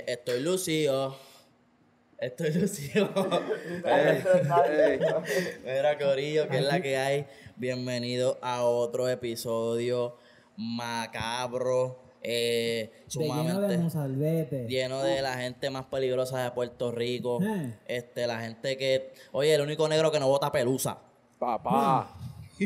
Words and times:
Eh, 0.00 0.04
estoy 0.06 0.40
lucido. 0.40 1.14
Estoy 2.18 2.52
lucido. 2.54 3.10
Mira, 5.64 5.98
Corillo, 5.98 6.48
que 6.48 6.58
es 6.58 6.64
la 6.64 6.80
que 6.80 6.96
hay. 6.96 7.26
Bienvenido 7.56 8.38
a 8.42 8.62
otro 8.64 9.08
episodio 9.08 10.16
macabro. 10.56 11.98
Eh, 12.22 12.90
De 12.92 13.08
lleno 13.08 13.26
de 13.26 13.28
sumamente 13.28 13.78
mozalbete. 13.78 14.66
lleno 14.68 15.02
de 15.02 15.22
la 15.22 15.34
gente 15.38 15.70
más 15.70 15.86
peligrosa 15.86 16.44
de 16.44 16.50
Puerto 16.50 16.92
Rico. 16.92 17.42
Eh. 17.42 17.74
Este, 17.86 18.26
la 18.26 18.40
gente 18.40 18.76
que. 18.76 19.12
Oye, 19.32 19.54
el 19.54 19.60
único 19.62 19.88
negro 19.88 20.10
que 20.12 20.20
no 20.20 20.28
bota 20.28 20.50
pelusa. 20.52 20.98
Papá. 21.38 22.14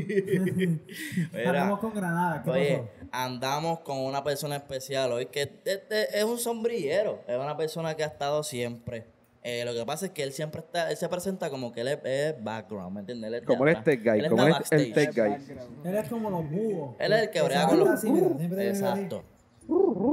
Mira, 1.33 1.79
con 1.81 1.95
Granada, 1.95 2.43
¿qué 2.43 2.51
Oye, 2.51 2.77
pasó? 2.79 3.04
Andamos 3.15 3.81
con 3.81 3.99
una 3.99 4.25
persona 4.25 4.57
especial 4.57 5.13
hoy 5.13 5.27
que 5.27 5.43
este 5.65 6.19
es 6.19 6.25
un 6.25 6.39
sombrillero, 6.39 7.21
es 7.29 7.39
una 7.39 7.57
persona 7.57 7.95
que 7.95 8.03
ha 8.03 8.09
estado 8.09 8.43
siempre. 8.43 9.07
Eh, 9.43 9.63
lo 9.65 9.75
que 9.75 9.85
pasa 9.85 10.07
es 10.07 10.13
que 10.13 10.23
él 10.23 10.33
siempre 10.33 10.63
está, 10.63 10.91
él 10.91 10.97
se 10.97 11.09
presenta 11.09 11.51
como 11.51 11.71
que 11.71 11.83
él 11.83 11.89
es, 11.89 11.99
es 12.03 12.43
background, 12.43 12.95
¿me 12.95 13.01
entiendes? 13.01 13.29
Él 13.29 13.35
es 13.35 13.43
Como 13.43 13.69
el 13.69 13.83
tech 13.83 14.03
guy, 14.03 14.19
Él 14.19 14.29
como 14.31 14.47
está 14.47 14.77
el, 14.77 14.93
tech 14.93 15.15
guy. 15.15 15.37
Él 15.85 15.97
es 15.97 16.09
como 16.09 16.31
los 16.31 16.51
búhos. 16.51 16.97
Él 16.99 17.13
es 17.13 17.23
el 17.23 17.31
que 17.31 17.43
brega 17.43 17.69
con 17.69 17.79
los... 17.79 18.01
que 18.01 18.69
Exacto. 18.69 19.23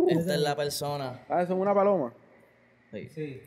Esta 0.09 0.35
es 0.35 0.41
la 0.41 0.55
persona. 0.55 1.25
Ah, 1.29 1.41
eso 1.41 1.53
es 1.53 1.59
una 1.59 1.73
paloma. 1.73 2.13
sí. 2.91 3.09
Sí. 3.09 3.41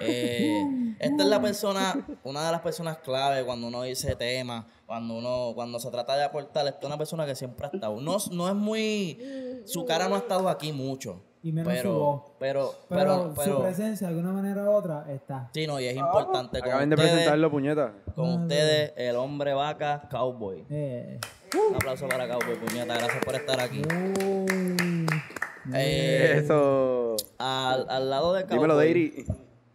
Eh, 0.00 0.94
esta 0.98 1.22
es 1.22 1.28
la 1.28 1.40
persona, 1.40 2.06
una 2.24 2.46
de 2.46 2.52
las 2.52 2.60
personas 2.60 2.98
clave 2.98 3.44
cuando 3.44 3.66
uno 3.68 3.82
dice 3.82 4.14
tema, 4.16 4.66
cuando 4.86 5.14
uno, 5.14 5.52
cuando 5.54 5.78
se 5.78 5.90
trata 5.90 6.16
de 6.16 6.24
aportar, 6.24 6.66
esta 6.66 6.78
es 6.80 6.86
una 6.86 6.98
persona 6.98 7.26
que 7.26 7.34
siempre 7.34 7.66
ha 7.66 7.70
estado. 7.74 8.00
No, 8.00 8.16
no 8.32 8.48
es 8.48 8.54
muy, 8.54 9.18
su 9.64 9.84
cara 9.84 10.08
no 10.08 10.14
ha 10.14 10.18
estado 10.18 10.48
aquí 10.48 10.72
mucho. 10.72 11.22
Y 11.42 11.52
menos 11.52 11.74
pero, 11.74 11.92
su 11.92 11.98
voz. 11.98 12.22
Pero, 12.38 12.74
Pero, 12.88 13.02
pero, 13.02 13.34
pero, 13.36 13.56
su 13.56 13.62
presencia, 13.62 14.06
de 14.08 14.14
alguna 14.14 14.32
manera 14.32 14.64
u 14.64 14.70
otra, 14.72 15.04
está. 15.12 15.50
sí, 15.52 15.66
no, 15.66 15.78
y 15.78 15.84
es 15.84 15.94
importante. 15.96 16.58
Con 16.60 16.68
Acaben 16.70 16.88
de 16.88 16.94
ustedes, 16.94 17.12
presentarlo, 17.12 17.50
puñeta. 17.50 17.92
con 18.14 18.42
ustedes, 18.44 18.94
el 18.96 19.14
hombre 19.16 19.52
vaca, 19.52 20.08
Cowboy. 20.10 20.64
Eh. 20.70 21.20
Un 21.68 21.76
aplauso 21.76 22.08
para 22.08 22.26
Cowboy, 22.26 22.56
puñeta, 22.56 22.94
gracias 22.94 23.22
por 23.22 23.34
estar 23.34 23.60
aquí. 23.60 23.82
Eh, 25.74 26.40
Eso. 26.42 27.16
al, 27.38 27.86
al 27.90 28.10
lado 28.10 28.32
de 28.32 28.42
Cowboy. 28.44 28.56
Dímelo, 28.56 28.76
Deiri. 28.78 29.26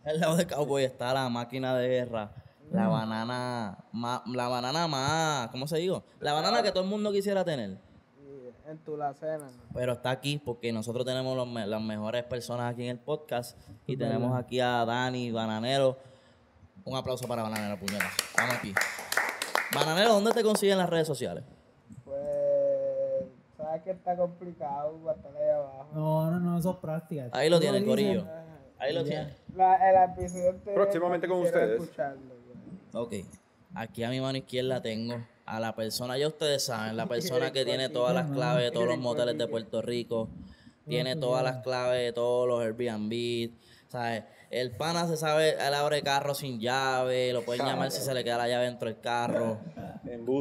Al 0.05 0.19
lado 0.19 0.35
de 0.37 0.47
Cowboy 0.47 0.83
está 0.83 1.13
la 1.13 1.29
máquina 1.29 1.75
de 1.77 1.87
guerra. 1.87 2.31
La 2.71 2.87
Mm. 2.87 2.91
banana 2.91 3.77
más, 3.91 4.21
la 4.27 4.47
banana 4.47 4.87
más, 4.87 5.47
¿cómo 5.49 5.67
se 5.67 5.77
digo? 5.77 6.03
La 6.19 6.33
banana 6.33 6.61
que 6.61 6.71
todo 6.71 6.83
el 6.83 6.89
mundo 6.89 7.11
quisiera 7.11 7.43
tener. 7.43 7.77
en 8.67 8.77
tu 8.77 8.95
la 8.95 9.11
cena. 9.15 9.49
Pero 9.73 9.93
está 9.93 10.11
aquí 10.11 10.37
porque 10.37 10.71
nosotros 10.71 11.03
tenemos 11.03 11.35
los 11.35 11.47
me- 11.47 11.65
las 11.65 11.81
mejores 11.81 12.23
personas 12.23 12.71
aquí 12.71 12.83
en 12.83 12.89
el 12.91 12.99
podcast. 12.99 13.57
Y 13.87 13.97
tenemos 13.97 14.37
aquí 14.37 14.59
a 14.59 14.85
Dani, 14.85 15.31
Bananero. 15.31 15.97
Un 16.85 16.95
aplauso 16.95 17.27
para 17.27 17.41
Bananero, 17.41 17.79
puñeta. 17.79 18.05
Estamos 18.29 18.53
aquí. 18.57 18.71
Bananero, 19.73 20.13
¿dónde 20.13 20.33
te 20.33 20.43
consiguen 20.43 20.77
las 20.77 20.87
redes 20.87 21.07
sociales? 21.07 21.43
Pues, 22.05 23.25
sabes 23.57 23.81
que 23.81 23.89
está 23.89 24.15
complicado, 24.15 25.01
bastante 25.01 25.39
ahí 25.39 25.49
abajo. 25.49 25.87
No, 25.95 26.29
no, 26.29 26.39
no, 26.39 26.59
eso 26.59 26.69
es 26.69 26.77
práctica. 26.77 27.27
Ahí 27.31 27.49
lo 27.49 27.59
dices, 27.59 27.83
Corillo. 27.83 28.23
Ahí 28.77 28.93
lo 28.93 29.03
tienen. 29.03 29.33
La, 29.55 29.89
el 29.89 30.11
episodio 30.11 30.49
anterior 30.49 30.75
Próximamente 30.75 31.27
con 31.27 31.41
ustedes. 31.41 31.81
Ok. 32.93 33.13
Aquí 33.75 34.03
a 34.03 34.09
mi 34.09 34.19
mano 34.19 34.37
izquierda 34.37 34.81
tengo 34.81 35.15
a 35.45 35.59
la 35.59 35.75
persona, 35.75 36.17
ya 36.17 36.27
ustedes 36.27 36.65
saben, 36.65 36.95
la 36.95 37.07
persona 37.07 37.51
que 37.51 37.65
tiene 37.65 37.89
todas 37.89 38.13
las 38.13 38.29
claves 38.29 38.63
de 38.63 38.71
todos 38.71 38.87
los 38.87 38.99
moteles 38.99 39.37
de 39.37 39.47
Puerto 39.47 39.81
Rico, 39.81 40.29
tiene 40.87 41.15
todas 41.15 41.43
las 41.43 41.57
claves 41.63 42.01
de 42.01 42.13
todos 42.13 42.47
los 42.47 42.61
Airbnb, 42.61 43.51
¿sabes? 43.87 44.23
El 44.49 44.71
pana 44.71 45.07
se 45.07 45.15
sabe, 45.15 45.51
él 45.51 45.73
abre 45.73 46.01
carro 46.01 46.33
sin 46.33 46.59
llave, 46.59 47.33
lo 47.33 47.43
pueden 47.43 47.65
llamar 47.65 47.91
si 47.91 48.01
se 48.01 48.13
le 48.13 48.23
queda 48.23 48.37
la 48.37 48.47
llave 48.47 48.65
dentro 48.65 48.87
del 48.87 48.99
carro. 48.99 49.59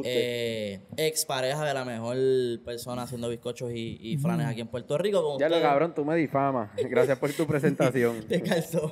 Eh, 0.03 0.81
ex 0.97 1.25
pareja 1.25 1.63
de 1.63 1.73
la 1.73 1.85
mejor 1.85 2.17
persona 2.65 3.03
haciendo 3.03 3.29
bizcochos 3.29 3.71
y, 3.71 3.97
y 4.01 4.17
flanes 4.17 4.47
aquí 4.47 4.61
en 4.61 4.67
Puerto 4.67 4.97
Rico. 4.97 5.21
Con 5.21 5.39
Ya 5.39 5.47
lo 5.47 5.61
cabrón, 5.61 5.93
tú 5.93 6.03
me 6.03 6.15
difamas. 6.15 6.71
Gracias 6.89 7.17
por 7.19 7.31
tu 7.33 7.45
presentación. 7.45 8.23
Te 8.27 8.41
calzó. 8.41 8.91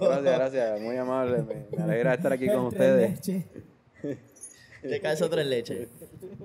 Gracias, 0.00 0.38
gracias. 0.38 0.80
Muy 0.80 0.96
amable. 0.96 1.42
Me, 1.42 1.66
me 1.76 1.82
alegra 1.82 2.14
estar 2.14 2.32
aquí 2.32 2.46
con 2.46 2.66
ustedes. 2.66 3.20
Te 4.82 5.00
calzó 5.00 5.30
tres 5.30 5.46
leches. 5.46 5.88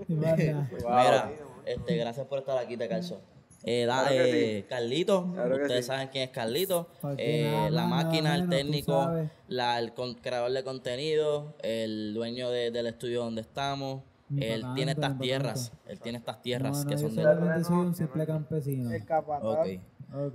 Mira, 0.08 1.31
este, 1.66 1.97
gracias 1.97 2.26
por 2.28 2.40
estar 2.40 2.58
aquí, 2.58 2.78
te 2.78 2.88
calzo. 2.88 3.22
Eh, 3.66 3.85
da- 3.85 4.01
Claro 4.07 4.16
eh, 4.25 4.66
Carlito, 4.68 5.31
Claro 5.34 5.56
ustedes 5.56 5.85
sí. 5.85 5.91
saben 5.91 6.09
quién 6.12 6.25
es 6.25 6.29
Carlito. 6.31 6.90
Eh, 7.18 7.50
nada 7.51 7.69
la 7.69 7.85
nada 7.88 8.03
máquina, 8.03 8.35
el 8.35 8.50
técnico, 8.50 9.09
la, 9.47 9.79
el 9.79 9.94
con- 9.94 10.16
creador 10.16 10.51
de 10.51 10.63
contenido, 10.63 11.56
el 11.62 12.13
dueño 12.13 12.50
de- 12.50 12.72
del 12.72 12.88
estudio 12.88 13.23
donde 13.23 13.41
estamos. 13.41 14.03
Él 14.35 14.62
patán, 14.62 14.75
tiene 14.75 14.91
estas 14.94 15.19
tierras, 15.19 15.72
él 15.85 16.00
tiene 16.00 16.18
estas 16.18 16.41
tierras 16.41 16.78
No, 16.79 16.84
no, 16.85 16.90
que 16.90 16.97
son 16.97 17.16
de 17.16 17.22
él. 17.22 17.28
solamente 17.28 17.63
soy 17.66 17.75
un 17.78 17.96
simple 17.96 18.25
campesino. 18.25 18.91
El 18.91 19.06
capataz. 19.06 19.44
Ok. 19.68 19.79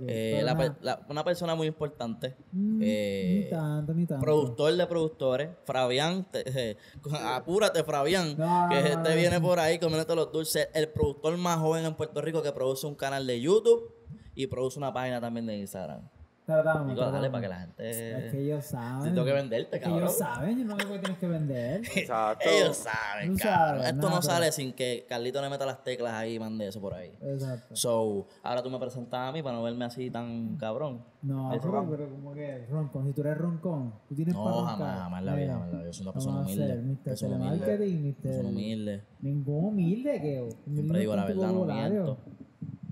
Eh, 0.07 0.41
la 0.43 0.75
la- 0.81 1.05
una 1.09 1.23
persona 1.23 1.55
muy 1.55 1.67
importante. 1.67 2.35
Mm, 2.51 2.79
eh, 2.83 3.41
ni 3.43 3.49
tanto, 3.49 3.93
ni 3.93 4.05
tanto. 4.05 4.23
productor 4.23 4.73
de 4.75 4.87
productores, 4.87 5.49
Fabián, 5.65 6.27
eh, 6.33 6.75
apúrate 7.25 7.83
Fabián, 7.83 8.35
No, 8.37 8.67
que 8.69 8.79
este 8.79 9.15
viene 9.15 9.39
por 9.39 9.59
ahí 9.59 9.79
comiéndote 9.79 10.15
los 10.15 10.31
dulces, 10.31 10.67
el 10.73 10.89
productor 10.89 11.37
más 11.37 11.57
joven 11.59 11.85
en 11.85 11.93
Puerto 11.95 12.21
Rico 12.21 12.41
que 12.43 12.51
produce 12.51 12.85
un 12.87 12.95
canal 12.95 13.25
de 13.25 13.39
YouTube 13.39 13.93
y 14.35 14.47
produce 14.47 14.77
una 14.79 14.91
página 14.93 15.19
también 15.21 15.45
de 15.45 15.57
Instagram. 15.57 16.01
Tratamos, 16.49 16.95
Digo, 16.95 17.11
dale 17.11 17.29
para 17.29 17.41
que 17.43 17.47
la 17.47 17.59
gente... 17.59 17.89
Es 18.25 18.31
que 18.31 18.41
ellos 18.41 18.65
saben. 18.65 19.03
Si 19.03 19.09
tengo 19.09 19.25
que 19.25 19.33
venderte, 19.33 19.77
que 19.77 19.83
cabrón. 19.83 19.99
ellos 20.01 20.17
saben, 20.17 20.57
yo 20.57 20.65
no 20.65 20.77
sé 20.79 20.85
por 20.85 20.93
qué 20.95 20.99
tienes 20.99 21.19
que 21.19 21.27
vender. 21.27 21.81
Exacto. 21.95 22.49
Ellos 22.49 22.75
saben, 22.77 23.31
Tú 23.33 23.37
cabrón. 23.43 23.67
sabes, 23.81 23.85
Esto 23.85 23.95
nada, 23.97 24.09
no 24.09 24.21
pero- 24.21 24.21
sale 24.21 24.51
sin 24.51 24.73
que 24.73 25.05
Carlito 25.07 25.41
le 25.41 25.49
meta 25.49 25.65
las 25.67 25.83
teclas 25.83 26.13
ahí 26.13 26.35
y 26.35 26.39
mande 26.39 26.67
eso 26.67 26.81
por 26.81 26.93
ahí. 26.95 27.11
Exacto. 27.21 27.75
So, 27.75 28.27
ahora 28.41 28.63
tú 28.63 28.69
me 28.71 28.79
presentas 28.79 29.29
a 29.29 29.31
mí 29.31 29.43
para 29.43 29.57
no 29.57 29.63
verme 29.63 29.85
así 29.85 30.09
tan 30.09 30.57
cabrón. 30.57 31.03
No, 31.21 31.49
pero, 31.61 31.85
pero 31.89 32.09
como 32.09 32.33
que 32.33 32.65
roncón, 32.71 33.05
si 33.07 33.13
tú 33.13 33.21
eres 33.21 33.37
roncón, 33.37 33.93
tú 34.07 34.15
tienes 34.15 34.33
No, 34.33 34.43
para 34.43 34.55
jamás, 34.55 34.79
roncar. 34.79 34.97
jamás 34.99 35.19
en 35.19 35.25
la 35.25 35.35
vida, 35.35 35.53
jamás 35.53 35.67
la 35.71 35.77
vida. 35.79 35.85
Yo 35.87 35.93
soy 35.93 36.03
una 36.05 36.13
persona 36.13 36.39
humilde. 36.39 36.75
Mr. 36.77 36.97
persona 37.03 37.35
humilde. 37.35 37.65
Telemarketing, 37.65 38.13
Persona 38.15 38.43
Mr. 38.43 38.51
humilde. 38.55 39.01
Ningún 39.21 39.65
humilde 39.65 40.11
que 40.21 40.49
Siempre 40.73 40.99
digo 41.01 41.15
la 41.15 41.25
verdad, 41.25 41.51
no 41.51 41.65
miento. 41.65 42.17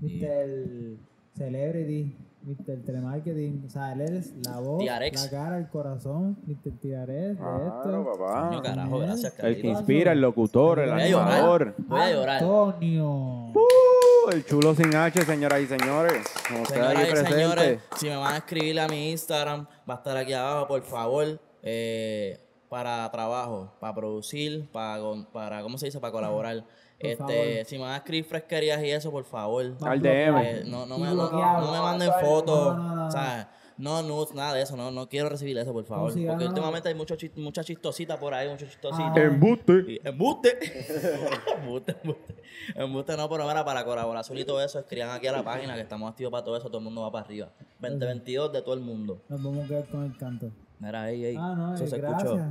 Mr. 0.00 0.96
Celebrity, 1.36 2.16
Mr. 2.42 2.82
Telemarketing, 2.84 3.64
o 3.66 3.70
sea, 3.70 3.92
él 3.92 4.00
es 4.02 4.32
la 4.46 4.58
voz, 4.60 4.78
Tiarex. 4.78 5.24
la 5.24 5.30
cara, 5.30 5.58
el 5.58 5.68
corazón, 5.68 6.38
Mr. 6.46 6.72
Tiarex, 6.80 7.36
Claro, 7.38 7.66
esto. 7.66 8.18
papá. 8.18 8.48
Coño, 8.48 8.62
carajo, 8.62 8.98
gracias, 9.00 9.24
El 9.24 9.36
que 9.36 9.42
Carlito. 9.62 9.68
inspira, 9.68 10.12
el 10.12 10.20
locutor, 10.20 10.78
el 10.78 10.90
Voy 10.90 11.00
a 11.02 11.08
llorar. 11.08 11.32
animador. 11.32 11.74
Voy 11.78 12.00
a 12.00 12.12
llorar. 12.12 12.42
Antonio. 12.42 13.10
Uh, 13.10 14.30
el 14.32 14.44
chulo 14.46 14.74
sin 14.74 14.94
H, 14.94 15.24
señoras 15.24 15.60
y 15.60 15.66
señores. 15.66 16.24
Como 16.48 16.62
usted 16.62 16.74
Señoras 16.76 16.96
aquí 16.96 17.02
y 17.08 17.10
presente. 17.10 17.32
señores, 17.34 17.80
si 17.96 18.06
me 18.06 18.16
van 18.16 18.34
a 18.34 18.36
escribir 18.38 18.80
a 18.80 18.88
mi 18.88 19.10
Instagram, 19.10 19.66
va 19.88 19.94
a 19.94 19.96
estar 19.98 20.16
aquí 20.16 20.32
abajo, 20.32 20.68
por 20.68 20.82
favor, 20.82 21.40
eh, 21.62 22.38
para 22.68 23.10
trabajo, 23.10 23.72
para 23.80 23.94
producir, 23.94 24.68
para 24.70 25.62
¿cómo 25.62 25.76
se 25.78 25.86
dice? 25.86 25.98
Para 26.00 26.12
colaborar. 26.12 26.64
Por 27.00 27.10
este, 27.10 27.16
favor. 27.54 27.64
si 27.66 27.76
me 27.76 27.82
van 27.84 27.92
a 27.92 27.96
escribir 27.98 28.24
fresquerías 28.24 28.82
y 28.82 28.90
eso, 28.90 29.10
por 29.10 29.24
favor. 29.24 29.64
Al 29.82 30.00
DM. 30.02 30.38
eh, 30.42 30.62
no, 30.66 30.84
no, 30.86 30.98
me, 30.98 31.06
no, 31.08 31.30
no 31.30 31.72
me 31.72 31.78
manden 31.80 32.08
No, 32.08 32.18
fotos, 32.26 32.76
no, 32.76 32.82
no, 32.82 32.96
no. 32.96 33.06
o 33.06 33.10
sea, 33.10 33.50
no 33.76 34.02
nudes, 34.02 34.34
nada 34.34 34.54
de 34.54 34.62
eso, 34.62 34.76
no, 34.76 34.90
no 34.90 35.08
quiero 35.08 35.28
recibir 35.28 35.56
eso, 35.58 35.72
por 35.72 35.84
favor. 35.84 36.10
Porque 36.12 36.24
no. 36.26 36.34
últimamente 36.48 36.88
hay 36.88 36.96
mucho 36.96 37.14
mucha 37.36 37.62
chistosita 37.62 38.18
por 38.18 38.34
ahí, 38.34 38.48
mucho 38.48 38.66
chistosita. 38.66 39.12
Ah. 39.14 39.20
Embuste. 39.20 40.00
Embuste. 40.02 40.58
embuste, 41.62 41.96
embuste. 42.02 42.34
Embuste 42.74 43.16
no, 43.16 43.28
pero 43.28 43.46
mira, 43.46 43.64
para 43.64 43.84
colaboración 43.84 44.36
y 44.38 44.44
todo 44.44 44.60
eso, 44.60 44.80
escriban 44.80 45.10
aquí 45.10 45.28
a 45.28 45.32
la 45.32 45.44
página 45.44 45.76
que 45.76 45.82
estamos 45.82 46.10
activos 46.10 46.32
para 46.32 46.42
todo 46.44 46.56
eso, 46.56 46.66
todo 46.66 46.78
el 46.78 46.84
mundo 46.84 47.02
va 47.02 47.12
para 47.12 47.24
arriba. 47.26 47.50
2022 47.78 48.52
de 48.52 48.62
todo 48.62 48.74
el 48.74 48.80
mundo. 48.80 49.22
Nos 49.28 49.40
vamos 49.40 49.64
a 49.64 49.68
quedar 49.68 49.84
con 49.86 50.04
el 50.04 50.16
canto. 50.16 50.50
Mira, 50.80 51.08
ey, 51.10 51.24
ey. 51.26 51.36
Ah, 51.38 51.54
no, 51.56 51.74
eso 51.76 51.84
eh, 51.84 51.88
se 51.88 51.98
gracias. 51.98 52.24
escuchó. 52.24 52.44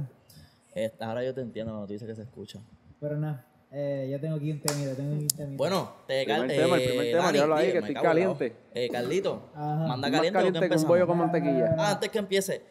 Esta- 0.73 1.07
ahora 1.09 1.23
yo 1.25 1.33
te 1.33 1.41
entiendo 1.41 1.73
cuando 1.73 1.87
tú 1.87 1.93
dices 1.93 2.07
que 2.07 2.15
se 2.15 2.21
escucha. 2.21 2.59
Pero 2.99 3.17
nada, 3.17 3.45
eh, 3.71 4.07
ya 4.09 4.19
tengo 4.19 4.35
aquí 4.37 4.51
un 4.51 4.59
temita, 4.61 4.95
tengo 4.95 5.13
aquí 5.15 5.21
un 5.23 5.27
temita. 5.27 5.57
Bueno, 5.57 5.91
te 6.07 6.23
Primer 6.23 6.39
cal- 6.39 6.47
tema, 6.47 6.75
el 6.77 6.83
primer 6.87 7.05
eh, 7.05 7.11
tema, 7.11 7.23
Dani, 7.25 7.39
ahí, 7.53 7.71
que 7.71 7.77
estoy 7.79 7.93
la 7.93 8.01
caliente. 8.01 8.55
Eh, 8.73 8.89
Carlito, 8.89 9.49
Ajá. 9.55 9.65
manda 9.87 9.95
Más 10.07 10.11
caliente, 10.11 10.29
o 10.29 10.33
caliente 10.39 10.59
que 10.61 10.69
que 10.69 10.81
un 10.81 10.87
bollo 10.87 11.07
con 11.07 11.17
mantequilla. 11.17 11.75
Ah, 11.77 11.91
antes 11.91 12.09
que 12.09 12.17
empiece. 12.19 12.61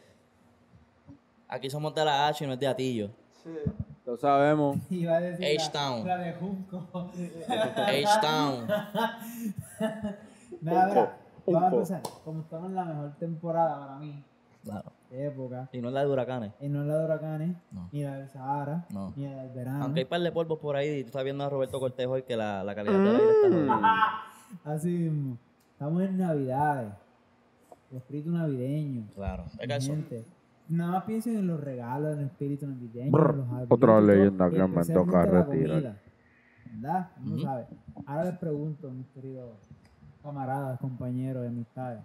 Aquí 1.49 1.71
somos 1.71 1.95
de 1.95 2.05
la 2.05 2.27
H 2.29 2.43
y 2.45 2.47
no 2.47 2.55
es 2.55 2.61
de 2.61 2.67
Atillo. 2.67 3.11
Lo 4.05 4.17
sabemos. 4.17 4.79
Iba 4.91 5.17
a 5.17 5.21
decir 5.21 5.41
la- 5.59 5.65
H-Town. 5.65 6.07
La 6.07 6.17
de 6.19 6.33
Junco. 6.35 6.87
H-Town. 7.77 8.67
Nada, 10.61 10.87
mira, 10.89 11.17
vamos 11.47 11.63
a 11.63 11.75
empezar. 11.75 12.03
Como 12.25 12.41
estamos 12.41 12.67
en 12.71 12.75
la 12.75 12.85
mejor 12.85 13.15
temporada 13.19 13.79
para 13.87 13.99
mí, 13.99 14.25
Claro. 14.65 14.93
Época, 15.11 15.69
Y 15.73 15.81
no 15.81 15.89
es 15.89 15.95
la 15.95 16.01
de 16.05 16.11
huracanes. 16.11 16.53
y 16.61 16.69
no 16.69 16.83
es 16.83 16.87
la 16.89 16.99
de 16.99 17.05
huracanes, 17.05 17.57
No. 17.73 17.89
ni 17.93 18.03
la 18.03 18.15
del 18.17 18.29
Sahara, 18.31 18.87
No. 18.91 19.13
ni 19.17 19.25
la 19.29 19.43
del 19.43 19.53
verano. 19.55 19.85
Aunque 19.85 20.01
hay 20.01 20.07
par 20.07 20.21
de 20.21 20.33
polvos 20.33 20.59
por 20.59 20.77
ahí 20.77 20.89
y 20.99 21.03
tú 21.03 21.07
estás 21.09 21.25
viendo 21.25 21.45
a 21.45 21.49
Roberto 21.51 21.79
Cortés 21.81 22.07
hoy 22.07 22.23
que 22.23 22.37
la, 22.37 22.63
la 22.65 22.75
calidad 22.75 22.99
del 22.99 23.09
aire 23.17 23.31
está 23.31 23.49
jodida. 23.57 24.11
Así 24.65 24.89
mismo. 24.89 25.39
Estamos 25.73 26.03
en 26.03 26.17
Navidades. 26.19 26.93
el 27.91 27.97
espíritu 27.99 28.31
navideño. 28.31 29.07
Claro. 29.15 29.45
Gente, 29.81 30.25
Nada 30.69 30.91
más 30.93 31.05
piensen 31.05 31.37
en 31.37 31.47
los 31.47 31.61
regalos, 31.61 32.15
en 32.15 32.21
el 32.21 32.27
espíritu 32.27 32.67
navideño, 32.67 33.13
Brr, 33.13 33.31
en 33.35 33.59
los 33.61 33.67
otra 33.71 34.01
leyenda 34.01 34.51
que 34.51 34.67
me 34.67 34.85
toca 34.85 35.25
retirar. 35.25 35.97
¿Verdad? 36.73 37.11
Uno 37.23 37.35
Ujú. 37.35 37.43
sabe. 37.45 37.67
Ahora 38.07 38.25
les 38.25 38.39
pregunto, 38.39 38.91
mis 38.91 39.07
queridos 39.09 39.51
camaradas, 40.23 40.81
compañeros 40.81 41.45
y 41.45 41.49
amistades. 41.49 42.01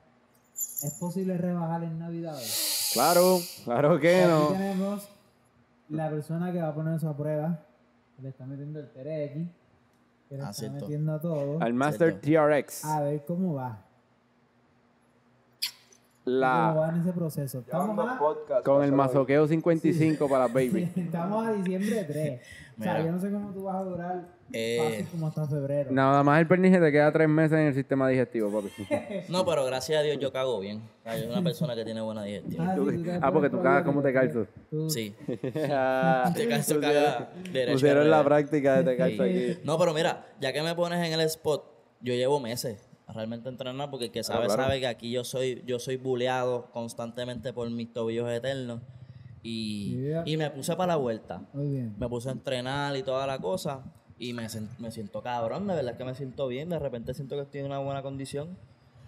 ¿Es 0.54 0.96
posible 1.00 1.38
rebajar 1.38 1.84
en 1.84 1.98
Navidades? 1.98 2.71
Claro, 2.94 3.40
claro 3.64 4.00
que 4.00 4.24
Aquí 4.24 4.32
no. 4.32 4.48
tenemos 4.50 5.10
la 5.90 6.10
persona 6.10 6.52
que 6.52 6.62
va 6.62 6.70
a 6.70 6.74
poner 6.74 6.96
eso 6.96 7.10
a 7.10 7.16
prueba. 7.18 7.60
que 8.16 8.24
Le 8.24 8.30
está 8.30 8.46
metiendo 8.46 8.80
el 8.80 8.90
TRX. 8.90 9.50
Que 10.30 10.36
le 10.38 10.42
Ah, 10.44 10.50
está 10.50 10.54
cierto. 10.54 10.76
metiendo 10.86 11.14
a 11.14 11.20
todo. 11.22 11.62
Al 11.62 11.74
Master 11.74 12.20
TRX. 12.22 12.86
A 12.86 13.02
ver 13.02 13.24
cómo 13.26 13.54
va. 13.56 13.84
¿Cómo 16.24 16.40
va 16.82 16.90
en 16.90 17.02
ese 17.02 17.14
proceso? 17.14 17.60
Estamos 17.60 17.98
a, 18.08 18.18
podcast. 18.20 18.64
con 18.66 18.84
el 18.84 18.92
para 18.92 19.04
masoqueo 19.08 19.48
55 19.48 20.30
para 20.30 20.48
baby. 20.48 20.88
estamos 20.96 21.48
a 21.48 21.54
diciembre 21.54 22.04
3. 22.04 22.42
O 22.80 22.84
sea, 22.84 22.94
Mira. 22.94 23.06
yo 23.06 23.12
no 23.12 23.20
sé 23.20 23.32
cómo 23.32 23.52
tú 23.52 23.64
vas 23.64 23.76
a 23.76 23.84
durar 23.84 24.26
Eh, 24.54 24.80
fácil 24.84 25.08
como 25.12 25.28
hasta 25.28 25.48
febrero. 25.48 25.92
Nada 25.92 26.24
más 26.24 26.40
el 26.40 26.48
pernice 26.48 26.80
te 26.80 26.92
queda 26.92 27.12
tres 27.12 27.28
meses 27.28 27.54
en 27.54 27.66
el 27.68 27.74
sistema 27.74 28.08
digestivo, 28.08 28.50
papi. 28.52 28.70
No, 29.30 29.46
pero 29.46 29.66
gracias 29.66 30.00
a 30.00 30.04
Dios 30.04 30.18
yo 30.20 30.32
cago 30.32 30.60
bien. 30.60 30.78
O 30.78 31.04
sea, 31.04 31.16
Yo 31.16 31.24
soy 31.24 31.32
una 31.32 31.42
persona 31.44 31.76
que 31.76 31.86
tiene 31.86 32.02
buena 32.02 32.24
digestión. 32.24 32.68
Ah, 32.70 32.76
sí, 32.76 32.82
tú 32.86 33.04
te 33.04 33.20
Ah, 33.22 33.32
porque 33.32 33.50
tú 33.50 33.62
cagas 33.62 33.84
como 33.84 34.02
te 34.02 34.14
calzas. 34.14 34.48
Tú- 34.70 34.90
Sí. 34.90 35.16
Ah, 35.72 36.32
Te 36.36 36.48
calzo 36.48 36.80
caga 36.80 37.30
derecho. 37.52 37.74
Pusieron 37.74 38.10
la 38.10 38.24
práctica 38.24 38.78
de 38.78 38.84
te 38.84 38.98
calzo 38.98 39.24
Sí. 39.24 39.30
aquí. 39.54 39.60
No, 39.64 39.78
pero 39.80 39.94
mira, 39.94 40.26
ya 40.40 40.54
que 40.54 40.62
me 40.62 40.76
pones 40.76 41.04
en 41.06 41.14
el 41.14 41.22
spot, 41.22 41.64
yo 42.02 42.14
llevo 42.14 42.40
meses 42.40 42.88
realmente 43.14 43.50
entrenar 43.50 43.90
porque 43.90 44.06
el 44.06 44.12
que 44.12 44.24
sabe 44.24 44.46
claro. 44.46 44.64
sabe 44.64 44.80
que 44.80 44.88
aquí 44.88 45.12
yo 45.12 45.24
soy 45.24 45.64
yo 45.66 45.80
soy 45.80 45.98
buleado 45.98 46.70
constantemente 46.72 47.54
por 47.54 47.70
mis 47.70 47.92
tobillos 47.94 48.30
eternos 48.30 48.82
y, 49.44 49.96
Yeah. 49.98 50.24
y 50.26 50.38
me 50.38 50.50
puse 50.52 50.76
para 50.76 50.94
la 50.94 50.96
vuelta. 50.98 51.42
Muy 51.54 51.68
bien. 51.68 51.96
Me 51.98 52.08
puse 52.08 52.30
a 52.30 52.32
entrenar 52.32 52.96
y 52.96 53.04
toda 53.04 53.26
la 53.26 53.40
cosa 53.40 53.82
y 54.20 54.34
me, 54.34 54.46
me 54.80 54.92
siento 54.92 55.22
cabrón, 55.24 55.68
de 55.68 55.76
verdad 55.76 55.98
que 55.98 56.06
me 56.06 56.14
siento 56.14 56.48
bien, 56.48 56.70
de 56.70 56.78
repente 56.80 57.14
siento 57.14 57.36
que 57.36 57.42
estoy 57.42 57.62
en 57.62 57.66
una 57.68 57.80
buena 57.80 58.02
condición. 58.04 58.50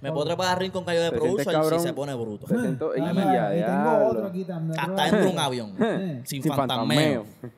Me 0.02 0.12
puedo 0.12 0.26
trepar 0.26 0.48
a 0.48 0.56
ring 0.60 0.72
con 0.72 0.84
callo 0.84 1.02
de 1.02 1.12
¿Te 1.12 1.18
sientes 1.20 1.46
producer 1.46 1.54
si 1.54 1.62
cabrón? 1.62 1.80
se 1.82 1.94
pone 1.94 2.14
bruto. 2.16 2.48
Siento- 2.48 2.92
Ah, 2.92 3.12
y 3.12 3.16
ya, 3.16 3.56
y 3.58 3.64
tengo 3.64 4.08
otro 4.10 4.26
aquí 4.28 4.44
también. 4.44 4.78
Hasta 4.80 5.18
de 5.18 5.28
un 5.28 5.40
avión, 5.40 5.76
sin, 6.26 6.44
Sin 6.44 6.52
fantasmeo. 6.54 7.24
fantasmeo. 7.24 7.52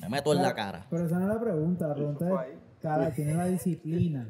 Me 0.00 0.08
meto 0.08 0.32
en 0.32 0.42
la 0.42 0.54
cara. 0.54 0.86
Pero 0.90 1.06
esa 1.06 1.18
no 1.20 1.28
es 1.28 1.34
la 1.34 1.40
pregunta. 1.40 1.86
La 1.88 1.94
pregunta 1.94 2.46
es, 2.46 2.58
cara, 2.82 3.10
tiene 3.14 3.34
la 3.34 3.46
disciplina 3.46 4.28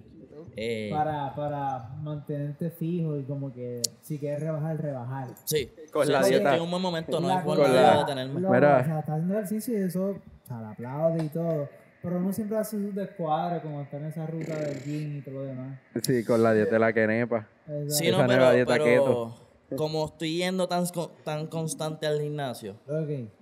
Eh, 0.61 0.91
para, 0.91 1.33
para 1.37 1.89
mantenerte 2.03 2.71
fijo 2.71 3.17
y 3.17 3.23
como 3.23 3.53
que 3.53 3.81
si 4.03 4.19
quieres 4.19 4.41
rebajar, 4.41 4.81
rebajar. 4.83 5.29
sí, 5.45 5.71
Con 5.93 6.07
sí, 6.07 6.13
la 6.13 6.23
dieta. 6.25 6.57
en 6.57 6.63
un 6.63 6.71
buen 6.71 6.83
momento, 6.83 7.21
no 7.21 7.29
La- 7.29 7.39
es 7.39 7.45
forma 7.45 7.63
con 7.65 7.73
de 7.73 7.81
la- 7.81 7.99
detenerme. 7.99 8.41
Lo- 8.41 8.51
Mira. 8.51 8.79
O 8.81 8.85
sea, 8.85 8.99
está 9.01 9.13
haciendo 9.13 9.35
ejercicio 9.35 9.79
y 9.79 9.83
eso, 9.83 10.05
o 10.11 10.47
sea, 10.47 10.61
le 10.61 10.67
aplaude 10.67 11.25
y 11.25 11.29
todo. 11.29 11.69
Pero 12.03 12.17
uno 12.19 12.33
siempre 12.33 12.57
hace 12.59 12.77
sus 12.77 12.95
descuadres 12.95 13.63
como 13.63 13.83
está 13.83 13.97
en 13.99 14.07
esa 14.07 14.27
ruta 14.27 14.57
del 14.57 14.83
gym 14.83 15.19
y 15.19 15.21
todo 15.23 15.35
lo 15.35 15.43
demás. 15.45 15.79
Sí, 16.03 16.25
con 16.25 16.43
la 16.43 16.53
dieta 16.55 16.73
de 16.73 16.79
la 16.79 16.93
quenepa. 16.93 17.47
Exacto. 17.67 17.91
Sí, 17.95 18.11
no, 18.11 18.17
nueva 18.27 18.29
pero, 18.29 18.53
dieta 18.53 18.73
pero 18.73 19.35
como 19.77 20.07
estoy 20.07 20.39
yendo 20.39 20.67
tan, 20.67 20.85
tan 21.25 21.47
constante 21.47 22.07
al 22.07 22.21
gimnasio, 22.21 22.77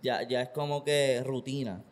ya, 0.02 0.22
ya 0.26 0.42
es 0.42 0.48
como 0.48 0.82
que 0.84 1.22
rutina. 1.24 1.82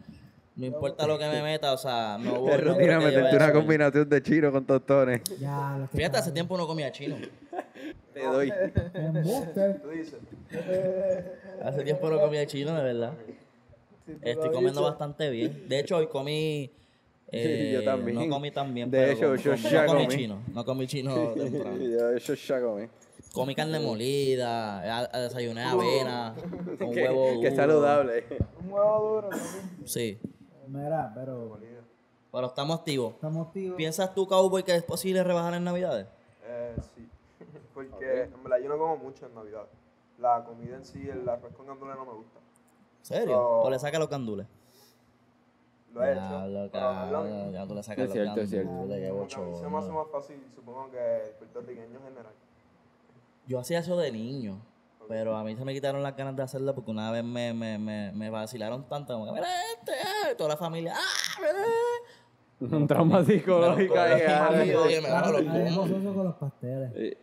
No 0.57 0.67
importa 0.67 1.07
lo 1.07 1.19
que 1.19 1.27
me 1.29 1.43
meta, 1.43 1.73
o 1.73 1.77
sea, 1.79 2.17
no 2.21 2.35
voy. 2.41 2.51
No 2.53 2.57
rutina 2.75 3.01
meterte 3.01 3.31
a 3.33 3.37
una 3.37 3.53
combinación 3.53 4.09
de 4.09 4.23
chino 4.23 4.53
con 4.53 4.65
tostones. 4.65 5.21
Ya, 5.41 5.77
lo 5.79 5.89
que 5.91 5.97
Fíjate, 5.97 6.19
hace 6.19 6.31
tiempo 6.33 6.57
no 6.57 6.67
comía 6.67 6.93
chino. 6.93 7.17
Te 8.13 8.23
doy. 8.25 8.53
Tú 9.83 9.89
dices. 9.91 10.15
Hace 11.63 11.83
tiempo 11.83 12.09
no 12.11 12.21
comía 12.21 12.47
chino, 12.47 12.75
de 12.75 12.83
verdad. 12.83 13.13
Estoy 14.23 14.51
comiendo 14.53 14.83
bastante 14.83 15.31
bien. 15.31 15.69
De 15.69 15.81
hecho, 15.81 15.97
hoy 15.97 16.07
comí. 16.07 16.71
eh, 17.33 17.71
yo 17.75 17.85
también. 17.85 18.17
No 18.29 18.29
comí 18.29 18.51
tan 18.51 18.73
bien. 18.73 18.91
De 18.91 18.99
pero 19.17 19.35
hecho, 19.35 19.35
yo 19.37 19.55
ya 19.57 19.83
no 19.87 19.93
comí 19.93 20.05
comí. 20.05 20.17
chino. 20.17 20.39
No 20.53 20.65
comí 20.65 20.87
chino 20.87 21.15
temprano. 21.35 21.79
Yo 22.17 22.35
ya 22.35 22.61
comí. 22.61 22.87
Comí 23.33 23.55
carne 23.57 23.81
molida, 23.81 24.79
a- 25.01 25.09
a- 25.13 25.21
desayuné 25.23 25.65
avena, 25.65 26.35
Qué, 26.79 26.85
huevo 27.09 27.41
qué 27.41 27.51
saludable. 27.51 28.25
Un 28.63 28.71
huevo 28.73 29.23
duro. 29.23 29.31
Sí, 29.85 30.19
Mira, 30.75 31.13
pero 31.15 31.57
pero 32.33 32.49
estamos 32.49 32.81
activos. 32.81 33.15
estamos 33.15 33.47
activos. 33.47 33.77
¿Piensas 33.77 34.13
tú, 34.13 34.27
Cowboy, 34.27 34.65
que 34.65 34.75
es 34.75 34.83
posible 34.83 35.23
rebajar 35.23 35.55
en 35.55 35.63
Navidades? 35.63 36.09
Eh, 36.43 36.75
sí. 36.97 37.09
Porque 37.75 38.23
en 38.25 38.43
verdad 38.43 38.59
yo 38.61 38.69
no 38.69 38.77
como 38.77 38.97
mucho 38.97 39.27
en 39.27 39.35
Navidad. 39.37 39.67
La 40.19 40.43
comida 40.43 40.75
en 40.75 40.85
sí, 40.85 41.09
el 41.09 41.29
arroz 41.29 41.53
con 41.55 41.67
gandules 41.67 41.95
no 41.97 42.05
me 42.05 42.13
gusta. 42.15 42.41
¿En 42.99 43.05
serio? 43.05 43.37
No. 43.37 43.61
¿O 43.61 43.71
le 43.71 43.79
sacas 43.79 44.01
los 44.01 44.09
candules? 44.09 44.49
Lo 45.93 46.03
he 46.03 46.11
hecho. 46.11 46.21
Diablo, 46.21 46.69
pero. 46.73 47.51
Ya 47.53 47.67
tú 47.69 47.75
le 47.77 47.83
sacas 47.85 48.07
Es 48.07 48.13
cierto, 48.13 48.35
los 48.35 48.45
es 48.45 48.51
cierto. 48.51 48.71
Como 48.71 48.89
que 48.89 49.09
a 49.09 49.13
mí 49.13 49.57
se 49.57 49.69
me 49.69 49.79
hace 49.79 49.93
más 49.93 50.09
fácil, 50.11 50.45
supongo 50.53 50.91
que 50.91 51.27
el 51.27 51.31
puertorriqueño 51.35 51.99
en 51.99 52.03
general. 52.03 52.33
Yo 53.47 53.61
hacía 53.61 53.79
eso 53.79 53.97
de 53.97 54.11
niño, 54.11 54.59
pero 55.09 55.37
a 55.37 55.45
mí 55.45 55.57
se 55.57 55.65
me 55.65 55.73
quitaron 55.73 56.03
las 56.03 56.17
ganas 56.17 56.37
de 56.37 56.43
hacerlo 56.43 56.75
porque 56.75 56.91
una 56.91 57.11
vez 57.11 57.25
me, 57.25 57.53
me, 57.53 57.79
me, 57.79 58.13
me 58.13 58.31
vacilaron 58.31 58.89
tanto, 58.89 59.15
como 59.15 59.27
que, 59.27 59.33
mira 59.33 59.49
este, 59.75 59.93
ah", 59.93 60.33
y 60.33 60.37
toda 60.37 60.51
la 60.51 60.57
familia, 60.57 60.95
¡ah, 60.97 61.41
mira! 61.41 61.55
Un 62.79 62.87
trauma 62.87 63.25
psicológico 63.25 63.99
ahí. 63.99 64.23
Mami, 64.27 64.71
ah. 65.09 66.13
con 66.15 66.25
los 66.25 66.35
pasteles. 66.37 67.17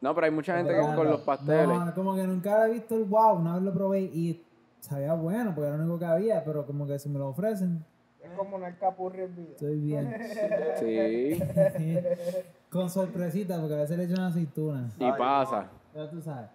No, 0.00 0.14
pero 0.14 0.24
hay 0.24 0.30
mucha 0.30 0.56
gente 0.56 0.72
que 0.74 0.80
con 0.80 1.08
los 1.08 1.20
pasteles. 1.20 1.78
No, 1.78 1.94
como 1.94 2.14
que 2.14 2.24
nunca 2.24 2.66
he 2.66 2.72
visto 2.72 2.96
el 2.96 3.04
wow, 3.04 3.36
una 3.38 3.54
vez 3.54 3.62
lo 3.62 3.72
probé 3.72 4.00
y 4.02 4.44
sabía 4.80 5.14
bueno, 5.14 5.54
porque 5.54 5.68
era 5.68 5.76
lo 5.76 5.82
único 5.82 5.98
que 5.98 6.04
había, 6.04 6.44
pero 6.44 6.66
como 6.66 6.86
que 6.86 6.98
si 6.98 7.08
me 7.08 7.18
lo 7.18 7.28
ofrecen, 7.28 7.84
Es 8.22 8.30
como 8.36 8.56
una 8.56 8.76
capurri 8.76 9.22
en 9.22 9.36
vida. 9.36 9.50
estoy 9.52 9.80
bien. 9.80 10.14
Sí. 10.78 12.08
Con 12.70 12.90
sorpresita, 12.90 13.58
porque 13.58 13.74
a 13.74 13.78
veces 13.78 13.96
le 13.96 14.04
echan 14.04 14.20
aceituna. 14.20 14.90
Y 14.98 15.10
pasa. 15.12 15.70
Ya 15.94 16.10
tú 16.10 16.20
sabes. 16.20 16.50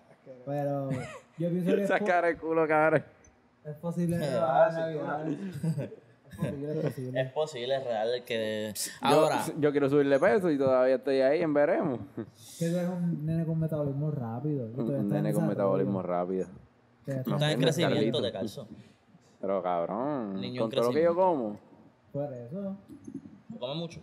Pero 0.46 0.90
yo 1.38 1.50
pienso 1.50 1.76
que 1.76 1.88
Sacar 1.88 2.26
el 2.26 2.38
culo, 2.38 2.68
cabrón. 2.68 3.04
es 3.66 3.76
posible 3.78 4.18
rebajar 4.18 4.74
Navidad. 4.74 5.26
Es 6.32 6.38
posible, 6.38 6.72
es 6.72 6.82
posible. 6.86 7.22
Es 7.22 7.32
posible, 7.34 7.76
es 7.76 7.84
real 7.84 8.24
que... 8.26 8.74
Yo- 8.74 8.92
Ahora, 9.02 9.44
Yo, 9.60 9.72
quiero 9.72 9.90
subirle 9.90 10.18
peso 10.18 10.50
y 10.50 10.58
todavía 10.58 10.96
estoy 10.96 11.20
ahí 11.20 11.42
en 11.42 11.54
veremos. 11.54 12.00
Que 12.58 12.70
tú 12.70 12.78
eres 12.78 12.90
un 12.90 13.26
nene 13.26 13.46
con 13.46 13.60
metabolismo 13.60 14.10
rápido. 14.12 14.66
Un 14.78 15.10
nene 15.10 15.34
con 15.34 15.46
metabolismo 15.46 16.02
rápido. 16.02 16.48
Todavía 17.06 17.24
tú 17.24 17.32
estás 17.32 17.34
estás 17.34 17.42
en 17.50 17.52
en 17.52 17.60
crecimiento 17.62 17.96
Carlito. 17.98 18.22
de 18.22 18.32
calzo. 18.32 18.68
Pero 19.42 19.62
cabrón, 19.62 20.40
Niño 20.40 20.62
con 20.62 20.72
todo 20.72 20.84
lo 20.86 20.92
que 20.94 21.04
yo 21.04 21.14
como. 21.16 21.60
Por 22.14 22.34
eso, 22.34 22.78
Come 23.60 23.76
mucho. 23.76 24.00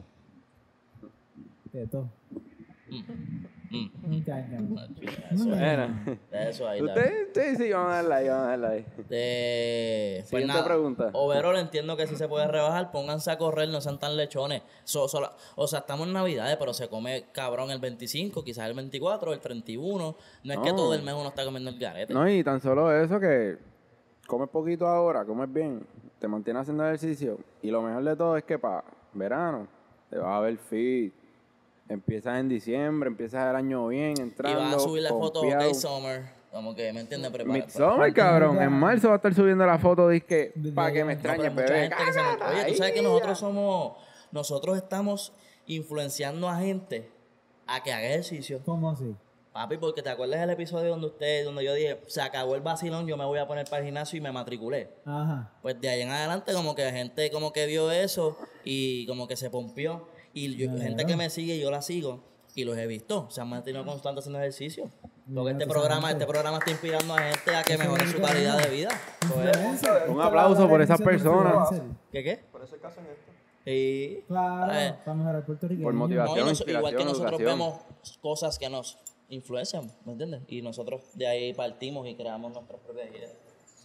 de 1.73 1.87
todo. 1.87 2.11
Mm. 2.91 3.45
Eso, 5.31 5.45
Bueno, 5.49 6.01
eso 6.33 6.69
ahí. 6.69 6.81
la- 6.81 6.87
usted, 6.95 7.29
sí, 7.35 7.57
sí, 7.57 7.73
vamos 7.73 7.93
a 7.93 7.97
darle 7.97 8.15
ahí, 8.15 8.29
vamos 8.29 8.45
a 8.47 8.49
darle 8.51 8.67
ahí. 8.67 8.87
De... 9.09 10.15
Pues 10.19 10.29
Siguiente 10.29 10.53
nada, 10.55 10.65
pregunta. 10.65 11.11
Overall 11.13 11.57
entiendo 11.59 11.97
que 11.97 12.07
sí 12.07 12.17
se 12.17 12.29
puede 12.29 12.47
rebajar. 12.47 12.91
Pónganse 12.91 13.31
a 13.31 13.39
correr, 13.39 13.69
no 13.69 13.81
sean 13.81 13.99
tan 13.99 14.17
lechones. 14.17 14.63
So- 14.85 15.07
o 15.57 15.67
sea, 15.67 15.81
estamos 15.81 16.07
en 16.07 16.13
Navidades, 16.15 16.57
pero 16.57 16.73
se 16.73 16.89
come 16.89 17.27
cabrón 17.33 17.71
el 17.71 17.79
25, 17.79 18.43
quizás 18.43 18.67
el 18.69 18.75
24, 18.75 19.33
el 19.33 19.41
31. 19.41 20.17
No 20.45 20.53
es 20.53 20.59
que 20.61 20.71
todo 20.73 20.95
el 20.95 21.03
mes 21.03 21.15
uno 21.15 21.29
está 21.29 21.45
comiendo 21.45 21.71
el 21.71 21.79
garete. 21.79 22.15
No, 22.15 22.29
y 22.29 22.43
tan 22.43 22.61
solo 22.61 22.93
eso 22.93 23.21
que 23.21 23.59
comes 24.27 24.49
poquito 24.49 24.87
ahora, 24.87 25.25
comes 25.25 25.53
bien, 25.53 25.87
te 26.19 26.27
mantienes 26.29 26.63
haciendo 26.63 26.85
ejercicio. 26.87 27.39
Y 27.63 27.71
lo 27.71 27.83
mejor 27.83 28.05
de 28.05 28.17
todo 28.17 28.37
es 28.37 28.45
que 28.45 28.59
para 28.59 28.85
verano 29.13 29.67
te 30.11 30.19
vas 30.19 30.29
a 30.39 30.41
ver 30.41 30.57
fit. 30.59 31.13
Empiezas 31.89 32.39
en 32.39 32.49
diciembre, 32.49 33.09
empiezas 33.09 33.49
el 33.49 33.57
año 33.57 33.87
bien, 33.89 34.15
y 34.19 34.21
entrando. 34.21 34.61
vas 34.61 34.75
a 34.75 34.79
subir 34.81 35.03
la 35.03 35.09
foto. 35.11 35.41
OK 35.41 35.75
Summer. 35.75 36.39
Como 36.53 36.75
que, 36.75 36.93
¿me 36.93 37.01
entiendes? 37.01 37.31
Prepara- 37.31 37.53
Midsommar, 37.65 38.13
cabrón. 38.15 38.61
En 38.61 38.73
marzo 38.73 39.09
va 39.09 39.15
a 39.15 39.17
estar 39.17 39.35
subiendo 39.35 39.65
la 39.67 39.79
foto, 39.79 40.09
disque, 40.09 40.53
para 40.75 40.93
que 40.93 41.05
me 41.05 41.13
No, 41.15 41.21
extrañes, 41.21 41.53
mucha 41.53 41.65
bebé. 41.67 41.81
gente 41.91 41.97
que 42.05 42.13
se 42.13 42.23
nos- 42.23 42.51
Oye, 42.51 42.65
tú 42.69 42.75
sabes 42.75 42.93
que 42.93 43.03
nosotros 43.03 43.39
somos... 43.39 43.93
Nosotros 44.33 44.77
estamos 44.77 45.33
influenciando 45.67 46.49
a 46.49 46.57
gente 46.59 47.11
a 47.67 47.83
que 47.83 47.93
haga 47.93 48.07
ejercicio. 48.07 48.61
¿Cómo 48.65 48.91
así? 48.91 49.15
Papi, 49.53 49.77
porque 49.79 50.03
te 50.03 50.09
acuerdas 50.11 50.41
del 50.41 50.51
episodio 50.51 50.91
donde 50.91 51.07
usted, 51.09 51.45
donde 51.45 51.65
yo 51.65 51.75
dije, 51.75 51.99
se 52.07 52.21
acabó 52.21 52.55
el 52.55 52.61
vacilón, 52.61 53.07
yo 53.07 53.17
me 53.17 53.25
voy 53.25 53.39
a 53.39 53.47
poner 53.47 53.65
para 53.67 53.79
el 53.81 53.85
gimnasio 53.87 54.17
y 54.19 54.21
me 54.21 54.31
matriculé. 54.33 54.89
Ajá. 55.05 55.51
Pues 55.63 55.81
de 55.81 55.89
ahí 55.89 56.03
en 56.03 56.11
adelante 56.11 56.53
como 56.53 56.75
que 56.75 56.91
gente 56.93 57.31
como 57.31 57.53
que 57.53 57.67
vio 57.67 57.91
eso 57.91 58.37
y 58.65 59.07
como 59.07 59.27
que 59.29 59.37
se 59.37 59.51
pompió. 59.51 60.07
Y 60.45 60.57
yo- 60.57 60.67
Claro. 60.69 60.83
gente 60.83 61.05
que 61.07 61.17
me 61.17 61.31
sigue, 61.31 61.59
yo 61.59 61.71
la 61.71 61.83
sigo 61.83 62.21
y 62.55 62.65
los 62.65 62.77
he 62.77 62.87
visto. 62.87 63.29
Se 63.31 63.41
han 63.41 63.49
mantenido 63.49 63.85
constantes 63.85 64.23
haciendo 64.25 64.39
ejercicio. 64.41 64.91
Porque 65.35 65.51
este 65.53 65.67
programa, 65.67 66.11
este 66.11 66.25
programa 66.27 66.59
está 66.59 66.71
inspirando 66.71 67.15
a 67.15 67.19
gente 67.19 67.55
a 67.57 67.63
que 67.63 67.77
mejore 67.77 68.07
su 68.11 68.19
calidad 68.21 68.59
de 68.63 68.71
vida. 68.71 68.89
Pues. 69.33 69.83
Un 70.09 70.21
aplauso 70.23 70.69
por 70.69 70.81
esas 70.81 71.01
personas. 71.01 71.69
¿Qué 72.11 72.23
qué? 72.25 72.37
Por 72.51 72.63
eso 72.63 72.75
es 72.77 72.81
que 72.81 72.87
hacen 72.87 73.05
esto. 73.07 73.33
Y 73.71 74.23
Claro, 74.27 74.73
Eh, 74.73 74.95
para 75.05 75.15
mejorar. 75.15 75.45
Por 75.45 75.93
motivación. 75.93 76.39
No, 76.39 76.45
y 76.47 76.49
nos- 76.49 76.61
igual 76.67 76.97
que 76.97 77.05
nosotros 77.05 77.41
educación. 77.41 77.59
vemos 77.59 77.75
cosas 78.23 78.59
que 78.59 78.71
nos 78.71 78.97
influencian, 79.29 79.93
¿me 80.07 80.13
entiendes? 80.13 80.41
Y 80.49 80.63
nosotros 80.63 81.03
de 81.13 81.27
ahí 81.27 81.53
partimos 81.53 82.07
y 82.09 82.15
creamos 82.15 82.51
nuestras 82.55 82.81
propias 82.81 83.11
ideas. 83.11 83.33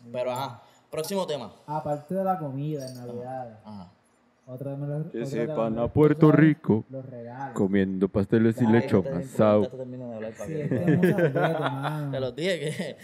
Pero 0.10 0.32
ajá, 0.32 0.64
próximo 0.90 1.28
tema. 1.28 1.54
Aparte 1.68 2.16
de 2.16 2.24
la 2.24 2.38
comida 2.40 2.88
en 2.88 2.96
Navidad, 2.96 3.60
Ajá. 3.66 3.92
Otra 4.46 4.72
de 4.72 4.78
los. 4.78 5.12
Que 5.12 5.18
otra 5.20 5.20
de 5.20 5.26
sepan 5.48 5.80
a 5.80 5.88
Puerto 5.88 6.28
cosas, 6.28 6.40
Rico. 6.40 6.86
Los 6.90 7.06
regalos. 7.06 7.54
Comiendo 7.56 8.08
pasteles 8.10 8.62
y 8.62 8.66
lechón 8.68 9.04
te- 9.04 9.10
asado. 9.10 9.64
Sí, 9.64 10.54
que- 10.54 10.64
este 10.64 11.40
mano. 11.60 12.12
Te 12.12 12.20
los 12.20 12.36
dije 12.36 12.60
que 12.60 12.96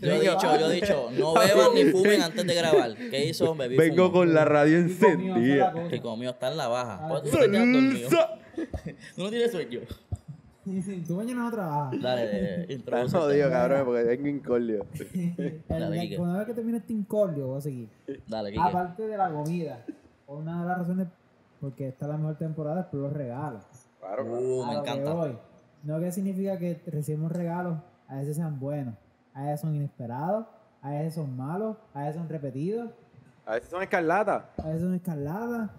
yo 0.06 0.12
he 0.12 0.20
dicho, 0.20 0.58
yo 0.58 0.70
he 0.70 0.74
dicho, 0.74 1.10
no 1.18 1.34
beban 1.34 1.74
ni 1.74 1.84
fumen 1.84 2.22
antes 2.22 2.46
de 2.46 2.54
grabar. 2.54 2.94
¿Qué 2.96 3.26
hizo? 3.26 3.54
Bebí 3.54 3.76
Vengo 3.76 4.10
con 4.12 4.32
la 4.32 4.44
radio 4.44 4.78
Y 4.80 4.82
comió 4.82 4.96
sola 4.98 5.12
encendida. 5.12 5.72
cosa. 5.72 5.96
Y 5.96 6.00
comió 6.00 6.30
está 6.30 6.48
en 6.50 6.56
la 6.56 6.68
baja. 6.68 6.98
Ah, 7.02 7.08
¿Por 7.08 7.22
qué 7.22 7.30
tú 7.30 7.36
te 7.38 7.50
quedas 7.50 7.72
dormido? 7.72 8.10
Salsa. 8.10 8.34
¿Tú 9.16 9.22
no 9.22 9.30
tienes 9.30 9.50
sueño? 9.52 9.80
Tú 11.06 11.14
mañana 11.14 11.44
no 11.44 11.50
trabajas. 11.50 12.02
Dale, 12.02 12.22
eh, 12.24 12.66
Están 12.68 12.76
introduce. 13.04 13.12
cabrón, 13.50 13.84
porque 13.86 14.04
tengo 14.04 14.28
incordio. 14.28 14.86
Dale, 15.68 15.86
El- 15.96 16.00
Quique. 16.02 16.18
Una 16.18 16.38
vez 16.38 16.46
que 16.46 16.54
termine 16.54 16.78
este 16.78 16.92
incordio, 16.92 17.46
voy 17.46 17.58
a 17.58 17.60
seguir. 17.62 17.88
Dale. 18.26 18.54
Aparte 18.60 19.06
de 19.06 19.16
la 19.16 19.30
comida, 19.30 19.82
una 20.28 20.62
de 20.62 20.68
las 20.68 20.78
razones 20.78 21.08
porque 21.60 21.88
esta 21.88 22.04
es 22.06 22.10
la 22.12 22.16
mejor 22.18 22.36
temporada 22.36 22.80
es 22.82 22.86
por 22.86 23.00
los 23.00 23.12
regalos. 23.12 23.64
Claro, 24.00 24.24
Uh, 24.24 24.62
A 24.62 24.66
me 24.66 24.72
que 24.74 24.90
encanta. 24.90 25.12
voy. 25.12 25.38
No 25.82 25.98
que 26.00 26.12
significa 26.12 26.58
que 26.58 26.80
recibimos 26.86 27.32
regalos, 27.32 27.78
a 28.08 28.16
veces 28.16 28.36
sean 28.36 28.58
buenos, 28.60 28.94
a 29.34 29.42
veces 29.44 29.60
son 29.60 29.74
inesperados, 29.74 30.46
a 30.82 30.90
veces 30.90 31.14
son 31.14 31.36
malos, 31.36 31.76
a 31.94 32.00
veces 32.00 32.16
son 32.16 32.28
repetidos, 32.28 32.90
A 33.46 33.54
veces 33.54 33.70
son 33.70 33.82
escarlatas. 33.82 34.44
a 34.58 34.62
veces 34.66 34.82
son 34.82 34.94
escaladas, 34.94 35.70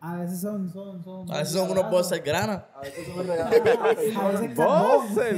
a 0.00 0.16
veces 0.16 0.40
son... 0.40 0.70
son, 0.72 1.02
son 1.04 1.30
A 1.30 1.38
veces 1.38 1.52
son 1.54 1.70
unos 1.70 1.90
bolsas 1.90 2.22
grana. 2.22 2.66
A 2.74 2.80
veces 2.80 3.06
son 3.08 3.26
regalos. 3.26 3.52
A 3.52 3.88
veces 3.88 4.14
carbón. 4.14 4.54
Bolsas. 4.54 5.34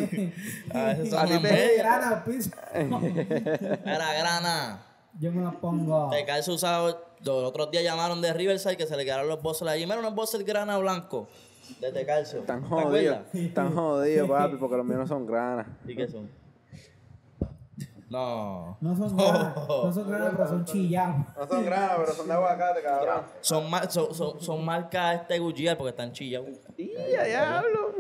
A 0.75 0.85
veces 0.85 1.11
son. 1.11 1.43
Grana, 1.79 2.25
piso. 2.25 2.50
Era 2.75 4.12
grana. 4.19 4.81
Yo 5.19 5.33
me 5.33 5.43
las 5.43 5.55
pongo. 5.57 6.09
Te 6.11 6.25
calzo 6.25 6.52
usado. 6.55 7.11
Los 7.23 7.45
otros 7.45 7.71
días 7.71 7.85
llamaron 7.85 8.23
de 8.23 8.33
Riverside 8.33 8.76
que 8.76 8.87
se 8.87 8.97
le 8.97 9.05
quedaron 9.05 9.29
los 9.29 9.43
bolsos 9.43 9.69
allí. 9.69 9.85
Mira, 9.85 9.99
unos 9.99 10.14
bolsos 10.14 10.43
grana 10.45 10.79
blanco. 10.79 11.26
De 11.81 11.93
Tecalcio. 11.93 12.40
Están 12.40 12.62
¿Te 12.62 12.69
jodidos. 12.69 13.19
Están 13.35 13.75
jodidos, 13.75 14.29
papi, 14.29 14.57
porque 14.57 14.76
los 14.76 14.85
míos 14.87 14.99
no 15.00 15.07
son 15.07 15.26
granas. 15.26 15.67
¿Y 15.87 15.95
qué 15.95 16.09
son? 16.09 16.29
No. 18.09 18.76
No 18.81 18.97
son 18.97 19.17
granas, 19.17 19.55
no 19.69 19.93
son 19.93 20.09
granas, 20.11 20.33
pero 20.37 20.49
son 20.49 20.64
chillados. 20.64 21.17
No 21.38 21.47
son 21.47 21.64
granas, 21.64 21.93
pero 21.99 22.12
son 22.12 22.26
de 22.26 22.33
aguacate, 22.33 22.83
cabrón. 22.83 23.23
Son, 23.40 23.71
mar- 23.71 23.90
son, 23.90 24.12
son, 24.12 24.40
son 24.40 24.64
marcas 24.64 25.21
este 25.21 25.38
Gucci 25.38 25.67
porque 25.76 25.90
están 25.90 26.11
chillados. 26.12 26.49
¡Y 26.76 26.93
a 27.14 27.23
diablo! 27.25 27.95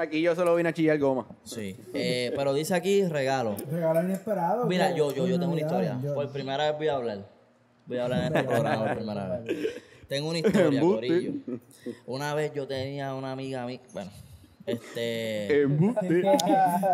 Aquí 0.00 0.22
yo 0.22 0.34
solo 0.34 0.54
vine 0.56 0.70
a 0.70 0.72
chillar 0.72 0.98
goma. 0.98 1.26
Sí. 1.44 1.76
Eh, 1.92 2.32
pero 2.34 2.54
dice 2.54 2.74
aquí 2.74 3.04
regalo. 3.04 3.54
Regalo 3.70 4.02
inesperado. 4.02 4.66
Mira, 4.66 4.94
yo, 4.94 5.14
yo, 5.14 5.26
yo 5.26 5.34
en 5.34 5.40
tengo 5.40 5.52
una 5.52 5.60
historia. 5.60 5.98
Por 6.14 6.30
primera 6.32 6.70
vez 6.70 6.78
voy 6.78 6.88
a 6.88 6.94
hablar. 6.94 7.18
Voy 7.84 7.98
a 7.98 8.04
hablar 8.04 8.20
en 8.20 8.36
este 8.36 8.48
programa 8.48 8.84
por 8.86 8.96
primera 8.96 9.40
vez. 9.40 9.66
Tengo 10.08 10.30
una 10.30 10.38
historia. 10.38 10.80
Corillo. 10.80 11.32
Una 12.06 12.34
vez 12.34 12.52
yo 12.54 12.66
tenía 12.66 13.14
una 13.14 13.32
amiga 13.32 13.66
mía. 13.66 13.80
Bueno, 13.92 14.10
este. 14.64 15.62
Embuste. 15.62 16.22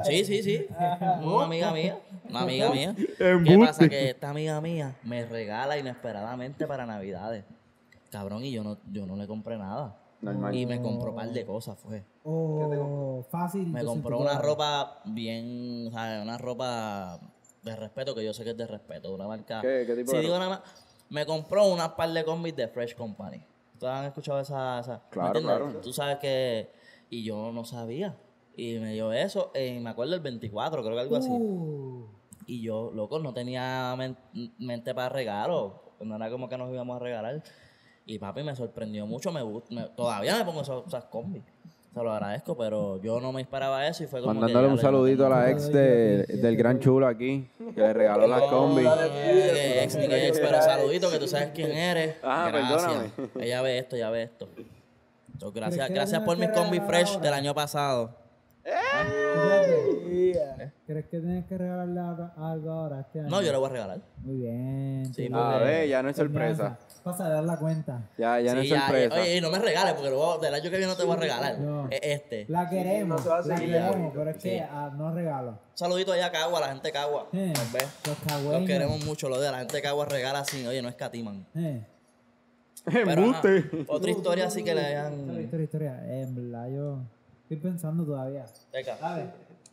Sí, 0.05 0.25
sí, 0.25 0.43
sí. 0.43 0.67
Una 1.23 1.45
amiga 1.45 1.73
mía. 1.73 1.99
Una 2.29 2.41
amiga 2.41 2.71
mía. 2.71 2.95
¿Qué 2.97 3.59
pasa? 3.59 3.89
Que 3.89 4.11
esta 4.11 4.31
amiga 4.31 4.61
mía 4.61 4.97
me 5.05 5.25
regala 5.25 5.79
inesperadamente 5.79 6.67
para 6.67 6.87
Navidades. 6.87 7.45
Cabrón, 8.11 8.45
y 8.45 8.53
yo 8.53 8.65
no, 8.65 8.79
yo 8.93 9.07
no 9.07 9.17
le 9.17 9.27
compré 9.27 9.57
nada. 9.59 9.97
Normal. 10.21 10.55
Y 10.55 10.67
me 10.67 10.81
compró 10.81 11.11
un 11.11 11.17
par 11.17 11.31
de 11.31 11.45
cosas, 11.45 11.79
fue. 11.79 12.05
Oh, 12.25 13.25
fácil. 13.31 13.67
Me 13.69 13.85
compró 13.85 14.19
una 14.19 14.39
ropa 14.39 15.01
bien, 15.05 15.91
¿sabes? 15.93 16.23
Una 16.23 16.39
ropa 16.39 17.21
de 17.63 17.77
respeto, 17.77 18.15
que 18.15 18.25
yo 18.25 18.33
sé 18.33 18.45
que 18.45 18.51
es 18.51 18.57
de 18.57 18.67
respeto, 18.67 19.13
una 19.15 19.27
marca. 19.27 19.61
¿Qué- 19.61 19.85
qué 19.87 19.95
tipo 19.95 20.11
si 20.11 20.17
de 20.17 20.23
digo 20.23 20.35
ropa? 20.35 20.47
nada 20.47 20.61
más, 20.61 20.87
me 21.11 21.27
compró 21.27 21.67
una 21.67 21.95
par 21.97 22.11
de 22.11 22.25
combis 22.25 22.57
de 22.57 22.69
Fresh 22.69 22.95
Company. 22.97 23.43
¿Ustedes 23.75 23.93
han 23.93 24.05
escuchado 24.07 24.41
esa? 24.41 24.81
esa? 24.81 24.95
¿me 24.95 25.11
Claro, 25.11 25.41
claro. 25.43 25.81
Tú 25.83 25.93
sabes 25.93 26.17
que. 26.19 26.71
Y 27.11 27.23
yo 27.25 27.53
no 27.53 27.65
sabía. 27.65 28.17
Y 28.57 28.79
me 28.79 28.95
dio 28.95 29.13
eso, 29.13 29.51
en, 29.55 29.83
me 29.83 29.91
acuerdo 29.91 30.15
el 30.15 30.21
24, 30.21 30.83
creo 30.83 30.95
que 30.95 31.01
algo 31.03 31.17
así. 31.17 31.31
Uh, 31.31 32.07
Y 32.47 32.63
yo, 32.63 32.91
loco, 32.95 33.19
no 33.19 33.35
tenía 33.35 33.95
men- 33.99 34.17
mente 34.59 34.95
para 34.95 35.11
regalos. 35.11 35.73
No 36.01 36.17
era 36.17 36.31
como 36.31 36.49
que 36.49 36.57
nos 36.57 36.73
íbamos 36.73 36.97
a 36.97 36.99
regalar. 37.01 37.43
Y 38.07 38.19
papi 38.19 38.43
me 38.43 38.55
sorprendió 38.57 39.05
mucho. 39.07 39.33
Me, 39.33 39.43
me- 39.71 39.89
todavía 39.97 40.37
me 40.39 40.45
pongo 40.45 40.63
esas, 40.63 40.87
esas 40.87 41.05
combis. 41.05 41.43
Se 41.93 42.03
lo 42.03 42.13
agradezco, 42.13 42.57
pero 42.57 43.01
yo 43.03 43.21
no 43.21 43.33
me 43.33 43.41
esperaba 43.41 43.87
eso 43.89 44.05
y 44.05 44.07
fue 44.07 44.21
como. 44.21 44.33
que, 44.35 44.39
Mandándole 44.39 44.69
un 44.69 44.79
saludito 44.79 45.27
a 45.27 45.31
la 45.31 45.51
ex 45.51 45.73
de- 45.73 46.25
del 46.27 46.55
gran 46.57 46.79
chulo 46.79 47.07
aquí, 47.07 47.49
que 47.75 47.81
le 47.81 47.93
regaló 47.95 48.27
las 48.27 48.43
combi. 48.43 48.83
No, 48.83 48.95
que 48.97 49.83
ex 49.83 49.97
ni 49.97 50.07
que 50.07 50.29
ex, 50.29 50.39
pero 50.39 50.61
saludito 50.63 51.11
que 51.11 51.19
tú 51.19 51.27
sabes 51.27 51.51
quién 51.55 51.73
eres. 51.73 52.17
Ah, 52.23 52.51
gracias. 52.53 52.83
perdóname. 52.85 53.11
Ella 53.41 53.63
ve 53.63 53.79
esto, 53.79 53.97
ella 53.97 54.11
ve 54.11 54.23
esto. 54.25 54.47
Gracias, 55.55 55.75
¿Crees 55.75 55.89
que 55.89 55.95
gracias 55.95 56.23
por 56.23 56.37
mis 56.39 56.49
combi 56.51 56.81
fresh 56.81 57.19
del 57.19 57.33
año 57.35 57.55
pasado. 57.55 58.15
fíjate. 58.63 59.96
¿Crees 60.87 61.07
que 61.07 61.19
tienes 61.19 61.45
que 61.47 61.59
regalarle 61.59 61.99
algo- 61.99 62.71
ahora 62.71 63.01
este 63.01 63.19
año? 63.21 63.29
No, 63.29 63.43
yo 63.43 63.51
le 63.51 63.59
voy 63.59 63.67
a 63.69 63.73
regalar. 63.73 63.99
Muy 64.19 64.37
bien. 64.37 65.13
Sí, 65.13 65.29
porque- 65.29 65.45
A 65.45 65.59
ver, 65.59 65.89
ya 65.89 66.01
no 66.01 66.11
es 66.11 66.17
sorpresa. 66.17 66.79
Pasa 67.03 67.27
a 67.27 67.29
dar 67.29 67.43
la 67.45 67.57
cuenta. 67.57 68.09
Ya, 68.17 68.39
ya 68.41 68.55
no 68.55 68.61
es 68.61 68.69
Sí, 68.69 68.75
sorpresa. 68.77 69.15
Oye, 69.17 69.37
y 69.37 69.41
no 69.41 69.51
me 69.51 69.59
regales 69.59 69.95
porque 69.95 70.11
luego 70.11 70.39
del 70.39 70.55
año 70.55 70.63
que 70.63 70.71
viene 70.71 70.87
no 70.87 70.97
te 70.97 71.03
voy 71.05 71.17
a 71.17 71.21
regalar. 71.21 71.59
No. 71.59 71.89
Es 71.91 72.01
este. 72.03 72.47
La 72.49 72.69
queremos, 72.71 73.17
no 73.19 73.23
se 73.23 73.29
va 73.29 73.35
a 73.39 73.39
la 73.39 73.57
seguir, 73.57 73.73
queremos, 73.75 73.97
ya. 73.97 74.11
pero 74.15 74.31
es 74.31 74.37
Sí. 74.37 74.49
que 74.51 74.63
ah, 74.63 74.93
no 74.97 75.13
regalo. 75.13 75.59
Saludito 75.75 76.13
allá 76.13 76.27
a 76.27 76.33
Cagua, 76.33 76.61
la 76.61 76.69
gente 76.69 76.89
de 76.89 76.93
Cagua. 76.93 77.27
Eh. 77.33 77.53
Los 77.57 77.73
Los 78.07 78.19
cagüeños. 78.27 78.67
queremos 78.69 79.05
mucho, 79.05 79.29
lo 79.29 79.41
de 79.41 79.51
la 79.51 79.59
gente 79.59 79.77
de 79.77 79.83
Cagua 79.83 80.05
regala 80.07 80.39
así, 80.41 80.65
oye, 80.67 80.83
no 80.83 80.89
escatiman. 80.89 81.45
Eh. 81.57 81.85
Pero, 83.05 83.31
ajá, 83.31 83.43
otra 83.89 84.11
historia 84.11 84.47
así 84.47 84.63
que 84.63 84.73
le 84.75 84.83
Historia, 84.83 85.07
hayan. 85.07 85.41
historia, 85.41 85.65
historia. 85.65 86.01
Eh, 86.07 86.23
en 86.23 86.35
verdad, 86.37 86.69
yo 86.69 86.99
estoy 87.43 87.57
pensando 87.57 88.05
todavía. 88.05 88.45
Venga, 88.73 88.97
¿Sabes? 88.99 89.25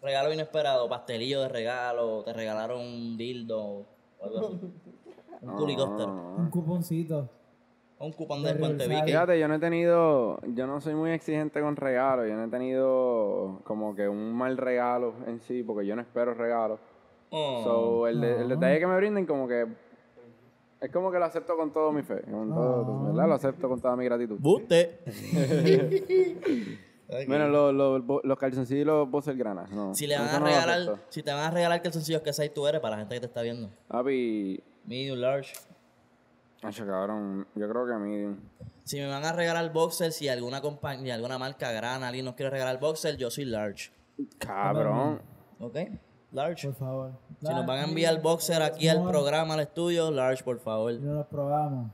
Regalo 0.04 0.34
inesperado, 0.34 0.88
pastelillo 0.90 1.42
de 1.42 1.50
regalo, 1.50 2.24
te 2.24 2.34
regalaron 2.34 2.80
un 2.82 3.18
dildo 3.18 3.60
o 3.64 3.86
algo 4.24 4.40
así. 4.40 4.60
Un 5.42 5.56
culicóptero. 5.58 6.36
Un 6.38 6.50
cuponcito. 6.50 7.28
Un 8.00 8.12
cupón 8.14 8.44
de 8.44 8.54
Puente. 8.56 8.88
Vicky. 8.88 9.02
Fíjate, 9.08 9.38
yo 9.40 9.48
no 9.50 9.56
he 9.56 9.60
tenido, 9.60 10.40
yo 10.48 10.68
no 10.68 10.80
soy 10.80 10.94
muy 10.96 11.12
exigente 11.12 11.60
con 11.62 11.76
regalos, 11.76 12.28
yo 12.30 12.36
no 12.36 12.46
he 12.46 12.48
tenido 12.50 13.60
como 13.66 13.94
que 13.96 14.08
un 14.08 14.34
mal 14.34 14.56
regalo 14.58 15.14
en 15.28 15.40
sí, 15.42 15.62
porque 15.64 15.86
yo 15.86 15.96
no 15.98 16.02
espero 16.02 16.34
regalos. 16.34 16.80
Oh. 17.30 17.62
So, 17.64 18.08
el, 18.08 18.22
de- 18.22 18.36
el 18.42 18.48
No. 18.50 18.56
detalle 18.56 18.80
que 18.80 18.88
me 18.88 18.96
brinden 18.98 19.26
como 19.26 19.48
que 19.48 19.68
es 20.80 20.92
como 20.92 21.12
que 21.12 21.20
lo 21.20 21.26
acepto 21.26 21.58
con 21.58 21.72
todo 21.74 21.92
mi 21.92 22.04
fe, 22.04 22.22
con 22.24 22.50
todo, 22.54 22.84
No. 22.86 23.04
¿verdad? 23.14 23.28
Lo 23.28 23.34
acepto 23.36 23.68
con 23.70 23.82
toda 23.82 23.96
mi 23.98 24.06
gratitud. 24.06 24.38
Buste. 24.40 25.00
Bueno, 27.28 27.48
los, 27.48 27.74
los, 27.74 28.22
los 28.24 28.38
calzoncillos 28.38 28.82
y 28.82 28.86
los 28.86 29.38
granas, 29.38 29.70
no. 29.72 29.94
Si 29.94 30.08
le 30.08 30.18
van 30.18 30.28
a 30.30 30.40
no 30.40 30.46
regalar, 30.46 30.98
si 31.10 31.24
te 31.24 31.32
van 31.32 31.44
a 31.46 31.52
regalar 31.52 31.82
calzoncillos, 31.82 32.22
¿qué 32.22 32.34
size 32.34 32.50
tú 32.50 32.68
eres 32.68 32.82
para 32.82 32.96
la 32.96 33.00
gente 33.02 33.16
que 33.16 33.20
te 33.22 33.26
está 33.28 33.42
viendo? 33.42 33.70
Papi, 33.88 34.62
Medium, 34.86 35.18
large. 35.20 35.54
macho, 36.62 36.86
cabrón, 36.86 37.48
yo 37.56 37.70
creo 37.70 37.86
que 37.86 37.94
medium. 37.94 38.38
Si 38.84 38.98
me 38.98 39.08
van 39.08 39.24
a 39.24 39.32
regalar 39.32 39.72
boxers, 39.72 40.16
si 40.16 40.28
alguna 40.28 40.62
compañía, 40.62 41.16
alguna 41.16 41.38
marca 41.38 41.72
grana, 41.72 42.10
alguien 42.10 42.26
nos 42.26 42.36
quiere 42.36 42.50
regalar 42.50 42.80
boxers, 42.80 43.18
yo 43.18 43.30
soy 43.30 43.46
large. 43.46 43.92
Cabrón. 44.40 45.22
¿Ok? 45.60 45.78
Large. 46.34 46.68
Por 46.70 46.76
favor. 46.76 47.12
Si 47.40 47.48
nos 47.48 47.66
van 47.66 47.80
a 47.80 47.84
enviar 47.84 48.22
boxer 48.22 48.62
aquí 48.62 48.90
al 48.90 49.04
programa, 49.04 49.54
al 49.54 49.62
estudio, 49.62 50.12
large, 50.12 50.44
por 50.44 50.60
favor. 50.60 50.92
Y 50.92 51.00
no 51.00 51.14
los 51.14 51.28
probamos. 51.28 51.92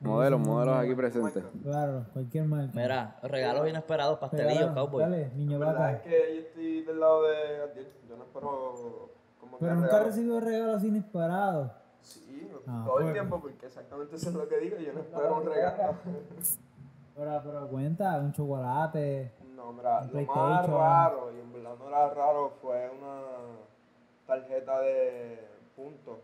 Modelos, 0.00 0.40
modelos 0.40 0.76
aquí 0.76 0.94
presentes. 0.94 1.44
Claro, 1.62 2.06
cualquier 2.14 2.44
marca. 2.46 2.72
Mira, 2.74 3.18
regalos 3.22 3.68
inesperados, 3.68 4.18
pastelillos, 4.18 4.58
Regalo, 4.70 4.74
cowboy. 4.74 5.02
Dale, 5.02 5.30
niño 5.36 5.58
La 5.58 5.66
verdad 5.66 5.92
es 5.92 6.00
que 6.02 6.34
yo 6.36 6.40
estoy 6.40 6.82
del 6.84 7.00
lado 7.00 7.22
de 7.24 7.62
Adiel. 7.62 7.88
Yo 8.08 8.16
no 8.16 8.24
espero 8.24 9.10
como 9.38 9.58
que 9.58 9.64
Pero 9.64 9.74
nunca 9.76 10.00
he 10.00 10.04
recibido 10.04 10.40
regalos 10.40 10.84
inesperados. 10.84 11.70
Sí, 12.02 12.50
Ah, 12.66 12.84
todo 12.86 13.00
el 13.00 13.12
tiempo, 13.12 13.40
porque 13.40 13.66
exactamente 13.66 14.16
eso 14.16 14.30
es 14.30 14.34
lo 14.34 14.48
que 14.48 14.58
digo. 14.58 14.76
Yo 14.78 14.92
no 14.92 15.00
espero 15.00 15.36
un 15.36 15.46
regalo. 15.46 15.94
Pero, 17.16 17.42
pero 17.44 17.68
cuenta, 17.68 18.18
un 18.18 18.32
chocolate. 18.32 19.32
No, 19.54 19.72
mira, 19.72 20.00
Un 20.00 20.12
lo 20.26 20.34
más 20.34 20.66
raro, 20.66 21.30
y 21.36 21.40
en 21.40 21.52
verdad 21.52 21.74
no 21.78 21.88
era 21.88 22.08
raro, 22.14 22.52
fue 22.62 22.90
una 22.98 23.20
tarjeta 24.26 24.80
de 24.80 25.46
puntos, 25.76 26.18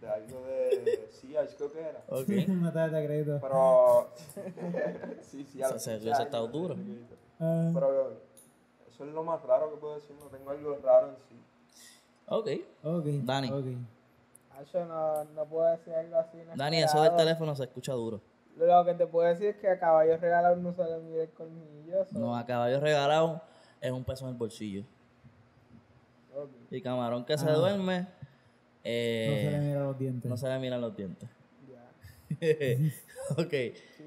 de 0.00 0.08
algo 0.08 0.40
de 0.46 1.08
Sears, 1.10 1.54
creo 1.56 1.72
que 1.72 1.80
era. 1.80 2.02
Ok. 2.08 2.28
Una 2.48 2.72
tarjeta 2.72 2.96
de 2.98 3.06
crédito. 3.06 3.38
Pero. 3.40 4.08
sí, 5.22 5.44
sí, 5.44 5.60
Eso- 5.60 5.76
eso 5.76 5.90
hubiese 5.90 6.22
estado 6.22 6.46
duro. 6.48 6.76
Ah, 7.40 7.70
Pero 7.74 8.12
eso 8.88 9.04
es 9.04 9.12
lo 9.12 9.22
más 9.22 9.42
raro 9.42 9.70
que 9.72 9.76
puedo 9.78 9.94
decir, 9.94 10.14
no 10.20 10.26
tengo 10.26 10.50
algo 10.50 10.76
raro 10.82 11.08
en 11.08 11.16
sí. 11.28 11.36
Ok. 12.26 12.48
ok. 12.84 13.04
Dani. 13.24 13.50
ok. 13.50 13.66
Acho, 14.60 14.84
no, 14.86 15.24
no 15.24 15.44
puedo 15.46 15.70
decir 15.70 15.94
algo 15.94 16.16
así. 16.18 16.38
Dani, 16.56 16.78
eso 16.82 17.00
del 17.02 17.14
teléfono 17.16 17.54
se 17.54 17.64
escucha 17.64 17.92
duro. 17.92 18.20
Lo 18.56 18.84
que 18.84 18.94
te 18.94 19.06
puedo 19.06 19.28
decir 19.28 19.46
es 19.46 19.56
que 19.56 19.68
a 19.68 19.78
caballo 19.78 20.16
regalaron 20.16 20.62
no 20.64 20.72
solo 20.72 20.98
mide 21.00 21.24
el 21.24 21.30
colmillo. 21.30 22.04
so- 22.06 22.18
No, 22.18 22.36
a 22.36 22.44
caballo 22.44 22.80
regalado 22.80 23.40
es 23.80 23.92
un 23.92 24.02
peso 24.04 24.24
en 24.24 24.32
el 24.32 24.36
bolsillo. 24.36 24.84
Y 26.70 26.82
camarón 26.82 27.24
que 27.24 27.38
se 27.38 27.48
Ah. 27.48 27.52
No 28.88 29.36
se 29.36 29.50
le 29.50 29.56
eh, 29.56 29.60
mira 29.60 29.80
los 29.80 29.98
dientes. 29.98 30.28
no 30.30 30.36
se 30.36 30.48
le 30.48 30.58
miran 30.58 30.80
los 30.80 30.96
dientes. 30.96 31.28
ok. 33.30 33.54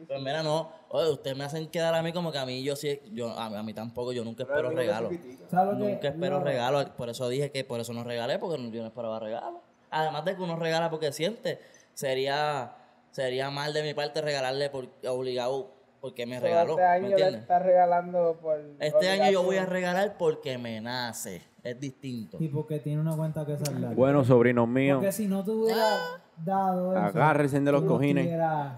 Pues 0.08 0.22
mira, 0.22 0.44
no. 0.44 0.72
Oye, 0.90 1.10
ustedes 1.12 1.38
me 1.38 1.44
hacen 1.44 1.68
quedar 1.68 1.94
a 1.96 2.02
mí 2.04 2.12
como 2.14 2.32
que 2.32 2.38
a 2.38 2.46
mí 2.46 2.64
yo 2.64 2.76
sí, 2.76 3.00
yo, 3.14 3.30
a, 3.30 3.46
a 3.46 3.64
mí 3.64 3.74
tampoco, 3.74 4.12
yo 4.14 4.24
nunca 4.24 4.44
espero 4.44 4.70
regalo. 4.72 5.10
¿Sabes 5.50 5.78
lo 5.78 5.86
que- 5.86 5.92
Nunca 5.94 6.08
espero 6.10 6.40
lo- 6.40 6.46
regalo. 6.46 6.96
Por 6.96 7.10
eso 7.10 7.28
dije 7.30 7.52
que 7.52 7.64
por 7.64 7.80
eso 7.80 7.94
no 7.94 8.04
regalé, 8.04 8.40
porque 8.40 8.58
yo 8.72 8.82
no 8.82 8.88
esperaba 8.88 9.20
regalo. 9.20 9.62
Además 9.90 10.26
de 10.26 10.36
que 10.36 10.42
uno 10.42 10.56
regala 10.56 10.90
porque 10.90 11.12
siente, 11.12 11.60
sería, 11.94 12.76
sería 13.12 13.50
mal 13.50 13.74
de 13.74 13.84
mi 13.84 13.94
parte 13.94 14.22
regalarle 14.22 14.70
por, 14.70 14.90
obligado 15.08 15.74
porque 16.02 16.26
me 16.26 16.40
regaló. 16.40 16.72
Este 16.72 16.82
¿Me 16.82 16.88
año 16.88 17.02
le 17.06 17.12
entiendes? 17.12 17.42
estás 17.42 17.62
regalando 17.64 18.38
por. 18.42 18.60
Este 18.80 19.10
año 19.10 19.32
yo 19.32 19.44
voy 19.44 19.58
a 19.58 19.66
regalar 19.66 20.16
porque 20.18 20.58
me 20.58 20.82
nace. 20.82 21.42
Es 21.64 21.80
distinto. 21.80 22.38
Y 22.40 22.48
porque 22.48 22.80
tiene 22.80 23.00
una 23.00 23.16
cuenta 23.16 23.46
que 23.46 23.56
saldar. 23.56 23.94
Bueno, 23.94 24.24
sobrinos 24.26 24.68
míos, 24.68 24.98
Porque 24.98 25.12
si 25.12 25.28
no 25.28 25.46
te 25.46 25.52
hubiera 25.52 26.00
dado 26.44 26.92
eso, 26.98 27.06
agárrense 27.06 27.60
de 27.60 27.72
los 27.72 27.84
cojines, 27.84 28.28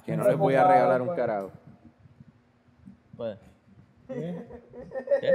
que 0.06 0.18
no 0.18 0.28
les 0.28 0.38
voy 0.38 0.56
a 0.56 0.68
regalar 0.68 1.02
un 1.02 1.16
carajo. 1.16 1.52
Pues, 3.16 3.38
¿Qué? 4.08 4.36
¿qué? 5.22 5.30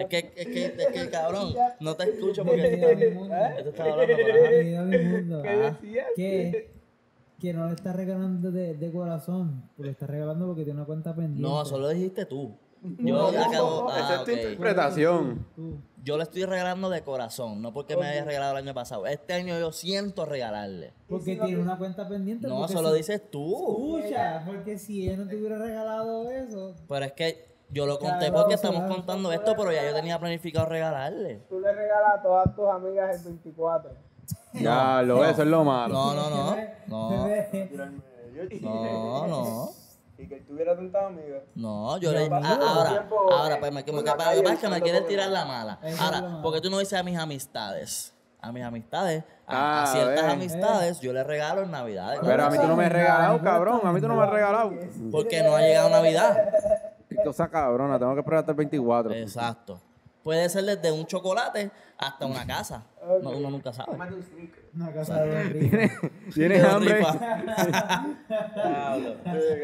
Es 0.00 0.06
que, 0.06 0.18
es 0.34 0.46
que, 0.48 0.64
es 0.66 0.86
que, 0.88 1.10
cabrón, 1.10 1.54
no 1.78 1.94
te 1.94 2.04
escucho 2.10 2.44
porque 2.44 2.74
esto 2.74 3.68
está 3.70 3.84
hablando 3.84 4.16
por 4.16 4.30
ahí. 4.32 4.64
Bienvenido 4.64 4.80
a 4.80 4.84
mi 4.84 4.98
mundo. 4.98 5.42
¿Qué 5.42 5.48
Ah, 5.48 5.76
decías? 5.80 6.06
Que, 6.16 6.70
que 7.40 7.52
no 7.52 7.66
le 7.66 7.74
estás 7.74 7.94
regalando 7.94 8.50
de, 8.50 8.74
de 8.74 8.92
corazón. 8.92 9.70
Tú 9.76 9.84
le 9.84 9.90
estás 9.92 10.08
regalando 10.10 10.46
porque 10.46 10.64
tiene 10.64 10.78
una 10.80 10.86
cuenta 10.86 11.14
pendiente. 11.14 11.40
No, 11.42 11.64
solo 11.64 11.88
dijiste 11.88 12.26
tú. 12.26 12.56
Yo, 12.98 13.28
acabo- 13.28 13.88
ah, 13.90 13.98
Esa 13.98 14.14
es 14.14 14.24
tu 14.24 14.30
ok. 14.32 14.36
interpretación. 14.38 15.46
Yo 16.04 16.16
le 16.16 16.22
estoy 16.22 16.44
regalando 16.44 16.88
de 16.90 17.02
corazón, 17.02 17.60
no 17.60 17.72
porque 17.72 17.96
me 17.96 18.06
haya 18.06 18.24
regalado 18.24 18.52
el 18.56 18.64
año 18.64 18.72
pasado. 18.74 19.06
Este 19.06 19.34
año 19.34 19.58
yo 19.58 19.72
siento 19.72 20.24
regalarle. 20.24 20.92
Porque 21.08 21.36
tiene 21.36 21.60
una 21.60 21.76
cuenta 21.76 22.08
pendiente. 22.08 22.46
No, 22.46 22.58
porque 22.60 22.72
solo 22.72 22.90
si- 22.92 22.98
dices 22.98 23.30
tú. 23.30 23.98
Escucha, 23.98 24.42
porque 24.46 24.78
si 24.78 25.08
ella 25.08 25.16
no 25.24 25.28
te 25.28 25.36
hubiera 25.36 25.58
regalado 25.58 26.30
eso, 26.30 26.74
Pero 26.88 27.04
es 27.04 27.12
que 27.12 27.48
yo 27.70 27.84
lo 27.84 27.98
conté 27.98 28.30
porque 28.32 28.54
estamos 28.54 28.84
contando 28.84 29.32
esto, 29.32 29.54
pero 29.56 29.72
ya 29.72 29.84
yo 29.88 29.94
tenía 29.94 30.18
planificado 30.18 30.66
regalarle. 30.66 31.42
Tú 31.48 31.58
le 31.60 31.72
regalas 31.72 32.18
a 32.18 32.22
todas 32.22 32.54
tus 32.54 32.66
amigas 32.68 33.16
el 33.18 33.24
24. 33.24 33.90
Ya, 34.60 35.02
lo 35.02 35.24
eso 35.24 35.42
es 35.42 35.48
lo 35.48 35.64
malo. 35.64 35.94
No, 35.94 36.14
no, 36.14 36.30
no. 36.30 36.56
No, 36.86 37.26
no, 38.62 39.26
no. 39.26 39.68
Y 40.18 40.26
que 40.26 40.34
él 40.36 40.46
tuviera 40.46 40.74
tantas 40.74 41.04
amigas. 41.04 41.42
No, 41.54 41.96
yo 41.98 42.10
le. 42.12 42.28
no. 42.28 42.36
a- 42.36 42.54
ahora, 42.54 42.90
Tiempo, 42.90 43.32
ahora, 43.32 43.54
eh, 43.54 43.58
pues 43.60 43.72
me, 43.72 43.84
que, 43.84 43.92
me 43.92 44.80
quieren 44.82 45.06
tirar 45.06 45.28
la 45.28 45.44
mala. 45.44 45.78
Ahora, 46.00 46.40
porque 46.42 46.60
tú 46.60 46.70
no 46.70 46.78
dices 46.78 46.98
a 46.98 47.02
mis 47.02 47.16
amistades. 47.16 48.14
A 48.40 48.52
mis 48.52 48.62
amistades, 48.64 49.24
a, 49.48 49.56
a 49.56 49.82
Ah, 49.82 49.86
ciertas 49.86 50.24
amistades, 50.32 51.00
yo 51.00 51.12
les 51.12 51.26
regalo 51.26 51.62
en 51.62 51.72
Navidades. 51.72 52.20
Pero 52.22 52.44
a 52.44 52.50
mí 52.50 52.58
tú 52.58 52.68
no 52.68 52.76
me 52.76 52.84
has 52.86 52.92
regalado, 52.92 53.40
cabrón. 53.42 53.80
A 53.84 53.92
mí 53.92 54.00
tú 54.00 54.08
no 54.08 54.14
me 54.14 54.22
has 54.22 54.30
regalado. 54.30 54.72
Porque 55.10 55.42
no 55.42 55.56
ha 55.56 55.60
llegado 55.60 55.90
Navidad. 55.90 56.48
Qué 57.08 57.16
cosa 57.24 57.48
cabrona, 57.48 57.98
tengo 57.98 58.14
que 58.14 58.20
esperar 58.20 58.40
hasta 58.40 58.52
el 58.52 58.56
24. 58.56 59.12
Exacto. 59.12 59.80
Puede 60.28 60.46
ser 60.50 60.62
desde 60.66 60.92
un 60.92 61.06
chocolate 61.06 61.70
hasta 61.96 62.26
una 62.26 62.46
casa. 62.46 62.84
No, 63.22 63.30
uno 63.30 63.48
nunca 63.50 63.72
sabe. 63.72 63.92
una 64.74 64.92
casa 64.92 65.22
de. 65.22 65.90
¿Tienes 66.34 66.62
hambre? 66.64 67.00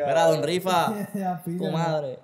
Mira, 0.06 0.24
don 0.26 0.42
Rifa, 0.42 0.94
tu 1.44 1.70
madre. 1.70 2.18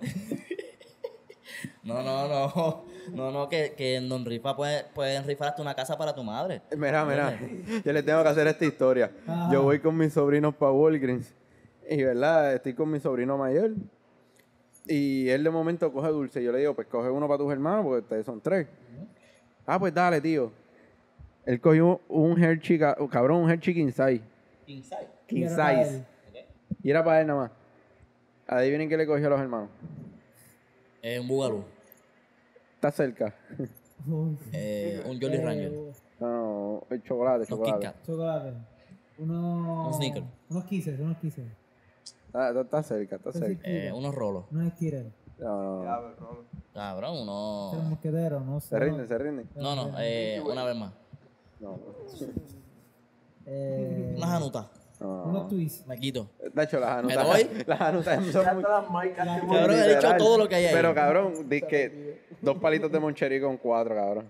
No, 1.82 2.02
no, 2.02 2.28
no. 2.28 2.84
No, 3.12 3.30
no, 3.30 3.46
que, 3.50 3.74
que 3.76 3.96
en 3.96 4.08
Don 4.08 4.24
Rifa 4.24 4.56
puede- 4.56 4.84
pueden 4.94 5.22
rifar 5.26 5.48
hasta 5.48 5.60
una 5.60 5.74
casa 5.74 5.98
para 5.98 6.14
tu 6.14 6.24
madre. 6.24 6.62
Mira, 6.74 7.04
mira, 7.04 7.38
yo 7.84 7.92
les 7.92 8.06
tengo 8.06 8.22
que 8.22 8.28
hacer 8.30 8.46
esta 8.46 8.64
historia. 8.64 9.10
Yo 9.52 9.64
voy 9.64 9.80
con 9.80 9.98
mis 9.98 10.14
sobrinos 10.14 10.54
para 10.54 10.72
Walgreens 10.72 11.34
y, 11.90 12.02
¿verdad? 12.02 12.54
Estoy 12.54 12.72
con 12.72 12.90
mi 12.90 13.00
sobrino 13.00 13.36
mayor 13.36 13.72
y 14.90 15.28
él 15.28 15.44
de 15.44 15.50
momento 15.50 15.92
coge 15.92 16.08
dulce. 16.08 16.42
Yo 16.42 16.50
le 16.50 16.58
digo, 16.58 16.74
pues 16.74 16.88
coge 16.88 17.08
uno 17.08 17.28
para 17.28 17.38
tus 17.38 17.52
hermanos 17.52 17.84
porque 17.84 18.02
ustedes 18.02 18.26
son 18.26 18.40
tres. 18.40 18.66
Ah, 19.64 19.78
pues 19.78 19.94
dale, 19.94 20.20
tío. 20.20 20.50
Él 21.46 21.60
cogió 21.60 22.00
un 22.08 22.42
Hershey, 22.42 22.80
oh, 22.98 23.08
cabrón, 23.08 23.44
un 23.44 23.50
Hershey 23.50 23.72
King 23.72 23.92
Size. 23.92 24.22
King 25.26 25.44
era 25.44 25.56
para 25.56 25.84
Size. 25.84 25.96
él. 25.96 26.04
Y 26.82 26.90
era 26.90 27.04
para 27.04 27.20
él 27.20 27.26
nada 27.28 27.40
más. 27.40 27.50
Adivinen 28.48 28.88
qué 28.88 28.96
le 28.96 29.06
cogió 29.06 29.28
a 29.28 29.30
los 29.30 29.40
hermanos. 29.40 29.68
Eh, 31.02 31.20
un 31.20 31.28
Bugalú. 31.28 31.64
Está 32.74 32.90
cerca. 32.90 33.32
Eh, 34.52 35.02
un 35.06 35.20
Jolly 35.20 35.36
Ranger. 35.36 35.72
No, 36.18 36.28
no, 36.28 36.86
el 36.90 37.02
chocolate, 37.02 37.44
Kit 37.44 37.50
chocolate. 37.50 37.86
Kat. 37.86 37.96
Chocolate. 38.04 38.52
Unos. 39.18 39.86
Un 39.88 39.94
Snickers. 39.94 40.26
Unos 40.48 40.64
kisses, 40.64 40.98
unos 40.98 41.18
kisses. 41.18 41.44
Está, 42.30 42.48
está- 42.48 42.60
está 42.60 42.82
cerca, 42.84 43.16
está 43.16 43.32
cerca. 43.32 43.60
Eh, 43.68 43.92
unos 43.92 44.14
rolos. 44.14 44.44
Unos 44.52 44.72
Skittles. 44.74 45.12
No, 45.38 45.82
no, 45.82 46.00
no. 46.00 46.38
Cabrón, 46.72 47.18
uno. 47.22 47.72
mosqueteros, 47.88 48.44
no 48.44 48.60
sé. 48.60 48.68
Se 48.68 48.78
rinden, 48.78 49.08
se 49.08 49.18
rinden. 49.18 49.48
No, 49.56 49.74
no, 49.74 49.92
eh, 49.98 50.40
una 50.44 50.64
vez 50.64 50.76
más. 50.76 50.92
No, 51.58 51.70
no. 51.72 51.78
Eh, 53.46 54.14
Unas 54.16 54.30
anutas. 54.30 54.66
no. 55.00 55.24
unos 55.24 55.48
twists. 55.48 55.86
Me 55.86 55.98
quito. 55.98 56.30
De 56.54 56.62
hecho, 56.62 56.78
las 56.78 57.02
¿Me 57.04 57.12
anutas. 57.14 57.26
doy? 57.26 57.64
Las 57.66 57.80
anutas 57.80 58.26
son 58.26 58.54
muy. 58.54 58.62
Todas 58.62 58.90
marcas 58.90 59.26
Cabrón, 59.40 59.70
he 59.76 59.88
dicho 59.96 60.16
todo 60.18 60.38
lo 60.38 60.48
que 60.48 60.54
hay 60.56 60.66
ahí. 60.66 60.74
Pero 60.74 60.94
cabrón, 60.94 61.48
di 61.48 61.62
que 61.62 62.20
dos 62.40 62.58
palitos 62.58 62.92
de 62.92 63.00
moncherí 63.00 63.40
con 63.40 63.56
cuatro, 63.56 63.94
cabrón. 63.94 64.28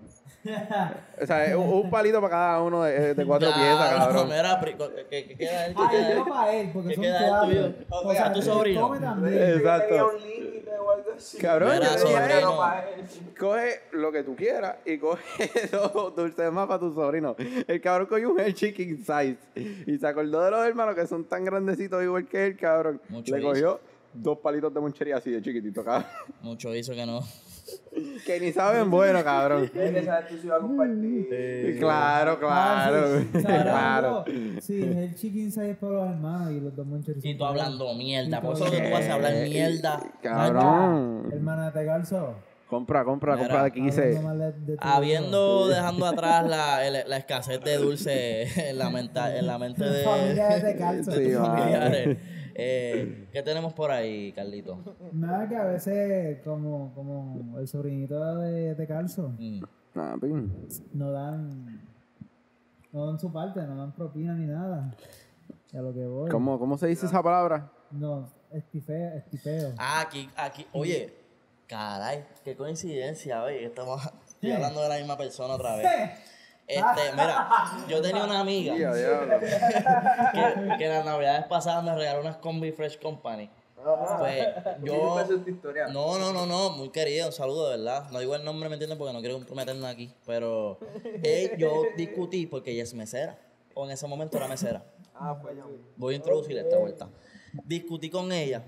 O 1.22 1.26
sea, 1.26 1.58
un, 1.58 1.68
un 1.84 1.90
palito 1.90 2.18
para 2.20 2.30
cada 2.30 2.62
uno 2.62 2.82
de, 2.84 3.14
de 3.14 3.26
cuatro 3.26 3.48
Ya, 3.50 3.54
piezas, 3.56 3.92
no, 3.92 3.98
cabrón. 3.98 4.28
Mira, 4.28 4.60
pri- 4.60 4.74
¿qué, 5.10 5.26
qué, 5.26 5.36
queda 5.36 5.66
él? 5.66 5.74
¿Qué 5.74 5.82
Ah, 5.82 6.14
yo 6.16 6.24
para 6.24 6.52
él, 6.54 6.70
porque 6.72 6.88
¿Qué 6.88 6.94
son 6.94 7.04
queda 7.04 7.44
el 7.44 7.74
cuatro. 7.88 8.08
O 8.08 8.12
sea, 8.12 8.26
¿A 8.26 8.32
tu 8.32 8.42
sobrino? 8.42 9.26
Exacto. 9.26 10.10
Cabrón, 11.40 11.70
Mira, 11.74 11.86
yo 11.86 11.92
decía, 11.92 12.84
coge 13.38 13.80
lo 13.92 14.10
que 14.12 14.22
tú 14.22 14.34
quieras 14.36 14.76
y 14.86 14.98
coge 14.98 15.22
dos 15.72 16.14
dulces 16.16 16.50
más 16.52 16.66
para 16.66 16.80
tu 16.80 16.92
sobrino. 16.94 17.36
El 17.66 17.80
cabrón 17.80 18.06
cogió 18.06 18.30
un 18.30 18.40
Hershey 18.40 18.72
King 18.72 18.96
Size 18.98 19.36
y 19.86 19.98
se 19.98 20.06
acordó 20.06 20.42
de 20.44 20.50
los 20.50 20.66
hermanos 20.66 20.94
que 20.94 21.06
son 21.06 21.24
tan 21.24 21.44
grandecitos 21.44 22.02
igual 22.02 22.26
que 22.26 22.46
él, 22.46 22.56
cabrón. 22.56 23.00
Mucho 23.08 23.36
Le 23.36 23.42
cogió 23.42 23.80
dos 24.14 24.38
palitos 24.38 24.72
de 24.72 24.80
monchería 24.80 25.16
así 25.18 25.30
de 25.30 25.42
chiquitito, 25.42 25.84
cabrón. 25.84 26.06
Mucho 26.40 26.74
hizo 26.74 26.92
que 26.94 27.04
no. 27.04 27.20
Que 28.24 28.38
ni 28.40 28.52
saben 28.52 28.90
bueno, 28.90 29.22
cabrón. 29.24 29.68
Tienes 29.72 29.92
que 29.92 30.04
saber 30.04 30.28
tú 30.28 30.36
si 30.40 30.46
vas 30.48 30.58
a 30.58 30.60
compartir. 30.62 31.76
Claro, 31.78 32.38
claro, 32.38 33.04
Ah, 33.04 33.20
sí. 33.32 33.38
claro. 33.42 34.24
Sí, 34.60 34.82
el 34.96 35.14
chicken 35.14 35.48
es 35.48 35.76
para 35.76 35.92
los 35.92 36.08
hermanos 36.10 36.52
y 36.52 36.60
los 36.60 36.74
dos 36.76 36.86
moncheros. 36.86 37.24
Y 37.24 37.34
tú 37.36 37.44
hablando 37.44 37.92
mierda. 37.94 38.40
Por 38.40 38.54
eso 38.54 38.70
que 38.70 38.78
tú 38.80 38.90
vas 38.92 39.08
a 39.08 39.14
hablar 39.14 39.32
mierda. 39.48 40.00
Cabrón. 40.22 41.28
Hermana 41.32 41.70
de 41.70 41.84
calzo. 41.86 42.34
Compra, 42.68 43.04
compra, 43.04 43.34
Mira, 43.34 43.48
compra 43.48 43.64
de 43.64 43.72
15. 43.72 44.00
Hablando 44.02 44.22
mal 44.28 44.38
de- 44.38 44.52
de 44.72 44.76
tu 44.76 44.86
Habiendo 44.86 45.66
dejando 45.68 46.06
atrás 46.06 46.48
la, 46.48 46.86
el- 46.86 47.08
la 47.08 47.16
escasez 47.16 47.60
de 47.64 47.76
dulce 47.78 48.42
en 48.70 48.78
la, 48.78 48.90
menta- 48.90 49.36
en 49.36 49.46
la 49.48 49.58
mente 49.58 49.82
de, 49.82 50.04
de 50.62 50.76
calzo. 50.78 51.10
Sí, 51.10 51.32
va. 51.32 51.44
familiares. 51.56 52.18
Eh, 52.62 53.28
¿Qué 53.32 53.42
tenemos 53.42 53.72
por 53.72 53.90
ahí, 53.90 54.32
Carlito? 54.32 54.78
Nada 55.12 55.48
que 55.48 55.56
a 55.56 55.64
veces, 55.64 56.40
como, 56.44 56.92
como 56.94 57.58
el 57.58 57.66
sobrinito 57.66 58.36
de, 58.36 58.74
de 58.74 58.86
calzo, 58.86 59.32
Mm. 59.38 59.62
Ah, 59.96 60.16
pin. 60.20 60.52
no 60.92 61.10
dan, 61.10 61.80
no 62.92 63.06
dan 63.06 63.18
su 63.18 63.32
parte, 63.32 63.60
no 63.62 63.76
dan 63.76 63.92
propina 63.92 64.34
ni 64.34 64.46
nada. 64.46 64.94
A 65.72 65.78
lo 65.80 65.92
que 65.94 66.06
voy. 66.06 66.30
¿Cómo, 66.30 66.58
¿Cómo 66.58 66.76
se 66.76 66.86
dice 66.88 67.06
esa 67.06 67.22
palabra? 67.22 67.70
No, 67.90 68.28
estifeo, 68.52 69.14
estipeo. 69.16 69.72
Ah, 69.78 70.02
aquí, 70.02 70.28
aquí, 70.36 70.66
oye, 70.72 71.12
caray, 71.66 72.24
qué 72.44 72.54
coincidencia, 72.56 73.42
oye, 73.42 73.64
estamos 73.64 74.00
estoy 74.28 74.52
hablando 74.52 74.82
de 74.82 74.88
la 74.88 74.96
misma 74.98 75.16
persona 75.16 75.54
otra 75.54 75.76
vez. 75.76 75.86
Este, 76.70 77.12
mira, 77.12 77.48
yo 77.88 78.00
tenía 78.00 78.24
una 78.24 78.40
amiga 78.40 78.74
que, 80.32 80.78
que 80.78 80.88
las 80.88 81.04
navidades 81.04 81.46
pasadas 81.46 81.84
me 81.84 81.94
regaló 81.94 82.20
unas 82.20 82.36
Combi 82.36 82.72
Fresh 82.72 82.98
Company. 83.00 83.50
Pues 84.18 84.46
yo. 84.84 85.26
No, 85.92 86.18
no, 86.18 86.32
no, 86.32 86.46
no, 86.46 86.70
muy 86.70 86.90
querido, 86.90 87.26
un 87.26 87.32
saludo, 87.32 87.70
de 87.70 87.78
verdad. 87.78 88.10
No 88.10 88.18
digo 88.18 88.34
el 88.34 88.44
nombre, 88.44 88.68
¿me 88.68 88.74
entiendes? 88.74 88.98
Porque 88.98 89.12
no 89.12 89.20
quiero 89.20 89.36
comprometernos 89.36 89.84
aquí. 89.84 90.12
Pero 90.26 90.78
eh, 91.22 91.54
yo 91.58 91.84
discutí 91.96 92.46
porque 92.46 92.72
ella 92.72 92.82
es 92.82 92.94
mesera. 92.94 93.38
O 93.74 93.84
en 93.84 93.92
ese 93.92 94.06
momento 94.06 94.36
era 94.36 94.48
mesera. 94.48 94.84
Ah, 95.14 95.38
pues 95.40 95.56
ya. 95.56 95.64
Voy 95.96 96.14
a 96.14 96.16
introducir 96.16 96.58
esta 96.58 96.76
vuelta. 96.76 97.08
Discutí 97.64 98.10
con 98.10 98.30
ella 98.32 98.62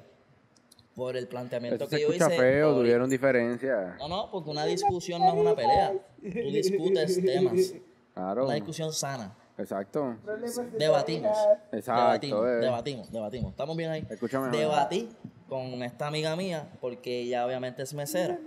por 0.94 1.16
el 1.16 1.26
planteamiento 1.26 1.84
Eso 1.84 1.90
que 1.90 1.96
se 1.96 2.02
yo 2.02 2.12
hice. 2.12 2.30
feo, 2.30 2.74
tuvieron 2.74 3.08
diferencia. 3.08 3.96
No, 3.98 4.08
no, 4.08 4.30
porque 4.30 4.50
una 4.50 4.64
discusión 4.64 5.20
no 5.20 5.28
es 5.28 5.34
una 5.34 5.54
pelea. 5.54 5.92
Tú 6.20 6.28
discutes 6.50 7.22
temas. 7.22 7.74
Claro. 8.14 8.44
Una 8.46 8.54
discusión 8.54 8.92
sana. 8.92 9.34
Exacto. 9.58 10.16
Debatimos. 10.78 11.36
Exacto. 11.72 12.02
Debatimos, 12.02 12.46
eh. 12.46 12.50
debatimos, 12.60 13.12
debatimos. 13.12 13.50
¿Estamos 13.50 13.76
bien 13.76 13.90
ahí? 13.90 14.06
Escúchame. 14.08 14.56
Debatí 14.56 15.08
con 15.48 15.82
esta 15.82 16.06
amiga 16.06 16.34
mía, 16.36 16.70
porque 16.80 17.20
ella 17.20 17.44
obviamente 17.46 17.82
es 17.82 17.92
mesera. 17.92 18.38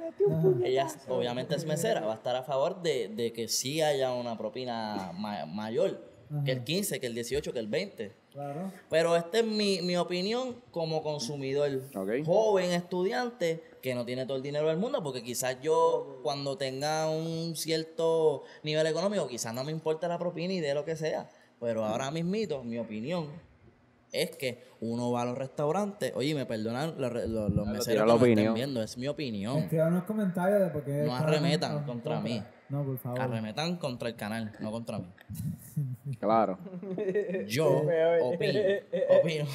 Ella 0.63 0.87
obviamente 1.07 1.55
es 1.55 1.65
mesera, 1.65 2.01
va 2.01 2.13
a 2.13 2.15
estar 2.15 2.35
a 2.35 2.43
favor 2.43 2.81
de, 2.81 3.09
de 3.09 3.31
que 3.31 3.47
sí 3.47 3.81
haya 3.81 4.11
una 4.13 4.35
propina 4.37 5.11
ma- 5.13 5.45
mayor 5.45 6.01
que 6.43 6.51
el 6.51 6.63
15, 6.63 6.99
que 6.99 7.05
el 7.05 7.13
18, 7.13 7.53
que 7.53 7.59
el 7.59 7.67
20. 7.67 8.11
Claro. 8.35 8.69
Pero 8.89 9.15
esta 9.15 9.39
es 9.39 9.45
mi, 9.45 9.81
mi 9.81 9.95
opinión 9.95 10.57
como 10.71 11.01
consumidor. 11.01 11.71
Joven 12.25 12.71
estudiante 12.71 13.63
que 13.81 13.95
no 13.95 14.05
tiene 14.05 14.25
todo 14.25 14.35
el 14.35 14.43
dinero 14.43 14.67
del 14.67 14.75
mundo, 14.75 15.01
porque 15.01 15.23
quizás 15.23 15.61
yo 15.61 16.19
cuando 16.21 16.57
tenga 16.57 17.09
un 17.09 17.55
cierto 17.55 18.43
nivel 18.63 18.87
económico, 18.87 19.25
quizás 19.29 19.53
no 19.53 19.63
me 19.63 19.71
importa 19.71 20.09
la 20.09 20.19
propina 20.19 20.53
y 20.53 20.59
de 20.59 20.73
lo 20.73 20.83
que 20.83 20.97
sea. 20.97 21.29
Pero 21.61 21.85
ahora 21.85 22.11
mismito, 22.11 22.61
mi 22.61 22.77
opinión 22.77 23.29
es 24.11 24.31
que 24.31 24.63
uno 24.81 25.11
va 25.11 25.21
a 25.21 25.25
los 25.25 25.37
restaurantes, 25.37 26.11
oye, 26.15 26.35
me 26.35 26.45
perdonan 26.45 26.95
los, 26.97 27.13
los, 27.13 27.51
los 27.51 27.67
meseros 27.67 28.03
que 28.21 28.35
la 28.35 28.35
me 28.35 28.53
viendo, 28.53 28.83
es 28.83 28.97
mi 28.97 29.07
opinión. 29.07 29.59
Escriban 29.59 29.93
unos 29.93 30.03
comentarios 30.03 30.59
de 30.59 30.67
por 30.67 30.83
qué. 30.83 31.03
No 31.03 31.15
arremetan 31.15 31.85
contra 31.85 32.19
mí. 32.19 32.43
No, 32.69 32.83
por 32.83 32.97
favor. 32.97 33.21
Arremetan 33.21 33.77
contra 33.77 34.09
el 34.09 34.15
canal, 34.15 34.51
no 34.59 34.71
contra 34.71 34.99
mí. 34.99 35.07
Claro. 36.19 36.57
Yo 37.47 37.67
opino, 38.21 38.59
opino. 39.19 39.45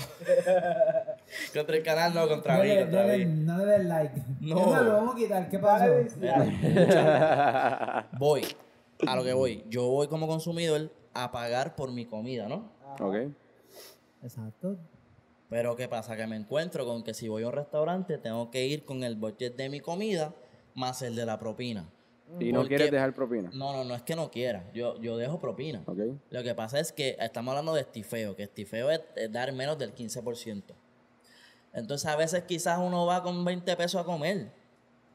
contra 1.55 1.77
el 1.77 1.83
canal, 1.83 2.13
no 2.13 2.29
contra 2.29 2.59
mí, 2.59 2.69
Dale, 2.69 2.81
contra 2.83 3.01
dale, 3.07 3.25
mí. 3.27 3.45
no 3.45 3.59
le 3.59 3.65
des 3.67 3.85
like. 3.85 4.21
No. 4.41 4.59
Es 4.61 4.67
más, 4.67 4.83
lo 4.83 4.93
vamos 4.93 5.15
a 5.15 5.19
quitar. 5.19 5.49
¿Qué 5.49 5.59
pasó? 5.59 5.85
Mira, 6.21 8.09
voy 8.19 8.43
a 9.07 9.17
lo 9.17 9.25
que 9.25 9.33
voy. 9.33 9.65
Yo 9.69 9.87
voy 9.89 10.09
como 10.09 10.27
consumidor 10.27 10.91
a 11.15 11.31
pagar 11.33 11.77
por 11.77 11.93
mi 11.93 12.05
comida, 12.07 12.49
¿no? 12.49 12.73
ok. 13.01 13.17
Exacto. 14.23 14.77
Pero 15.49 15.75
¿qué 15.77 15.89
pasa? 15.89 16.17
Que 16.17 16.27
me 16.27 16.37
encuentro 16.37 16.85
con 16.85 17.03
que 17.03 17.15
si 17.15 17.29
voy 17.29 17.43
a 17.45 17.47
un 17.49 17.53
restaurante 17.55 18.19
tengo 18.19 18.51
que 18.51 18.67
ir 18.67 18.85
con 18.85 19.03
el 19.03 19.17
budget 19.17 19.57
de 19.57 19.69
mi 19.69 19.81
comida 19.81 20.35
más 20.75 21.03
el 21.03 21.17
de 21.17 21.27
la 21.27 21.39
propina. 21.39 21.89
Y 22.39 22.53
no 22.53 22.61
quieres 22.69 22.91
dejar 22.93 23.15
propina. 23.15 23.51
No, 23.53 23.73
no, 23.73 23.85
no 23.85 23.95
es 23.95 24.03
que 24.03 24.15
no 24.15 24.31
quiera. 24.31 24.65
Yo, 24.73 25.01
yo 25.01 25.17
dejo 25.17 25.39
propina. 25.41 25.83
Lo 26.31 26.43
que 26.43 26.55
pasa 26.55 26.79
es 26.79 26.93
que 26.93 27.17
estamos 27.19 27.53
hablando 27.53 27.75
de 27.75 27.81
estifeo, 27.81 28.37
que 28.37 28.45
estifeo 28.45 28.91
es, 28.91 29.01
es 29.17 29.33
dar 29.33 29.53
menos 29.53 29.79
del 29.79 29.95
15%. 29.95 30.63
Entonces 31.73 32.07
a 32.09 32.17
veces 32.17 32.43
quizás 32.45 32.79
uno 32.79 33.07
va 33.07 33.23
con 33.23 33.45
20 33.45 33.77
pesos 33.77 34.01
a 34.01 34.05
comer, 34.05 34.51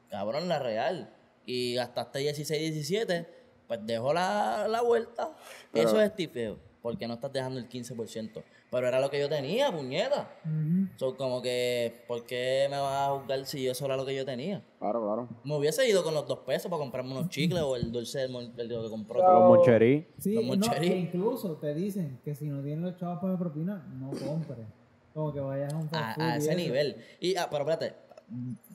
cabrón, 0.10 0.48
la 0.48 0.60
real, 0.60 1.10
y 1.46 1.76
gastaste 1.76 2.20
16, 2.20 2.74
17, 2.74 3.28
pues 3.68 3.80
dejo 3.86 4.14
la, 4.14 4.68
la 4.70 4.82
vuelta. 4.82 5.32
Pero- 5.72 5.90
Eso 5.90 6.00
es 6.02 6.10
estifeo, 6.10 6.58
porque 6.82 7.08
no 7.08 7.16
estás 7.16 7.34
dejando 7.34 7.60
el 7.60 7.68
15%. 7.68 8.42
Pero 8.76 8.90
era 8.90 9.00
lo 9.00 9.10
que 9.10 9.18
yo 9.18 9.30
tenía, 9.30 9.72
puñeta. 9.72 10.28
Ujú. 10.44 10.88
So, 10.98 11.16
como 11.16 11.42
que, 11.42 12.04
¿por 12.10 12.26
qué 12.26 12.68
me 12.70 12.78
vas 12.78 13.08
a 13.08 13.12
juzgar 13.18 13.46
si 13.46 13.66
eso 13.70 13.86
era 13.86 13.96
lo 13.96 14.06
que 14.06 14.14
yo 14.14 14.26
tenía? 14.26 14.62
Claro, 14.80 15.02
claro. 15.02 15.30
Me 15.46 15.56
hubiese 15.56 15.88
ido 15.88 16.04
con 16.04 16.14
los 16.14 16.28
dos 16.28 16.40
pesos 16.40 16.70
para 16.70 16.82
comprarme 16.82 17.12
unos 17.12 17.30
chicles 17.30 17.62
o 17.62 17.78
el 17.78 17.90
dulce 17.94 18.20
del 18.20 18.32
mon- 18.32 18.52
el 18.58 18.68
que 18.68 18.90
compró. 18.90 19.22
So- 19.22 19.32
Los 19.32 19.48
moncherí. 19.48 20.06
Sí, 20.18 20.34
Los 20.34 20.44
no, 20.44 20.50
moncherí. 20.50 20.92
e 20.92 20.98
incluso 20.98 21.54
te 21.54 21.74
dicen 21.74 22.20
que 22.26 22.36
si 22.36 22.48
no 22.50 22.62
tienes 22.62 22.84
los 22.84 22.98
chavos 22.98 23.20
para 23.22 23.32
la 23.32 23.40
propina, 23.40 23.88
no 23.98 24.10
compres. 24.10 24.68
Como 25.14 25.32
que 25.32 25.40
vayas 25.40 25.72
a 25.74 25.78
un 25.78 25.90
a, 25.94 26.16
a 26.34 26.36
ese 26.36 26.54
nivel. 26.56 26.98
Y, 27.22 27.38
ah, 27.38 27.48
pero 27.50 27.62
espérate, 27.70 27.96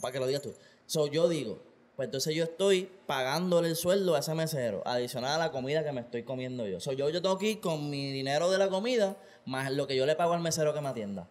para 0.01 0.13
que 0.13 0.19
lo 0.19 0.27
digas 0.27 0.41
tú. 0.41 0.55
So, 0.87 1.09
yo 1.09 1.29
digo, 1.29 1.59
pues 2.01 2.07
entonces 2.07 2.35
yo 2.35 2.45
estoy 2.45 2.91
pagándole 3.05 3.69
el 3.69 3.77
sueldo 3.77 4.15
a 4.15 4.21
ese 4.21 4.33
mesero, 4.35 4.81
adicional 4.87 5.33
a 5.33 5.37
la 5.45 5.53
comida 5.53 5.85
que 5.85 5.93
me 5.93 6.01
estoy 6.01 6.23
comiendo 6.23 6.67
yo. 6.67 6.81
So, 6.81 6.93
yo, 6.95 7.11
yo 7.11 7.21
tengo 7.21 7.37
que 7.37 7.51
ir 7.51 7.61
con 7.61 7.91
mi 7.91 8.11
dinero 8.11 8.51
de 8.51 8.57
la 8.57 8.71
comida, 8.71 9.19
más 9.45 9.71
lo 9.71 9.87
que 9.87 9.95
yo 9.95 10.07
le 10.07 10.17
pago 10.17 10.33
al 10.33 10.41
mesero 10.41 10.73
que 10.73 10.81
me 10.81 10.89
atienda. 10.89 11.29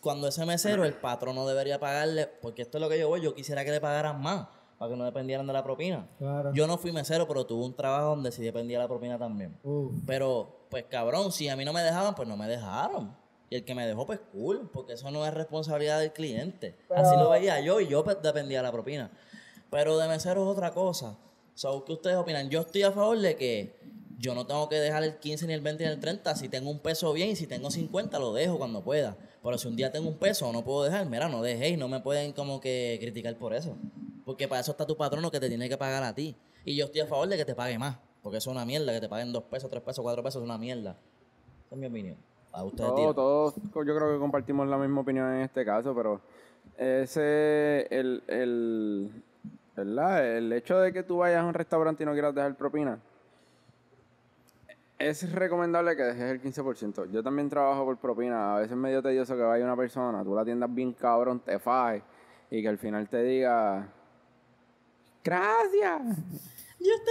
Cuando 0.00 0.28
ese 0.28 0.46
mesero, 0.46 0.84
el 0.84 0.92
patrón 0.94 1.34
no 1.34 1.44
debería 1.44 1.80
pagarle, 1.80 2.28
porque 2.28 2.62
esto 2.62 2.78
es 2.78 2.82
lo 2.82 2.88
que 2.88 3.00
yo 3.00 3.08
voy, 3.08 3.20
yo 3.20 3.34
quisiera 3.34 3.64
que 3.64 3.72
le 3.72 3.80
pagaran 3.80 4.22
más, 4.22 4.46
para 4.78 4.92
que 4.92 4.96
no 4.96 5.04
dependieran 5.04 5.44
de 5.44 5.52
la 5.52 5.64
propina. 5.64 6.06
Claro. 6.18 6.52
Yo 6.54 6.68
no 6.68 6.78
fui 6.78 6.92
mesero, 6.92 7.26
pero 7.26 7.44
tuve 7.44 7.64
un 7.64 7.74
trabajo 7.74 8.10
donde 8.10 8.30
sí 8.30 8.44
dependía 8.44 8.78
de 8.78 8.84
la 8.84 8.88
propina 8.88 9.18
también. 9.18 9.58
Uf. 9.64 9.90
Pero, 10.06 10.68
pues 10.70 10.84
cabrón, 10.84 11.32
si 11.32 11.48
a 11.48 11.56
mí 11.56 11.64
no 11.64 11.72
me 11.72 11.82
dejaban, 11.82 12.14
pues 12.14 12.28
no 12.28 12.36
me 12.36 12.46
dejaron. 12.46 13.12
Y 13.50 13.56
el 13.56 13.64
que 13.64 13.74
me 13.74 13.86
dejó, 13.88 14.06
pues 14.06 14.20
cool, 14.32 14.70
porque 14.72 14.92
eso 14.92 15.10
no 15.10 15.26
es 15.26 15.34
responsabilidad 15.34 15.98
del 15.98 16.12
cliente. 16.12 16.76
Pero- 16.88 17.00
Así 17.00 17.16
lo 17.16 17.30
veía 17.30 17.58
yo 17.60 17.80
y 17.80 17.88
yo 17.88 18.04
pues, 18.04 18.22
dependía 18.22 18.58
de 18.58 18.62
la 18.64 18.72
propina. 18.72 19.10
Pero 19.70 19.98
de 19.98 20.08
mesero 20.08 20.42
es 20.42 20.48
otra 20.48 20.72
cosa. 20.72 21.16
So, 21.54 21.84
¿Qué 21.84 21.92
ustedes 21.92 22.16
opinan? 22.16 22.50
Yo 22.50 22.60
estoy 22.60 22.82
a 22.82 22.92
favor 22.92 23.18
de 23.18 23.36
que 23.36 23.76
yo 24.18 24.34
no 24.34 24.46
tengo 24.46 24.68
que 24.68 24.76
dejar 24.76 25.02
el 25.04 25.18
15, 25.18 25.46
ni 25.46 25.54
el 25.54 25.60
20, 25.60 25.84
ni 25.84 25.90
el 25.90 26.00
30. 26.00 26.34
Si 26.36 26.48
tengo 26.48 26.70
un 26.70 26.78
peso 26.78 27.12
bien 27.12 27.30
y 27.30 27.36
si 27.36 27.46
tengo 27.46 27.70
50, 27.70 28.18
lo 28.18 28.32
dejo 28.32 28.58
cuando 28.58 28.82
pueda. 28.82 29.16
Pero 29.42 29.58
si 29.58 29.68
un 29.68 29.76
día 29.76 29.92
tengo 29.92 30.08
un 30.08 30.18
peso, 30.18 30.52
no 30.52 30.64
puedo 30.64 30.84
dejar, 30.84 31.06
mira, 31.06 31.28
no 31.28 31.42
dejéis, 31.42 31.78
no 31.78 31.88
me 31.88 32.00
pueden 32.00 32.32
como 32.32 32.60
que 32.60 32.98
criticar 33.00 33.36
por 33.36 33.54
eso. 33.54 33.76
Porque 34.24 34.48
para 34.48 34.60
eso 34.60 34.72
está 34.72 34.86
tu 34.86 34.96
patrono 34.96 35.30
que 35.30 35.38
te 35.38 35.48
tiene 35.48 35.68
que 35.68 35.76
pagar 35.76 36.02
a 36.02 36.14
ti. 36.14 36.34
Y 36.64 36.74
yo 36.74 36.86
estoy 36.86 37.02
a 37.02 37.06
favor 37.06 37.28
de 37.28 37.36
que 37.36 37.44
te 37.44 37.54
pague 37.54 37.78
más. 37.78 37.96
Porque 38.22 38.38
eso 38.38 38.50
es 38.50 38.56
una 38.56 38.64
mierda, 38.64 38.92
que 38.92 39.00
te 39.00 39.08
paguen 39.08 39.32
dos 39.32 39.44
pesos, 39.44 39.70
tres 39.70 39.82
pesos, 39.82 40.02
cuatro 40.02 40.22
pesos, 40.22 40.42
es 40.42 40.44
una 40.44 40.58
mierda. 40.58 40.96
Esa 41.66 41.76
es 41.76 41.80
mi 41.80 41.86
opinión. 41.86 42.16
A 42.52 42.64
ustedes 42.64 42.90
Todos, 42.90 43.14
todos, 43.14 43.54
yo 43.86 43.94
creo 43.94 44.12
que 44.12 44.18
compartimos 44.18 44.66
la 44.66 44.78
misma 44.78 45.02
opinión 45.02 45.32
en 45.32 45.42
este 45.42 45.64
caso, 45.64 45.94
pero 45.94 46.20
ese, 46.76 47.86
el, 47.90 48.22
el, 48.26 49.10
¿verdad? 49.76 50.36
El 50.36 50.52
hecho 50.52 50.78
de 50.78 50.92
que 50.92 51.02
tú 51.02 51.18
vayas 51.18 51.42
a 51.42 51.44
un 51.44 51.54
restaurante 51.54 52.02
y 52.02 52.06
no 52.06 52.12
quieras 52.12 52.34
dejar 52.34 52.54
propina, 52.56 52.98
es 54.98 55.30
recomendable 55.32 55.94
que 55.94 56.02
dejes 56.02 56.22
el 56.22 56.42
15%. 56.42 57.10
Yo 57.10 57.22
también 57.22 57.50
trabajo 57.50 57.84
por 57.84 57.98
propina. 57.98 58.54
A 58.54 58.58
veces 58.58 58.72
es 58.72 58.78
medio 58.78 59.02
tedioso 59.02 59.36
que 59.36 59.42
vaya 59.42 59.64
una 59.64 59.76
persona, 59.76 60.24
tú 60.24 60.34
la 60.34 60.40
atiendas 60.42 60.74
bien 60.74 60.92
cabrón, 60.92 61.40
te 61.40 61.58
fajes, 61.58 62.02
y 62.50 62.62
que 62.62 62.68
al 62.68 62.78
final 62.78 63.08
te 63.08 63.22
diga, 63.22 63.86
gracias. 65.22 66.02
Dios 66.78 67.00
te 67.04 67.10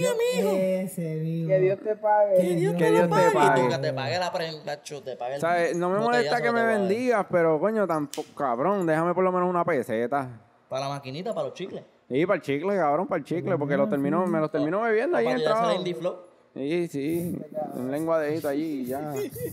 bendiga, 0.00 0.14
mismo. 0.34 1.48
Que 1.48 1.58
Dios 1.58 1.80
te 1.80 1.96
pague. 1.96 2.36
Que 2.36 2.54
Dios 2.54 2.72
Que 2.74 2.84
te 2.84 2.90
Dios 2.90 3.08
lo 3.08 3.16
te 3.16 3.30
pague. 3.30 3.60
Y 3.60 3.62
tú 3.62 3.68
que 3.68 3.78
te 3.78 3.92
pague 3.92 4.18
la 4.18 4.32
prenda, 4.32 4.82
te 4.82 5.16
pague 5.16 5.34
el 5.34 5.40
¿Sabes? 5.40 5.76
No 5.76 5.90
me 5.90 5.98
molesta 5.98 6.40
que 6.40 6.52
me 6.52 6.64
bendigas, 6.64 7.26
pero 7.30 7.58
coño, 7.58 7.86
tampoco, 7.86 8.28
cabrón, 8.36 8.86
déjame 8.86 9.12
por 9.14 9.24
lo 9.24 9.32
menos 9.32 9.50
una 9.50 9.64
peseta. 9.64 10.28
Para 10.68 10.82
la 10.82 10.94
maquinita, 10.94 11.34
para 11.34 11.48
los 11.48 11.54
chicles. 11.54 11.82
Y 12.08 12.24
para 12.26 12.36
el 12.36 12.42
chicle, 12.42 12.76
cabrón, 12.76 13.06
para 13.08 13.18
el 13.18 13.24
chicle, 13.24 13.56
porque 13.58 13.76
los 13.76 13.88
termino, 13.90 14.26
me 14.26 14.38
los 14.38 14.50
termino 14.50 14.80
bebiendo 14.82 15.16
ahí 15.16 15.24
Para 15.24 15.34
en 15.36 15.40
el 15.40 15.42
tirarse 15.42 15.60
trabajo. 15.60 15.72
el 15.72 15.78
indie 15.78 15.94
flow. 15.94 16.16
Sí, 16.54 16.88
sí, 16.88 17.38
un 17.74 17.90
lenguadejito 17.90 18.48
allí 18.48 18.80
y 18.82 18.86
ya. 18.86 19.12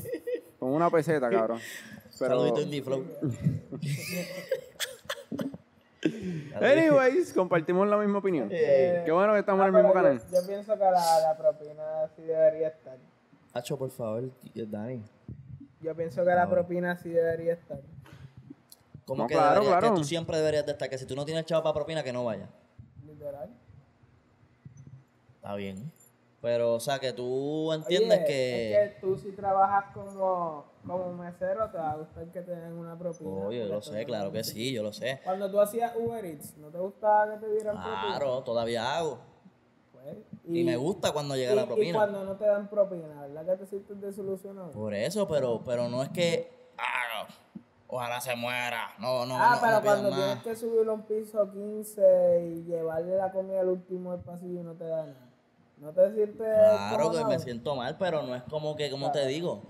Con 0.60 0.72
una 0.72 0.90
peseta, 0.90 1.30
cabrón. 1.30 1.60
Pero, 2.20 2.36
Saludito 2.36 2.62
indie 2.62 2.82
flow. 2.82 3.04
anyways, 6.62 7.34
compartimos 7.34 7.88
la 7.88 7.98
misma 7.98 8.20
opinión. 8.20 8.50
Qué 8.50 9.10
bueno 9.12 9.34
que 9.34 9.40
estamos 9.40 9.62
en 9.62 9.68
el 9.68 9.74
No, 9.74 9.80
mismo 9.80 9.94
canal. 9.94 10.22
Yo, 10.32 10.42
yo 10.42 10.48
pienso 10.48 10.74
que 10.74 10.84
la, 10.84 11.20
la 11.22 11.38
propina 11.38 11.84
sí 12.16 12.22
debería 12.24 12.68
estar. 12.70 12.98
Hacho, 13.54 13.78
por 13.78 13.90
favor, 13.92 14.24
Dani. 14.54 15.04
Yo 15.82 15.96
pienso 15.96 16.24
que 16.24 16.32
la 16.32 16.50
propina 16.50 16.96
sí 16.98 17.10
debería 17.10 17.54
estar. 17.54 17.80
¿Cómo 19.06 19.24
No, 19.24 19.28
que, 19.28 19.34
claro, 19.34 19.56
debería- 19.62 19.80
claro. 19.80 19.94
que 19.96 20.00
tú 20.00 20.04
siempre 20.06 20.38
deberías 20.38 20.66
de 20.66 20.72
estar? 20.74 20.90
Que 20.90 20.98
si 20.98 21.06
tú 21.06 21.16
no 21.16 21.26
tienes 21.26 21.46
chavo 21.46 21.64
para 21.64 21.74
propina, 21.74 22.04
que 22.04 22.14
no 22.14 22.24
vaya. 22.26 22.48
Literal. 23.06 23.50
Está 25.36 25.56
bien. 25.56 25.92
Pero, 26.42 26.74
o 26.74 26.80
sea, 26.80 27.00
que 27.00 27.14
tú 27.14 27.72
entiendes 27.72 28.20
Oye, 28.20 28.26
que... 28.28 28.84
Es 28.84 28.94
que 28.96 29.00
tú 29.02 29.18
si 29.18 29.32
trabajas 29.32 29.94
como, 29.94 30.66
como 30.86 31.14
mesero, 31.14 31.70
te 31.70 31.78
va 31.78 31.92
a 31.92 31.96
gustar 31.96 32.26
que 32.32 32.42
te 32.42 32.52
den 32.54 32.74
una 32.74 32.98
propina. 32.98 33.30
Oye, 33.46 33.60
yo 33.60 33.66
lo 33.68 33.82
sé, 33.82 34.06
claro 34.06 34.30
que 34.32 34.44
sí, 34.44 34.74
yo 34.74 34.84
lo 34.84 34.92
sé. 34.92 35.22
Cuando 35.24 35.50
tú 35.50 35.60
hacías 35.62 35.94
Uber 35.96 36.26
Eats, 36.26 36.58
¿no 36.58 36.68
te 36.70 36.80
gustaba 36.80 37.34
que 37.34 37.46
te 37.46 37.52
dieran 37.54 37.76
propina? 37.82 38.18
Claro, 38.18 38.44
todavía 38.44 38.98
hago. 38.98 39.20
Pues, 39.94 40.18
Y, 40.46 40.66
me 40.66 40.76
gusta 40.76 41.14
cuando 41.14 41.36
llega 41.38 41.54
y- 41.54 41.56
la 41.56 41.64
Y 41.64 41.66
propina. 41.68 41.98
cuando 42.00 42.26
no 42.26 42.36
te 42.36 42.46
dan 42.46 42.70
propina, 42.70 43.22
¿verdad 43.22 43.46
que 43.46 43.56
te 43.64 43.66
sientes 43.66 44.02
desilusionado? 44.02 44.72
Por 44.72 44.94
eso, 44.94 45.26
pero, 45.30 45.62
pero 45.64 45.88
no 45.88 46.04
es 46.04 46.10
que... 46.10 46.52
ah, 46.78 47.26
ojalá 47.94 48.20
se 48.20 48.36
muera. 48.36 48.92
No, 49.00 49.26
no, 49.26 49.38
ah, 49.38 49.56
no, 49.56 49.62
pero 49.62 49.74
no 49.74 49.82
cuando 49.82 50.10
más. 50.10 50.20
tienes 50.20 50.44
que 50.44 50.56
subir 50.56 50.90
un 50.90 51.04
piso 51.04 51.52
15 51.52 52.42
y 52.42 52.64
llevarle 52.64 53.16
la 53.18 53.32
comida 53.32 53.62
al 53.62 53.70
último 53.70 54.12
del 54.14 54.22
pasillo 54.22 54.62
y 54.62 54.64
no 54.64 54.74
te 54.74 54.86
dan 54.86 55.14
nada. 55.14 55.30
¿No 55.78 55.92
te 55.92 56.14
sientes 56.14 56.38
Claro 56.38 57.12
que 57.12 57.26
me 57.26 57.40
siento 57.40 57.76
mal, 57.76 57.98
pero 57.98 58.24
no 58.24 58.36
es 58.36 58.44
como 58.44 58.76
que, 58.76 58.90
como 58.90 59.12
te 59.12 59.26
digo, 59.28 59.64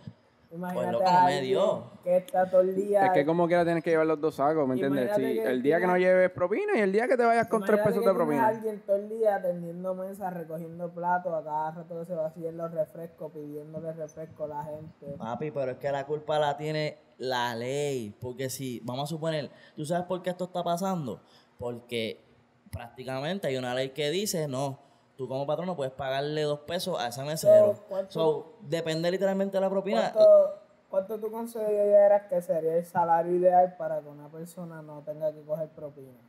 Imagínate 0.53 0.91
loco, 0.91 1.03
no 1.03 1.17
a 1.17 1.25
me 1.25 1.41
dio. 1.41 1.83
Que 2.03 2.17
está 2.17 2.47
todo 2.47 2.61
el 2.61 2.75
día. 2.75 3.07
Es 3.07 3.11
que 3.11 3.25
como 3.25 3.47
quiera 3.47 3.63
tienes 3.63 3.83
que 3.83 3.89
llevar 3.89 4.05
los 4.05 4.21
dos 4.21 4.35
sacos, 4.35 4.67
¿me 4.67 4.75
entiendes? 4.75 5.11
Sí, 5.15 5.21
que 5.21 5.45
el 5.45 5.63
día 5.63 5.79
que 5.79 5.87
no 5.87 5.97
lleves 5.97 6.29
propina 6.29 6.77
y 6.77 6.81
el 6.81 6.91
día 6.91 7.07
que 7.07 7.17
te 7.17 7.25
vayas 7.25 7.47
con 7.47 7.63
tres 7.63 7.79
pesos 7.79 8.01
que 8.03 8.09
de 8.09 8.13
propina. 8.13 8.47
alguien 8.47 8.79
todo 8.85 8.97
el 8.97 9.09
día 9.09 9.35
atendiendo 9.37 9.95
mesas, 9.95 10.31
recogiendo 10.31 10.93
platos, 10.93 11.33
a 11.33 11.43
cada 11.43 11.71
rato 11.71 11.99
que 11.99 12.05
se 12.05 12.13
vacíen 12.13 12.55
los 12.55 12.71
refrescos, 12.71 13.31
pidiéndole 13.31 13.93
refresco 13.93 14.43
a 14.43 14.47
la 14.47 14.63
gente. 14.63 15.17
papi, 15.17 15.49
pero 15.49 15.71
es 15.71 15.77
que 15.77 15.91
la 15.91 16.05
culpa 16.05 16.37
la 16.37 16.55
tiene 16.55 16.99
la 17.17 17.55
ley. 17.55 18.15
Porque 18.21 18.51
si, 18.51 18.79
vamos 18.83 19.05
a 19.05 19.07
suponer, 19.07 19.49
¿tú 19.75 19.85
sabes 19.85 20.05
por 20.05 20.21
qué 20.21 20.29
esto 20.29 20.43
está 20.43 20.63
pasando? 20.63 21.19
Porque 21.57 22.23
prácticamente 22.71 23.47
hay 23.47 23.57
una 23.57 23.73
ley 23.73 23.89
que 23.89 24.11
dice, 24.11 24.47
no, 24.47 24.77
tú 25.17 25.27
como 25.27 25.45
patrón 25.45 25.67
no 25.67 25.75
puedes 25.75 25.93
pagarle 25.93 26.41
dos 26.43 26.59
pesos 26.59 26.99
a 26.99 27.07
ese 27.07 27.23
mesero. 27.23 27.75
So, 27.75 27.83
¿cuánto- 27.87 28.11
So, 28.11 28.53
depende 28.61 29.09
literalmente 29.11 29.57
de 29.57 29.61
la 29.61 29.69
propina. 29.69 30.11
¿Cuánto, 30.13 30.59
¿Cuánto 30.89 31.19
tú 31.19 31.31
consideras 31.31 32.23
que 32.27 32.41
sería 32.41 32.75
el 32.75 32.85
salario 32.85 33.35
ideal 33.35 33.75
para 33.77 33.99
que 34.01 34.07
una 34.09 34.27
persona 34.29 34.81
no 34.81 35.01
tenga 35.01 35.31
que 35.33 35.41
coger 35.41 35.69
propina? 35.69 36.19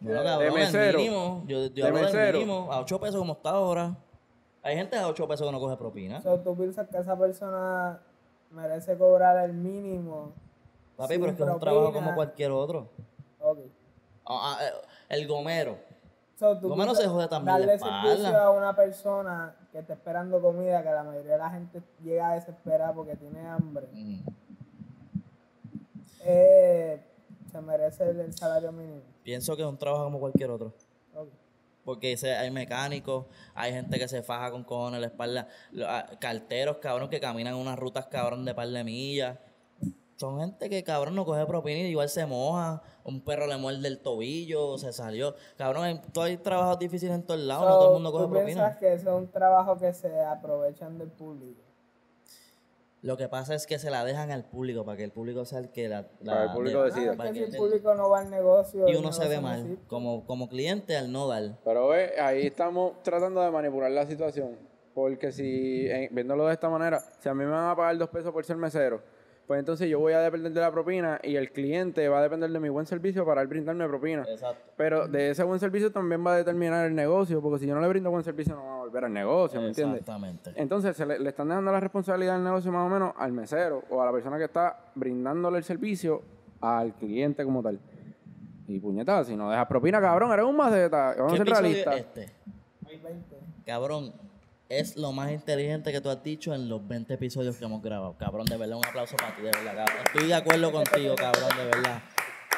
Bueno, 0.00 0.22
cabrón, 0.22 0.46
el 0.48 0.54
mesero. 0.54 0.98
mínimo, 0.98 1.44
yo, 1.46 1.66
yo 1.66 1.86
De 1.86 1.92
mesero. 1.92 2.38
mínimo, 2.38 2.72
a 2.72 2.80
8 2.80 3.00
pesos 3.00 3.16
como 3.18 3.32
está 3.32 3.50
ahora. 3.50 3.96
Hay 4.62 4.76
gente 4.76 4.96
a 4.96 5.08
8 5.08 5.26
pesos 5.26 5.46
que 5.46 5.52
no 5.52 5.58
coge 5.60 5.76
propina. 5.76 6.20
So, 6.20 6.38
¿Tú 6.40 6.56
piensas 6.56 6.88
que 6.88 6.98
esa 6.98 7.16
persona 7.18 8.00
merece 8.50 8.96
cobrar 8.96 9.44
el 9.44 9.52
mínimo? 9.54 10.32
Papi, 10.96 11.18
pero 11.18 11.30
es 11.30 11.36
que 11.36 11.42
es 11.42 11.48
un 11.48 11.60
trabajo 11.60 11.92
como 11.92 12.14
cualquier 12.14 12.50
otro. 12.52 12.88
Ok. 13.40 13.58
Ah, 14.26 14.58
ah, 14.60 14.68
el 15.08 15.26
gomero. 15.26 15.78
So, 16.38 16.56
¿tú 16.58 16.68
Lo 16.68 16.76
menos 16.76 16.96
piensas 16.96 17.04
se 17.04 17.08
jode 17.10 17.28
también 17.28 17.46
la 17.52 17.58
Darle 17.58 17.74
espalda. 17.74 18.02
servicio 18.02 18.38
a 18.38 18.50
una 18.50 18.76
persona 18.76 19.56
que 19.72 19.78
está 19.80 19.94
esperando 19.94 20.40
comida, 20.40 20.82
que 20.84 20.90
la 20.90 21.02
mayoría 21.02 21.32
de 21.32 21.38
la 21.38 21.50
gente 21.50 21.82
llega 22.04 22.30
a 22.30 22.34
desesperar 22.34 22.94
porque 22.94 23.16
tiene 23.16 23.40
hambre, 23.48 23.88
Mm. 23.92 24.20
eh, 26.24 27.00
se 27.50 27.60
merece 27.60 28.10
el, 28.10 28.20
el 28.20 28.32
salario 28.34 28.70
mínimo. 28.72 29.00
Pienso 29.22 29.56
que 29.56 29.62
es 29.62 29.68
un 29.68 29.78
trabajo 29.78 30.04
como 30.04 30.20
cualquier 30.20 30.50
otro. 30.50 30.72
Ok. 31.14 31.28
Porque 31.84 32.16
hay 32.38 32.50
mecánicos, 32.50 33.26
hay 33.54 33.72
gente 33.72 33.98
que 33.98 34.06
se 34.08 34.22
faja 34.22 34.50
con 34.50 34.62
cojones 34.62 34.96
en 34.96 35.00
la 35.00 35.06
espalda, 35.06 35.48
ah, 35.86 36.06
carteros, 36.20 36.76
cabrón, 36.78 37.08
que 37.08 37.18
caminan 37.18 37.54
unas 37.54 37.78
rutas, 37.78 38.06
cabrón, 38.06 38.44
de 38.44 38.54
par 38.54 38.68
de 38.68 38.84
millas. 38.84 39.38
Son 40.18 40.40
gente 40.40 40.68
que, 40.68 40.82
cabrón, 40.82 41.14
no 41.14 41.24
coge 41.24 41.46
propina 41.46 41.78
y 41.78 41.90
igual 41.92 42.08
se 42.08 42.26
moja. 42.26 42.82
Un 43.04 43.20
perro 43.20 43.46
le 43.46 43.56
muerde 43.56 43.86
el 43.86 44.00
tobillo, 44.00 44.76
se 44.76 44.92
salió. 44.92 45.36
Cabrón, 45.56 45.84
hay, 45.84 46.00
todo 46.12 46.24
hay 46.24 46.36
trabajos 46.36 46.76
difíciles 46.80 47.14
en 47.14 47.22
todos 47.22 47.38
lados, 47.38 47.64
no 47.68 47.78
todo 47.78 47.86
el 47.86 47.92
mundo 47.94 48.10
coge 48.10 48.24
¿Tú 48.26 48.32
piensas 48.44 48.70
propina. 48.72 48.78
que 48.80 48.92
eso 48.94 49.10
es 49.10 49.16
un 49.16 49.28
trabajo 49.30 49.78
que 49.78 49.92
se 49.92 50.20
aprovechan 50.24 50.98
del 50.98 51.08
público? 51.10 51.60
Lo 53.02 53.16
que 53.16 53.28
pasa 53.28 53.54
es 53.54 53.64
que 53.68 53.78
se 53.78 53.90
la 53.90 54.04
dejan 54.04 54.32
al 54.32 54.44
público 54.44 54.84
para 54.84 54.96
que 54.96 55.04
el 55.04 55.12
público 55.12 55.44
sea 55.44 55.60
el 55.60 55.70
que 55.70 55.88
la... 55.88 56.08
la- 56.20 56.32
Para 56.32 56.44
el 56.46 56.50
público 56.52 56.78
de- 56.82 56.90
decida. 56.90 57.12
Ah, 57.12 57.16
para 57.16 57.30
que 57.30 57.38
que 57.38 57.46
si 57.46 57.52
el 57.52 57.56
público 57.56 57.94
no 57.94 58.10
va 58.10 58.18
al 58.18 58.28
negocio... 58.30 58.88
y 58.88 58.96
uno 58.96 59.12
se 59.12 59.28
ve 59.28 59.40
mal. 59.40 59.78
Como, 59.86 60.26
como 60.26 60.48
cliente 60.48 60.96
al 60.96 61.12
no 61.12 61.28
dar. 61.28 61.60
Pero 61.64 61.86
ve, 61.88 62.18
ahí 62.20 62.44
estamos 62.44 63.00
tratando 63.04 63.40
de 63.40 63.52
manipular 63.52 63.92
la 63.92 64.04
situación. 64.04 64.56
Porque 64.94 65.30
si, 65.30 65.86
viéndolo 66.10 66.48
de 66.48 66.54
esta 66.54 66.68
manera, 66.68 66.98
si 67.20 67.28
a 67.28 67.34
mí 67.34 67.44
me 67.44 67.52
van 67.52 67.70
a 67.70 67.76
pagar 67.76 67.96
dos 67.98 68.08
pesos 68.08 68.32
por 68.32 68.44
ser 68.44 68.56
mesero, 68.56 69.00
pues 69.48 69.58
entonces 69.58 69.88
yo 69.88 69.98
voy 69.98 70.12
a 70.12 70.20
depender 70.20 70.52
de 70.52 70.60
la 70.60 70.70
propina 70.70 71.18
y 71.22 71.36
el 71.36 71.50
cliente 71.50 72.06
va 72.10 72.18
a 72.18 72.22
depender 72.22 72.50
de 72.50 72.60
mi 72.60 72.68
buen 72.68 72.84
servicio 72.84 73.24
para 73.24 73.40
él 73.40 73.48
brindarme 73.48 73.88
propina. 73.88 74.26
Exacto. 74.28 74.72
Pero 74.76 75.08
de 75.08 75.30
ese 75.30 75.42
buen 75.42 75.58
servicio 75.58 75.90
también 75.90 76.24
va 76.24 76.34
a 76.34 76.36
determinar 76.36 76.84
el 76.86 76.94
negocio, 76.94 77.40
porque 77.40 77.60
si 77.60 77.66
yo 77.66 77.74
no 77.74 77.80
le 77.80 77.88
brindo 77.88 78.10
buen 78.10 78.22
servicio 78.22 78.54
no 78.54 78.62
va 78.62 78.74
a 78.74 78.78
volver 78.80 79.06
al 79.06 79.12
negocio, 79.14 79.58
¿me 79.62 79.68
entiendes? 79.68 80.00
Exactamente. 80.02 80.52
Entonces 80.54 80.94
se 80.94 81.06
le, 81.06 81.18
le 81.18 81.30
están 81.30 81.48
dejando 81.48 81.72
la 81.72 81.80
responsabilidad 81.80 82.34
del 82.34 82.44
negocio 82.44 82.70
más 82.70 82.86
o 82.86 82.90
menos 82.92 83.14
al 83.16 83.32
mesero 83.32 83.84
o 83.88 84.02
a 84.02 84.04
la 84.04 84.12
persona 84.12 84.36
que 84.36 84.44
está 84.44 84.92
brindándole 84.94 85.56
el 85.56 85.64
servicio 85.64 86.20
al 86.60 86.92
cliente 86.96 87.42
como 87.42 87.62
tal. 87.62 87.80
Y 88.66 88.78
puñeta, 88.80 89.24
si 89.24 89.34
no 89.34 89.50
dejas 89.50 89.66
propina, 89.66 89.98
cabrón, 89.98 90.30
eres 90.30 90.44
un 90.44 90.56
maceta. 90.56 91.14
Vamos 91.16 91.32
a 91.32 91.36
¿Qué 91.36 91.38
ser 91.38 91.48
episodio 91.48 91.70
es 91.70 91.84
realistas. 91.86 91.96
este? 91.96 92.32
Hay 92.86 92.98
20. 92.98 93.36
Cabrón, 93.64 94.12
es 94.68 94.96
lo 94.96 95.12
más 95.12 95.30
inteligente 95.32 95.92
que 95.92 96.00
tú 96.00 96.10
has 96.10 96.22
dicho 96.22 96.54
en 96.54 96.68
los 96.68 96.86
20 96.86 97.14
episodios 97.14 97.56
que 97.56 97.64
hemos 97.64 97.82
grabado. 97.82 98.14
Cabrón, 98.18 98.46
de 98.46 98.56
verdad, 98.56 98.76
un 98.78 98.84
aplauso 98.84 99.16
para 99.16 99.34
ti, 99.34 99.42
de 99.42 99.50
verdad, 99.50 99.74
cabrón. 99.86 99.96
Estoy 100.06 100.26
de 100.28 100.34
acuerdo 100.34 100.72
contigo, 100.72 101.14
cabrón, 101.16 101.48
de 101.56 101.64
verdad. 101.64 102.02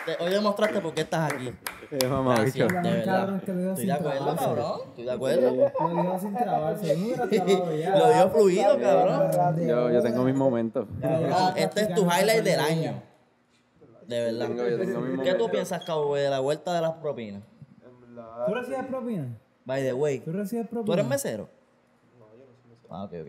Te- 0.07 0.25
hoy 0.25 0.31
demostraste 0.33 0.81
por 0.81 0.95
qué 0.95 1.03
estás 1.03 1.33
aquí. 1.33 1.53
Eh, 1.91 2.07
mamá, 2.09 2.37
Gracias, 2.37 2.55
bicho. 2.55 2.67
de 2.67 2.73
Cabrón, 3.05 3.37
verdad. 3.37 3.43
que 3.45 3.53
lo 3.53 3.59
digo 3.59 3.71
Estoy 3.73 3.87
de 3.87 3.93
acuerdo, 3.93 4.37
cabrón. 4.37 4.81
Estoy 4.89 5.05
de 5.05 5.11
acuerdo. 5.13 5.51
Lo 5.51 6.03
dijo 6.03 6.19
sin 6.21 6.35
trabarse. 6.37 6.97
Lo 7.99 8.13
dio 8.15 8.31
fluido, 8.31 8.81
cabrón. 8.81 9.59
Yo, 9.69 9.91
yo 9.91 10.03
tengo 10.03 10.25
mis 10.25 10.35
momentos. 10.35 10.87
Cabrón, 11.01 11.33
este 11.57 11.81
es 11.83 11.95
tu 11.95 12.03
highlight 12.03 12.43
del 12.43 12.61
año. 12.61 13.03
De 14.09 14.21
verdad. 14.25 14.47
Tengo- 14.49 14.69
yo 14.69 14.79
tengo 14.79 15.01
mis 15.01 15.21
¿Qué 15.21 15.35
tú 15.35 15.49
piensas, 15.51 15.85
Cowboy, 15.85 16.21
de 16.23 16.31
la 16.31 16.41
vuelta 16.41 16.73
de 16.75 16.81
las 16.81 16.93
propinas? 16.95 17.43
¿Tú 18.47 18.55
recibes 18.55 18.85
propina? 18.87 19.29
By 19.65 19.83
the 19.83 19.93
way, 19.93 20.19
¿Tú 20.21 20.33
recibes 20.33 20.67
propina? 20.67 20.87
¿tú 20.87 20.93
eres 20.95 21.07
mesero? 21.07 21.49
Ah, 22.91 23.05
ok, 23.05 23.13
ok. 23.23 23.29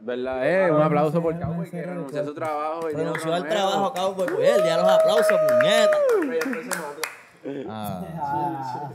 ¿Verdad? 0.00 0.46
Eh, 0.46 0.70
un 0.70 0.82
aplauso 0.82 1.22
por 1.22 1.38
Cowboy 1.38 1.70
que 1.70 1.82
renunció 1.82 2.20
a 2.20 2.24
su 2.24 2.34
trabajo. 2.34 2.90
y 2.90 2.94
Renunció 2.94 3.34
al 3.34 3.48
trabajo, 3.48 3.92
Cowboy. 3.94 4.26
Pues 4.26 4.56
el 4.56 4.62
día 4.62 4.76
de 4.76 4.82
los 4.82 4.90
aplausos, 4.92 5.40
puñeta. 5.48 5.98
Ah. 7.68 8.04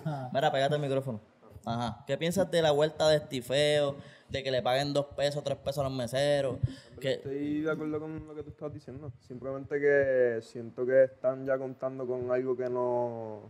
Ah, 0.05 0.29
Mira, 0.33 0.51
pégate 0.51 0.75
el 0.75 0.81
micrófono. 0.81 1.19
Ajá. 1.65 2.03
¿Qué 2.05 2.17
piensas 2.17 2.49
de 2.49 2.61
la 2.61 2.71
vuelta 2.71 3.09
de 3.09 3.17
estifeo? 3.17 3.95
De 4.29 4.43
que 4.43 4.51
le 4.51 4.61
paguen 4.61 4.93
dos 4.93 5.07
pesos, 5.07 5.43
tres 5.43 5.57
pesos 5.57 5.79
a 5.79 5.83
los 5.83 5.97
meseros. 5.97 6.57
Que, 6.99 7.13
Estoy 7.13 7.61
de 7.61 7.71
acuerdo 7.71 7.99
con 7.99 8.27
lo 8.27 8.35
que 8.35 8.43
tú 8.43 8.49
estás 8.51 8.73
diciendo. 8.73 9.11
Simplemente 9.19 9.79
que 9.79 10.39
siento 10.41 10.85
que 10.85 11.05
están 11.05 11.45
ya 11.45 11.57
contando 11.57 12.05
con 12.05 12.29
algo 12.31 12.55
que 12.55 12.69
no 12.69 13.41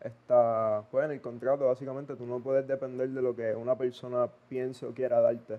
está 0.00 0.84
pues, 0.90 1.04
en 1.06 1.12
el 1.12 1.20
contrato. 1.20 1.66
Básicamente, 1.66 2.16
tú 2.16 2.26
no 2.26 2.40
puedes 2.40 2.66
depender 2.66 3.08
de 3.08 3.22
lo 3.22 3.34
que 3.34 3.54
una 3.54 3.76
persona 3.76 4.28
piense 4.48 4.86
o 4.86 4.94
quiera 4.94 5.20
darte. 5.20 5.58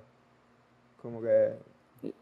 Como 1.07 1.21
que 1.21 1.53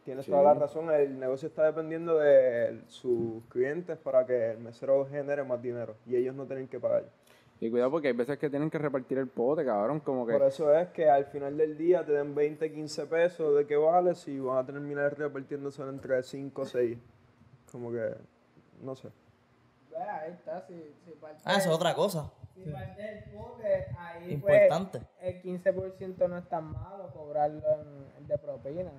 tienes 0.04 0.28
toda 0.28 0.44
la 0.44 0.54
razón. 0.54 0.92
El 0.92 1.20
negocio 1.20 1.48
está 1.48 1.66
dependiendo 1.66 2.20
de 2.20 2.84
sus 2.88 3.44
clientes 3.50 3.98
para 3.98 4.28
que 4.28 4.52
el 4.52 4.60
mesero 4.60 5.08
genere 5.08 5.44
más 5.44 5.60
dinero 5.60 5.96
y 6.06 6.16
ellos 6.16 6.36
no 6.36 6.46
tienen 6.46 6.68
que 6.68 6.80
pagar. 6.80 7.06
Y 7.60 7.72
cuidado 7.72 7.90
porque 7.90 8.10
hay 8.10 8.14
veces 8.14 8.38
que 8.38 8.48
tienen 8.48 8.70
que 8.70 8.78
repartir 8.78 9.18
el 9.18 9.28
pote, 9.28 9.66
cabrón. 9.66 10.02
Como 10.02 10.28
que. 10.28 10.34
Por 10.34 10.44
eso 10.44 10.72
es 10.72 10.90
que 10.90 11.10
al 11.10 11.26
final 11.26 11.58
del 11.58 11.76
día 11.80 12.06
te 12.06 12.12
den 12.12 12.36
20, 12.36 12.72
15 12.72 13.08
pesos 13.08 13.58
de 13.58 13.66
qué 13.66 13.76
vale 13.76 14.14
si 14.14 14.40
van 14.40 14.60
a 14.60 14.66
terminar 14.68 15.18
repartiéndose 15.18 15.82
entre 15.82 16.22
5 16.22 16.62
o 16.62 16.66
6. 16.66 16.98
Como 17.72 17.92
que, 17.92 18.14
no 18.84 18.96
sé. 18.96 19.08
Ahí 19.98 20.32
está, 20.32 20.62
si, 20.62 20.76
si 21.04 21.12
parte, 21.20 21.42
ah, 21.44 21.58
eso 21.58 21.70
es 21.70 21.76
otra 21.76 21.96
cosa. 21.96 22.32
Si 22.64 22.70
parte 22.72 23.02
del 23.02 23.24
pote, 23.26 23.86
ahí 23.98 24.32
Importante. 24.34 25.00
pues 25.00 25.36
el 25.36 25.42
15% 25.42 26.30
no 26.30 26.38
es 26.38 26.48
tan 26.50 26.72
malo 26.72 27.10
cobrarlo 27.14 27.62
en, 28.18 28.28
de 28.28 28.38
propina. 28.38 28.92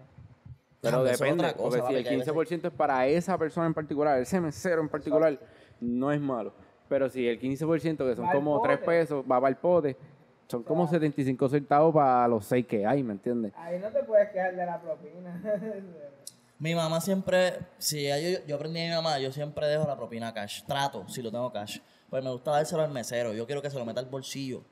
Pero 0.81 0.99
Ah, 0.99 1.03
depende, 1.03 1.45
cosa, 1.55 1.57
porque 1.79 1.81
vale, 1.81 2.03
si 2.05 2.15
el 2.15 2.23
15% 2.23 2.67
es 2.69 2.73
para 2.73 3.07
esa 3.07 3.37
persona 3.39 3.67
en 3.67 3.75
particular, 3.75 4.21
ese 4.21 4.41
mesero 4.41 4.81
en 4.83 4.89
particular, 4.89 5.39
no 5.81 6.13
es 6.13 6.21
malo. 6.21 6.53
Pero 6.89 7.09
si 7.09 7.27
el 7.27 7.41
15%, 7.41 7.97
que 7.97 8.15
son 8.15 8.29
como 8.31 8.61
3 8.63 8.79
pote. 8.79 8.87
pesos, 8.87 9.25
va 9.25 9.41
para 9.41 9.49
el 9.49 9.57
pote, 9.57 9.97
son 10.47 10.63
como 10.63 10.87
75 10.87 11.49
centavos 11.49 11.93
para 11.95 12.29
los 12.29 12.45
6 12.47 12.67
que 12.67 12.87
hay, 12.87 13.03
¿me 13.03 13.15
entiendes? 13.15 13.53
Ahí 13.57 13.81
no 13.81 13.91
te 13.91 14.05
puedes 14.05 14.31
quejar 14.31 14.55
de 14.55 14.65
la 14.67 14.81
propina. 14.81 15.43
Mi 16.59 16.75
mamá 16.75 17.01
siempre, 17.01 17.55
si 17.79 18.07
yo, 18.07 18.15
yo 18.47 18.57
aprendí 18.57 18.81
de 18.81 18.89
mi 18.89 18.95
mamá, 18.95 19.19
yo 19.19 19.31
siempre 19.31 19.67
dejo 19.67 19.87
la 19.87 19.95
propina 19.97 20.33
cash. 20.33 20.63
Trato, 20.65 21.07
si 21.07 21.21
lo 21.21 21.31
tengo 21.31 21.53
cash. 21.53 21.81
Pues 22.11 22.23
me 22.23 22.31
gusta 22.31 22.53
dárselo 22.53 22.83
al 22.83 22.91
mesero. 22.91 23.33
Yo 23.35 23.47
quiero 23.47 23.63
que 23.63 23.71
se 23.71 23.79
lo 23.79 23.85
meta 23.85 24.01
al 24.01 24.07
bolsillo. 24.07 24.63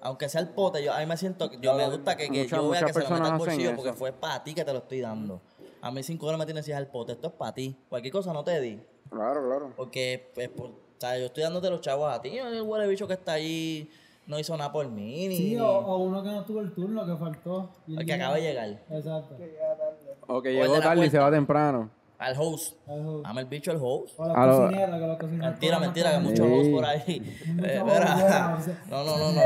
Aunque 0.00 0.28
sea 0.28 0.40
el 0.40 0.48
pote, 0.48 0.82
yo, 0.82 0.92
a 0.92 0.98
mí 0.98 1.06
me 1.06 1.16
siento, 1.16 1.50
yo 1.60 1.74
me 1.74 1.88
gusta 1.88 2.16
que, 2.16 2.24
que 2.28 2.42
Muchas- 2.42 2.58
yo 2.58 2.68
vea 2.68 2.84
que 2.84 2.92
se 2.92 3.00
lo 3.00 3.10
meta 3.10 3.32
al 3.32 3.38
bolsillo 3.38 3.68
eso. 3.70 3.76
porque 3.76 3.92
fue 3.92 4.12
para 4.12 4.42
ti 4.42 4.52
que 4.54 4.64
te 4.64 4.72
lo 4.72 4.80
estoy 4.80 5.00
dando. 5.00 5.40
A 5.80 5.90
mí 5.90 6.02
cinco 6.02 6.26
dólares 6.26 6.40
me 6.40 6.44
tienes 6.46 6.64
si 6.64 6.72
es 6.72 6.76
al 6.76 6.88
pote, 6.88 7.12
esto 7.12 7.28
es 7.28 7.32
para 7.34 7.52
ti. 7.54 7.76
Cualquier 7.88 8.12
cosa 8.12 8.32
no 8.32 8.42
te 8.44 8.60
di. 8.60 8.80
Claro, 9.10 9.44
claro. 9.46 9.72
Porque, 9.76 10.30
pues, 10.34 10.48
por- 10.48 10.70
o 10.70 10.74
sea, 10.98 11.18
yo 11.18 11.26
estoy 11.26 11.42
dándote 11.44 11.70
los 11.70 11.80
chavos 11.80 12.12
a 12.12 12.20
ti. 12.20 12.36
El 12.38 12.62
huele 12.62 12.86
bicho 12.88 13.06
que 13.06 13.14
está 13.14 13.32
ahí 13.34 13.88
no 14.26 14.38
hizo 14.38 14.56
nada 14.56 14.70
por 14.72 14.88
mí. 14.88 15.28
Ni, 15.28 15.36
Sí, 15.36 15.56
o, 15.58 15.66
o 15.68 15.98
uno 15.98 16.22
que 16.22 16.30
no 16.30 16.44
tuvo 16.44 16.60
el 16.60 16.72
turno, 16.72 17.04
que 17.06 17.16
faltó. 17.16 17.70
El 17.88 18.04
que 18.06 18.12
acaba 18.12 18.36
de 18.36 18.42
llegar. 18.42 18.68
Exacto. 18.90 19.36
que 19.36 19.46
llega 19.46 19.76
tarde. 19.76 20.16
O 20.26 20.42
que 20.42 20.48
el 20.50 20.54
llegó 20.56 20.80
tarde 20.80 21.06
y 21.06 21.10
se 21.10 21.18
va 21.18 21.30
temprano. 21.30 21.90
Al 22.22 22.34
host. 22.38 22.76
Algo- 22.88 23.22
Ama 23.24 23.40
el 23.40 23.46
bicho 23.46 23.70
al 23.70 23.78
host. 23.80 24.18
O 24.18 24.24
A 24.24 24.46
lo- 24.46 24.56
cocineros, 24.62 25.00
que 25.00 25.18
cocineros. 25.24 25.50
Mentira, 25.52 25.78
mentira, 25.78 26.10
que 26.10 26.16
más 26.18 26.24
muchos 26.24 26.46
hosts 26.46 26.68
por 26.70 26.84
ahí. 26.84 27.02
Eh, 27.46 27.82
mira, 27.84 28.58
no, 28.88 29.04
no, 29.04 29.18
no, 29.18 29.32
no. 29.32 29.40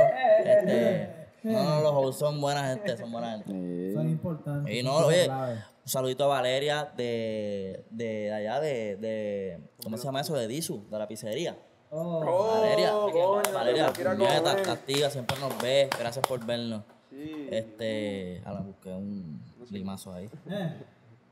Este, 0.45 1.11
no, 1.45 1.63
no, 1.65 1.81
los 1.83 1.93
hosts 1.93 2.19
son 2.21 2.41
buena 2.41 2.69
gente, 2.69 2.97
son 2.97 3.11
buena 3.13 3.31
gente. 3.33 3.93
Son 3.95 4.09
importantes. 4.09 4.75
Y 4.75 4.83
no, 4.83 4.97
oye, 4.97 5.29
un 5.31 5.89
saludito 5.89 6.25
a 6.25 6.27
Valeria 6.29 6.91
de, 6.97 7.85
de 7.91 8.33
allá 8.33 8.61
de, 8.61 8.97
de, 8.97 9.61
¿cómo 9.83 9.97
se 9.97 10.05
llama 10.05 10.21
eso? 10.21 10.35
De 10.35 10.49
Disu, 10.49 10.85
de 10.91 10.99
la 10.99 11.07
pizzería. 11.09 11.57
Oh, 11.91 12.59
Valeria, 12.61 12.91
coño, 12.91 13.55
Valeria, 13.55 13.93
puñeta, 13.93 14.73
activa, 14.73 15.09
siempre 15.09 15.39
nos 15.39 15.57
ve, 15.63 15.89
gracias 15.99 16.27
por 16.27 16.45
vernos. 16.45 16.83
Sí. 17.11 17.49
Este, 17.51 18.43
ahora 18.45 18.61
busqué 18.61 18.91
un 18.93 19.41
limazo 19.71 20.13
ahí. 20.13 20.29
eh, 20.51 20.75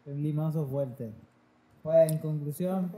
un 0.07 0.23
limazo 0.23 0.65
fuerte. 0.67 1.11
Pues, 1.85 2.11
en 2.11 2.17
conclusión, 2.17 2.91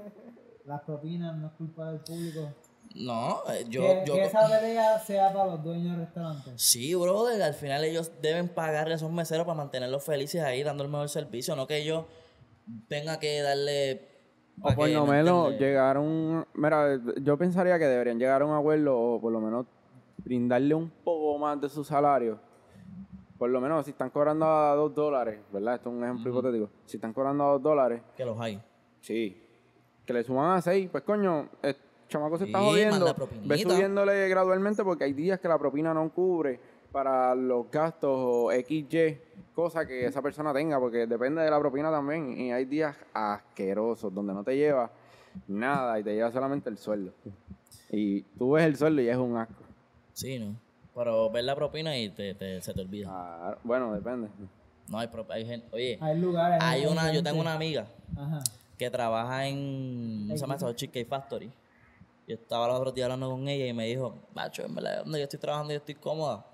las 0.64 0.80
propinas 0.82 1.36
no 1.36 1.48
es 1.48 1.52
culpa 1.54 1.90
del 1.90 2.00
público. 2.02 2.52
No, 2.94 3.40
eh, 3.52 3.66
yo, 3.68 3.82
que, 3.82 4.04
yo, 4.06 4.14
que 4.14 4.22
esa 4.22 4.48
pelea 4.48 4.96
sea 5.00 5.32
para 5.32 5.50
los 5.50 5.64
dueños 5.64 5.96
del 5.96 6.06
restaurante. 6.06 6.52
Sí, 6.54 6.94
brother, 6.94 7.42
al 7.42 7.54
final 7.54 7.82
ellos 7.82 8.12
deben 8.22 8.48
pagarle 8.48 8.92
a 8.92 8.96
esos 8.96 9.10
meseros 9.10 9.44
para 9.44 9.56
mantenerlos 9.56 10.04
felices 10.04 10.40
ahí, 10.40 10.62
dando 10.62 10.84
el 10.84 10.88
mejor 10.88 11.08
servicio, 11.08 11.56
no 11.56 11.66
que 11.66 11.84
yo 11.84 12.06
tenga 12.86 13.18
que 13.18 13.42
darle... 13.42 14.08
O 14.62 14.72
por 14.72 14.88
lo 14.88 15.04
¿me 15.04 15.16
menos 15.16 15.58
llegar 15.58 15.96
a 15.96 16.00
un... 16.00 16.46
Mira, 16.54 17.00
yo 17.20 17.36
pensaría 17.36 17.80
que 17.80 17.86
deberían 17.86 18.20
llegar 18.20 18.40
a 18.40 18.46
un 18.46 18.54
acuerdo 18.54 18.96
o 18.96 19.20
por 19.20 19.32
lo 19.32 19.40
menos 19.40 19.66
brindarle 20.18 20.76
un 20.76 20.90
poco 21.02 21.36
más 21.38 21.60
de 21.60 21.68
su 21.68 21.82
salario 21.82 22.38
por 23.36 23.50
lo 23.50 23.60
menos 23.60 23.84
si 23.84 23.90
están 23.90 24.10
cobrando 24.10 24.46
a 24.46 24.74
dos 24.74 24.94
dólares, 24.94 25.40
¿verdad? 25.52 25.74
Esto 25.74 25.90
es 25.90 25.96
un 25.96 26.04
ejemplo 26.04 26.30
hipotético. 26.30 26.70
Si 26.86 26.96
están 26.96 27.12
cobrando 27.12 27.44
a 27.44 27.52
dos 27.52 27.62
dólares, 27.62 28.00
Que 28.16 28.24
los 28.24 28.40
hay. 28.40 28.60
Sí, 29.06 29.40
que 30.04 30.12
le 30.12 30.24
suban 30.24 30.56
a 30.56 30.60
seis, 30.62 30.88
pues 30.90 31.04
coño, 31.04 31.48
el 31.62 31.76
chamaco 32.08 32.38
se 32.38 32.44
está 32.44 32.60
jodiendo. 32.60 33.14
Ve 33.44 33.56
subiéndole 33.74 34.28
gradualmente 34.28 34.82
porque 34.84 35.04
hay 35.04 35.12
días 35.12 35.38
que 35.40 35.48
la 35.48 35.58
propina 35.58 35.94
no 35.94 36.08
cubre 36.12 36.58
para 36.92 37.34
los 37.34 37.70
gastos 37.70 38.10
o 38.14 38.50
XY, 38.50 39.18
cosa 39.54 39.86
que 39.86 40.06
esa 40.06 40.22
persona 40.22 40.52
tenga, 40.52 40.78
porque 40.80 41.06
depende 41.06 41.42
de 41.42 41.50
la 41.50 41.58
propina 41.58 41.90
también. 41.90 42.38
Y 42.38 42.52
hay 42.52 42.64
días 42.64 42.96
asquerosos 43.12 44.12
donde 44.14 44.32
no 44.32 44.42
te 44.44 44.56
lleva 44.56 44.90
nada 45.48 45.98
y 46.00 46.02
te 46.04 46.14
lleva 46.14 46.30
solamente 46.32 46.68
el 46.70 46.78
sueldo. 46.78 47.12
Y 47.90 48.22
tú 48.38 48.52
ves 48.52 48.64
el 48.64 48.76
sueldo 48.76 49.02
y 49.02 49.08
es 49.08 49.16
un 49.16 49.36
asco. 49.36 49.62
Sí, 50.12 50.38
¿no? 50.38 50.54
Pero 50.94 51.28
ver 51.30 51.44
la 51.44 51.54
propina 51.54 51.96
y 51.98 52.08
te, 52.08 52.34
te- 52.34 52.60
se 52.62 52.72
te 52.72 52.80
olvida. 52.80 53.08
Ah, 53.10 53.58
bueno, 53.64 53.92
depende. 53.92 54.28
No 54.88 54.98
hay, 54.98 55.08
pro- 55.08 55.26
hay 55.28 55.44
gente. 55.44 55.66
Oye, 55.72 55.98
Hay 56.00 56.18
lugares. 56.18 56.58
hay 56.62 56.86
una, 56.86 57.12
yo 57.12 57.22
tengo 57.22 57.40
una 57.40 57.54
amiga 57.54 57.86
Ajá. 58.16 58.38
Que 58.78 58.90
trabaja 58.90 59.46
en. 59.46 60.24
¿Cómo 60.26 60.36
se 60.36 60.40
llama 60.40 60.54
eso? 60.56 60.72
Cheesecake 60.72 61.06
Factory. 61.08 61.50
Yo 62.26 62.34
estaba 62.34 62.66
los 62.68 62.78
otros 62.78 62.94
días 62.94 63.04
hablando 63.04 63.30
con 63.30 63.46
ella 63.48 63.66
y 63.66 63.72
me 63.72 63.86
dijo, 63.86 64.14
macho, 64.34 64.64
en 64.64 64.74
verdad, 64.74 65.04
donde 65.04 65.18
yo 65.20 65.24
estoy 65.24 65.38
trabajando 65.38 65.72
yo 65.72 65.78
estoy 65.78 65.94
cómoda. 65.94 66.44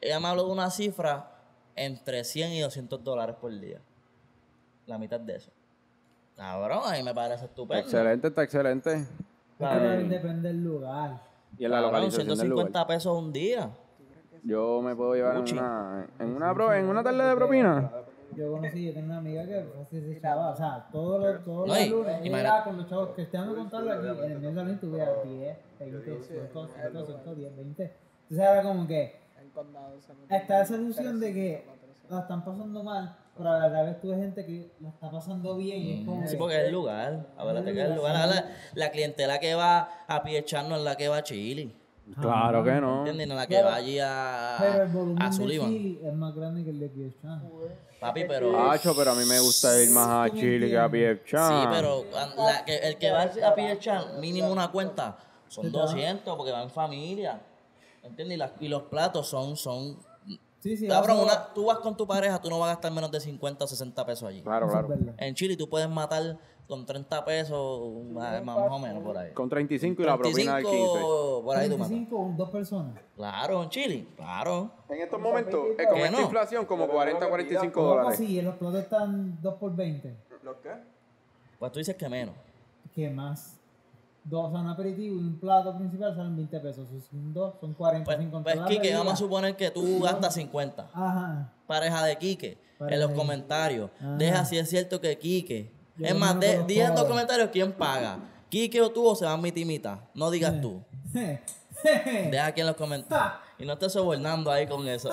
Ella 0.00 0.18
me 0.18 0.28
habló 0.28 0.46
de 0.46 0.52
una 0.52 0.70
cifra 0.70 1.30
entre 1.76 2.24
100 2.24 2.52
y 2.52 2.60
200 2.60 3.04
dólares 3.04 3.36
por 3.40 3.52
día. 3.58 3.78
La 4.86 4.98
mitad 4.98 5.20
de 5.20 5.36
eso. 5.36 5.50
Cabrón, 6.36 6.80
ahí 6.86 7.02
me 7.02 7.14
parece 7.14 7.44
estupendo. 7.44 7.82
Excelente, 7.82 8.28
está 8.28 8.42
excelente. 8.42 9.06
Claro. 9.58 9.80
también 9.80 10.08
depende 10.08 10.48
del 10.48 10.64
lugar. 10.64 11.20
Y 11.58 11.66
en 11.66 11.70
la 11.70 11.76
Cabrón, 11.76 11.92
localización 11.92 12.38
del 12.38 12.48
lugar. 12.48 12.66
150 12.68 12.86
pesos 12.86 13.16
un 13.18 13.32
día. 13.32 13.70
Yo 14.42 14.80
me 14.82 14.96
puedo 14.96 15.14
llevar 15.14 15.34
en 15.36 15.40
Gucci. 15.42 15.52
una, 15.54 16.08
en 16.18 16.28
una, 16.34 16.52
pro- 16.54 16.72
en 16.74 16.86
una 16.86 17.02
tarde 17.04 17.22
de 17.22 17.36
propina. 17.36 17.92
Yo 18.36 18.52
conocí, 18.52 18.84
yo 18.86 18.92
tenía 18.92 19.06
una 19.10 19.18
amiga 19.18 19.44
que 19.46 19.64
así 19.82 20.00
se 20.00 20.12
echaba, 20.16 20.50
o 20.50 20.56
sea, 20.56 20.86
todos 20.90 21.20
los, 21.22 21.44
todos 21.44 21.66
No, 21.68 21.74
los 21.74 21.82
y- 21.84 21.88
lunes, 21.90 22.20
ella 22.22 22.64
con 22.64 22.76
los 22.78 22.88
chavos 22.88 23.10
que 23.10 23.24
te 23.26 23.36
dando 23.36 23.54
contarlo 23.54 23.92
aquí, 23.92 24.06
en 24.24 24.30
el 24.32 24.38
mes 24.40 24.54
salón 24.54 24.78
tuviera 24.80 25.12
10, 25.24 25.56
20, 25.78 26.18
5, 26.22 26.68
5, 26.82 27.04
5, 27.06 27.34
10, 27.34 27.56
20. 27.56 27.82
Entonces 27.82 28.38
era 28.38 28.62
como 28.62 28.86
que 28.86 29.22
está 30.30 30.62
esa 30.62 30.76
ilusión 30.76 31.20
de 31.20 31.32
que 31.32 31.66
la 32.08 32.20
están 32.20 32.44
pasando 32.44 32.82
mal, 32.82 33.16
pero 33.36 33.50
a 33.50 33.68
la 33.68 33.82
vez 33.82 34.00
tú 34.00 34.08
ves 34.10 34.18
gente 34.18 34.44
que 34.44 34.70
la 34.80 34.88
está 34.90 35.10
pasando 35.10 35.56
bien 35.56 35.78
y 35.82 36.00
es 36.00 36.06
como 36.06 36.26
Sí, 36.26 36.32
que- 36.32 36.38
porque 36.38 36.56
es 36.60 36.64
el 36.66 36.72
lugar. 36.72 37.26
Acuérdate 37.36 37.72
que 37.72 37.82
es 37.82 37.88
el 37.88 37.96
lugar. 37.96 38.28
La, 38.28 38.44
la 38.74 38.90
clientela 38.90 39.38
que 39.38 39.54
va 39.54 39.88
a 40.06 40.22
pie 40.22 40.38
echar 40.38 40.66
no 40.66 40.76
es 40.76 40.82
la 40.82 40.96
que 40.96 41.08
va 41.08 41.18
a 41.18 41.22
Chile. 41.22 41.74
Claro 42.20 42.62
que 42.64 42.72
no. 42.80 42.98
¿Entiendes? 42.98 43.28
No 43.28 43.34
la 43.34 43.46
que 43.46 43.54
Pero- 43.56 43.68
va 43.68 43.74
allí 43.76 43.98
a, 44.00 44.56
Pero 44.60 44.82
el 44.84 44.88
volumen 44.90 45.22
a 45.22 45.26
de 45.30 45.32
Sullivan. 45.36 45.68
Chile 45.70 46.00
es 46.08 46.14
más 46.14 46.34
grande 46.34 46.64
que 46.64 46.70
el 46.70 46.80
de 46.80 46.88
Piechan. 46.88 47.50
Papi, 48.00 48.24
pero. 48.26 48.70
Hacho, 48.70 48.94
pero 48.96 49.12
a 49.12 49.14
mí 49.14 49.24
me 49.24 49.38
gusta 49.40 49.80
ir 49.80 49.90
más 49.90 50.30
a 50.30 50.34
Chile 50.34 50.68
que 50.68 50.78
a 50.78 50.88
Pie 50.90 51.22
Sí, 51.24 51.36
pero 51.70 52.04
la 52.36 52.64
que- 52.64 52.76
el 52.78 52.96
que 52.98 53.10
va 53.10 53.22
a 53.22 53.54
pie 53.54 53.72
echar 53.72 54.18
mínimo 54.18 54.50
una 54.50 54.70
cuenta 54.72 55.16
son 55.48 55.70
200 55.70 56.36
porque 56.36 56.50
va 56.52 56.62
en 56.62 56.70
familia. 56.70 57.40
¿Entiendes? 58.02 58.34
Y, 58.34 58.38
las- 58.38 58.52
y 58.60 58.68
los 58.68 58.82
platos 58.82 59.28
son. 59.28 59.56
son 59.56 59.96
Sí, 60.60 60.76
sí, 60.76 60.86
Cabrón, 60.86 61.18
una, 61.20 61.52
tú 61.52 61.64
vas 61.66 61.78
con 61.78 61.96
tu 61.96 62.06
pareja, 62.06 62.40
tú 62.40 62.48
no 62.48 62.60
vas 62.60 62.70
a 62.70 62.72
gastar 62.74 62.92
menos 62.92 63.10
de 63.10 63.18
50 63.18 63.64
o 63.64 63.66
60 63.68 64.06
pesos 64.06 64.28
allí. 64.28 64.42
Claro, 64.42 64.68
claro. 64.68 64.88
En 65.18 65.34
Chile 65.34 65.56
tú 65.56 65.68
puedes 65.68 65.88
matar 65.88 66.38
con 66.72 66.86
30 66.86 67.22
pesos, 67.26 68.02
más, 68.12 68.42
más 68.42 68.56
o 68.70 68.78
menos 68.78 69.02
por 69.02 69.18
ahí. 69.18 69.30
Con 69.34 69.46
35 69.46 70.00
y 70.00 70.04
la 70.06 70.16
propina 70.16 70.56
del 70.56 70.64
15. 70.64 70.78
35, 70.80 71.42
por 71.44 71.56
ahí 71.58 71.68
tú 71.68 71.76
matas. 71.76 71.90
25, 71.90 72.34
dos 72.34 72.48
personas. 72.50 72.94
Claro, 73.14 73.62
en 73.62 73.68
Chile, 73.68 74.06
claro. 74.16 74.70
En 74.88 75.02
estos 75.02 75.20
momentos, 75.20 75.60
eh, 75.78 75.84
con 75.86 75.96
¿Qué 75.96 76.04
esta 76.06 76.16
no? 76.16 76.22
inflación, 76.22 76.64
como 76.64 76.88
40, 76.88 77.28
45 77.28 77.72
¿Cómo 77.74 77.86
dólares. 77.88 78.14
así? 78.14 78.40
Los 78.40 78.54
platos 78.56 78.80
están 78.80 79.38
2 79.42 79.54
por 79.56 79.76
20. 79.76 80.16
¿Los 80.42 80.56
qué? 80.62 80.70
Pues 81.58 81.72
tú 81.72 81.78
dices 81.78 81.94
que 81.94 82.08
menos. 82.08 82.34
¿Qué 82.94 83.10
más? 83.10 83.58
Dos, 84.24 84.50
un 84.50 84.66
aperitivo 84.66 85.16
y 85.16 85.18
un 85.18 85.38
plato 85.38 85.76
principal 85.76 86.16
salen 86.16 86.34
20 86.36 86.58
pesos. 86.60 86.88
Son 87.10 87.34
dos, 87.34 87.54
son 87.60 87.74
40 87.74 88.04
Pues, 88.06 88.28
pues 88.42 88.60
Quique, 88.66 88.78
bebida. 88.80 88.98
vamos 88.98 89.12
a 89.12 89.16
suponer 89.16 89.56
que 89.56 89.70
tú 89.70 90.00
gastas 90.00 90.32
50. 90.34 90.88
Ajá. 90.94 91.52
Pareja 91.66 92.02
de 92.06 92.16
Quique, 92.16 92.56
Pareja 92.78 92.94
en 92.94 93.00
los 93.02 93.10
de- 93.10 93.16
comentarios. 93.16 93.90
Ajá. 94.00 94.16
Deja 94.16 94.44
si 94.46 94.56
es 94.56 94.70
cierto 94.70 95.02
que 95.02 95.18
Quique. 95.18 95.70
Yo 95.96 96.06
es 96.06 96.14
más, 96.14 96.38
de, 96.40 96.64
diga 96.64 96.88
en 96.88 96.94
los 96.94 97.04
comentarios 97.04 97.50
quién 97.52 97.72
paga. 97.72 98.18
Quique 98.48 98.80
o 98.80 98.90
tú 98.90 99.06
o 99.06 99.14
se 99.14 99.24
van 99.24 99.40
mitad 99.40 99.58
y 99.58 99.64
mitad. 99.64 99.98
No 100.14 100.30
digas 100.30 100.60
tú. 100.60 100.82
Deja 101.12 102.46
aquí 102.46 102.60
en 102.60 102.66
los 102.66 102.76
comentarios. 102.76 103.40
Y 103.58 103.64
no 103.64 103.74
estés 103.74 103.92
sobornando 103.92 104.50
ahí 104.50 104.66
con 104.66 104.86
eso. 104.88 105.10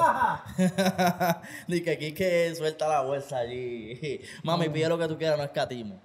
Ni 1.68 1.82
que 1.82 1.98
Quique 1.98 2.54
suelta 2.56 2.88
la 2.88 3.02
bolsa 3.02 3.38
allí. 3.38 4.22
Mami, 4.44 4.70
pide 4.70 4.90
lo 4.90 4.98
que 4.98 5.08
tú 5.08 5.18
quieras, 5.18 5.38
no 5.38 5.44
escatimo. 5.44 6.00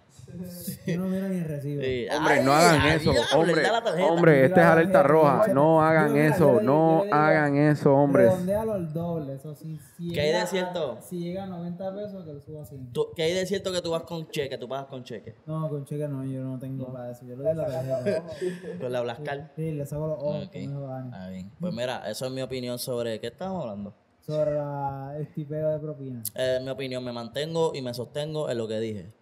Yo 0.87 0.99
no 0.99 1.07
miro 1.07 1.29
ni 1.29 1.37
el 1.38 1.44
recibo. 1.44 1.83
Sí. 1.83 2.07
Hombre, 2.14 2.35
Ay, 2.35 2.44
no 2.44 2.53
hagan 2.53 2.81
ay, 2.81 2.97
eso. 2.97 3.11
diablo, 3.12 3.38
Hombre, 3.40 3.62
hombre, 4.09 4.44
este 4.47 4.61
es 4.61 4.66
alerta 4.66 5.03
roja. 5.03 5.47
No 5.55 5.83
hagan 5.83 6.16
eso. 6.16 6.61
No 6.61 7.05
hagan 7.11 7.57
eso, 7.57 7.94
hombres. 7.94 8.27
Redondéalo 8.31 8.73
al 8.73 8.92
doble, 8.92 9.35
eso 9.35 9.55
sí. 9.55 9.79
Si 9.97 10.12
¿Qué 10.12 10.20
hay 10.20 10.33
de 10.40 10.47
cierto? 10.47 10.99
Si 11.01 11.18
llega 11.20 11.44
a 11.44 11.47
90 11.47 11.94
pesos, 11.94 12.25
que 12.25 12.33
lo 12.33 12.40
suba 12.40 12.62
así. 12.62 12.77
¿Qué 13.16 13.23
hay 13.23 13.33
de 13.35 13.47
cierto 13.47 13.73
que 13.73 13.81
tú 13.81 13.90
vas 13.90 14.03
con 14.03 14.29
cheque? 14.29 14.59
Tú 14.59 14.68
pagas 14.68 14.87
con 14.87 15.05
cheque. 15.05 15.35
No, 15.47 15.68
con 15.68 15.85
cheque 15.85 16.09
no, 16.09 16.25
yo 16.25 16.42
no 16.42 16.59
tengo 16.59 16.92
para 16.92 17.11
eso. 17.11 17.25
Yo 17.27 17.37
le 17.37 17.44
doy 17.44 17.55
la 17.55 17.66
tarjeta. 17.66 18.23
Con 18.81 18.92
la 18.92 19.01
Blascar. 19.01 19.53
Sí, 19.57 19.70
le 19.73 19.87
saco 19.87 20.07
los 20.07 20.18
ojos, 20.18 20.47
Ok. 20.47 20.53
como 20.53 20.66
dijo 20.68 20.81
Dani. 20.88 21.11
Ah, 21.14 21.29
bien. 21.31 21.51
Pues 21.61 21.73
mira, 21.73 22.09
eso 22.11 22.27
es 22.27 22.33
mi 22.33 22.42
opinión 22.42 22.79
sobre. 22.79 23.20
¿Qué 23.20 23.29
estamos 23.29 23.62
hablando? 23.62 23.94
Sobre 24.20 24.55
la, 24.55 25.14
el 25.18 25.27
tipeo 25.35 25.68
de 25.70 25.79
propina. 25.79 26.23
Eh, 26.35 26.59
mi 26.62 26.70
opinión, 26.70 27.05
me 27.05 27.12
mantengo 27.12 27.73
y 27.75 27.83
me 27.83 27.92
sostengo 27.92 28.49
en 28.51 28.57
lo 28.59 28.66
que 28.66 28.81
dije. 28.81 29.12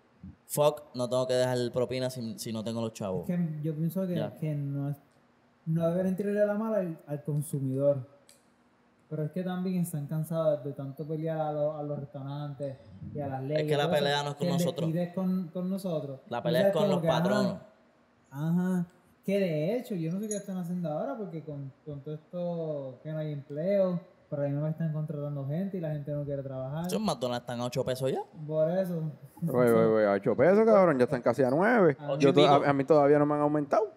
Fuck, 0.52 0.94
no 0.94 1.08
tengo 1.08 1.26
que 1.26 1.34
dejar 1.34 1.56
propina 1.72 2.10
si, 2.10 2.38
si 2.38 2.52
no 2.52 2.62
tengo 2.62 2.80
los 2.82 2.92
chavos. 2.92 3.26
Que 3.26 3.38
yo 3.62 3.74
pienso 3.74 4.06
que, 4.06 4.16
Ya. 4.16 4.34
que 4.36 4.54
no 4.54 4.90
es 4.90 4.96
no 5.64 5.88
deberían 5.90 6.16
tirarle 6.16 6.44
la 6.44 6.54
mala 6.54 6.78
al, 6.78 6.98
al 7.06 7.22
consumidor. 7.24 8.06
Pero 9.08 9.24
es 9.24 9.30
que 9.30 9.42
también 9.42 9.82
están 9.82 10.06
cansados 10.06 10.64
de 10.64 10.72
tanto 10.72 11.06
pelear 11.06 11.38
a, 11.40 11.52
los- 11.52 11.74
a 11.76 11.82
los 11.82 11.98
restaurantes 11.98 12.76
y 13.14 13.20
a 13.20 13.28
las 13.28 13.42
leyes. 13.42 13.66
que 13.68 13.76
la 13.76 13.90
pelea 13.90 14.22
no 14.24 14.30
es 14.30 14.36
con 14.36 14.48
nosotros. 14.48 14.90
es 14.94 15.12
con, 15.14 15.48
con 15.48 15.70
nosotros. 15.70 16.20
La 16.28 16.42
pelea 16.42 16.68
es 16.68 16.72
con 16.72 16.88
los 16.88 17.00
que, 17.00 17.08
ajá, 17.08 17.22
patronos. 17.22 17.56
Ajá. 18.30 18.86
Que 19.24 19.38
de 19.38 19.76
hecho, 19.78 19.94
yo 19.94 20.10
no 20.12 20.18
sé 20.20 20.28
qué 20.28 20.36
están 20.36 20.56
haciendo 20.58 20.88
ahora 20.90 21.16
porque 21.16 21.42
con, 21.42 21.72
con 21.84 22.00
todo 22.00 22.14
esto 22.14 22.98
que 23.02 23.12
no 23.12 23.18
hay 23.18 23.32
empleo, 23.32 24.00
por 24.32 24.40
ahí 24.40 24.50
no 24.50 24.62
me 24.62 24.70
están 24.70 24.90
contratando 24.94 25.46
gente 25.46 25.76
y 25.76 25.80
la 25.80 25.90
gente 25.90 26.10
no 26.10 26.24
quiere 26.24 26.42
trabajar. 26.42 26.86
Esos 26.86 26.98
McDonald's 27.00 27.42
están 27.42 27.60
a 27.60 27.64
8 27.66 27.84
pesos 27.84 28.10
ya. 28.10 28.22
Por 28.46 28.70
eso. 28.70 29.02
Oye, 29.46 29.70
oye, 29.72 29.84
oye, 29.84 30.06
a 30.06 30.12
8 30.12 30.34
pesos, 30.36 30.64
cabrón. 30.64 30.96
Ya 30.98 31.04
están 31.04 31.20
casi 31.20 31.42
a 31.42 31.50
9. 31.50 31.98
Ocho 32.08 32.18
Yo 32.18 32.32
to- 32.32 32.46
a, 32.46 32.70
a 32.70 32.72
mí 32.72 32.82
todavía 32.84 33.18
no 33.18 33.26
me 33.26 33.34
han 33.34 33.42
aumentado. 33.42 33.92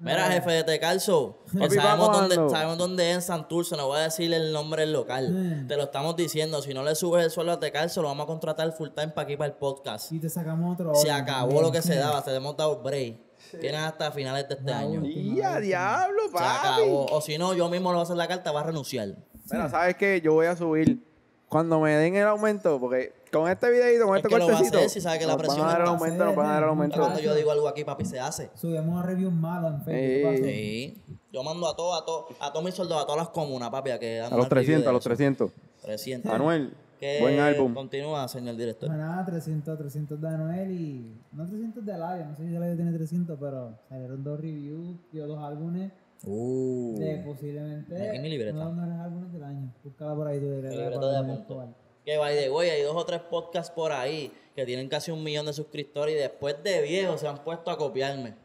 Mira, 0.00 0.24
jefe 0.24 0.50
de 0.50 0.64
Tecalzo, 0.64 1.38
Papi, 1.58 1.74
sabemos 1.76 2.08
¿pa' 2.08 2.16
dónde, 2.26 2.34
sabemos 2.50 2.78
dónde 2.78 3.10
es 3.10 3.14
en 3.16 3.22
Santurce, 3.22 3.76
no 3.76 3.86
voy 3.86 3.98
a 4.00 4.02
decirle 4.02 4.36
el 4.36 4.52
nombre 4.52 4.82
del 4.82 4.92
local. 4.92 5.30
Mm. 5.30 5.66
Te 5.68 5.76
lo 5.76 5.84
estamos 5.84 6.16
diciendo. 6.16 6.60
Si 6.62 6.72
no 6.74 6.82
le 6.82 6.94
subes 6.94 7.24
el 7.24 7.30
sueldo 7.30 7.52
a 7.52 7.60
Tecalzo, 7.60 8.00
lo 8.02 8.08
vamos 8.08 8.24
a 8.24 8.26
contratar 8.26 8.72
full 8.72 8.88
time 8.88 9.08
para 9.08 9.22
aquí, 9.24 9.36
para 9.36 9.50
el 9.52 9.56
podcast. 9.56 10.10
Y 10.12 10.18
te 10.18 10.28
sacamos 10.28 10.74
otro. 10.74 10.94
Se 10.94 11.08
orden 11.10 11.22
acabó 11.22 11.40
también. 11.48 11.62
lo 11.62 11.72
que 11.72 11.82
se 11.82 11.94
daba, 11.98 12.22
te 12.24 12.34
hemos 12.34 12.56
dado 12.56 12.82
break. 12.82 13.18
Tienes 13.60 13.80
hasta 13.80 14.10
finales 14.10 14.48
de 14.48 14.54
este 14.54 14.70
La 14.70 14.78
año. 14.78 15.00
última 15.00 15.34
Y 15.36 15.42
a 15.42 15.52
vez. 15.56 15.62
diablo, 15.62 16.22
Se 16.26 16.32
papi. 16.32 16.66
acabó. 16.82 17.06
O 17.12 17.20
si 17.20 17.36
no, 17.38 17.54
yo 17.54 17.68
mismo 17.68 17.90
le 17.90 17.94
voy 17.96 18.00
a 18.00 18.02
hacer 18.04 18.16
la 18.16 18.26
carta, 18.26 18.50
va 18.52 18.60
a 18.60 18.64
renunciar. 18.64 19.08
Mira, 19.50 19.68
¿sabes 19.68 19.96
qué? 19.96 20.20
Yo 20.20 20.32
voy 20.34 20.46
a 20.46 20.56
subir 20.56 21.02
cuando 21.48 21.78
me 21.80 21.92
den 21.92 22.16
el 22.16 22.26
aumento, 22.26 22.80
porque 22.80 23.12
con 23.30 23.48
este 23.48 23.70
videito, 23.70 24.06
con 24.06 24.16
Es 24.16 24.24
este 24.24 24.28
que 24.28 24.38
lo 24.38 24.46
va 24.46 24.52
a 24.52 24.54
cortecito, 24.54 24.78
hacer 24.78 24.90
si 24.90 25.00
sabe 25.00 25.18
que 25.18 25.26
la 25.26 25.32
nos 25.32 25.42
van 25.42 25.46
presión 25.46 25.66
a 25.66 25.70
dar 25.72 25.80
el 25.82 25.88
aumento, 25.88 26.24
nos 26.24 26.36
van 26.36 26.46
a 26.46 26.52
dar 26.54 26.62
el 26.62 26.68
aumento. 26.68 27.00
cuando 27.00 27.20
yo 27.20 27.34
digo 27.34 27.50
algo 27.50 27.68
aquí, 27.68 27.84
papi, 27.84 28.04
se 28.04 28.18
hace. 28.18 28.50
Subimos 28.54 29.02
a 29.02 29.06
reviews 29.06 29.32
malos 29.32 29.74
en 29.74 29.82
Facebook. 29.82 30.46
Sí. 30.46 31.02
Yo 31.32 31.42
mando 31.42 31.68
a 31.68 31.76
todos, 31.76 32.00
a 32.00 32.04
todos, 32.04 32.26
a 32.40 32.52
todos 32.52 32.64
mis 32.64 32.74
soldados, 32.74 33.04
a 33.04 33.06
todas 33.06 33.18
las 33.18 33.28
comunas, 33.28 33.70
papi, 33.70 33.90
a 33.90 33.98
que 33.98 34.20
hagan 34.20 34.32
A 34.32 34.36
los 34.36 34.46
una 34.46 34.54
review 34.54 34.82
300, 34.82 34.84
de 34.84 34.88
a 34.88 34.92
los 34.92 35.02
eso. 35.02 35.08
300. 35.10 35.50
300. 35.82 36.32
Anuel, 36.32 36.74
Que 36.98 37.20
buen 37.20 37.38
álbum. 37.38 37.74
Continúa, 37.74 38.26
señor 38.28 38.56
director. 38.56 38.88
Pues 38.88 38.98
nada, 38.98 39.24
300, 39.24 39.78
300 39.78 40.20
de 40.20 40.28
Anuel 40.28 40.70
y. 40.72 41.20
No 41.32 41.46
300 41.46 41.84
de 41.84 41.92
Aladio, 41.92 42.26
no 42.26 42.36
sé 42.36 42.48
si 42.48 42.56
Aladio 42.56 42.76
tiene 42.76 42.92
300, 42.92 43.38
pero 43.38 43.78
salieron 43.88 44.24
dos 44.24 44.40
reviews, 44.40 44.96
dio 45.12 45.26
dos 45.26 45.42
álbumes 45.42 45.92
Uh. 46.26 46.96
de 46.98 47.16
posiblemente. 47.24 48.08
Aquí 48.08 48.18
mi 48.18 48.28
libreta. 48.28 48.56
Uno 48.56 48.64
de 48.64 48.70
los 48.70 48.76
mejores 48.76 49.00
álbumes 49.00 49.32
del 49.32 49.44
año. 49.44 49.74
Búscala 49.82 50.14
por 50.14 50.26
ahí, 50.28 50.40
tu 50.40 50.46
libreta. 50.46 51.44
Que 52.04 52.18
by 52.18 52.36
the 52.36 52.50
way, 52.50 52.68
hay 52.68 52.82
dos 52.82 52.96
o 52.96 53.04
tres 53.06 53.20
podcasts 53.22 53.70
por 53.70 53.92
ahí 53.92 54.30
que 54.54 54.66
tienen 54.66 54.88
casi 54.88 55.10
un 55.10 55.22
millón 55.22 55.46
de 55.46 55.52
suscriptores 55.52 56.14
y 56.14 56.18
después 56.18 56.62
de 56.62 56.82
viejos 56.82 57.20
se 57.20 57.28
han 57.28 57.42
puesto 57.42 57.70
a 57.70 57.78
copiarme. 57.78 58.43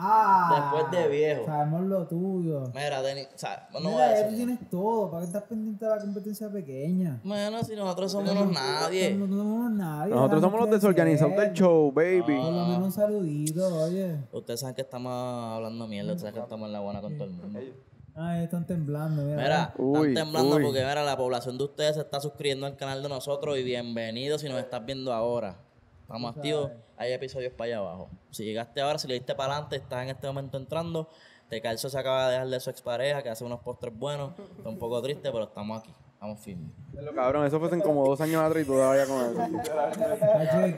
Ah, 0.00 0.70
Después 0.72 0.92
de 1.02 1.08
viejo. 1.08 1.44
Sabemos 1.46 1.82
lo 1.82 2.06
tuyo. 2.06 2.70
Mira, 2.72 3.02
Denis, 3.02 3.26
o 3.34 3.38
sea, 3.38 3.68
no 3.72 3.80
voy 3.80 3.92
a 4.00 4.06
Mira, 4.06 4.08
decir 4.10 4.28
tú 4.28 4.36
tienes 4.36 4.70
todo. 4.70 5.10
¿Para 5.10 5.22
qué 5.22 5.26
estás 5.26 5.42
pendiente 5.42 5.84
de 5.84 5.90
la 5.90 6.00
competencia 6.00 6.48
pequeña? 6.50 7.20
Bueno, 7.24 7.64
si 7.64 7.74
nosotros 7.74 8.12
somos 8.12 8.30
unos 8.30 8.52
nadie. 8.52 9.14
No, 9.16 9.26
somos 9.26 9.70
nadie. 9.72 10.14
Nosotros 10.14 10.40
somos 10.40 10.60
los 10.60 10.70
desorganizados 10.70 11.36
del 11.36 11.52
show, 11.52 11.90
baby. 11.92 12.20
Por 12.22 12.52
lo 12.52 12.66
menos 12.66 12.78
un 12.84 12.92
saludito, 12.92 13.76
oye. 13.82 14.16
Ustedes 14.30 14.60
saben 14.60 14.76
que 14.76 14.82
estamos 14.82 15.12
hablando 15.56 15.88
mierda, 15.88 16.12
ustedes 16.12 16.20
saben 16.32 16.34
que 16.34 16.40
estamos 16.44 16.66
en 16.66 16.72
la 16.74 16.80
buena 16.80 17.00
con 17.00 17.14
todo 17.18 17.24
el 17.26 17.32
mundo. 17.34 17.58
Ay, 18.14 18.44
están 18.44 18.66
temblando, 18.66 19.22
mira. 19.22 19.36
Mira, 19.42 19.74
Uy, 19.78 20.08
están 20.08 20.24
temblando 20.26 20.56
uy. 20.56 20.62
porque 20.62 20.78
mira, 20.80 21.02
la 21.04 21.16
población 21.16 21.58
de 21.58 21.64
ustedes 21.64 21.94
se 21.96 22.02
está 22.02 22.20
suscribiendo 22.20 22.66
al 22.66 22.76
canal 22.76 23.02
de 23.02 23.08
nosotros 23.08 23.58
y 23.58 23.64
bienvenido 23.64 24.38
si 24.38 24.48
nos 24.48 24.58
estás 24.60 24.84
viendo 24.84 25.12
ahora. 25.12 25.56
Estamos 26.02 26.36
activos, 26.36 26.70
hay 26.98 27.12
episodios 27.12 27.52
para 27.52 27.66
allá 27.66 27.78
abajo. 27.78 28.10
Si 28.30 28.44
llegaste 28.44 28.80
ahora, 28.80 28.98
si 28.98 29.08
le 29.08 29.14
diste 29.14 29.34
para 29.34 29.54
adelante, 29.54 29.76
estás 29.76 30.02
en 30.02 30.10
este 30.10 30.26
momento 30.26 30.58
entrando. 30.58 31.08
Te 31.48 31.62
Calzo 31.62 31.88
se 31.88 31.98
acaba 31.98 32.26
de 32.26 32.32
dejar 32.32 32.48
de 32.48 32.60
su 32.60 32.70
expareja, 32.70 33.22
que 33.22 33.30
hace 33.30 33.44
unos 33.44 33.60
postres 33.60 33.96
buenos. 33.96 34.32
Está 34.56 34.68
un 34.68 34.78
poco 34.78 35.00
triste, 35.00 35.30
pero 35.30 35.44
estamos 35.44 35.80
aquí, 35.80 35.94
estamos 36.18 36.40
firmes. 36.40 36.72
Cabrón, 37.14 37.46
eso 37.46 37.60
fue 37.60 37.68
hace 37.68 37.80
como 37.80 38.04
dos 38.04 38.20
años 38.20 38.42
atrás 38.42 38.64
y 38.64 38.66
todavía 38.66 39.06
con 39.06 39.24
eso. 39.24 39.40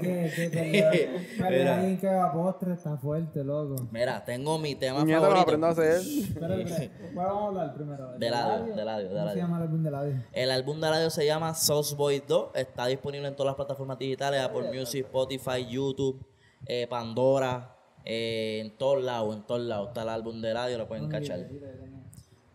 Alguien 1.44 1.98
que 1.98 2.08
haga 2.08 2.32
postre 2.32 2.74
está 2.74 2.96
fuerte, 2.98 3.42
loco. 3.42 3.88
Mira, 3.90 4.22
tengo 4.22 4.58
mi 4.58 4.74
tema 4.74 5.00
Puñeta, 5.00 5.18
lo 5.20 5.26
favorito. 5.26 5.42
aprendo 5.42 5.66
a 5.66 5.70
hacer. 5.70 5.92
Espera, 5.96 6.56
espera. 6.56 6.92
¿Cuál 7.14 7.26
vamos 7.26 7.42
a 7.42 7.46
hablar 7.48 7.74
primero? 7.74 8.12
De 8.18 8.30
Ladio, 8.30 8.76
de 8.76 8.84
Ladio, 8.84 9.08
de 9.08 9.14
¿Cómo 9.14 9.20
se 9.20 9.24
Ladio. 9.26 9.42
llama 9.42 9.56
el 9.56 9.62
álbum 9.62 9.82
de 9.82 9.90
Ladio? 9.90 10.22
El 10.32 10.50
álbum 10.50 10.80
de 10.80 10.90
radio 10.90 11.10
se 11.10 11.26
llama 11.26 11.54
Sauce 11.54 11.94
Boy 11.94 12.22
2. 12.26 12.50
Está 12.54 12.86
disponible 12.86 13.28
en 13.28 13.34
todas 13.34 13.48
las 13.50 13.56
plataformas 13.56 13.98
digitales: 13.98 14.42
Apple 14.42 14.70
Music, 14.78 15.06
Spotify, 15.06 15.66
YouTube, 15.66 16.22
eh, 16.66 16.86
Pandora. 16.88 17.76
eh, 18.04 18.60
en 18.62 18.76
todos 18.76 19.02
lados, 19.02 19.34
en 19.36 19.42
todos 19.46 19.62
lados. 19.62 19.88
Está 19.88 20.02
el 20.02 20.08
álbum 20.10 20.40
de 20.42 20.52
radio, 20.52 20.76
lo 20.78 20.86
pueden 20.86 21.08
cachar. 21.08 21.40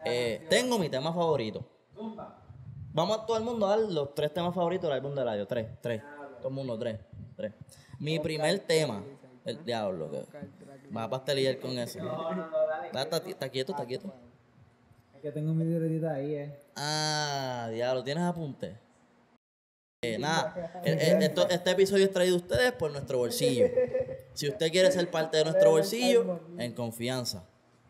Eh, 0.05 0.45
tengo 0.49 0.77
mi 0.77 0.89
tema 0.89 1.11
favorito. 1.11 1.65
Vamos 2.95 3.17
a 3.19 3.25
todo 3.25 3.37
el 3.37 3.43
mundo 3.43 3.67
a 3.67 3.71
dar 3.71 3.79
los 3.79 4.15
tres 4.15 4.33
temas 4.33 4.55
favoritos 4.55 4.83
del 4.87 4.93
álbum 4.93 5.13
de 5.13 5.23
radio. 5.23 5.45
Tres, 5.45 5.67
tres. 5.81 6.01
Todo 6.37 6.47
el 6.47 6.53
mundo, 6.53 6.79
tres. 6.79 6.97
tres. 7.35 7.51
Mi 7.99 8.19
primer 8.19 8.57
tema. 8.59 9.03
El 9.43 9.63
diablo. 9.65 10.09
Que 10.09 10.23
va 10.95 11.03
a 11.03 11.09
pastelillar 11.09 11.59
con 11.59 11.77
eso. 11.77 11.99
Está, 12.85 13.01
está- 13.01 13.29
está 13.29 13.49
quieto, 13.49 13.73
está 13.73 13.85
quieto. 13.85 14.13
Es 15.13 15.21
que 15.21 15.31
tengo 15.33 15.53
mi 15.53 15.65
libretita 15.65 16.13
ahí, 16.13 16.35
eh. 16.35 16.59
Ah, 16.77 17.69
diablo, 17.71 18.01
¿tienes 18.01 18.23
apunte? 18.23 18.77
Eh, 20.01 20.17
nada, 20.17 20.81
eh, 20.85 20.97
eh, 20.99 21.17
esto- 21.21 21.49
este 21.49 21.71
episodio 21.71 22.05
es 22.05 22.11
traído 22.13 22.35
a 22.35 22.39
ustedes 22.39 22.71
por 22.71 22.91
nuestro 22.91 23.17
bolsillo. 23.17 23.67
Si 24.35 24.49
usted 24.49 24.69
quiere 24.69 24.91
ser 24.91 25.09
parte 25.09 25.37
de 25.37 25.45
nuestro 25.45 25.71
bolsillo, 25.71 26.41
en 26.57 26.73
confianza. 26.73 27.45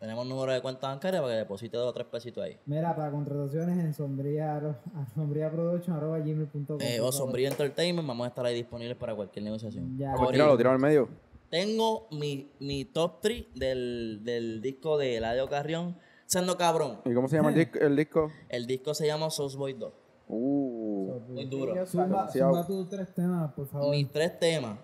Tenemos 0.05 0.27
número 0.27 0.51
de 0.53 0.61
cuenta 0.61 0.87
bancaria 0.89 1.19
para 1.19 1.33
que 1.33 1.37
deposite 1.39 1.75
dos 1.77 1.89
o 1.89 1.93
tres 1.93 2.05
pesitos 2.05 2.43
ahí. 2.43 2.59
Mira, 2.67 2.95
para 2.95 3.09
contrataciones 3.09 3.79
en 3.79 3.91
sombría, 3.91 4.55
arro- 4.61 4.75
a 4.95 5.03
sombriaproduction.com. 5.15 6.77
Eh, 6.79 6.99
o 7.01 7.11
Sombría 7.11 7.47
Entertainment, 7.49 8.07
vamos 8.07 8.25
a 8.25 8.27
estar 8.27 8.45
ahí 8.45 8.53
disponibles 8.53 8.95
para 8.97 9.15
cualquier 9.15 9.43
negociación. 9.45 9.97
Ya. 9.97 10.13
Pues 10.15 10.29
tíralo, 10.29 10.55
tíralo 10.57 10.75
al 10.75 10.79
medio. 10.81 11.09
Tengo 11.49 12.07
mi, 12.11 12.51
mi 12.59 12.85
top 12.85 13.19
3 13.21 13.45
del, 13.55 14.21
del 14.23 14.61
disco 14.61 14.97
de 14.99 15.17
Eladio 15.17 15.47
Carrión, 15.49 15.97
Siendo 16.27 16.55
Cabrón. 16.55 16.99
¿Y 17.05 17.13
cómo 17.15 17.27
se 17.27 17.37
llama 17.37 17.49
el 17.49 17.55
disco? 17.55 17.79
El 17.81 17.95
disco? 17.95 18.31
El 18.49 18.67
disco 18.67 18.93
se 18.93 19.07
llama 19.07 19.31
Sauce 19.31 19.57
Boy 19.57 19.73
2. 19.73 19.91
Uh, 20.27 21.19
Muy 21.29 21.45
duro. 21.45 21.73
Demasiado. 21.73 22.29
zumba 22.53 22.67
tus 22.67 22.89
tres 22.89 23.11
temas, 23.13 23.51
por 23.53 23.65
favor. 23.67 23.89
Mis 23.89 24.11
tres 24.11 24.37
temas 24.39 24.77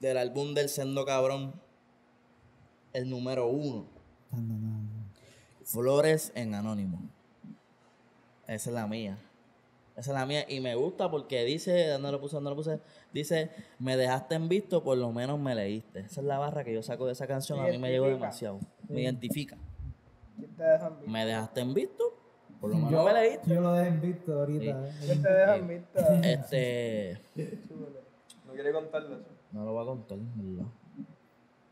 del 0.00 0.16
álbum 0.16 0.54
del 0.54 0.68
Sendo 0.68 1.04
Cabrón. 1.04 1.52
El 2.92 3.08
número 3.08 3.46
uno. 3.46 3.86
Flores 5.64 6.32
en 6.34 6.54
Anónimo. 6.54 7.00
Esa 8.46 8.70
es 8.70 8.74
la 8.74 8.86
mía. 8.86 9.18
Esa 9.96 10.10
es 10.10 10.14
la 10.14 10.26
mía. 10.26 10.44
Y 10.48 10.60
me 10.60 10.74
gusta 10.74 11.10
porque 11.10 11.44
dice, 11.44 11.86
¿dónde 11.88 12.10
lo 12.12 12.20
puse? 12.20 12.36
¿Dónde 12.36 12.50
lo 12.50 12.56
puse? 12.56 12.80
Dice, 13.12 13.50
me 13.78 13.96
dejaste 13.96 14.34
en 14.34 14.48
visto, 14.48 14.82
por 14.82 14.96
lo 14.98 15.12
menos 15.12 15.38
me 15.38 15.54
leíste. 15.54 16.00
Esa 16.00 16.20
es 16.20 16.26
la 16.26 16.38
barra 16.38 16.64
que 16.64 16.72
yo 16.74 16.82
saco 16.82 17.06
de 17.06 17.12
esa 17.12 17.26
canción. 17.26 17.60
A 17.60 17.64
mí 17.68 17.78
me 17.78 17.90
llegó 17.90 18.06
demasiado. 18.06 18.58
Me 18.88 19.02
identifica. 19.02 19.56
¿Quién 20.36 20.50
te 20.56 20.62
dejan 20.64 20.96
visto? 20.96 21.10
Me 21.10 21.26
dejaste 21.26 21.60
en 21.60 21.74
visto, 21.74 22.04
por 22.60 22.70
lo 22.70 22.76
menos 22.76 22.90
yo, 22.90 23.04
me 23.04 23.12
leíste. 23.12 23.54
yo 23.54 23.60
lo 23.60 23.72
dejé 23.74 23.88
en 23.88 24.00
visto 24.00 24.32
ahorita. 24.40 24.64
eh. 24.64 24.92
¿Quién 25.04 25.22
te 25.22 25.32
dejan 25.32 25.68
visto? 25.68 25.98
Este. 26.22 27.18
No 28.46 28.54
quiere 28.54 28.72
contarle 28.72 29.14
eso. 29.14 29.24
No 29.52 29.64
lo 29.64 29.72
voy 29.72 29.82
a 29.82 29.86
contar, 29.86 30.18
en 30.18 30.56
¿verdad? 30.56 30.70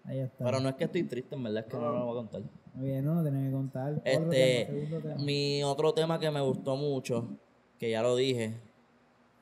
Ahí 0.04 0.18
está. 0.20 0.44
Pero 0.44 0.60
no 0.60 0.68
es 0.68 0.74
que 0.76 0.84
estoy 0.84 1.02
triste, 1.04 1.34
en 1.34 1.42
verdad 1.42 1.64
es 1.66 1.70
que 1.70 1.76
no 1.78 1.90
lo 1.92 2.04
voy 2.06 2.12
a 2.12 2.20
contar. 2.20 2.42
Muy 2.74 2.88
bien, 2.88 3.04
no, 3.04 3.14
lo 3.16 3.24
tenés 3.24 3.46
que 3.48 3.52
contar. 3.52 3.92
Otro 3.92 4.04
tema, 4.04 4.20
Este, 4.30 5.00
tema. 5.02 5.14
mi 5.16 5.62
otro 5.62 5.92
tema 5.94 6.18
que 6.18 6.30
me 6.30 6.40
gustó 6.40 6.76
mucho, 6.76 7.28
que 7.78 7.90
ya 7.90 8.02
lo 8.02 8.16
dije, 8.16 8.54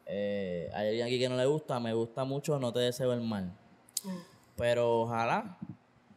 eh, 0.07 0.71
hay 0.75 0.89
alguien 0.89 1.07
aquí 1.07 1.19
que 1.19 1.29
no 1.29 1.37
le 1.37 1.45
gusta, 1.47 1.79
me 1.81 1.93
gusta 1.93 2.25
mucho 2.25 2.59
No 2.59 2.73
te 2.73 2.81
deseo 2.81 3.13
el 3.13 3.21
mal. 3.21 3.53
Pero 4.57 5.03
ojalá 5.03 5.59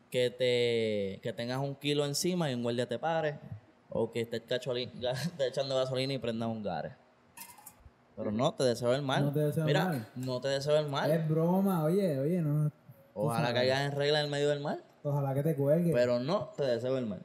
que 0.10 0.30
te 0.30 1.20
que 1.22 1.34
tengas 1.34 1.60
un 1.60 1.76
kilo 1.76 2.06
encima 2.06 2.50
y 2.50 2.54
un 2.54 2.64
guardia 2.64 2.88
te 2.88 2.98
pare, 3.00 3.40
o 3.90 4.12
que 4.12 4.22
estés, 4.22 4.42
cacholi- 4.48 4.92
ga- 5.00 5.12
estés 5.14 5.50
echando 5.50 5.76
gasolina 5.76 6.14
y 6.14 6.18
prendas 6.18 6.50
un 6.50 6.64
gare. 6.64 6.96
Pero 8.16 8.32
no 8.32 8.54
te 8.54 8.64
deseo 8.64 8.94
el 8.94 9.02
mal. 9.02 9.26
No 9.26 9.32
te 9.32 9.40
deseo 9.40 9.64
el 9.64 9.68
Mira, 9.68 9.86
mal. 9.86 10.08
no 10.16 10.42
te 10.42 10.48
deseo 10.50 10.78
el 10.78 10.88
mal. 10.88 11.12
Es 11.12 11.28
broma, 11.30 11.84
oye, 11.84 12.20
oye, 12.20 12.42
no. 12.42 12.72
Ojalá 13.26 13.54
caigas 13.54 13.82
en 13.82 13.92
regla 13.98 14.22
en 14.22 14.30
medio 14.30 14.50
del 14.50 14.60
mal, 14.60 14.84
Ojalá 15.04 15.34
que 15.34 15.44
te 15.44 15.56
cuelgue. 15.56 15.92
pero 15.94 16.20
no 16.20 16.50
te 16.58 16.64
deseo 16.64 16.98
el 16.98 17.06
mal. 17.08 17.22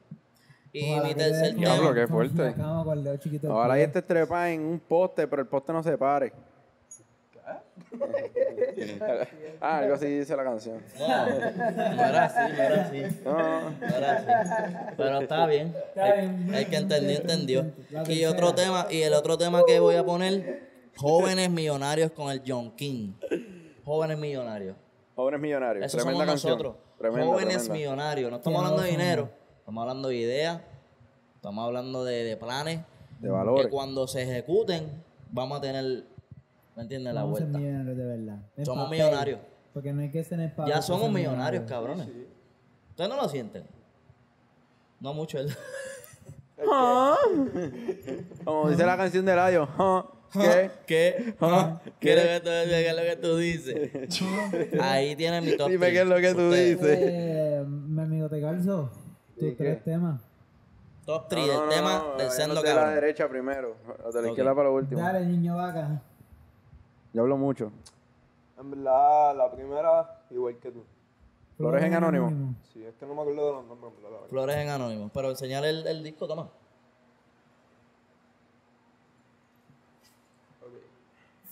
Y 0.72 0.90
Ojalá 0.92 1.02
mi 1.02 1.08
que 1.10 1.14
te 1.14 1.24
tercer 1.30 1.50
con- 1.52 1.60
Diablo, 1.60 1.82
tema. 1.88 1.94
qué 1.94 2.06
fuerte. 2.06 2.46
el 2.48 2.54
pie. 2.54 3.72
ahí 3.72 3.82
este 3.82 4.02
trepa 4.02 4.50
en 4.50 4.60
un 4.62 4.78
poste, 4.80 5.26
pero 5.26 5.42
el 5.42 5.48
poste 5.48 5.72
no 5.72 5.82
se 5.82 5.96
pare. 5.96 6.32
ah, 9.60 9.78
algo 9.78 9.94
así 9.94 10.06
dice 10.06 10.36
la 10.36 10.44
canción. 10.44 10.82
No, 10.98 11.06
no 11.08 12.02
era 12.04 12.24
así, 12.24 12.52
no 12.56 12.62
era 12.62 12.82
así. 12.82 13.02
No, 13.24 13.70
No 13.70 13.86
era 13.86 14.12
así. 14.16 14.94
Pero 14.96 15.20
está 15.20 15.46
bien. 15.46 15.68
Está 15.88 16.08
El, 16.20 16.28
bien. 16.30 16.54
el 16.54 16.66
que 16.66 16.76
entendió, 16.76 17.16
entendió. 17.20 17.66
Y 18.08 18.24
otro 18.24 18.54
tema, 18.54 18.86
y 18.90 19.02
el 19.02 19.14
otro 19.14 19.38
tema 19.38 19.62
que 19.66 19.78
voy 19.78 19.94
a 19.96 20.04
poner, 20.04 20.68
jóvenes 20.96 21.50
millonarios 21.50 22.10
con 22.12 22.30
el 22.30 22.42
John 22.46 22.72
King. 22.76 23.12
Jóvenes 23.84 24.18
millonarios. 24.18 24.76
Jóvenes 25.16 25.40
Millonarios. 25.40 25.84
Eso 25.86 25.96
tremenda 25.96 26.20
somos 26.24 26.32
canción. 26.32 26.52
nosotros. 26.52 26.76
Tremenda, 26.98 27.26
jóvenes 27.26 27.48
tremenda. 27.54 27.74
millonarios. 27.74 28.30
No 28.30 28.36
estamos 28.36 28.58
hablando 28.62 28.82
de 28.82 28.90
dinero. 28.90 29.30
Estamos 29.58 29.82
hablando 29.82 30.08
de 30.08 30.16
ideas. 30.16 30.60
Estamos 31.36 31.64
hablando 31.66 32.04
de, 32.04 32.24
de 32.24 32.36
planes. 32.36 32.80
De 33.20 33.28
valores. 33.30 33.64
Que 33.66 33.70
cuando 33.70 34.06
se 34.06 34.22
ejecuten, 34.22 35.02
vamos 35.32 35.58
a 35.58 35.60
tener, 35.62 36.04
¿me 36.76 36.82
entiendes? 36.82 37.14
La 37.14 37.22
Vamos 37.22 37.40
vuelta. 37.40 37.58
millonarios 37.58 37.96
de 37.96 38.04
verdad. 38.04 38.38
En 38.56 38.66
Somos 38.66 38.84
papel, 38.84 38.98
millonarios. 39.00 39.40
Porque 39.72 39.92
no 39.92 40.02
hay 40.02 40.10
que 40.10 40.22
ser 40.22 40.34
en 40.38 40.44
el 40.46 40.52
papel 40.52 40.74
Ya 40.74 40.82
somos 40.82 41.10
millonarios, 41.10 41.62
millonario. 41.64 41.66
cabrones. 41.66 42.08
¿Ustedes 42.90 43.10
no 43.10 43.16
lo 43.16 43.28
sienten? 43.28 43.64
No 45.00 45.14
mucho. 45.14 45.38
¿verdad? 45.38 45.56
Como 48.44 48.70
dice 48.70 48.84
la 48.86 48.96
canción 48.96 49.24
de 49.24 49.34
Radio. 49.34 49.68
¿Qué? 50.40 50.70
¿Qué? 50.86 51.34
Ah, 51.40 51.80
¿Qué 52.00 52.12
es 52.12 52.16
lo 52.16 52.22
que 52.22 52.40
tú, 52.40 52.50
qué 52.70 52.88
es 52.88 52.96
lo 52.96 53.02
que 53.02 53.16
tú 53.16 53.36
dices? 53.36 54.80
Ahí 54.80 55.16
tienes 55.16 55.42
mi 55.42 55.56
top 55.56 55.68
Dime 55.70 55.90
qué 55.92 56.00
es 56.02 56.06
lo 56.06 56.16
que 56.16 56.34
tú 56.34 56.50
dices. 56.50 56.98
Eh, 57.00 57.64
mi 57.66 58.02
amigo 58.02 58.28
te 58.28 58.40
calzo. 58.40 58.90
Tus 59.38 59.48
¿Y 59.48 59.52
tres 59.54 59.82
temas. 59.84 60.20
Top 61.04 61.28
3 61.28 61.46
No, 61.46 61.64
no, 61.66 61.68
tema 61.70 61.98
no, 61.98 62.16
del 62.16 62.30
sendo 62.30 62.60
de 62.62 62.74
la 62.74 62.90
derecha 62.90 63.28
primero. 63.28 63.76
o 64.04 64.10
de 64.10 64.14
la 64.22 64.26
Ok. 64.28 64.32
izquierda 64.32 64.54
para 64.56 64.68
lo 64.68 64.74
último. 64.74 65.00
Dale, 65.00 65.24
niño 65.24 65.56
vaca. 65.56 66.02
Yo 67.12 67.22
hablo 67.22 67.36
mucho. 67.36 67.70
En 68.58 68.70
verdad, 68.72 69.36
la 69.36 69.50
primera, 69.52 70.20
igual 70.30 70.56
que 70.58 70.70
tú. 70.72 70.84
Flores 71.56 71.84
en 71.84 71.94
Anónimo. 71.94 72.54
Sí, 72.72 72.84
es 72.84 72.94
que 72.96 73.06
no 73.06 73.14
me 73.14 73.20
acuerdo 73.20 73.46
de 73.46 73.52
los 73.52 73.66
nombres. 73.66 73.92
Flores 74.28 74.56
en 74.56 74.68
Anónimo. 74.68 75.10
Pero 75.14 75.30
enseñar 75.30 75.64
el, 75.64 75.86
el 75.86 76.02
disco, 76.02 76.26
toma. 76.26 76.50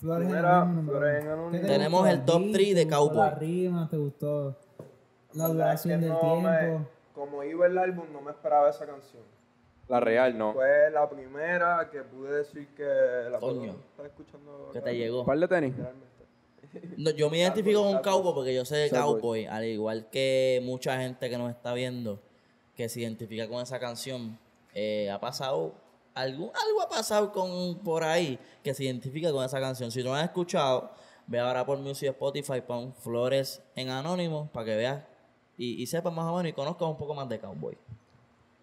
Flores 0.04 0.26
Primera, 0.28 0.48
en 0.48 0.54
Anónimo. 0.54 0.90
Flores 0.92 1.14
en 1.14 1.20
¿Qué 1.20 1.26
te 1.26 1.32
Anónimo. 1.32 1.66
Tenemos 1.66 2.08
el 2.08 2.24
top 2.24 2.40
beat? 2.42 2.52
three 2.52 2.74
de 2.74 2.74
¿Te 2.74 2.84
gustó 2.84 2.98
Cowboy. 3.08 3.16
La 3.16 3.34
rima, 3.36 3.88
te 3.90 3.96
gustó 3.96 4.56
la 5.32 5.48
duración 5.48 6.00
del 6.00 6.10
no 6.10 6.20
tiempo. 6.20 6.40
me- 6.42 6.94
como 7.14 7.42
iba 7.44 7.66
el 7.66 7.78
álbum, 7.78 8.04
no 8.12 8.20
me 8.20 8.30
esperaba 8.32 8.68
esa 8.70 8.84
canción. 8.86 9.22
La 9.88 10.00
real, 10.00 10.36
no. 10.36 10.52
Fue 10.52 10.90
la 10.90 11.08
primera 11.08 11.88
que 11.90 12.02
pude 12.02 12.36
decir 12.38 12.68
que 12.76 12.84
la 13.30 13.38
Coño. 13.38 13.76
¿Estás 13.92 14.06
escuchando? 14.06 14.70
Que 14.72 14.80
te 14.80 14.96
llegó. 14.96 15.24
¿Par 15.24 15.38
de 15.38 15.48
tenis? 15.48 15.74
No, 16.96 17.10
yo 17.10 17.30
me 17.30 17.38
identifico 17.38 17.82
con 17.82 17.98
Cowboy. 18.02 18.34
Porque 18.34 18.54
yo 18.54 18.64
sé 18.64 18.76
de 18.76 18.90
Cowboy. 18.90 19.20
Cowboy, 19.20 19.46
al 19.46 19.64
igual 19.64 20.08
que 20.10 20.60
mucha 20.64 20.98
gente 20.98 21.30
que 21.30 21.38
nos 21.38 21.50
está 21.50 21.72
viendo 21.74 22.18
que 22.76 22.88
se 22.88 23.00
identifica 23.00 23.48
con 23.48 23.62
esa 23.62 23.78
canción. 23.78 24.38
eh, 24.76 25.08
ha 25.10 25.20
pasado, 25.20 25.72
algún, 26.14 26.50
algo 26.54 26.82
ha 26.82 26.88
pasado 26.88 27.32
con 27.32 27.78
por 27.80 28.04
ahí 28.04 28.38
que 28.62 28.72
se 28.74 28.84
identifica 28.84 29.32
con 29.32 29.44
esa 29.44 29.60
canción. 29.60 29.90
Si 29.90 30.02
no 30.02 30.12
la 30.12 30.20
has 30.20 30.24
escuchado, 30.26 30.90
ve 31.26 31.40
ahora 31.40 31.64
por 31.66 31.78
Music 31.78 32.10
Spotify, 32.10 32.60
pon 32.60 32.92
Flores 32.94 33.62
en 33.74 33.88
Anónimo 33.90 34.48
para 34.52 34.66
que 34.66 34.76
veas 34.76 35.04
y, 35.56 35.82
y 35.82 35.86
sepas 35.86 36.12
más 36.12 36.26
o 36.26 36.36
menos 36.36 36.50
y 36.50 36.52
conozcas 36.52 36.88
un 36.88 36.96
poco 36.96 37.14
más 37.14 37.28
de 37.28 37.38
Cowboy. 37.38 37.76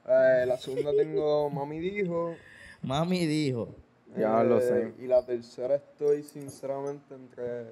Eh, 0.08 0.46
la 0.48 0.58
segunda 0.58 0.92
tengo 0.92 1.50
Mami 1.50 1.80
Dijo. 1.80 2.36
Mami 2.82 3.28
dijo, 3.28 3.70
Ya 4.18 4.44
lo 4.44 4.58
Eh, 4.60 4.62
sé. 4.98 5.04
Y 5.04 5.08
la 5.08 5.24
tercera 5.24 5.76
estoy 5.76 6.24
sinceramente 6.24 7.14
entre 7.14 7.68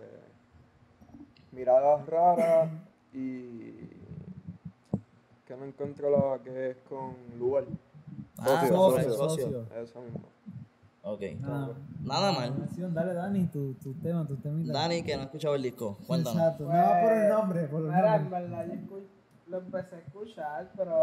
Miradas 1.52 2.06
Raras 2.06 2.70
y 3.12 3.72
que 5.48 5.56
no 5.58 5.66
encuentro 5.66 6.12
la 6.12 6.44
que 6.44 6.70
es 6.72 6.78
con 6.88 7.16
Lugar. 7.40 7.64
Ah, 8.42 8.66
Socio, 8.68 9.14
socio. 9.14 9.66
Eso 9.76 10.02
mismo. 10.02 10.22
Ok. 11.02 11.22
Nada, 11.40 11.76
Nada 12.02 12.32
mal. 12.32 12.54
Dale, 12.94 13.14
Dani, 13.14 13.46
tu, 13.48 13.74
tu 13.76 13.94
tema, 13.96 14.28
tu 14.28 14.36
temita. 14.38 14.74
Dani, 14.74 15.02
que 15.04 15.16
no 15.16 15.22
ha 15.22 15.26
escuchado 15.26 15.56
el 15.56 15.62
disco, 15.64 15.98
cuéntanos. 16.08 16.40
Exacto, 16.42 16.64
no 16.66 16.70
va 16.70 17.02
por 17.02 17.12
el 17.14 17.30
nombre, 17.30 17.68
por 17.68 17.80
el 17.82 17.88
Mira, 17.88 18.16
en 18.16 18.22
nombre. 18.24 18.42
verdad 18.42 18.66
yo 18.68 18.74
escu- 18.74 19.08
lo 19.48 19.58
empecé 19.60 19.96
a 19.96 20.00
escuchar, 20.00 20.72
pero 20.76 20.96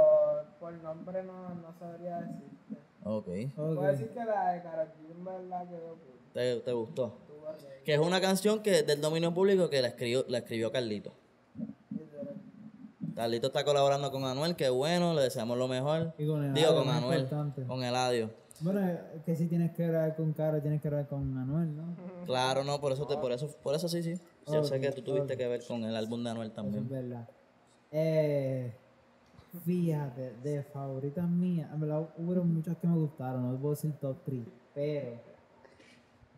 por 0.61 0.72
nombre 0.74 1.22
no, 1.24 1.55
no 1.55 1.72
sabría 1.78 2.18
decirte. 2.20 2.76
Ok. 3.05 3.26
Puedo 3.57 3.80
Ok. 3.80 3.87
decir 3.87 4.09
que 4.11 4.24
la 4.24 4.53
de 4.53 4.62
Karol 4.62 4.87
G 4.89 5.11
en 5.11 5.24
verdad 5.24 5.68
quedó 5.68 5.89
cool. 5.89 6.18
¿Te, 6.34 6.57
te 6.61 6.72
gustó? 6.72 7.16
Estuvo. 7.22 7.47
Que 7.84 7.95
es 7.95 7.99
una 8.01 8.20
canción 8.20 8.62
que 8.62 8.82
del 8.82 9.01
dominio 9.01 9.32
público 9.32 9.70
que 9.70 9.80
la 9.80 9.89
escribió, 9.89 10.24
la 10.28 10.39
escribió 10.39 10.70
Carlito. 10.70 11.12
Carlito 13.16 13.46
está 13.48 13.64
colaborando 13.64 14.12
con 14.12 14.24
Anuel, 14.24 14.54
que 14.54 14.68
bueno, 14.68 15.14
le 15.14 15.22
deseamos 15.22 15.56
lo 15.58 15.66
mejor. 15.66 16.12
Y 16.18 16.26
con 16.26 16.54
Digo, 16.54 16.68
Eladio, 16.68 16.76
con 16.84 16.88
Anuel, 16.90 17.20
importante. 17.22 17.62
con 17.64 17.82
Eladio. 17.82 18.30
Bueno, 18.60 18.80
que 19.24 19.34
si 19.36 19.46
tienes 19.46 19.72
que 19.72 19.88
ver 19.88 20.14
con 20.16 20.32
Caro, 20.34 20.60
tienes 20.60 20.80
que 20.80 20.88
ver 20.90 21.06
con 21.06 21.36
Anuel, 21.36 21.74
¿no? 21.76 21.96
Claro, 22.26 22.62
no, 22.62 22.80
por 22.80 22.92
eso, 22.92 23.06
te, 23.06 23.16
por 23.16 23.32
eso, 23.32 23.48
por 23.62 23.74
eso 23.74 23.88
sí, 23.88 24.02
sí. 24.02 24.14
Yo 24.46 24.62
sé 24.64 24.78
que 24.80 24.92
tú 24.92 25.02
tuviste 25.02 25.36
que 25.36 25.48
ver 25.48 25.62
con 25.66 25.82
el 25.84 25.96
álbum 25.96 26.22
de 26.22 26.30
Anuel 26.30 26.48
Eso 26.50 26.60
es 26.60 26.72
también. 26.72 26.88
verdad. 26.88 27.28
Eh, 27.90 28.72
fíjate, 29.64 30.32
de 30.42 30.62
favoritas 30.62 31.28
mías, 31.28 31.70
en 31.72 31.80
verdad 31.80 32.08
hubo 32.18 32.44
muchas 32.44 32.76
que 32.76 32.86
me 32.86 32.96
gustaron, 32.96 33.50
no 33.50 33.58
puedo 33.58 33.74
decir 33.74 33.92
top 34.00 34.16
3, 34.24 34.40
pero 34.74 35.10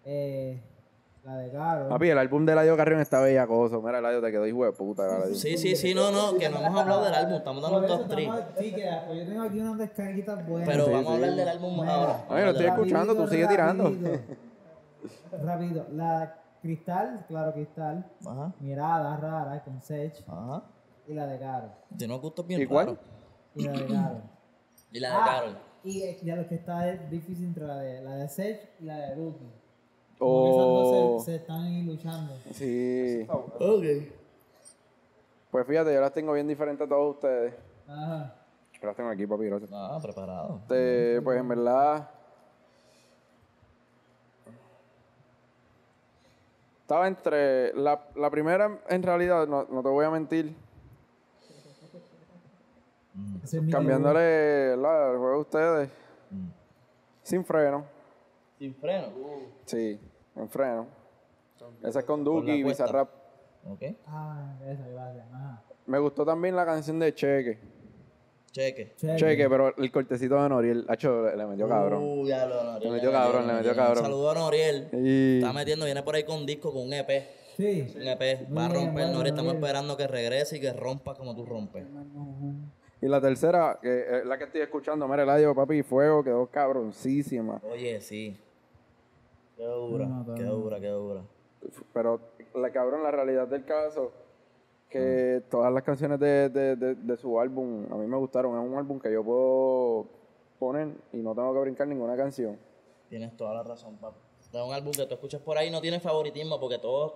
eh, 0.04 0.60
la 1.24 1.36
de 1.36 1.50
Caro. 1.50 1.88
Papi, 1.88 2.08
el 2.10 2.18
álbum 2.18 2.46
de 2.46 2.52
Eladio 2.52 2.76
Carrión 2.76 3.00
está 3.00 3.20
bellacoso. 3.20 3.82
Mira, 3.82 3.98
Eladio 3.98 4.20
te 4.22 4.30
quedó 4.30 4.46
hijo 4.46 4.64
de 4.64 4.72
puta. 4.72 5.26
Sí, 5.34 5.56
sí, 5.58 5.76
sí, 5.76 5.94
no, 5.94 6.10
no, 6.10 6.38
que 6.38 6.48
no 6.48 6.58
hemos 6.58 6.80
hablado 6.80 7.04
del 7.04 7.14
álbum, 7.14 7.34
estamos 7.34 7.62
dando 7.62 7.78
un 7.78 7.86
top 7.86 8.08
3. 8.08 8.28
estamos- 8.28 8.44
Sí, 8.58 8.74
que 8.74 8.90
pues 9.06 9.18
yo 9.20 9.26
tengo 9.26 9.42
aquí 9.42 9.60
unas 9.60 9.78
descarguitas 9.78 10.46
buenas. 10.48 10.68
Pero 10.68 10.84
Sí, 10.86 10.90
vamos 10.92 11.10
a 11.10 11.14
hablar 11.14 11.30
del 11.34 11.48
álbum 11.48 11.80
Mira. 11.80 11.94
ahora. 11.94 12.24
Ay, 12.30 12.44
lo 12.44 12.50
estoy 12.50 12.66
escuchando, 12.66 13.14
tú 13.14 13.28
sigue 13.28 13.46
tirando. 13.46 13.92
Rápido. 15.42 15.86
La 15.92 16.34
Cristal, 16.62 17.24
claro, 17.28 17.52
Cristal. 17.52 18.04
Ajá, 18.26 18.52
Mirada 18.60 19.16
rara 19.16 19.62
con 19.64 19.80
Sech. 19.82 20.14
ajá. 20.26 20.62
Y 21.06 21.14
la 21.14 21.26
de 21.26 21.38
Caro. 21.38 21.70
Tiene 21.96 22.18
gustos 22.18 22.46
bien 22.46 22.60
¿Y 22.62 22.66
cuál? 22.66 22.98
Y 23.54 23.64
la 23.64 23.72
de 23.72 23.86
Caro. 23.86 24.22
Y 24.90 25.00
la 25.00 25.08
de 25.10 25.14
Ah, 25.14 25.24
Carol. 25.26 25.58
Y 25.84 26.02
eh, 26.02 26.18
ya 26.22 26.34
lo 26.34 26.48
que 26.48 26.54
está 26.54 26.88
es 26.88 27.10
difícil 27.10 27.44
entre 27.46 27.66
la 27.66 27.76
de, 27.76 28.00
la 28.02 28.16
de 28.16 28.28
Sech 28.28 28.70
y 28.80 28.84
la 28.86 28.96
de 28.96 29.14
Rookie. 29.16 29.46
Oh, 30.20 31.12
dos 31.14 31.24
se, 31.24 31.30
se 31.32 31.36
están 31.36 31.62
ahí 31.62 31.82
luchando. 31.82 32.34
sí. 32.52 33.26
Ok. 33.28 33.84
Pues 35.50 35.66
fíjate, 35.66 35.94
yo 35.94 36.00
las 36.00 36.12
tengo 36.12 36.32
bien 36.32 36.46
diferentes 36.46 36.84
a 36.86 36.88
todos 36.88 37.14
ustedes. 37.16 37.54
Ajá. 37.86 38.34
Yo 38.80 38.86
las 38.86 38.96
tengo 38.96 39.10
aquí, 39.10 39.26
papi, 39.26 39.44
gracias. 39.46 39.70
Ah, 39.72 39.98
preparado. 40.02 40.58
Este, 40.62 41.20
pues 41.22 41.40
en 41.40 41.48
verdad. 41.48 42.10
Estaba 46.82 47.08
entre. 47.08 47.72
La, 47.74 48.00
la 48.14 48.30
primera, 48.30 48.78
en 48.88 49.02
realidad, 49.02 49.46
no, 49.46 49.64
no 49.64 49.82
te 49.82 49.88
voy 49.88 50.04
a 50.04 50.10
mentir. 50.10 50.54
Mi 53.52 53.70
Cambiándole 53.72 54.76
la, 54.76 55.10
el 55.10 55.18
juego 55.18 55.34
a 55.34 55.38
ustedes. 55.38 55.90
Mm. 56.30 56.48
Sin 57.22 57.44
freno. 57.44 57.84
Sin 58.59 58.74
freno. 58.74 59.09
Sí, 59.66 59.98
en 60.36 60.48
freno. 60.48 60.86
Esa 61.82 62.00
es 62.00 62.04
con 62.04 62.24
Duki 62.24 62.50
y. 62.52 62.62
Bizarrap. 62.62 63.09
Ok. 63.68 63.82
Ah, 64.06 64.56
esa, 64.66 64.88
gracias. 64.88 65.26
Ajá. 65.32 65.62
Me 65.86 65.98
gustó 65.98 66.24
también 66.24 66.56
la 66.56 66.64
canción 66.66 66.98
de 66.98 67.14
Cheque. 67.14 67.59
Cheque. 68.50 68.94
Cheque. 68.96 69.16
Cheque, 69.16 69.48
pero 69.48 69.76
el 69.76 69.92
cortecito 69.92 70.42
de 70.42 70.48
Noriel, 70.48 70.84
hacho, 70.88 71.22
le, 71.22 71.36
le 71.36 71.46
metió 71.46 71.68
cabrón. 71.68 72.02
Uh, 72.02 72.26
ya 72.26 72.46
lo 72.46 72.64
Noriel. 72.64 72.90
Le 72.90 72.96
metió 72.96 73.12
cabrón, 73.12 73.46
le 73.46 73.52
metió 73.54 73.74
cabrón. 73.74 74.04
Saludos 74.04 74.36
a 74.36 74.40
Noriel. 74.40 74.88
Y 74.92 75.38
Está 75.38 75.52
metiendo, 75.52 75.84
viene 75.84 76.02
por 76.02 76.14
ahí 76.14 76.24
con 76.24 76.38
un 76.38 76.46
disco, 76.46 76.72
con 76.72 76.82
un 76.82 76.92
EP. 76.92 77.11
Sí. 77.56 77.94
Un 77.96 78.09
EP. 78.09 78.48
Va 78.56 78.66
a 78.66 78.68
romper 78.68 79.09
Noriel. 79.09 79.34
Estamos 79.34 79.54
esperando 79.54 79.96
que 79.96 80.06
regrese 80.06 80.56
y 80.56 80.61
que 80.61 80.72
rompa 80.72 81.14
como 81.14 81.34
tú 81.34 81.44
rompes. 81.44 81.84
Y 83.00 83.06
la 83.06 83.20
tercera, 83.20 83.78
que 83.80 84.18
es 84.18 84.26
la 84.26 84.36
que 84.38 84.44
estoy 84.44 84.61
escuchando, 84.62 85.06
mira, 85.06 85.22
el 85.22 85.30
audio, 85.30 85.54
papi, 85.54 85.82
fuego, 85.82 86.24
quedó 86.24 86.46
cabroncísima. 86.48 87.61
Oye, 87.70 88.00
sí. 88.00 88.36
Qué 89.59 89.64
dura, 89.66 90.06
No, 90.06 90.24
no, 90.24 90.34
qué 90.34 90.42
no. 90.44 90.52
dura, 90.54 90.80
qué 90.80 90.88
dura. 90.88 91.20
Pero, 91.92 92.20
la 92.54 92.70
cabrón, 92.70 93.02
la 93.02 93.11
realidad 93.11 93.46
del 93.48 93.64
caso, 93.64 94.12
que 94.88 95.42
todas 95.50 95.70
las 95.72 95.82
canciones 95.82 96.18
de, 96.20 96.48
de, 96.48 96.76
de, 96.76 96.94
de 96.94 97.16
su 97.18 97.38
álbum, 97.38 97.84
a 97.92 97.96
mí 97.96 98.06
me 98.06 98.16
gustaron. 98.16 98.56
Es 98.59 98.70
un 98.70 98.78
álbum 98.78 98.98
que 99.00 99.12
yo 99.12 99.22
puedo 99.22 100.06
poner 100.59 100.88
y 101.12 101.18
no 101.18 101.34
tengo 101.34 101.52
que 101.52 101.61
brincar 101.61 101.86
ninguna 101.88 102.16
canción. 102.16 102.56
Tienes 103.11 103.36
toda 103.36 103.52
la 103.54 103.62
razón, 103.64 103.96
papá. 103.96 104.16
Es 104.40 104.48
un 104.54 104.72
álbum 104.72 104.92
que 104.92 105.04
tú 105.06 105.14
escuchas 105.14 105.42
por 105.42 105.59
ahí 105.59 105.70
no 105.70 105.80
tiene 105.80 106.00
favoritismo 106.00 106.59
porque 106.59 106.78
todos, 106.78 107.14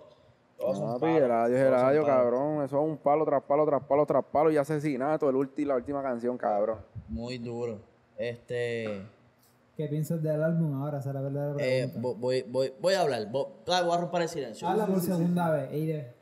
todos 0.59 0.77
son 0.79 1.01
Papi, 1.01 1.13
el 1.13 1.31
audio 1.31 1.57
es 1.57 1.63
el 1.63 1.71
palos. 1.73 2.05
cabrón. 2.07 2.65
Eso 2.65 2.77
es 2.83 2.89
un 2.91 2.97
palo 2.99 3.25
tras 3.25 3.43
palo, 3.45 3.65
tras 3.65 3.83
palo, 3.85 4.05
tras 4.05 4.25
palo 4.25 4.51
y 4.51 4.57
asesinato. 4.57 5.31
El 5.31 5.37
ulti, 5.37 5.65
la 5.65 5.77
última 5.77 6.03
canción, 6.03 6.37
cabrón. 6.37 6.79
Muy 7.09 7.39
duro. 7.39 7.79
Este... 8.19 9.03
¿Qué 9.83 9.89
piensas 9.89 10.23
del 10.23 10.41
álbum 10.41 10.81
ahora? 10.81 11.01
Esa 11.01 11.09
es 11.09 11.15
la 11.17 11.21
verdadera 11.23 11.57
eh, 11.59 11.89
pregunta. 11.89 12.19
voy, 12.21 12.43
voy, 12.43 12.73
voy 12.81 12.95
a 12.95 13.01
hablar. 13.01 13.27
Voy, 13.33 13.47
voy 13.67 13.75
a 13.75 13.97
romper 13.97 14.23
el 14.23 14.29
silencio. 14.29 14.69
Habla 14.69 14.87
por 14.87 15.01
segunda 15.01 15.51
vez. 15.51 15.73
Eide. 15.73 16.15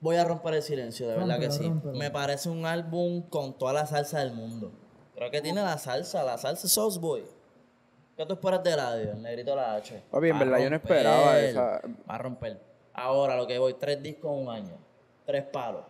Voy 0.00 0.16
a 0.16 0.24
romper 0.24 0.54
el 0.54 0.62
silencio, 0.62 1.06
de 1.06 1.14
verdad 1.14 1.38
que 1.38 1.52
sí. 1.52 1.72
Me 1.94 2.10
parece 2.10 2.50
un 2.50 2.66
álbum 2.66 3.22
con 3.22 3.56
toda 3.56 3.72
la 3.72 3.86
salsa 3.86 4.18
del 4.18 4.32
mundo. 4.32 4.72
Creo 5.14 5.30
que 5.30 5.40
tiene 5.40 5.62
la 5.62 5.78
salsa, 5.78 6.24
la 6.24 6.38
salsa 6.38 6.66
Sauce 6.66 6.98
Boy. 6.98 7.22
¿Qué 8.16 8.26
tú 8.26 8.32
esperas 8.32 8.64
de 8.64 8.74
radio? 8.74 9.12
El 9.12 9.22
negrito 9.22 9.54
la 9.54 9.76
H. 9.76 10.02
Papi, 10.10 10.30
en 10.30 10.38
verdad 10.40 10.58
yo 10.58 10.70
no 10.70 10.76
esperaba 10.76 11.38
esa- 11.38 11.80
Va 12.10 12.16
a 12.16 12.18
romper. 12.18 12.60
Ahora 12.94 13.36
lo 13.36 13.46
que 13.46 13.60
voy, 13.60 13.74
tres 13.74 14.02
discos 14.02 14.32
en 14.32 14.42
un 14.42 14.52
año. 14.52 14.76
Tres 15.24 15.44
palos. 15.44 15.84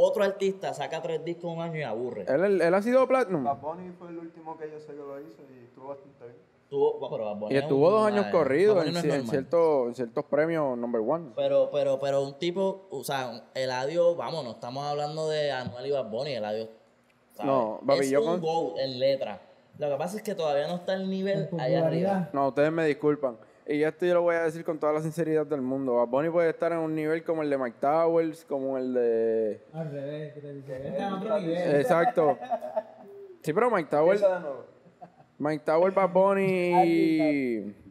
Otro 0.00 0.22
artista 0.24 0.72
saca 0.74 1.02
tres 1.02 1.24
discos 1.24 1.44
en 1.52 1.58
un 1.58 1.62
año 1.64 1.76
y 1.78 1.82
aburre. 1.82 2.24
Él, 2.28 2.44
él, 2.44 2.62
él 2.62 2.74
ha 2.74 2.80
sido 2.82 3.06
platinum. 3.08 3.42
Bad 3.44 3.60
Bunny 3.60 3.90
fue 3.98 4.08
el 4.10 4.18
último 4.18 4.56
que 4.56 4.70
yo 4.70 4.78
sé 4.78 4.92
que 4.92 4.98
lo 4.98 5.18
hizo 5.20 5.42
y 5.50 5.64
estuvo 5.64 5.88
bastante 5.88 6.24
bien. 6.24 6.36
Tuvo, 6.70 6.98
bueno, 6.98 7.16
pero 7.16 7.24
Bad 7.24 7.36
Bunny 7.36 7.54
Y 7.54 7.56
es 7.56 7.62
estuvo 7.64 7.86
un- 7.86 7.92
dos 7.94 8.06
años 8.06 8.26
corridos 8.30 8.86
en, 8.86 8.92
no 8.94 9.00
en 9.00 9.26
ciertos, 9.26 9.88
en 9.88 9.94
ciertos 9.94 10.24
premios 10.26 10.76
number 10.78 11.00
one. 11.00 11.30
Pero, 11.34 11.70
pero, 11.72 11.98
pero 11.98 12.22
un 12.22 12.34
tipo, 12.38 12.86
o 12.90 13.02
sea, 13.02 13.42
Eladio, 13.54 14.14
vamos, 14.14 14.44
no 14.44 14.50
estamos 14.52 14.84
hablando 14.84 15.28
de 15.28 15.50
Anuel 15.50 15.86
y 15.86 15.90
Bad 15.90 16.10
Bunny, 16.10 16.32
Eladio. 16.34 16.68
¿sabes? 17.32 17.50
No, 17.52 17.80
papi, 17.86 18.00
es 18.00 18.10
yo 18.10 18.20
un 18.22 18.40
con- 18.40 18.78
en 18.78 18.98
letra. 18.98 19.40
Lo 19.78 19.88
que 19.88 19.96
pasa 19.96 20.16
es 20.18 20.22
que 20.22 20.34
todavía 20.34 20.66
no 20.68 20.74
está 20.74 20.94
el 20.94 21.08
nivel 21.08 21.48
allá 21.58 21.86
arriba. 21.86 22.28
No, 22.32 22.48
ustedes 22.48 22.70
me 22.72 22.84
disculpan. 22.86 23.36
Y 23.70 23.82
esto 23.82 24.06
yo 24.06 24.14
lo 24.14 24.22
voy 24.22 24.34
a 24.36 24.44
decir 24.44 24.64
con 24.64 24.78
toda 24.78 24.94
la 24.94 25.02
sinceridad 25.02 25.44
del 25.44 25.60
mundo. 25.60 25.96
Bad 25.96 26.08
Bunny 26.08 26.30
puede 26.30 26.48
estar 26.48 26.72
en 26.72 26.78
un 26.78 26.94
nivel 26.94 27.22
como 27.22 27.42
el 27.42 27.50
de 27.50 27.58
Mike 27.58 27.76
Towers, 27.80 28.44
como 28.46 28.78
el 28.78 28.94
de... 28.94 29.60
Al 29.74 29.90
revés, 29.90 30.32
¿qué 30.32 30.40
te 30.40 30.52
dice? 30.54 30.88
Está 30.88 31.06
en 31.08 31.12
otro 31.12 31.38
nivel. 31.40 31.76
Exacto. 31.76 32.38
Sí, 33.42 33.52
pero 33.52 33.70
Mike 33.70 33.90
Towers... 33.90 34.24
Mike 35.38 35.64
Towers, 35.66 35.94
Bad 35.94 36.10
Bunny 36.12 36.72
y... 36.86 37.76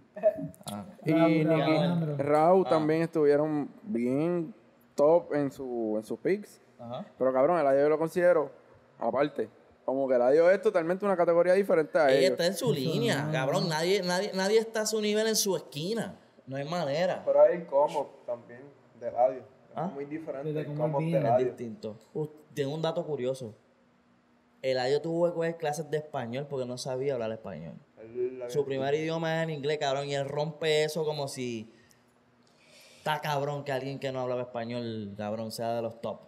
Ah, 0.71 0.83
Y. 1.05 1.43
Raúl 1.43 2.63
Ah. 2.65 2.69
también 2.71 3.03
estuvieron 3.03 3.69
bien 3.83 4.51
top 4.95 5.31
en, 5.35 5.51
su, 5.51 5.93
en 5.95 6.03
sus 6.03 6.17
picks. 6.17 6.59
ajá. 6.79 7.05
Pero 7.19 7.31
cabrón, 7.31 7.59
el 7.59 7.79
yo 7.79 7.87
lo 7.87 7.99
considero 7.99 8.49
aparte. 8.97 9.47
Como 9.87 10.05
que 10.05 10.15
el 10.15 10.21
audio 10.21 10.51
es 10.51 10.61
totalmente 10.61 11.05
una 11.05 11.15
categoría 11.15 11.53
diferente 11.53 11.97
a 11.97 12.09
Ella 12.09 12.19
ellos. 12.19 12.31
está 12.31 12.45
en 12.45 12.55
su 12.55 12.73
línea, 12.73 13.29
cabrón. 13.31 13.69
Nadie, 13.69 14.01
nadie, 14.01 14.31
nadie 14.33 14.59
está 14.59 14.81
a 14.81 14.85
su 14.85 14.99
nivel 14.99 15.25
en 15.27 15.35
su 15.37 15.55
esquina. 15.55 16.19
No 16.45 16.57
hay 16.57 16.65
manera. 16.65 17.23
Pero 17.25 17.41
hay 17.41 17.61
como 17.63 18.09
también 18.25 18.59
de 18.99 19.09
radio. 19.09 19.43
Ah. 19.73 19.85
Es 19.87 19.93
muy 19.93 20.03
diferente 20.03 20.49
el 20.49 20.55
de 20.55 20.63
viene, 20.99 21.17
Es 21.19 21.23
radio. 21.23 21.45
distinto. 21.45 21.97
Tengo 22.53 22.73
un 22.75 22.81
dato 22.81 23.05
curioso. 23.05 23.55
Eladio 24.61 25.01
tuvo 25.01 25.25
que 25.27 25.33
coger 25.33 25.55
clases 25.55 25.89
de 25.89 25.95
español 25.99 26.47
porque 26.49 26.65
no 26.65 26.77
sabía 26.77 27.13
hablar 27.13 27.31
español. 27.31 27.75
La- 28.37 28.49
Su 28.49 28.65
primer 28.65 28.93
idioma 28.93 29.37
es 29.37 29.43
en 29.43 29.51
inglés, 29.51 29.77
cabrón, 29.77 30.09
y 30.09 30.15
él 30.15 30.27
rompe 30.27 30.83
eso 30.83 31.05
como 31.05 31.29
si 31.29 31.71
está 32.97 33.21
cabrón 33.21 33.63
que 33.63 33.71
alguien 33.71 33.99
que 33.99 34.11
no 34.11 34.19
hablaba 34.19 34.41
español, 34.41 35.13
cabrón, 35.15 35.49
sea 35.53 35.75
de 35.75 35.81
los 35.81 36.01
top, 36.01 36.19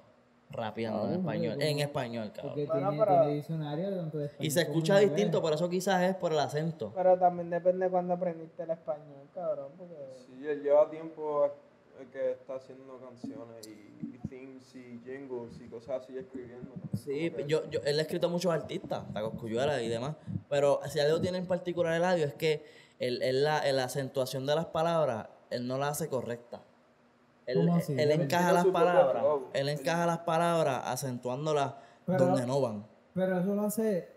rapeando 0.52 1.08
en 1.08 1.14
español, 1.20 1.62
en 1.62 1.80
español, 1.80 2.32
cabrón. 2.34 2.54
Porque 2.56 2.66
Bueno, 2.66 2.90
tiene, 2.90 3.04
pero- 3.06 3.20
tiene 3.22 3.36
diccionario 3.36 3.96
tanto 3.96 4.18
de 4.18 4.26
español 4.26 4.46
Y 4.48 4.52
se 4.52 4.60
como 4.66 4.74
escucha 4.74 4.94
inglés. 5.02 5.16
distinto, 5.16 5.42
por 5.42 5.54
eso 5.54 5.70
quizás 5.70 6.02
es 6.04 6.16
por 6.16 6.32
el 6.34 6.40
acento. 6.40 6.92
Pero 6.96 7.18
también 7.20 7.50
depende 7.50 7.90
cuando 7.90 8.14
aprendiste 8.16 8.64
el 8.64 8.72
español, 8.72 9.28
cabrón. 9.34 9.72
Porque 9.78 9.94
Sí, 10.26 10.48
él 10.48 10.64
lleva 10.64 10.90
tiempo 10.90 11.46
eh, 11.46 12.08
que 12.12 12.32
está 12.32 12.56
haciendo 12.56 12.98
canciones 13.00 13.68
y, 13.68 14.16
y 14.16 14.20
themes 14.30 14.74
y 14.76 15.00
jingles 15.06 15.60
y 15.62 15.68
cosas 15.70 16.02
así 16.02 16.18
escribiendo. 16.18 16.72
Sí, 16.96 17.30
Como 17.30 17.44
que- 17.44 17.50
yo, 17.52 17.70
yo, 17.70 17.82
él 17.84 18.00
ha 18.00 18.02
escrito 18.02 18.28
a 18.28 18.30
muchos 18.30 18.52
artistas, 18.52 19.04
Cosculluela 19.14 19.82
y 19.82 19.88
demás, 19.90 20.16
pero 20.50 20.80
si 20.88 21.00
algo 21.00 21.20
tiene 21.22 21.38
en 21.40 21.46
particular 21.46 21.94
Eladio 21.94 22.26
es 22.26 22.34
que 22.34 22.64
él, 23.00 23.22
él 23.22 23.44
la, 23.44 23.70
la 23.72 23.84
acentuación 23.84 24.46
de 24.46 24.56
las 24.56 24.66
palabras, 24.68 25.28
él 25.52 25.68
no 25.68 25.78
la 25.78 25.90
hace 25.90 26.08
correcta. 26.10 26.62
Él, 27.50 27.58
¿Cómo 27.66 27.76
así? 27.78 27.94
él 27.94 28.00
Él 28.00 28.22
encaja 28.22 28.52
las 28.52 28.64
propio 28.64 28.74
palabras, 28.80 29.24
él 29.54 29.70
encaja 29.70 30.06
las 30.06 30.20
palabras 30.20 30.82
acentuándolas 30.86 31.74
Pero- 32.06 32.26
donde 32.28 32.46
no 32.46 32.62
van. 32.62 32.86
Pero 33.14 33.40
eso 33.40 33.56
lo 33.56 33.64
hace 33.64 34.08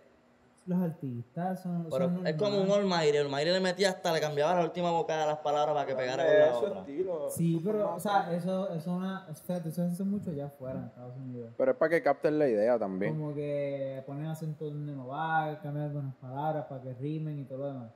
los 0.65 0.79
artistas 0.81 1.61
son, 1.61 1.89
Pero 1.91 2.05
son 2.05 2.25
es 2.27 2.37
como 2.37 2.61
un. 2.63 2.71
Olmaire. 2.71 3.21
Olmaire 3.21 3.53
le 3.53 3.59
metía 3.59 3.89
hasta, 3.91 4.13
le 4.13 4.21
cambiaba 4.21 4.55
la 4.55 4.63
última 4.65 4.93
boca 4.93 5.19
de 5.19 5.27
las 5.27 5.39
palabras 5.39 5.75
para 5.75 5.87
que 5.87 5.95
pegara 5.97 6.25
con 6.25 6.39
la 6.39 6.57
otra. 6.59 6.81
estilo. 6.83 7.31
Sí, 7.31 7.61
pero, 7.65 7.95
o 7.97 7.99
sea, 7.99 8.33
eso, 8.33 8.67
eso 8.69 8.77
es 8.77 8.87
una, 8.87 9.27
eso 9.29 9.71
se 9.73 9.83
hace 9.83 10.05
mucho 10.05 10.31
allá 10.31 10.47
afuera 10.47 10.79
en 10.79 10.85
Estados 10.85 11.17
Unidos. 11.17 11.53
Pero 11.57 11.73
es 11.73 11.77
para 11.77 11.89
que 11.91 12.03
capten 12.03 12.39
la 12.39 12.49
idea 12.49 12.79
también. 12.79 13.13
Como 13.19 13.35
que 13.35 14.05
ponen 14.07 14.27
acento 14.27 14.67
donde 14.67 14.93
no 14.93 15.09
va, 15.09 15.59
cambian 15.61 15.87
algunas 15.87 16.15
palabras 16.17 16.67
para 16.67 16.81
que 16.83 16.95
rimen 16.95 17.41
y 17.41 17.45
todo 17.45 17.59
lo 17.59 17.67
demás. 17.67 17.91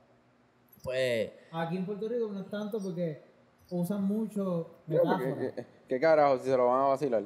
Pues, 0.83 1.31
Aquí 1.51 1.77
en 1.77 1.85
Puerto 1.85 2.07
Rico 2.09 2.27
no 2.31 2.41
es 2.41 2.49
tanto 2.49 2.79
porque 2.81 3.21
usan 3.71 4.03
mucho 4.03 4.69
Yo, 4.87 5.01
porque- 5.03 5.25
metáforas. 5.25 5.53
¿Qué, 5.55 5.65
qué 5.87 5.99
carajo 5.99 6.37
si 6.39 6.45
se 6.49 6.57
lo 6.57 6.67
van 6.67 6.81
a 6.81 6.87
vacilar? 6.87 7.23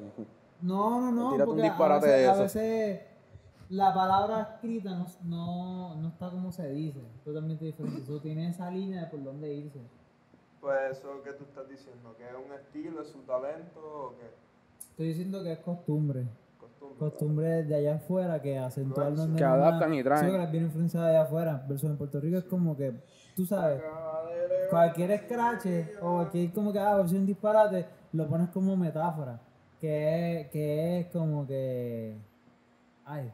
No, 0.62 1.02
no, 1.02 1.12
no, 1.12 1.32
Tírate 1.34 1.50
un 1.50 1.56
porque 1.56 1.62
a 1.62 1.70
disparate 1.72 2.06
veces, 2.06 2.22
de 2.22 2.28
a 2.28 2.32
eso. 2.34 2.42
veces 2.44 3.02
la 3.70 3.94
palabra 3.94 4.42
escrita 4.42 4.90
no, 4.92 5.06
no, 5.24 5.96
no 5.96 6.08
está 6.10 6.30
como 6.30 6.52
se 6.52 6.70
dice, 6.72 7.00
totalmente 7.24 7.66
diferente. 7.66 8.02
Eso 8.02 8.20
tiene 8.20 8.50
esa 8.50 8.70
línea 8.70 9.02
de 9.02 9.08
por 9.08 9.24
dónde 9.24 9.54
irse. 9.54 9.80
Pues 10.60 10.98
eso 10.98 11.24
que 11.24 11.34
tú 11.34 11.46
estás 11.46 11.68
diciendo, 11.68 12.14
que 12.18 12.24
es 12.24 12.36
un 12.36 12.54
estilo, 12.54 13.02
es 13.02 13.08
su 13.08 13.20
talento 13.22 13.80
o 13.80 14.16
qué? 14.18 14.30
Estoy 14.92 15.08
diciendo 15.08 15.42
que 15.42 15.54
es 15.54 15.60
costumbre. 15.60 16.26
Costumbre. 16.60 17.00
Costumbre 17.00 17.64
de 17.64 17.76
allá 17.76 17.96
afuera 17.96 18.40
que 18.42 18.60
acentuar 18.60 19.16
donde 19.16 19.38
Que 19.38 19.44
adaptan 19.44 19.94
y 19.96 20.04
traen. 20.04 20.26
Sí, 20.26 20.32
que 20.32 20.38
las 20.38 20.52
viene 20.52 20.66
influenciada 20.68 21.08
de 21.08 21.16
allá 21.18 21.24
afuera. 21.26 21.66
Versus 21.68 21.90
en 21.90 21.98
Puerto 21.98 22.20
Rico 22.20 22.38
es 22.38 22.44
como 22.44 22.78
que, 22.78 22.94
tú 23.36 23.46
sabes, 23.46 23.82
cualquier 24.72 25.20
scratch 25.20 25.66
o 26.02 26.14
cualquier 26.16 26.52
como 26.52 26.74
que 26.74 26.80
haga 26.80 27.02
un 27.02 27.26
disparate, 27.26 27.86
lo 28.14 28.28
pones 28.28 28.50
como 28.50 28.76
metáfora. 28.76 29.40
Que 29.80 30.42
es, 30.42 30.48
que 30.50 31.00
es 31.00 31.08
como 31.08 31.46
que. 31.46 32.16
Ay. 33.06 33.32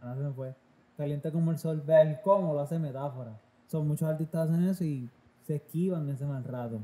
Ahora 0.00 0.16
se 0.16 0.22
me 0.22 0.32
fue. 0.32 0.54
Caliente 0.96 1.30
como 1.30 1.50
el 1.50 1.58
sol. 1.58 1.82
Ve 1.86 2.00
el 2.02 2.20
cómo 2.22 2.54
lo 2.54 2.60
hace 2.60 2.78
metáfora. 2.78 3.38
Son 3.66 3.86
muchos 3.86 4.08
artistas 4.08 4.48
hacen 4.48 4.64
eso 4.64 4.84
y 4.84 5.08
se 5.46 5.56
esquivan 5.56 6.08
ese 6.08 6.24
mal 6.24 6.44
rato. 6.44 6.80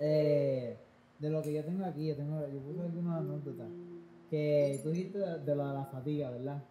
Eh, 0.00 0.76
de 1.18 1.30
lo 1.30 1.42
que 1.42 1.52
yo 1.52 1.64
tengo 1.64 1.84
aquí, 1.84 2.08
yo 2.08 2.16
tengo, 2.16 2.40
yo 2.48 2.60
puse 2.60 2.80
algunas 2.82 3.20
anécdotas. 3.20 3.68
Que 4.28 4.80
tú 4.82 4.90
dijiste 4.90 5.18
de, 5.18 5.38
de 5.38 5.56
la, 5.56 5.72
la 5.72 5.84
fatiga, 5.86 6.30
¿verdad? 6.30 6.62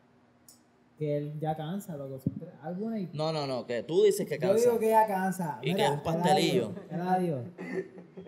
Que 0.97 1.17
él 1.17 1.39
ya 1.41 1.55
cansa, 1.57 1.97
loco. 1.97 2.19
Son 2.19 2.33
tres 2.39 2.53
álbumes 2.61 3.01
y 3.13 3.17
no, 3.17 3.33
no, 3.33 3.45
no, 3.45 3.65
que 3.65 3.83
tú 3.83 4.03
dices 4.03 4.25
que 4.27 4.35
yo 4.35 4.47
cansa. 4.49 4.65
digo 4.65 4.79
que 4.79 4.89
ya 4.89 5.05
cansa. 5.07 5.59
Y 5.61 5.75
que 5.75 5.83
es 5.83 5.89
un 5.91 6.01
pastelillo. 6.03 6.71
El 6.89 7.01
adiós. 7.01 7.45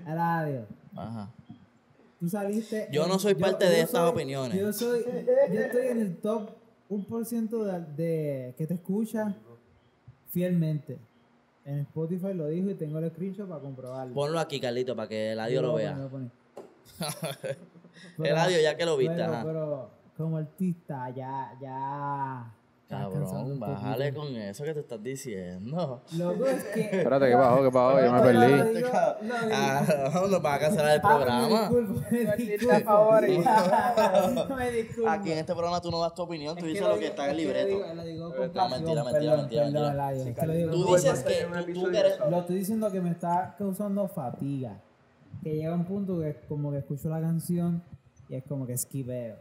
El 0.06 0.18
adiós. 0.20 0.66
Ajá. 0.96 1.32
Tú 2.20 2.28
saliste. 2.28 2.90
Yo 2.92 3.08
no 3.08 3.20
soy 3.20 3.36
parte 3.36 3.66
de 3.70 3.82
estas 3.82 4.02
opiniones. 4.10 4.60
Yo 4.60 4.74
soy. 4.74 5.04
Yo 5.54 5.60
estoy 5.62 5.88
en 5.88 6.02
el 6.02 6.18
top 6.18 6.50
1% 6.90 7.64
de, 7.64 8.04
de 8.04 8.54
que 8.58 8.68
te 8.68 8.74
escucha 8.74 9.36
fielmente. 10.32 10.98
En 11.64 11.80
Spotify 11.80 12.34
lo 12.34 12.48
dijo 12.48 12.70
y 12.70 12.76
tengo 12.76 12.98
el 13.00 13.10
screenshot 13.12 13.48
para 13.48 13.62
comprobarlo. 13.62 14.14
Ponlo 14.14 14.40
aquí, 14.40 14.60
Carlito, 14.60 14.96
para 14.96 15.08
que 15.10 15.32
el 15.34 15.40
adiós 15.40 15.62
Yo 15.62 15.68
lo 15.68 15.74
vea. 15.76 16.10
poner. 16.10 16.32
El 18.24 18.38
adiós, 18.38 18.62
ya 18.62 18.78
que 18.78 18.86
lo 18.86 18.96
viste, 18.96 19.16
pero, 19.16 19.34
ajá. 19.34 19.44
pero 19.44 19.90
como 20.16 20.38
artista, 20.38 21.10
ya, 21.16 21.52
ya. 21.62 22.54
Cabrón, 22.90 23.60
bájale 23.60 24.14
con 24.14 24.28
eso 24.38 24.64
que 24.64 24.74
te 24.74 24.80
estás 24.80 25.04
diciendo. 25.04 26.04
Loco, 26.18 26.46
es 26.46 26.64
que. 26.66 26.80
Espérate, 27.00 27.28
¿qué 27.30 27.36
pasó? 27.36 27.64
¿Qué 27.64 27.72
pasó? 27.72 28.02
Yo 28.06 28.12
me 28.14 28.22
perdí. 28.22 28.76
digo- 28.76 28.90
Ah, 29.54 30.10
nos 30.30 30.42
van 30.42 30.54
a 30.56 30.60
cancelar 30.60 30.96
el 30.96 31.02
programa. 31.02 31.70
Me 34.56 34.72
disculpo. 34.72 35.10
Aquí 35.10 35.32
en 35.32 35.38
este 35.40 35.54
programa 35.54 35.82
tú 35.82 35.92
no 35.92 36.02
das 36.02 36.14
tu 36.14 36.22
opinión, 36.22 36.56
tú 36.56 36.66
dices 36.66 36.88
lo 36.88 36.98
que 36.98 37.08
está 37.08 37.26
en 37.26 37.32
el 37.32 37.38
libreto. 37.38 37.78
No, 37.78 38.70
mentira, 38.70 39.04
mentira, 39.04 39.04
perdón, 39.12 39.38
mentira, 39.42 39.66
Tú 40.72 40.86
dices 40.96 41.24
que 41.24 41.74
tú. 41.74 41.82
Lo 42.30 42.40
estoy 42.40 42.56
diciendo 42.58 42.92
que 42.92 43.02
me 43.02 43.12
está 43.12 43.56
causando 43.58 44.08
fatiga. 44.08 44.80
Que 45.44 45.56
llega 45.56 45.74
un 45.76 45.86
punto 45.86 46.20
que 46.20 46.36
como 46.48 46.72
que 46.72 46.78
escucho 46.80 47.10
la 47.10 47.20
canción 47.22 47.84
y 48.30 48.36
es 48.36 48.44
como 48.46 48.66
que 48.66 48.74
esquiveo. 48.74 49.36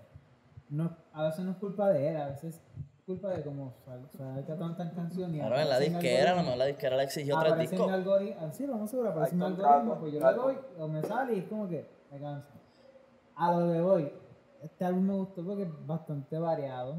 No, 0.69 0.97
a 1.13 1.23
veces 1.25 1.45
no 1.45 1.53
es 1.53 1.57
culpa 1.59 1.89
de 1.91 2.09
él, 2.11 2.17
a 2.17 2.27
veces 2.29 2.57
es 2.57 2.61
culpa 3.07 3.29
de 3.31 3.43
como 3.45 3.73
sal- 3.85 4.09
salga 4.17 4.57
tantas 4.57 4.93
canciones. 4.93 5.37
y 5.37 5.39
Claro, 5.39 5.59
en 5.61 5.69
la 5.69 5.79
disquera, 5.79 6.33
a 6.33 6.35
lo 6.35 6.43
mejor 6.43 6.59
la 6.59 6.65
disquera 6.65 6.97
le 6.97 7.05
exigió 7.05 7.39
tres 7.39 7.59
discos. 7.71 7.91
algoritmo, 7.93 8.53
sí, 8.53 8.67
lo 8.67 8.77
más 8.79 8.91
seguro, 8.91 9.11
aparece 9.11 9.37
mi 9.37 9.45
Hay 9.45 9.51
algoritmo, 9.53 9.95
pues 10.01 10.13
yo 10.13 10.21
le 10.21 10.35
doy 10.35 10.59
o 10.79 10.89
me 10.89 11.03
sale 11.03 11.35
y 11.35 11.39
es 11.39 11.45
como 11.45 11.69
que 11.69 11.89
me 12.11 12.19
cansa. 12.19 12.49
A 13.37 13.53
lo 13.55 13.73
que 13.73 13.81
voy, 13.81 14.13
este 14.63 14.85
álbum 14.85 15.03
me 15.07 15.15
gustó 15.15 15.45
porque 15.45 15.63
es 15.63 15.87
bastante 15.87 16.37
variado. 16.39 16.97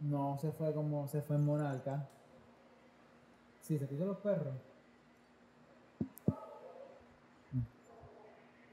No 0.00 0.36
se 0.38 0.52
fue 0.52 0.74
como 0.74 1.08
se 1.08 1.22
fue 1.22 1.36
en 1.36 1.44
Monarca. 1.46 2.06
Sí, 3.62 3.78
se 3.78 3.84
escuchan 3.84 4.08
los 4.08 4.18
perros. 4.18 4.54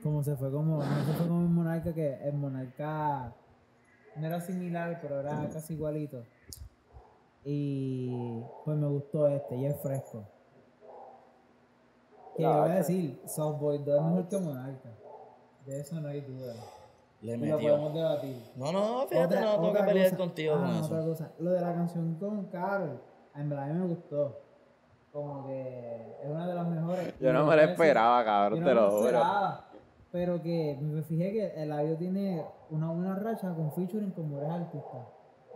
Como 0.04 0.22
se 0.22 0.36
fue 0.36 0.52
como, 0.52 0.78
no 0.84 1.06
se 1.06 1.14
fue 1.14 1.28
como 1.28 1.42
en 1.42 1.54
Monarca, 1.54 1.94
que 1.94 2.14
en 2.28 2.40
Monarca 2.40 3.34
no 4.18 4.28
era 4.28 4.40
similar, 4.42 5.00
pero 5.02 5.20
era 5.20 5.50
casi 5.52 5.74
igualito. 5.74 6.24
Y 7.44 8.42
pues 8.64 8.78
me 8.78 8.88
gustó 8.88 9.28
este, 9.28 9.56
y 9.56 9.66
es 9.66 9.80
fresco. 9.82 10.24
Que 12.36 12.44
yo 12.44 12.50
voy 12.62 12.70
a 12.72 12.76
decir, 12.76 13.22
Softboy 13.28 13.78
2 13.80 13.96
es 13.96 14.02
mejor 14.04 14.28
que 14.28 14.38
Monarca. 14.40 14.90
De 15.66 15.80
eso 15.80 16.00
no 16.02 16.08
hay 16.10 16.22
duda. 16.22 16.54
Le 17.22 17.34
Y 17.34 17.38
lo 17.38 17.56
metió. 17.58 17.70
podemos 17.72 17.94
debatir. 17.94 18.52
No, 18.56 18.72
no, 18.72 19.08
fíjate, 19.08 19.36
Otra- 19.38 19.42
no 19.42 19.52
tengo 19.54 19.64
que 19.64 19.70
otra 19.70 19.86
pelear 19.86 20.10
cosa- 20.10 20.18
contigo 20.18 20.56
ah, 20.56 20.60
con 20.60 20.70
otra 20.84 21.00
eso. 21.00 21.10
cosa. 21.10 21.32
Lo 21.40 21.52
de 21.52 21.62
la 21.62 21.74
canción 21.74 22.16
con 22.16 22.46
Carol, 22.48 23.02
en 23.36 23.50
verdad 23.50 23.66
a 23.66 23.74
mí 23.74 23.80
me 23.80 23.88
gustó. 23.88 24.42
Como 25.14 25.48
que 25.48 26.18
es 26.22 26.30
una 26.30 26.46
de 26.48 26.56
las 26.56 26.68
mejores. 26.68 27.14
Yo 27.20 27.32
no 27.32 27.40
me 27.40 27.46
lo 27.46 27.52
parece- 27.52 27.72
esperaba, 27.72 28.20
yo 28.22 28.26
cabrón, 28.26 28.60
no 28.60 28.66
te 28.68 28.74
lo 28.74 28.92
juro. 28.92 29.22
Pero 30.16 30.42
que 30.42 30.78
me 30.82 31.02
fijé 31.04 31.34
que 31.34 31.62
el 31.62 31.74
audio 31.74 31.98
tiene 31.98 32.42
una 32.70 32.90
buena 32.90 33.16
racha 33.16 33.54
con 33.54 33.70
featuring 33.74 34.12
con 34.12 34.30
mujeres 34.30 34.50
artistas. 34.50 35.02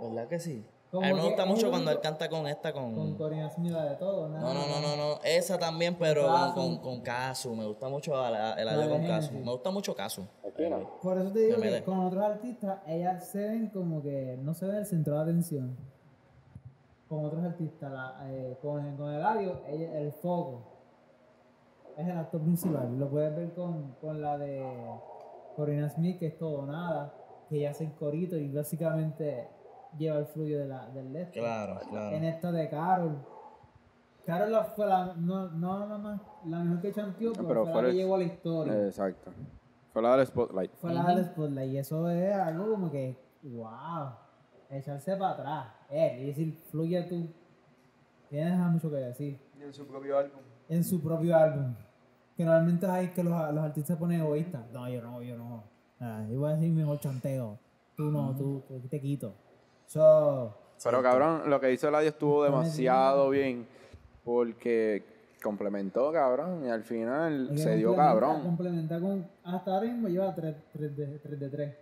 ¿Verdad 0.01 0.27
que 0.27 0.37
sí? 0.37 0.65
Como 0.91 1.05
a 1.05 1.09
mí 1.11 1.15
me 1.15 1.23
gusta 1.23 1.45
mucho 1.45 1.69
cuando 1.69 1.91
él 1.91 2.01
canta 2.01 2.27
con 2.27 2.45
esta, 2.45 2.73
con... 2.73 2.93
Con 2.93 3.15
Corina 3.15 3.49
Smith 3.49 3.71
de 3.71 3.95
todo. 3.95 4.27
No, 4.27 4.37
nada 4.37 4.53
no, 4.53 4.59
no, 4.59 4.67
más. 4.67 4.81
no, 4.81 4.95
no. 4.97 5.19
Esa 5.23 5.57
también, 5.57 5.95
pero 5.97 6.23
con, 6.25 6.33
Casu. 6.35 6.53
con, 6.55 6.77
con 6.79 7.01
Casu. 7.01 7.55
Me 7.55 7.65
gusta 7.67 7.87
mucho 7.87 8.11
la- 8.29 8.53
el 8.55 8.67
audio 8.67 8.89
con 8.89 9.07
Casu. 9.07 9.31
Me 9.33 9.49
gusta 9.49 9.71
mucho 9.71 9.95
Casu. 9.95 10.23
Por 11.01 11.17
eso 11.19 11.31
te 11.31 11.39
digo 11.39 11.61
que 11.61 11.81
con 11.85 11.99
otros 12.01 12.21
artistas, 12.21 12.79
ellas 12.85 13.29
se 13.29 13.37
ven 13.39 13.67
como 13.69 14.01
que 14.01 14.37
no 14.41 14.53
se 14.53 14.65
ve 14.65 14.79
el 14.79 14.85
centro 14.85 15.15
de 15.15 15.21
atención. 15.21 15.77
Con 17.07 17.23
otros 17.23 17.45
artistas, 17.45 17.89
la- 17.93 18.17
eh, 18.29 18.57
con, 18.61 18.97
con 18.97 19.13
el 19.13 19.23
audio, 19.23 19.61
ella- 19.69 19.99
el 19.99 20.11
foco 20.11 20.68
es 21.99 22.07
el 22.07 22.17
actor 22.17 22.41
principal. 22.41 22.97
Lo 22.97 23.09
puedes 23.09 23.35
ver 23.35 23.53
con, 23.53 23.93
con 24.01 24.21
la 24.21 24.37
de 24.37 24.63
Corina 25.55 25.89
Smith, 25.89 26.19
que 26.19 26.27
es 26.27 26.37
todo 26.37 26.59
o 26.61 26.65
nada, 26.65 27.13
que 27.49 27.57
ella 27.57 27.71
hace 27.71 27.85
el 27.85 27.93
corito 27.93 28.37
y 28.37 28.51
básicamente 28.51 29.47
lleva 29.97 30.17
el 30.19 30.25
fluyo 30.27 30.59
de 30.59 30.67
la, 30.67 30.87
del 30.89 31.11
de 31.13 31.21
esto. 31.23 31.39
Claro, 31.39 31.81
En 31.81 31.89
claro. 31.89 32.15
esta 32.17 32.51
de 32.51 32.69
Carol. 32.69 33.17
Carol 34.25 34.51
la- 34.51 34.63
fue 34.63 34.85
la, 34.85 35.13
no, 35.15 35.49
no 35.49 35.79
nada 35.79 35.97
más 35.97 36.21
la 36.45 36.59
mejor 36.59 36.81
que 36.81 36.91
chanteó, 36.93 37.33
pero, 37.33 37.47
pero 37.47 37.63
fue 37.65 37.73
fue 37.73 37.81
la 37.83 37.89
que 37.89 37.95
llevó 37.95 38.15
a 38.15 38.17
la 38.19 38.23
historia. 38.23 38.85
Exacto. 38.85 39.31
Fue 39.91 40.01
la 40.03 40.15
del 40.17 40.27
Spotlight. 40.27 40.71
Fue 40.75 40.93
la 40.93 41.03
del 41.15 41.25
Spotlight 41.25 41.71
y 41.73 41.77
eso 41.79 42.09
es 42.09 42.35
algo 42.35 42.71
como 42.71 42.91
que, 42.91 43.17
wow, 43.43 44.11
echarse 44.69 45.15
para 45.17 45.31
atrás, 45.33 45.65
eh, 45.89 46.19
y 46.21 46.25
decir, 46.27 46.53
fluye 46.69 47.01
tú, 47.03 47.27
tienes 48.29 48.55
mucho 48.59 48.89
que 48.91 48.97
decir, 48.97 49.39
Y 49.59 49.63
en 49.63 49.73
su 49.73 49.87
propio 49.87 50.15
álbum. 50.19 50.39
en 50.69 50.83
su 50.83 51.01
propio 51.01 51.35
álbum, 51.35 51.73
que 52.39 52.45
normalmente 52.45 52.85
hay 52.87 53.09
que 53.09 53.21
los, 53.21 53.33
los 53.53 53.65
artistas 53.65 53.97
ponen 53.97 54.21
egoístas, 54.21 54.61
no, 54.71 54.87
yo 54.89 55.01
no, 55.01 55.21
yo 55.21 55.37
no, 55.37 55.61
Ah, 55.99 56.25
yo 56.31 56.39
voy 56.39 56.49
a 56.49 56.55
decir 56.55 56.71
mejor 56.71 56.97
chanteo, 57.01 57.59
tú 57.97 58.03
no, 58.03 58.33
tú, 58.33 58.63
tú 58.65 58.79
te 58.87 59.01
quito, 59.01 59.33
so, 59.87 60.55
Pero 60.81 61.03
cabrón, 61.03 61.49
lo 61.49 61.59
que 61.59 61.73
hizo 61.73 61.89
Eladio 61.89 62.07
estuvo 62.07 62.45
demasiado 62.45 63.29
bien. 63.29 63.67
Porque 64.23 65.03
complementó, 65.43 66.13
cabrón. 66.13 66.63
Y 66.65 66.69
al 66.69 66.83
final 66.83 67.57
se 67.57 67.75
dio 67.75 67.93
cabrón. 67.93 68.41
complementa 68.43 69.01
con, 69.01 69.27
hasta 69.43 69.73
ahora 69.73 69.87
mismo 69.87 70.07
lleva 70.07 70.33
3, 70.33 70.55
de, 70.95 71.19
3 71.19 71.39
de 71.39 71.49
3. 71.49 71.75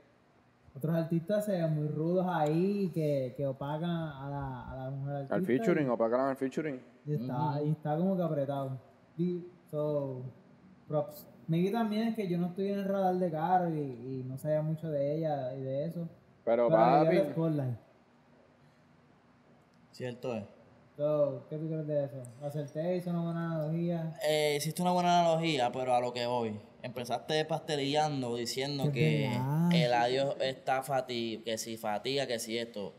Otros 0.75 0.95
artistas 0.95 1.45
se 1.45 1.51
ven 1.51 1.75
muy 1.75 1.87
rudos 1.87 2.25
ahí 2.27 2.89
que, 2.95 3.35
que 3.37 3.45
opacan 3.45 3.89
a 3.89 4.29
la, 4.29 4.71
a 4.71 4.75
la 4.75 4.89
mujer 4.89 5.15
artista. 5.15 5.35
Al 5.35 5.43
y- 5.43 5.45
featuring, 5.45 5.89
o 5.91 5.97
para 5.97 6.29
al 6.29 6.35
featuring. 6.37 6.79
Y 7.05 7.13
está, 7.13 7.61
y 7.63 7.69
está 7.69 7.97
como 7.97 8.15
que 8.17 8.23
apretado. 8.23 8.79
Y, 9.17 9.43
so, 9.69 10.23
props. 10.87 11.25
Maybe 11.47 11.71
también 11.71 12.09
es 12.09 12.15
que 12.15 12.27
yo 12.27 12.37
no 12.37 12.47
estoy 12.47 12.69
en 12.71 12.79
el 12.79 12.85
radar 12.85 13.15
de 13.15 13.31
Caro 13.31 13.73
y, 13.73 13.79
y 13.79 14.23
no 14.27 14.37
sabía 14.37 14.61
mucho 14.61 14.89
de 14.89 15.17
ella 15.17 15.53
y 15.55 15.61
de 15.61 15.85
eso. 15.85 16.07
Pero 16.43 16.69
papi. 16.69 17.17
Cierto 19.91 20.35
es. 20.35 20.43
So, 20.97 21.45
¿Qué 21.49 21.57
tú 21.57 21.67
crees 21.67 21.85
de 21.87 22.05
eso? 22.05 22.23
Acerté, 22.41 22.97
hizo 22.97 23.11
una 23.11 23.21
buena 23.21 23.45
analogía. 23.53 24.13
Eh, 24.27 24.55
hiciste 24.57 24.81
una 24.81 24.91
buena 24.91 25.19
analogía, 25.19 25.71
pero 25.71 25.93
a 25.93 26.01
lo 26.01 26.11
que 26.11 26.25
voy. 26.25 26.59
Empezaste 26.81 27.45
pastelillando 27.45 28.35
diciendo 28.35 28.91
Que 28.91 29.29
verdad. 29.29 29.73
el 29.73 29.93
adiós 29.93 30.35
está 30.39 30.81
fatiga, 30.83 31.43
que 31.43 31.57
si 31.57 31.77
fatiga, 31.77 32.25
que 32.25 32.39
si 32.39 32.57
esto. 32.57 32.93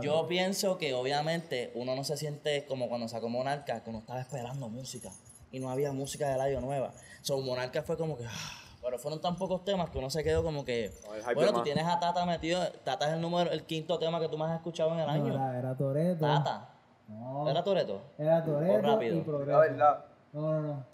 Yo 0.00 0.26
pienso 0.26 0.78
que 0.78 0.94
obviamente 0.94 1.70
uno 1.74 1.94
no 1.94 2.04
se 2.04 2.16
siente 2.16 2.64
como 2.64 2.88
cuando 2.88 3.06
sacó 3.06 3.28
Monarca, 3.28 3.84
que 3.84 3.90
uno 3.90 3.98
estaba 3.98 4.20
esperando 4.20 4.68
música 4.68 5.10
y 5.54 5.60
no 5.60 5.70
había 5.70 5.92
música 5.92 6.28
de 6.28 6.36
radio 6.36 6.60
nueva. 6.60 6.92
So, 7.22 7.38
Monarca 7.40 7.82
fue 7.82 7.96
como 7.96 8.16
que. 8.16 8.24
ah, 8.26 8.60
pero 8.82 8.98
fueron 8.98 9.20
tan 9.20 9.36
pocos 9.36 9.64
temas 9.64 9.88
que 9.90 9.98
uno 9.98 10.10
se 10.10 10.22
quedó 10.24 10.42
como 10.42 10.64
que. 10.64 10.90
No, 11.04 11.34
Bueno, 11.34 11.52
tú 11.52 11.62
tienes 11.62 11.84
a 11.84 11.98
Tata 12.00 12.26
metido. 12.26 12.60
Tata 12.84 13.08
es 13.08 13.14
el 13.14 13.20
número, 13.20 13.50
el 13.50 13.62
quinto 13.64 13.98
tema 13.98 14.20
que 14.20 14.28
tú 14.28 14.36
más 14.36 14.50
has 14.50 14.56
escuchado 14.58 14.92
en 14.92 15.00
el 15.00 15.06
No, 15.06 15.12
año. 15.12 15.34
era, 15.34 15.58
era 15.58 15.76
Toreto. 15.76 16.20
Tata. 16.26 16.68
No, 17.08 17.48
¿Era 17.48 17.62
Toreto? 17.62 18.02
era 18.18 18.38
O 18.38 18.42
Toreto 18.44 18.82
rápido. 18.82 19.16
y 19.16 19.46
La 19.46 19.58
verdad. 19.58 20.04
No, 20.32 20.40
no, 20.60 20.62
no. 20.62 20.86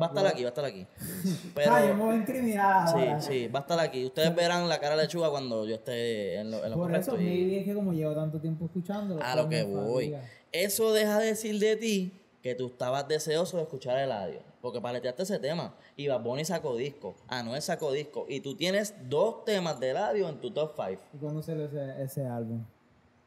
Va 0.00 0.06
a 0.06 0.08
estar 0.08 0.26
aquí, 0.26 0.42
va 0.42 0.48
a 0.48 0.50
estar 0.50 0.64
aquí. 0.64 0.86
Pero. 1.54 1.72
Ah, 1.74 1.86
yo 1.86 1.94
me 1.94 2.02
voy 2.04 2.24
Sí, 2.26 2.56
ahora. 2.56 3.20
sí, 3.20 3.46
va 3.48 3.58
a 3.60 3.62
estar 3.62 3.78
aquí. 3.78 4.06
Ustedes 4.06 4.34
verán 4.34 4.68
la 4.68 4.80
cara 4.80 4.96
de 4.96 5.02
lechuga 5.02 5.30
cuando 5.30 5.64
yo 5.66 5.74
esté 5.76 6.36
en 6.40 6.50
lo, 6.50 6.64
en 6.64 6.70
lo 6.70 6.76
Por 6.76 6.86
correcto. 6.88 7.12
eso, 7.14 7.20
y- 7.22 7.56
es 7.58 7.64
que 7.64 7.74
como 7.74 7.92
llevo 7.92 8.14
tanto 8.14 8.40
tiempo 8.40 8.64
escuchándolo. 8.64 9.22
A 9.22 9.32
pues 9.32 9.36
lo 9.36 9.48
que 9.48 9.62
voy. 9.64 10.16
Eso 10.52 10.92
deja 10.92 11.18
de 11.18 11.26
decir 11.26 11.58
de 11.60 11.76
ti 11.76 12.19
que 12.42 12.54
tú 12.54 12.68
estabas 12.68 13.06
deseoso 13.08 13.56
de 13.58 13.64
escuchar 13.64 13.98
el 13.98 14.10
audio. 14.12 14.40
Porque 14.62 14.80
paleteaste 14.80 15.22
ese 15.24 15.38
tema. 15.38 15.74
Y 15.96 16.08
Bad 16.08 16.22
Bunny 16.22 16.44
sacó 16.44 16.74
disco. 16.76 17.14
Anuel 17.28 17.60
sacó 17.62 17.92
disco. 17.92 18.26
Y 18.28 18.40
tú 18.40 18.56
tienes 18.56 18.94
dos 19.08 19.44
temas 19.44 19.78
de 19.80 19.92
radio 19.94 20.28
en 20.28 20.40
tu 20.40 20.50
top 20.50 20.72
5. 20.76 21.02
¿Y 21.14 21.18
cuándo 21.18 21.42
salió 21.42 21.64
ese, 21.66 22.02
ese 22.02 22.26
álbum? 22.26 22.64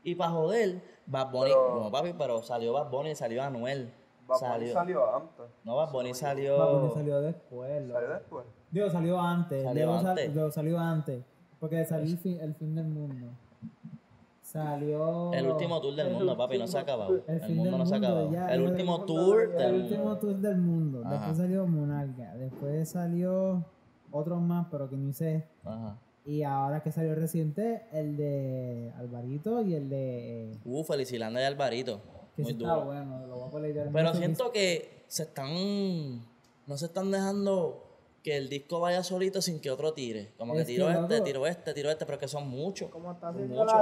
Y 0.04 0.16
para 0.16 0.32
joder, 0.32 0.82
Bad 1.06 1.32
Bunny. 1.32 1.52
Pero- 1.52 1.80
No, 1.84 1.92
papi, 1.92 2.14
pero 2.18 2.42
salió 2.44 2.74
Bad 2.74 2.90
Bunny 2.90 3.12
y 3.12 3.16
salió 3.16 3.42
Anuel. 3.44 3.92
Bad 4.28 4.40
Bunny 4.40 4.50
Salió. 4.52 4.74
salió 4.74 5.16
antes. 5.16 5.46
No, 5.64 5.76
Bad 5.76 5.92
Bunny 5.92 6.14
salió. 6.14 6.58
Bad 6.58 6.74
Bunny 6.80 6.94
salió 6.94 7.22
después. 7.22 7.82
loco. 7.82 7.94
Salió 8.00 8.14
después. 8.14 8.46
Digo, 8.72 8.90
salió 8.90 9.20
antes. 9.22 9.64
Salió 9.64 10.00
sal- 10.02 10.08
antes. 10.20 10.54
salió 10.54 10.80
antes. 10.80 11.24
Porque 11.60 11.86
salió 11.86 12.06
el 12.12 12.18
fin, 12.18 12.40
el 12.42 12.56
fin 12.56 12.76
del 12.76 12.86
mundo. 12.88 13.28
Salió. 14.54 15.34
El 15.34 15.48
último 15.48 15.82
tour 15.82 15.96
del 15.96 16.12
mundo, 16.12 16.38
papi, 16.38 16.60
no 16.60 16.68
se 16.68 16.78
ha 16.78 16.82
acabado. 16.82 17.24
El 17.28 17.56
mundo 17.56 17.78
no 17.80 17.86
se 17.88 17.96
ha 17.96 17.98
acabado. 17.98 18.32
ya, 18.32 18.54
El 18.54 18.62
último 18.62 18.98
el 19.00 19.06
tour 19.06 19.48
mundo, 19.48 19.58
del 19.58 19.66
El 19.68 19.72
mundo. 19.74 19.96
último 19.96 20.18
tour 20.20 20.36
del 20.36 20.58
mundo. 20.58 21.02
Ajá. 21.04 21.14
Después 21.16 21.38
salió 21.38 21.66
Monarca. 21.68 22.36
Después 22.36 22.90
salió 22.90 23.66
otros 24.12 24.40
más, 24.42 24.68
pero 24.70 24.88
que 24.90 24.96
ni 24.96 25.12
sé. 25.12 25.48
Ajá. 25.64 25.98
Y 26.26 26.44
ahora 26.44 26.82
que 26.84 26.92
salió 26.92 27.16
reciente, 27.16 27.82
el 27.92 28.16
de 28.16 28.94
Alvarito 28.96 29.62
y 29.64 29.74
el 29.74 29.90
de. 29.90 30.56
Uh, 30.66 30.84
Felicilandia 30.84 31.42
y 31.42 31.46
Alvarito. 31.46 32.00
Que 32.36 32.44
Muy 32.44 32.52
sí 32.54 32.58
está 32.58 32.74
duro. 32.76 32.86
bueno, 32.86 33.26
lo 33.28 33.36
voy 33.36 33.48
a 33.48 33.50
poner 33.50 33.90
Pero 33.92 34.14
siento 34.14 34.52
que 34.52 35.04
se 35.08 35.24
están. 35.24 36.22
No 36.68 36.78
se 36.78 36.86
están 36.86 37.10
dejando 37.12 37.84
que 38.24 38.38
el 38.38 38.50
disco 38.50 38.80
vaya 38.80 39.04
solito 39.04 39.42
sin 39.42 39.60
que 39.60 39.70
otro 39.70 39.94
tire. 39.94 40.32
Como 40.38 40.54
que 40.54 40.62
Es 40.62 40.68
que, 40.68 40.74
tiro 40.74 40.90
este, 40.90 41.02
loco. 41.16 41.24
tiro 41.24 41.48
este, 41.48 41.74
tiro 41.74 41.90
este, 41.90 42.06
pero 42.06 42.18
que 42.20 42.28
son 42.28 42.48
muchos. 42.48 42.90
¿Cómo 42.90 43.12
está 43.12 43.30
haciendo 43.30 43.56
muchos. 43.56 43.76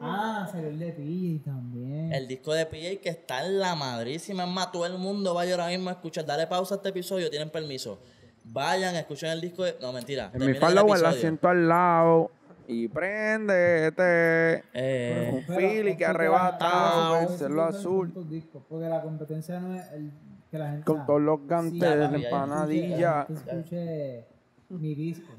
Ah, 0.00 0.48
salió 0.50 0.68
el 0.68 0.78
de 0.78 0.92
PJ 0.92 1.44
también. 1.44 2.12
El 2.12 2.26
disco 2.28 2.52
de 2.52 2.66
PJ 2.66 3.00
que 3.00 3.08
está 3.10 3.44
en 3.46 3.58
la 3.58 3.74
madrísima. 3.74 4.44
Es 4.44 4.50
más, 4.50 4.70
todo 4.72 4.86
el 4.86 4.98
mundo 4.98 5.34
vaya 5.34 5.52
ahora 5.52 5.68
mismo 5.68 5.88
a 5.90 5.92
escuchar. 5.92 6.24
Dale 6.26 6.46
pausa 6.46 6.74
a 6.74 6.76
este 6.76 6.88
episodio, 6.90 7.30
tienen 7.30 7.50
permiso. 7.50 7.98
Vayan, 8.44 8.94
escuchen 8.96 9.30
el 9.30 9.40
disco 9.40 9.64
de. 9.64 9.76
No, 9.80 9.92
mentira. 9.92 10.30
En 10.34 10.44
mi 10.46 10.54
falda 10.54 10.82
el 10.82 10.90
o 10.90 10.94
el 10.94 11.06
asiento 11.06 11.48
al 11.48 11.68
lado. 11.68 12.30
Y 12.66 12.88
prende 12.88 13.88
este. 13.88 14.64
Eh, 14.72 15.44
un 15.48 15.56
Philly 15.56 15.96
que 15.96 16.06
arrebata, 16.06 16.66
la- 16.68 17.10
la- 17.12 17.22
el 17.22 17.28
cielo 17.38 17.54
la- 17.56 17.66
azul. 17.68 18.06
tantos 18.08 18.30
discos, 18.30 18.62
Porque 18.68 18.88
la 18.88 19.02
competencia 19.02 19.60
no 19.60 19.74
es 19.74 19.90
el 19.92 20.10
que 20.50 20.58
la 20.58 20.70
gente. 20.70 20.84
Con 20.84 21.04
todos 21.06 21.20
los 21.20 21.46
gantes 21.46 21.80
de 21.80 22.20
ya. 22.20 22.28
empanadilla. 22.28 23.26
Escuche 23.28 24.24
mi 24.70 24.94
disco. 24.94 25.32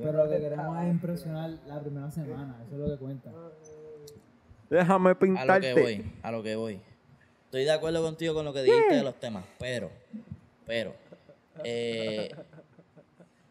Pero 0.00 0.24
lo 0.24 0.30
que 0.30 0.38
queremos 0.38 0.82
es 0.82 0.88
impresionar 0.90 1.50
la 1.66 1.80
primera 1.80 2.10
semana. 2.10 2.56
Eso 2.66 2.74
es 2.76 2.80
lo 2.80 2.86
que 2.96 2.96
cuenta. 3.04 3.30
Déjame 4.72 5.10
a 5.10 5.12
lo 5.12 5.18
pintarte. 5.18 5.74
que 5.74 5.80
voy, 5.82 6.12
a 6.22 6.30
lo 6.32 6.42
que 6.42 6.56
voy. 6.56 6.80
Estoy 7.44 7.64
de 7.64 7.72
acuerdo 7.72 8.02
contigo 8.02 8.32
con 8.32 8.46
lo 8.46 8.54
que 8.54 8.62
dijiste 8.62 8.94
de 8.94 9.02
los 9.02 9.14
temas, 9.20 9.44
pero, 9.58 9.90
pero, 10.64 10.94
eh, 11.62 12.34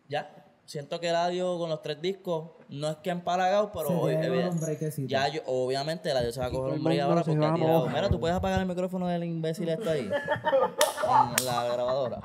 ya, 0.09 0.33
siento 0.65 0.99
que 0.99 1.09
el 1.09 1.15
audio 1.15 1.59
con 1.59 1.69
los 1.69 1.83
tres 1.83 2.01
discos 2.01 2.49
no 2.69 2.89
es 2.89 2.95
que 2.97 3.11
ha 3.11 3.13
empalagado, 3.13 3.71
pero 3.71 3.89
hoy, 3.89 4.13
evident- 4.15 4.53
un 4.53 4.59
breakcito. 4.59 5.07
ya 5.07 5.27
yo, 5.27 5.41
obviamente 5.45 6.09
el 6.09 6.17
audio 6.17 6.31
se 6.31 6.39
va 6.39 6.47
a 6.47 6.49
coger 6.49 6.73
un 6.73 6.83
break 6.83 6.99
ahora 7.01 7.21
porque 7.23 7.45
ha 7.45 7.53
tirado. 7.53 7.87
Mira, 7.87 8.09
tú 8.09 8.19
puedes 8.19 8.35
apagar 8.35 8.59
el 8.59 8.65
micrófono 8.65 9.07
del 9.07 9.23
imbécil 9.23 9.69
este 9.69 9.87
ahí, 9.89 10.09
en 10.09 11.45
la 11.45 11.63
grabadora. 11.71 12.21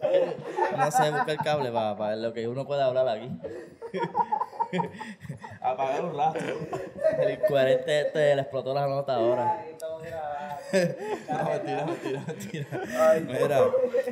No 0.00 0.90
sé, 0.90 1.10
busca 1.10 1.32
el 1.32 1.38
cable 1.38 1.70
para, 1.72 1.96
para 1.96 2.16
lo 2.16 2.32
que 2.32 2.46
uno 2.46 2.66
puede 2.66 2.82
hablar 2.82 3.08
aquí. 3.08 3.30
Apagar 5.60 6.04
un 6.04 6.16
rato. 6.16 6.38
El 7.18 7.30
incoherente 7.30 8.00
este 8.02 8.36
le 8.36 8.42
explotó 8.42 8.74
la 8.74 8.86
nota 8.86 9.14
ahora. 9.14 9.64
No, 10.70 11.44
mentira, 11.44 11.86
mentira, 11.86 12.24
mentira. 12.26 13.40
Mira, 13.40 13.70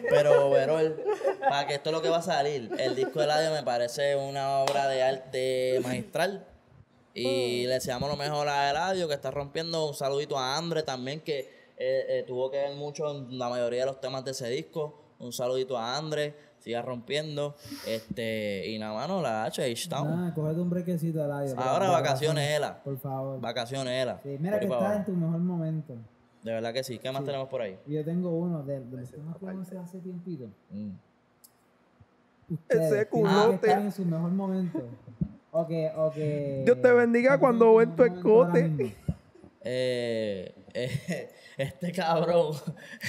pero, 0.08 0.48
Verol, 0.48 1.04
para 1.38 1.66
que 1.66 1.74
esto 1.74 1.90
es 1.90 1.96
lo 1.96 2.00
que 2.00 2.08
va 2.08 2.18
a 2.18 2.22
salir, 2.22 2.70
el 2.78 2.96
disco 2.96 3.20
de 3.20 3.26
Ladio 3.26 3.50
me 3.52 3.62
parece 3.62 4.16
una 4.16 4.60
obra 4.60 4.88
de 4.88 5.02
arte 5.02 5.80
magistral. 5.82 6.46
Y 7.12 7.66
le 7.66 7.74
deseamos 7.74 8.08
lo 8.10 8.16
mejor 8.16 8.48
a 8.48 8.70
Eladio, 8.70 9.08
que 9.08 9.14
está 9.14 9.30
rompiendo. 9.30 9.86
Un 9.86 9.94
saludito 9.94 10.38
a 10.38 10.56
Andre 10.56 10.82
también, 10.82 11.20
que 11.20 11.40
eh, 11.78 12.06
eh, 12.08 12.24
tuvo 12.26 12.50
que 12.50 12.58
ver 12.58 12.74
mucho 12.74 13.10
en 13.10 13.38
la 13.38 13.48
mayoría 13.48 13.80
de 13.80 13.86
los 13.86 14.00
temas 14.00 14.24
de 14.24 14.30
ese 14.32 14.48
disco. 14.48 15.05
Un 15.18 15.32
saludito 15.32 15.78
a 15.78 15.96
Andre, 15.96 16.34
siga 16.58 16.82
rompiendo. 16.82 17.54
Este, 17.86 18.68
y 18.68 18.78
nada, 18.78 18.94
mano, 18.94 19.22
la 19.22 19.44
H, 19.44 19.62
H-Town. 19.62 20.08
Nada, 20.10 20.34
cógete 20.34 20.60
un 20.60 20.70
brequecito 20.70 21.22
al 21.22 21.32
audio. 21.32 21.58
Ahora 21.58 21.90
vacaciones. 21.90 22.50
Ela. 22.50 22.82
Por 22.82 22.98
favor. 22.98 23.40
Vacaciones, 23.40 24.02
Ela. 24.02 24.20
Sí, 24.22 24.36
mira 24.38 24.60
que 24.60 24.66
Por 24.66 24.76
estás 24.76 24.96
en 24.96 25.04
tu 25.04 25.12
mejor 25.12 25.38
momento. 25.38 25.94
De 26.42 26.52
verdad 26.52 26.72
que 26.72 26.84
sí. 26.84 26.98
¿Qué 26.98 27.10
más 27.10 27.24
tenemos 27.24 27.48
por 27.48 27.62
ahí? 27.62 27.78
Yo 27.86 28.04
tengo 28.04 28.30
uno 28.30 28.62
de, 28.62 28.80
de 28.80 28.96
los 28.96 29.68
que 29.68 29.78
hace 29.78 29.98
tiempito. 29.98 30.48
Mm. 30.70 30.90
Ustedes 32.48 32.92
Ese 32.92 33.08
culote. 33.08 33.72
en 33.72 33.90
su 33.90 34.04
mejor 34.04 34.30
momento. 34.30 34.80
O 35.50 35.66
que, 35.66 35.90
o 35.96 36.10
que... 36.10 36.62
Dios 36.64 36.80
te 36.80 36.92
bendiga 36.92 37.38
cuando 37.38 37.74
ven 37.74 37.96
tu 37.96 38.04
escote. 38.04 38.94
Eh, 39.68 40.54
eh, 40.74 41.30
este 41.58 41.90
cabrón 41.92 42.54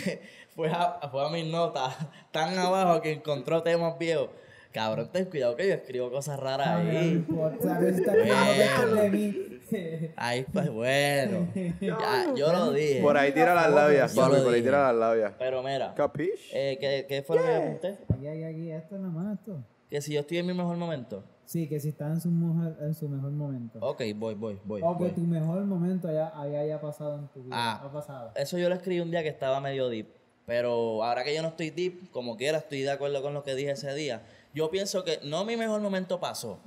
fue 0.56 0.70
a, 0.70 1.00
fue 1.12 1.26
a 1.26 1.30
mis 1.30 1.46
notas 1.46 1.96
tan 2.32 2.58
abajo 2.58 3.00
que 3.02 3.12
encontró 3.12 3.62
temas 3.62 3.98
viejos. 4.00 4.30
Cabrón, 4.72 5.10
ten 5.12 5.26
cuidado 5.26 5.56
que 5.56 5.68
yo 5.68 5.74
escribo 5.76 6.12
cosas 6.12 6.40
raras 6.40 6.68
Ah, 6.68 6.84
no 6.84 6.90
ahí. 7.00 7.08
importa, 7.10 7.58
o 7.60 7.64
sea, 7.64 7.80
no 7.80 7.88
está 7.88 8.14
claro 8.14 8.26
que 8.54 8.64
esto 8.64 8.88
es 8.96 9.02
de 9.02 9.10
mí. 9.10 10.12
Ahí 10.16 10.46
pues 10.52 10.70
bueno. 10.70 11.48
Ya, 11.82 12.34
yo 12.36 12.52
lo 12.54 12.72
dije. 12.72 13.02
Por 13.02 13.18
ahí 13.18 13.32
tira 13.32 13.54
las 13.56 13.72
labias, 13.72 14.14
Yo 14.14 14.22
papi. 14.22 14.42
Por 14.42 14.54
ahí 14.54 14.62
tira 14.62 14.84
las 14.92 14.96
labias. 14.96 15.34
Pero 15.40 15.64
mira, 15.64 15.94
¿Capish? 15.96 16.52
eh, 16.54 16.78
¿qué, 16.80 17.06
qué 17.08 17.22
fue 17.24 17.38
lo 17.38 17.44
que 17.44 17.56
apunté? 17.56 17.98
Aquí, 18.14 18.28
aquí, 18.28 18.44
aquí, 18.44 18.72
esto 18.72 18.98
nada 18.98 19.10
más, 19.14 19.40
esto. 19.40 19.64
Que 19.90 20.02
si 20.02 20.14
yo 20.14 20.20
estoy 20.22 20.38
en 20.40 20.46
mi 20.48 20.54
mejor 20.54 20.78
momento. 20.78 21.24
Sí, 21.46 21.68
que 21.70 21.80
si 21.80 21.90
está 21.90 22.08
en 22.08 22.20
su 22.20 22.30
mejor, 22.30 22.76
en 22.82 22.94
su 22.94 23.08
mejor 23.08 23.32
momento. 23.32 23.80
Ok, 23.82 24.02
voy, 24.18 24.36
voy, 24.36 24.60
voy. 24.66 24.82
o 24.84 24.98
que 24.98 25.04
voy. 25.06 25.12
tu 25.14 25.22
mejor 25.22 25.64
momento 25.64 26.10
haya, 26.10 26.38
haya, 26.38 26.60
haya 26.60 26.82
pasado 26.82 27.16
en 27.20 27.28
tu 27.30 27.44
vida. 27.44 27.56
Ah. 27.58 27.82
Ha 27.86 27.92
pasado. 27.92 28.32
Eso 28.36 28.58
yo 28.58 28.68
lo 28.68 28.76
escribí 28.76 29.00
un 29.00 29.12
día 29.12 29.24
que 29.24 29.30
estaba 29.30 29.62
medio 29.62 29.88
deep. 29.88 30.08
Pero 30.46 31.04
ahora 31.04 31.24
que 31.24 31.34
yo 31.36 31.42
no 31.42 31.50
estoy 31.50 31.70
deep, 31.72 32.12
como 32.12 32.36
quiera, 32.38 32.58
estoy 32.58 32.82
de 32.82 32.92
acuerdo 32.92 33.22
con 33.22 33.34
lo 33.34 33.44
que 33.44 33.56
dije 33.56 33.72
ese 33.72 33.94
día. 33.94 34.24
Yo 34.54 34.70
pienso 34.72 35.04
que 35.04 35.20
no 35.24 35.46
mi 35.46 35.56
mejor 35.58 35.80
momento 35.82 36.20
pasó, 36.20 36.60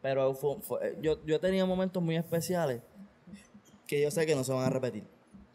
pero 0.00 0.34
fue- 0.34 0.56
fue- 0.60 0.98
yo, 1.02 1.22
yo 1.26 1.40
tenía 1.40 1.64
momentos 1.66 2.02
muy 2.02 2.16
especiales 2.16 2.80
que 3.86 4.00
yo 4.02 4.10
sé 4.10 4.24
que 4.26 4.34
no 4.34 4.44
se 4.44 4.52
van 4.52 4.64
a 4.64 4.70
repetir. 4.70 5.04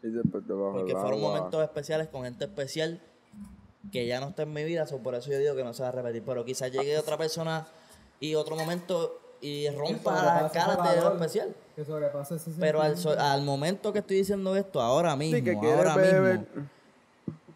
Porque 0.00 0.94
fueron 0.94 1.20
momentos 1.20 1.62
especiales 1.62 2.06
con 2.08 2.22
gente 2.24 2.44
especial 2.44 3.00
que 3.92 4.06
ya 4.06 4.20
no 4.20 4.28
está 4.28 4.42
en 4.42 4.52
mi 4.52 4.64
vida, 4.64 4.86
so 4.86 4.98
por 4.98 5.14
eso 5.14 5.30
yo 5.30 5.38
digo 5.38 5.54
que 5.54 5.64
no 5.64 5.72
se 5.72 5.82
va 5.82 5.88
a 5.88 5.92
repetir. 5.92 6.22
Pero 6.24 6.44
quizás 6.44 6.70
llegue 6.72 6.98
otra 6.98 7.16
persona 7.16 7.66
y 8.20 8.34
otro 8.34 8.56
momento 8.56 9.20
y 9.40 9.68
rompa 9.70 10.12
las 10.50 10.54
ese 10.56 10.96
de 10.96 11.00
lo 11.00 11.14
especial. 11.14 11.54
Que 11.76 11.84
sobrepasa 11.84 12.34
ese 12.34 12.50
Pero 12.58 12.80
al, 12.82 12.96
sentimiento. 12.96 13.22
so- 13.22 13.28
al 13.32 13.42
momento 13.42 13.92
que 13.92 14.00
estoy 14.00 14.16
diciendo 14.16 14.56
esto, 14.56 14.80
ahora 14.80 15.14
mismo, 15.14 15.36
Sí, 15.38 15.44
que 15.44 15.52
ahora 15.54 15.94
beber. 15.96 16.38
mismo, 16.40 16.68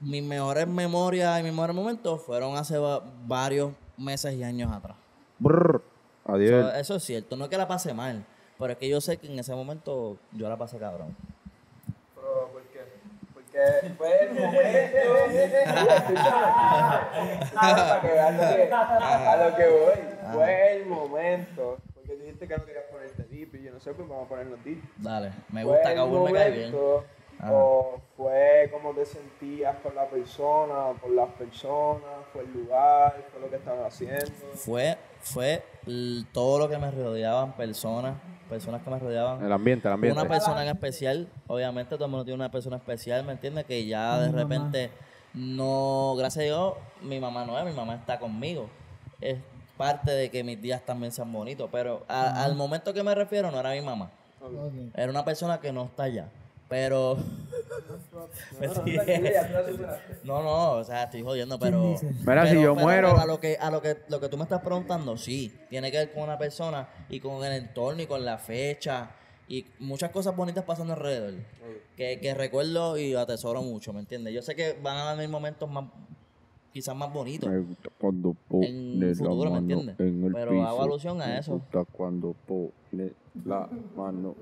mis 0.00 0.22
mejores 0.22 0.66
memorias 0.68 1.40
y 1.40 1.42
mis 1.42 1.52
mejores 1.52 1.74
momentos 1.74 2.20
fueron 2.22 2.56
hace 2.56 2.78
va- 2.78 3.02
varios 3.26 3.72
meses 3.96 4.34
y 4.34 4.42
años 4.44 4.72
atrás. 4.72 4.96
Brr. 5.38 5.82
So, 6.24 6.32
Adiós. 6.32 6.74
eso 6.76 6.94
es 6.96 7.02
cierto, 7.02 7.36
no 7.36 7.44
es 7.44 7.50
que 7.50 7.56
la 7.58 7.66
pase 7.66 7.92
mal, 7.92 8.24
pero 8.58 8.72
es 8.74 8.78
que 8.78 8.88
yo 8.88 9.00
sé 9.00 9.16
que 9.16 9.26
en 9.26 9.38
ese 9.40 9.52
momento 9.56 10.16
yo 10.32 10.48
la 10.48 10.56
pasé 10.56 10.78
cabrón. 10.78 11.16
Fue 13.96 14.24
el 14.24 14.30
momento. 14.32 14.62
Para 17.54 18.00
que 18.00 18.08
vean 18.08 18.36
lo 18.36 18.42
que, 18.56 18.72
a 18.72 19.36
lo 19.36 19.56
que 19.56 19.68
voy. 19.68 20.32
Fue 20.32 20.76
el 20.76 20.86
momento. 20.86 21.78
Porque 21.94 22.16
dijiste 22.16 22.48
que 22.48 22.56
no 22.56 22.64
querías 22.64 22.84
ponerte 22.90 23.22
deep 23.24 23.54
y 23.54 23.62
yo 23.64 23.72
no 23.72 23.80
sé, 23.80 23.94
pues 23.94 24.08
vamos 24.08 24.26
a 24.26 24.28
ponernos 24.28 24.64
deep. 24.64 24.82
Dale, 24.96 25.32
me 25.50 25.64
gusta, 25.64 25.92
el 25.92 25.98
Cowboy 25.98 26.32
me 26.32 26.38
cae 26.38 26.50
bien. 26.50 26.74
Ajá. 27.38 27.52
O 27.52 28.00
fue 28.16 28.68
como 28.70 28.92
te 28.92 29.04
sentías 29.04 29.76
con 29.78 29.94
la 29.96 30.06
persona, 30.06 30.92
por 31.00 31.10
las 31.10 31.28
personas, 31.30 32.24
fue 32.32 32.42
el 32.42 32.52
lugar, 32.52 33.16
fue 33.32 33.40
lo 33.40 33.50
que 33.50 33.56
estaban 33.56 33.84
haciendo. 33.84 34.30
Fue, 34.54 34.96
fue 35.22 35.64
todo 36.32 36.58
lo 36.58 36.68
que 36.68 36.78
me 36.78 36.90
rodeaban, 36.90 37.52
personas, 37.52 38.14
personas 38.48 38.82
que 38.82 38.90
me 38.90 38.98
rodeaban. 38.98 39.44
El 39.44 39.52
ambiente, 39.52 39.88
el 39.88 39.94
ambiente. 39.94 40.20
Una 40.20 40.28
persona 40.28 40.62
en 40.62 40.68
especial, 40.68 41.28
obviamente 41.46 41.94
todo 41.94 42.04
el 42.04 42.10
mundo 42.10 42.24
tiene 42.24 42.36
una 42.36 42.50
persona 42.50 42.76
especial, 42.76 43.24
¿me 43.24 43.32
entiendes? 43.32 43.64
Que 43.64 43.86
ya 43.86 44.20
de 44.20 44.26
Mi 44.28 44.32
mamá. 44.34 44.42
repente 44.42 44.90
no, 45.34 46.14
gracias 46.18 46.42
a 46.42 46.46
Dios, 46.46 46.74
mi 47.02 47.18
mamá 47.18 47.44
no 47.44 47.58
es, 47.58 47.64
mi 47.64 47.72
mamá 47.72 47.94
está 47.94 48.18
conmigo. 48.18 48.68
Es 49.20 49.38
parte 49.76 50.10
de 50.10 50.30
que 50.30 50.44
mis 50.44 50.60
días 50.60 50.82
también 50.84 51.10
sean 51.12 51.32
bonitos, 51.32 51.68
pero 51.72 52.04
a- 52.08 52.44
al 52.44 52.54
momento 52.54 52.92
que 52.92 53.02
me 53.02 53.14
refiero 53.14 53.50
no 53.50 53.58
era 53.58 53.70
mi 53.70 53.80
mamá, 53.80 54.10
era 54.94 55.10
una 55.10 55.24
persona 55.24 55.58
que 55.60 55.72
no 55.72 55.84
está 55.84 56.04
allá. 56.04 56.28
Pero. 56.68 57.16
¿Me 58.60 58.66
entiendes? 58.66 59.34
no, 60.24 60.42
no, 60.42 60.72
o 60.72 60.84
sea, 60.84 61.04
estoy 61.04 61.22
jodiendo, 61.22 61.58
pero. 61.58 61.94
Mira, 62.26 62.46
si 62.46 62.54
yo 62.54 62.74
pero- 62.74 62.86
muero- 62.86 63.08
pero 63.10 63.20
a 63.20 63.26
lo 63.26 63.40
que, 63.40 63.56
a 63.56 63.70
lo 63.70 63.80
que, 63.82 63.98
lo 64.08 64.20
que 64.20 64.28
tú 64.28 64.36
me 64.36 64.44
estás 64.44 64.60
preguntando, 64.62 65.16
sí, 65.16 65.52
tiene 65.70 65.90
que 65.90 65.98
ver 65.98 66.12
con 66.12 66.22
una 66.24 66.38
persona 66.38 66.88
y 67.08 67.20
con 67.20 67.44
el 67.44 67.52
entorno 67.52 68.02
y 68.02 68.06
con 68.06 68.24
la 68.24 68.38
fecha 68.38 69.10
y 69.48 69.66
muchas 69.80 70.10
cosas 70.10 70.34
bonitas 70.36 70.64
pasando 70.64 70.92
alrededor. 70.94 71.34
Que, 71.96 72.20
que 72.20 72.34
recuerdo 72.34 72.96
y 72.98 73.14
atesoro 73.14 73.62
mucho, 73.62 73.92
¿me 73.92 74.00
entiendes? 74.00 74.32
Yo 74.34 74.42
sé 74.42 74.54
que 74.54 74.78
van 74.82 74.96
a 74.96 75.14
venir 75.14 75.28
momentos 75.28 75.70
más, 75.70 75.84
quizás 76.72 76.96
más 76.96 77.12
bonitos. 77.12 77.50
Me 77.50 77.58
gusta 77.60 77.90
cuando 77.98 78.34
pone 78.48 78.68
En 78.68 79.00
la 79.10 79.14
futuro, 79.14 79.50
¿me 79.50 79.60
mano 79.60 79.72
entiendes? 79.80 80.00
en 80.00 80.24
el 80.24 80.32
Pero 80.32 80.50
hago 80.62 80.76
piso. 80.78 80.82
alusión 80.82 81.22
a 81.22 81.26
Me 81.26 81.38
eso. 81.38 81.52
gusta 81.52 81.84
cuando 81.84 82.34
pone 82.46 83.12
la 83.44 83.68
mano. 83.96 84.34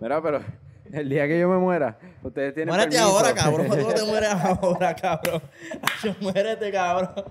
Mira, 0.00 0.22
pero 0.22 0.40
el 0.92 1.08
día 1.08 1.26
que 1.26 1.38
yo 1.38 1.48
me 1.48 1.58
muera, 1.58 1.98
ustedes 2.22 2.54
tienen 2.54 2.74
Muérete 2.74 2.96
permiso. 2.96 3.16
ahora, 3.16 3.34
cabrón. 3.34 3.66
Tú 3.70 3.76
no 3.76 3.94
te 3.94 4.04
mueres 4.04 4.30
ahora, 4.30 4.94
cabrón. 4.94 5.42
Ay, 6.02 6.16
Muérete, 6.20 6.72
cabrón. 6.72 7.24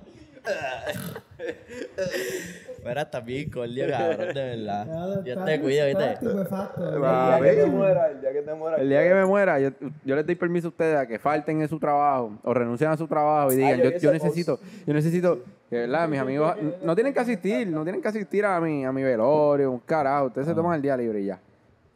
Mira, 2.86 3.02
estás 3.02 3.26
bien 3.26 3.50
cordio, 3.50 3.86
cabrón, 3.90 4.34
de 4.34 4.56
verdad. 4.56 5.24
Yo 5.26 5.44
te 5.44 5.60
cuido, 5.60 5.86
¿viste? 5.88 6.04
El 6.06 6.20
día 6.22 7.40
que 7.42 7.56
te 7.62 7.66
muera, 7.66 8.12
el 8.12 8.22
día 8.22 8.32
que 8.32 8.42
te 8.42 8.54
muera. 8.54 8.78
El 8.78 8.90
día 8.90 9.04
que 9.04 9.14
me 9.14 9.26
muera, 9.26 9.60
yo, 9.60 9.70
yo 10.06 10.16
les 10.16 10.26
doy 10.26 10.36
permiso 10.36 10.68
a 10.68 10.70
ustedes 10.70 10.98
a 10.98 11.06
que 11.06 11.20
falten 11.20 11.62
en 11.62 11.68
su 11.68 11.80
trabajo 11.80 12.38
o 12.44 12.54
renuncien 12.54 12.90
a 12.90 12.96
su 12.98 13.08
trabajo 13.08 13.52
y 13.52 13.58
digan, 13.58 13.82
yo 14.00 14.14
necesito, 14.14 14.60
yo 14.86 14.94
necesito, 14.94 15.44
que 15.70 15.80
verdad, 15.80 16.08
mis 16.08 16.20
amigos 16.20 16.56
no 16.82 16.96
tienen 16.96 17.14
que 17.14 17.20
asistir, 17.20 17.68
no 17.68 17.84
tienen 17.84 18.02
que 18.02 18.08
asistir 18.08 18.46
a 18.46 18.62
mi, 18.62 18.86
a 18.86 18.92
mi 18.94 19.04
velorio, 19.04 19.70
un 19.70 19.80
carajo, 19.80 20.28
ustedes 20.28 20.48
se 20.48 20.54
toman 20.54 20.76
el 20.76 20.82
día 20.82 20.96
libre 20.96 21.22
y 21.22 21.26
ya. 21.26 21.40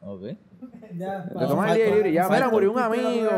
Ok. 0.01 0.23
Ya, 0.93 1.23
Te 1.23 1.33
tomas 1.45 1.71
el 1.71 1.77
día 1.77 1.95
libre 1.95 2.09
y 2.09 2.13
ya, 2.13 2.27
mira, 2.29 2.49
murió 2.49 2.71
un 2.71 2.79
amigo. 2.79 3.29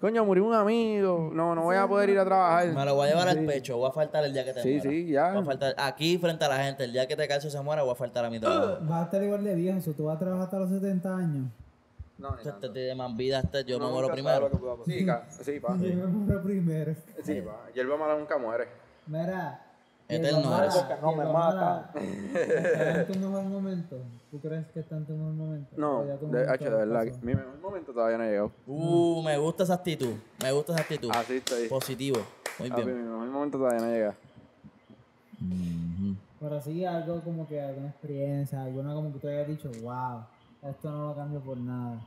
Coño, 0.00 0.24
murió 0.24 0.44
un 0.44 0.54
amigo, 0.54 1.30
no, 1.32 1.54
no 1.54 1.62
voy 1.62 1.76
a 1.76 1.88
poder 1.88 2.10
ir 2.10 2.18
a 2.18 2.24
trabajar. 2.24 2.68
Me 2.68 2.84
lo 2.84 2.94
voy 2.94 3.06
a 3.08 3.10
llevar 3.10 3.28
al 3.28 3.44
pecho. 3.44 3.76
Voy 3.78 3.88
a 3.88 3.92
faltar 3.92 4.24
el 4.24 4.32
día 4.32 4.44
que 4.44 4.52
te 4.52 4.62
Sí, 4.62 4.74
muera. 4.74 4.90
sí, 4.90 5.06
ya. 5.08 5.32
Voy 5.32 5.42
a 5.42 5.44
faltar 5.44 5.74
aquí 5.78 6.18
frente 6.18 6.44
a 6.44 6.48
la 6.48 6.58
gente. 6.58 6.84
El 6.84 6.92
día 6.92 7.06
que 7.08 7.16
te 7.16 7.26
calzo 7.26 7.50
se 7.50 7.60
muera, 7.62 7.82
voy 7.82 7.92
a 7.92 7.96
faltar 7.96 8.24
a 8.24 8.30
mi 8.30 8.38
trabajo. 8.38 8.78
Vas 8.82 9.00
a 9.00 9.04
estar 9.04 9.22
igual 9.22 9.42
de 9.42 9.54
viejo, 9.54 9.92
tú 9.92 10.04
vas 10.04 10.16
a 10.16 10.18
trabajar 10.18 10.44
hasta 10.44 10.58
los 10.58 10.70
70 10.70 11.16
años. 11.16 11.50
No, 12.18 12.36
Este 12.36 12.50
te 12.52 12.68
tiene 12.70 12.94
más 12.96 13.16
vida, 13.16 13.38
este, 13.40 13.64
yo 13.64 13.78
me 13.78 13.86
muero 13.86 14.10
primero. 14.10 14.50
Sí, 14.84 15.06
sí, 15.42 15.60
pa. 15.60 15.76
Yo 15.80 15.94
me 15.94 16.06
muero 16.06 16.42
primero. 16.42 16.94
Sí, 17.22 17.40
pa. 17.42 17.70
Hierba 17.74 17.96
mala 17.96 18.16
nunca 18.18 18.36
muere. 18.38 18.66
Mira. 19.06 19.64
Eterno 20.08 20.58
eres. 20.58 20.74
Mala- 20.74 20.88
Que 20.88 21.02
no 21.02 21.12
me 21.16 21.24
mata. 21.24 21.32
Mala, 21.32 21.90
¿Está 22.00 23.00
en 23.00 23.06
tu 23.12 23.18
mejor 23.28 23.44
momento? 23.44 23.96
¿Tú 24.30 24.40
crees 24.40 24.66
que 24.68 24.80
está 24.80 24.96
en 24.96 25.04
tu 25.06 25.12
mejor 25.12 25.32
momento? 25.34 25.70
No, 25.76 26.04
de, 26.04 26.14
hecho, 26.14 26.64
de 26.70 26.76
verdad, 26.76 27.04
mi 27.22 27.34
mejor 27.34 27.58
momento 27.60 27.92
todavía 27.92 28.16
no 28.18 28.24
ha 28.24 28.26
llegado. 28.26 28.52
Uh, 28.66 29.22
me 29.22 29.36
gusta 29.36 29.64
esa 29.64 29.74
actitud. 29.74 30.14
Me 30.42 30.50
gusta 30.52 30.72
esa 30.72 30.80
actitud. 30.82 31.10
Así 31.12 31.36
estoy. 31.36 31.68
Positivo. 31.68 32.20
Muy 32.58 32.70
mi 32.70 32.76
bien. 32.76 33.04
mejor 33.10 33.28
momento 33.28 33.58
todavía 33.58 33.80
no 33.80 33.92
llega. 33.92 34.14
Pero 36.40 36.60
sí, 36.60 36.84
algo 36.84 37.20
como 37.20 37.46
que 37.46 37.60
alguna 37.60 37.88
experiencia, 37.88 38.62
alguna 38.62 38.94
como 38.94 39.12
que 39.12 39.18
tú 39.18 39.28
hayas 39.28 39.46
dicho, 39.48 39.70
wow, 39.82 40.22
esto 40.62 40.90
no 40.90 41.08
lo 41.08 41.14
cambio 41.16 41.40
por 41.40 41.56
nada. 41.58 42.00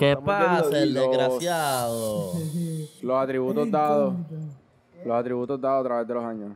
¿Qué 0.00 0.12
Estamos 0.12 0.26
pasa, 0.26 0.78
el 0.82 0.94
los- 0.94 1.10
desgraciado? 1.10 2.32
Los 3.02 3.16
atributos 3.22 3.70
dados, 3.70 4.14
los 5.04 5.14
atributos 5.16 5.60
dados 5.60 5.80
a 5.80 5.88
través 5.88 6.08
de 6.08 6.14
los 6.14 6.24
años. 6.24 6.52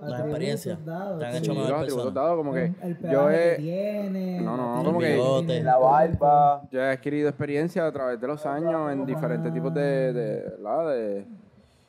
La 0.00 0.18
experiencia. 0.20 0.78
Te 0.84 1.24
han 1.26 1.36
hecho 1.36 1.52
Sí, 1.52 1.58
mejor 1.58 1.70
los 1.70 1.80
atributos 1.82 2.14
dados 2.14 2.36
como 2.36 2.52
que 2.52 2.64
El, 2.64 2.74
el 2.82 2.94
yo 2.96 3.00
pelaje 3.02 3.36
que 3.36 3.52
he, 3.54 3.56
tiene. 3.58 4.40
No, 4.40 4.56
no, 4.56 4.76
la 4.78 4.84
como 4.84 4.98
tiene 4.98 5.14
que- 5.16 5.44
tiene 5.46 5.62
La 5.64 5.74
el 5.76 5.80
barba. 5.82 6.62
yo 6.70 6.80
he 6.80 6.90
adquirido 6.90 7.28
experiencia 7.28 7.86
a 7.86 7.92
través 7.92 8.20
de 8.20 8.26
los 8.28 8.44
años 8.46 8.92
en 8.92 9.04
diferentes 9.06 9.52
tipos 9.52 9.72
de, 9.74 10.12
de, 10.12 10.40
¿verdad? 10.60 10.90
de 10.94 11.26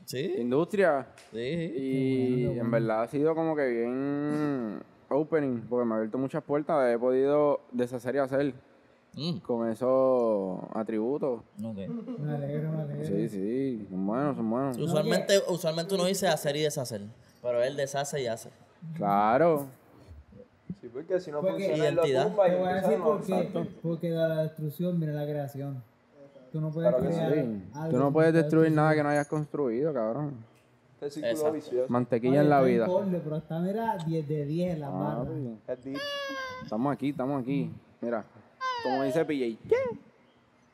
Sí, 0.06 0.36
industria. 0.40 1.06
sí. 1.32 1.38
Y 1.40 2.46
en 2.60 2.70
verdad 2.72 3.04
ha 3.04 3.08
sido 3.08 3.34
como 3.36 3.56
que 3.56 3.68
bien 3.68 4.80
opening, 5.10 5.62
porque 5.70 5.86
me 5.86 5.94
ha 5.94 5.98
abierto 5.98 6.18
muchas 6.18 6.44
puertas. 6.44 6.94
He 6.94 6.98
podido 7.00 7.62
deshacer 7.72 8.16
y 8.16 8.18
hacer 8.20 8.54
Mm, 9.16 9.38
con 9.40 9.70
esos 9.70 10.60
atributos. 10.74 11.42
ok. 11.64 11.76
Me 12.20 12.36
alegro, 12.36 12.72
me 12.72 12.82
alegro. 12.82 13.06
Sí, 13.06 13.30
sí, 13.30 13.88
son 13.90 14.08
buenos, 14.08 14.36
son 14.36 14.50
buenos. 14.50 14.78
Usualmente, 14.78 15.40
usualmente 15.48 15.94
uno 15.96 16.06
dice 16.06 16.28
hacer 16.28 16.56
y 16.56 16.62
deshacer. 16.62 17.02
Pero 17.42 17.62
él 17.64 17.76
deshace 17.76 18.22
y 18.24 18.28
hace. 18.28 18.50
Claro. 18.96 19.68
Sí, 20.82 20.90
porque 20.92 21.20
si 21.20 21.32
no 21.32 21.42
Porque- 21.42 21.66
funciona, 21.68 21.90
Identidad. 21.92 22.28
tumba 22.28 22.46
Te 22.46 22.56
voy 22.58 22.68
a 22.68 22.74
decir 22.76 22.90
de 22.90 22.98
por 22.98 23.24
qué. 23.24 23.68
Porque 23.84 24.10
de 24.10 24.16
la 24.28 24.44
destrucción 24.44 25.00
viene 25.00 25.14
la 25.14 25.24
creación. 25.26 25.84
Tú 26.52 26.60
no 26.62 26.72
puedes 26.72 26.92
Claro 26.94 27.06
crear. 27.06 27.34
Sí. 27.34 27.64
algo 27.74 27.92
Tú 27.92 27.98
no 28.04 28.14
puedes 28.14 28.34
destruir 28.34 28.72
nada 28.72 28.94
que 28.94 29.04
no 29.04 29.10
hayas 29.10 29.28
construido, 29.28 29.94
cabrón. 29.94 30.34
Este 31.02 31.22
círculo 31.22 31.52
vicioso. 31.52 31.86
Mantequilla 31.90 32.42
en 32.42 32.50
la 32.50 32.62
Oye, 32.62 32.74
vida. 32.74 32.86
corle, 32.88 33.20
pero 33.24 33.38
está, 33.38 33.60
mira, 33.60 33.98
10 34.06 34.28
de 34.28 34.46
10 34.46 34.74
en 34.76 34.80
la 34.82 35.26
deep. 35.84 35.98
Estamos 36.64 36.94
aquí, 36.94 37.10
estamos 37.10 37.42
aquí. 37.42 37.72
Mira, 38.02 38.24
como 38.84 39.04
dice 39.04 39.26
PJ. 39.26 39.58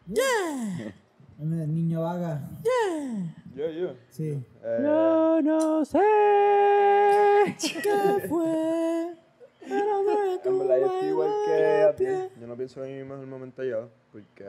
El 1.39 1.73
niño 1.73 2.01
vaga. 2.01 2.41
Yo, 3.55 3.69
yo. 3.69 3.93
Sí. 4.09 4.43
Eh, 4.63 4.79
Yo 4.81 5.41
no 5.41 5.85
sé. 5.85 5.99
¿Qué 7.81 8.27
fue? 8.27 9.13
En 9.61 10.59
verdad, 10.59 10.79
yo 10.79 10.85
estoy 10.85 11.09
igual 11.09 11.31
que 11.45 11.83
a 11.83 11.95
ti. 11.95 12.05
Yo 12.39 12.47
no 12.47 12.55
pienso 12.55 12.83
en 12.83 12.97
mi 12.97 13.03
mejor 13.03 13.25
momento 13.27 13.63
ya, 13.63 13.87
porque 14.11 14.45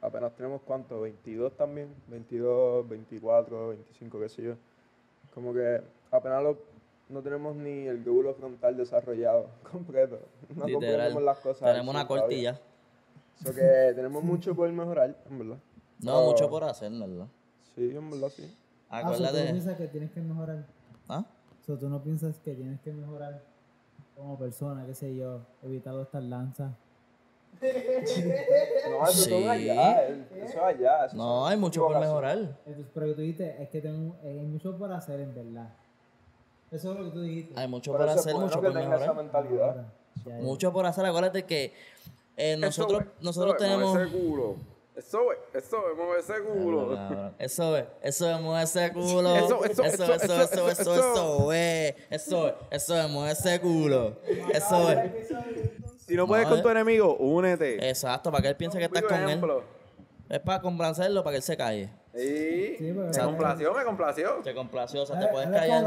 apenas 0.00 0.34
tenemos 0.34 0.62
cuánto, 0.62 1.00
22 1.02 1.56
también, 1.56 1.88
22, 2.08 2.88
24, 2.88 3.68
25, 3.68 4.20
qué 4.20 4.28
sé 4.28 4.42
yo. 4.42 4.54
Como 5.34 5.52
que 5.54 5.80
apenas 6.10 6.42
lo- 6.42 6.58
no 7.08 7.20
tenemos 7.22 7.54
ni 7.56 7.86
el 7.86 8.02
glóbulo 8.02 8.34
frontal 8.34 8.76
desarrollado 8.76 9.46
completo. 9.70 10.18
No 10.50 10.66
Literal. 10.66 10.72
comprendemos 10.72 11.22
las 11.22 11.38
cosas. 11.38 11.68
Tenemos 11.70 11.94
una 11.94 12.06
100 12.06 12.08
todavía. 12.08 12.52
cortilla. 12.52 12.60
So 13.44 13.54
que 13.54 13.92
tenemos 13.96 14.22
mucho 14.24 14.54
por 14.54 14.70
mejorar, 14.70 15.16
en 15.30 15.38
verdad. 15.38 15.58
No, 16.00 16.18
Oh. 16.18 16.30
mucho 16.30 16.48
por 16.50 16.64
hacer, 16.64 16.90
¿verdad? 16.92 17.26
Sí, 17.74 17.90
en 17.94 18.10
verdad, 18.10 18.28
sí. 18.28 18.54
Ah, 18.90 19.00
so 19.02 19.06
tú 19.16 19.22
no 19.22 19.28
Acuérdate. 19.28 19.50
piensas 19.52 19.76
que 19.76 19.86
tienes 19.88 20.10
que 20.10 20.20
mejorar. 20.20 20.66
¿Ah? 21.08 21.24
So, 21.66 21.78
tú 21.78 21.88
no 21.88 22.02
piensas 22.02 22.38
que 22.40 22.54
tienes 22.54 22.80
que 22.80 22.92
mejorar 22.92 23.40
como 24.16 24.36
persona, 24.38 24.84
qué 24.84 24.94
sé 24.94 25.14
yo, 25.16 25.40
evitando 25.62 26.02
estas 26.02 26.22
lanzas. 26.24 26.72
No, 28.90 29.04
eso 29.06 29.12
Sí. 29.24 29.34
es 29.34 29.48
allá. 29.48 30.06
el- 30.06 30.26
Eso 30.34 30.44
es 30.44 30.56
allá. 30.56 31.06
eso 31.06 31.16
No, 31.16 31.46
hay 31.46 31.56
mucho 31.56 31.86
por 31.86 31.98
mejorar. 32.00 32.38
Entonces, 32.66 32.86
pero 32.92 33.14
tú 33.14 33.20
dijiste, 33.20 33.62
es 33.62 33.68
que 33.70 33.80
tengo, 33.80 34.16
eh, 34.22 34.38
hay 34.40 34.46
mucho 34.46 34.76
por 34.76 34.92
hacer 34.92 35.20
en 35.20 35.34
verdad. 35.34 35.68
Eso 36.72 36.92
es 36.92 36.98
lo 36.98 37.04
que 37.04 37.10
tú 37.10 37.20
dijiste. 37.20 37.60
Hay 37.60 37.68
mucho 37.68 37.92
por 37.92 38.08
hacer, 38.08 38.34
mucho 38.34 38.60
por 38.60 38.72
mejorar. 38.72 39.14
Mucho 40.40 40.72
por 40.72 40.86
hacer. 40.86 41.04
Acuérdate 41.04 41.44
que 41.44 41.74
eh, 42.36 42.56
nosotros, 42.56 43.02
eso 43.20 43.30
eso 43.30 43.54
tenemos. 43.56 43.98
Ese 43.98 44.10
culo. 44.10 44.56
Eso 44.94 45.32
es, 45.32 45.38
eso 45.54 45.90
es, 45.90 45.96
mueve 45.96 46.20
ese 46.20 46.34
eso 47.38 47.76
es, 47.76 47.84
eso 48.02 48.30
es, 48.30 48.40
mueve 48.40 48.62
ese. 48.62 48.86
Eso, 48.86 49.64
eso, 49.64 49.64
eso, 49.64 49.84
eso, 49.84 50.14
eso, 50.14 50.68
eso, 50.68 50.70
eso, 50.70 51.52
es. 51.52 51.94
Eso 52.10 52.48
es, 52.48 52.54
eso 52.70 53.00
es, 53.00 53.10
mueve 53.10 53.32
ese. 53.32 53.54
Eso 54.52 54.90
es. 54.92 55.28
Si 56.06 56.14
no 56.14 56.26
puedes 56.26 56.46
con 56.46 56.62
tu 56.62 56.68
enemigo, 56.68 57.16
únete. 57.16 57.88
Exacto, 57.88 58.30
para 58.30 58.42
que 58.42 58.48
él 58.48 58.56
piense 58.56 58.78
que 58.78 58.84
estás 58.84 59.02
con 59.02 59.28
él. 59.28 59.42
Es 60.28 60.40
para 60.40 60.60
complacerlo, 60.60 61.22
para 61.22 61.32
que 61.32 61.36
él 61.38 61.42
se 61.42 61.56
calle. 61.56 61.90
Sí, 62.14 62.74
Sí, 62.78 62.92
pero- 62.94 63.06
me 63.08 63.18
complació, 63.24 63.74
me 63.74 63.84
complació. 63.84 64.30
Te 64.44 64.54
complació, 64.54 65.02
o 65.02 65.06
sea, 65.06 65.18
te 65.18 65.26
puedes 65.28 65.48
como 65.48 65.58
callar. 65.60 65.82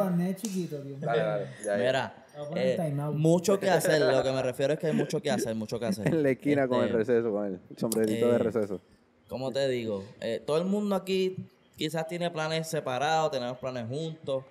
tío. 0.84 0.98
Dale, 1.00 1.22
dale, 1.22 1.46
ya, 1.64 1.78
ya. 1.78 1.78
Mira, 1.78 2.26
eh, 2.56 2.78
mucho 3.14 3.60
que 3.60 3.70
hacer. 3.70 4.02
Lo 4.02 4.24
que 4.24 4.32
me 4.32 4.42
refiero 4.42 4.74
es 4.74 4.80
que 4.80 4.88
hay 4.88 4.94
mucho 4.94 5.22
que 5.22 5.30
hacer, 5.32 5.56
mucho 5.56 5.80
que 5.80 5.86
hacer. 5.86 6.08
En 6.14 6.24
la 6.24 6.30
esquina 6.32 6.68
con 6.68 6.80
el 6.80 6.86
Este, 6.88 6.98
receso, 6.98 7.32
con 7.32 7.46
el 7.46 7.60
sombrerito 7.78 8.28
de 8.30 8.36
eh, 8.36 8.40
receso. 8.40 8.82
¿Cómo 9.28 9.52
te 9.52 9.68
digo? 9.68 10.04
Eh, 10.22 10.42
todo 10.46 10.58
el 10.58 10.66
mundo 10.66 10.96
aquí 10.96 11.36
quizás 11.76 12.08
tiene 12.08 12.30
planes 12.32 12.68
separados, 12.68 13.32
tenemos 13.32 13.58
planes 13.60 13.88
juntos. 13.88 14.44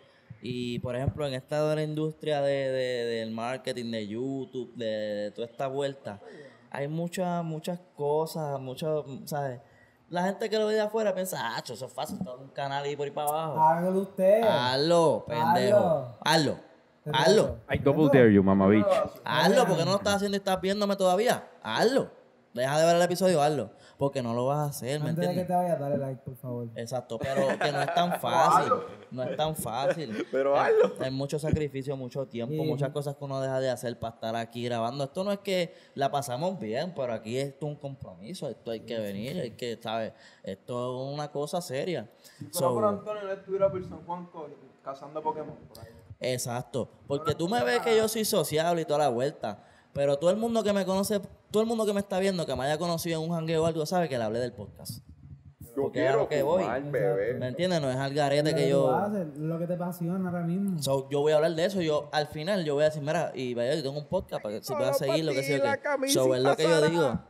Y 0.42 0.78
por 0.80 0.94
ejemplo, 0.94 1.26
en 1.26 1.34
esta 1.34 1.66
de 1.70 1.74
la 1.76 1.82
industria 1.82 2.40
de, 2.42 2.52
de- 2.70 3.04
del 3.16 3.30
marketing, 3.30 3.90
de 3.90 4.06
YouTube, 4.06 4.74
de, 4.76 4.86
de 4.86 5.30
toda 5.30 5.46
esta 5.48 5.66
vuelta, 5.68 6.20
hay 6.70 6.86
muchas, 6.86 7.42
muchas 7.44 7.80
cosas, 7.96 8.60
muchas, 8.60 8.90
¿sabes? 9.24 9.60
La 10.08 10.24
gente 10.24 10.48
que 10.48 10.58
lo 10.58 10.66
ve 10.66 10.74
de 10.74 10.82
afuera 10.82 11.14
piensa, 11.14 11.38
ah, 11.40 11.62
eso 11.64 11.86
es 11.86 11.92
fácil, 11.92 12.18
todo 12.22 12.38
un 12.38 12.48
canal 12.48 12.86
y 12.86 12.96
por 12.96 13.06
ahí 13.06 13.10
para 13.10 13.28
abajo. 13.28 13.60
Hágalo 13.60 14.00
usted. 14.00 14.42
Hazlo, 14.42 15.24
pendejo. 15.26 16.16
Hazlo. 16.24 16.58
Hazlo. 17.12 17.58
I 17.70 17.78
double 17.78 18.08
dare 18.08 18.32
you, 18.32 18.42
mama 18.42 18.66
bitch. 18.66 18.86
Hazlo, 19.24 19.66
porque 19.66 19.84
no 19.84 19.92
lo 19.92 19.96
estás 19.96 20.16
haciendo 20.16 20.36
y 20.36 20.38
estás 20.38 20.60
viéndome 20.60 20.96
todavía. 20.96 21.46
Hazlo. 21.62 22.10
Deja 22.54 22.78
de 22.78 22.86
ver 22.86 22.96
el 22.96 23.02
episodio, 23.02 23.42
hazlo. 23.42 23.70
Porque 23.96 24.22
no 24.22 24.34
lo 24.34 24.46
vas 24.46 24.58
a 24.58 24.64
hacer, 24.70 25.00
¿me 25.00 25.10
Antes 25.10 25.28
de 25.28 25.34
que 25.34 25.40
entiendes? 25.40 25.46
te 25.46 25.54
vayas, 25.54 25.78
dale 25.80 25.98
like, 25.98 26.20
por 26.22 26.36
favor. 26.36 26.68
Exacto, 26.74 27.18
pero 27.18 27.46
que 27.58 27.70
no 27.72 27.80
es 27.80 27.94
tan 27.94 28.12
fácil. 28.20 28.72
No 29.12 29.22
es 29.22 29.36
tan 29.36 29.54
fácil. 29.54 30.26
Pero 30.32 30.58
Hay- 30.58 30.72
hazlo. 30.82 30.94
Hay 31.04 31.10
mucho 31.12 31.38
sacrificio, 31.38 31.96
mucho 31.96 32.26
tiempo, 32.26 32.54
Sí. 32.54 32.68
muchas 32.68 32.90
cosas 32.90 33.14
que 33.14 33.24
uno 33.24 33.40
deja 33.40 33.60
de 33.60 33.70
hacer 33.70 33.96
para 33.98 34.14
estar 34.16 34.34
aquí 34.34 34.64
grabando. 34.64 35.04
Esto 35.04 35.22
no 35.22 35.30
es 35.30 35.38
que 35.38 35.72
la 35.94 36.10
pasamos 36.10 36.58
bien, 36.58 36.92
pero 36.96 37.12
aquí 37.12 37.38
esto 37.38 37.66
es 37.66 37.72
un 37.72 37.78
compromiso. 37.78 38.48
Esto 38.48 38.72
hay 38.72 38.80
que 38.80 38.98
venir, 38.98 39.38
hay 39.40 39.52
que, 39.52 39.78
¿sabes? 39.80 40.12
Esto 40.42 41.06
es 41.08 41.14
una 41.14 41.30
cosa 41.30 41.60
seria. 41.62 42.10
Si 42.38 42.46
fuera 42.46 42.58
So, 42.58 42.74
por 42.74 42.84
Antonio, 42.84 43.22
él 43.22 43.38
estuviera 43.38 43.70
por 43.70 43.84
San 43.88 44.04
Juan 44.04 44.28
cazando 44.82 45.22
Pokémon 45.22 45.54
por 45.72 45.78
ahí. 45.84 45.92
Exacto. 46.18 46.88
Porque 47.06 47.34
tú 47.36 47.48
me 47.48 47.62
ves 47.62 47.80
que 47.80 47.96
yo 47.96 48.08
soy 48.08 48.24
sociable 48.24 48.82
y 48.82 48.84
toda 48.84 48.98
la 48.98 49.08
vuelta. 49.10 49.62
Pero 49.92 50.18
todo 50.18 50.30
el 50.30 50.36
mundo 50.36 50.64
que 50.64 50.72
me 50.72 50.84
conoce, 50.84 51.20
todo 51.54 51.62
el 51.62 51.68
mundo 51.68 51.86
que 51.86 51.92
me 51.92 52.00
está 52.00 52.18
viendo, 52.18 52.44
que 52.44 52.56
me 52.56 52.64
haya 52.64 52.78
conocido 52.78 53.22
en 53.22 53.30
un 53.30 53.36
jangueo 53.36 53.62
o 53.62 53.66
algo, 53.66 53.86
sabe 53.86 54.08
que 54.08 54.18
le 54.18 54.24
hablé 54.24 54.40
del 54.40 54.52
podcast. 54.52 55.04
Yo 55.60 55.82
Porque 55.82 56.04
es 56.04 56.12
a 56.12 56.16
lo 56.16 56.28
que 56.28 56.42
voy. 56.42 56.64
bebé. 56.90 57.34
¿Me 57.34 57.46
entiendes? 57.46 57.80
No 57.80 57.88
es 57.88 57.96
al 57.96 58.12
garete 58.12 58.50
Lo 58.50 58.56
que 58.56 58.68
yo. 58.68 59.08
lo 59.36 59.58
que 59.60 59.66
te 59.68 59.74
apasiona 59.74 60.28
ahora 60.30 60.42
mismo. 60.44 60.82
So, 60.82 61.08
yo 61.10 61.20
voy 61.20 61.30
a 61.30 61.36
hablar 61.36 61.52
de 61.54 61.64
eso. 61.64 61.80
Yo, 61.80 62.08
al 62.10 62.26
final, 62.26 62.64
yo 62.64 62.74
voy 62.74 62.82
a 62.82 62.86
decir, 62.86 63.02
mira, 63.02 63.30
y 63.36 63.54
vaya, 63.54 63.76
yo 63.76 63.84
tengo 63.84 63.96
un 64.00 64.08
podcast 64.08 64.42
para 64.42 64.56
que 64.56 64.64
si 64.64 64.74
puedas 64.74 64.98
seguir 64.98 65.24
lo 65.24 65.30
que 65.32 65.44
sea. 65.44 65.76
que 66.00 66.08
So, 66.08 66.34
es 66.34 66.42
lo 66.42 66.56
que 66.56 66.64
yo 66.64 66.80
digo. 66.90 67.20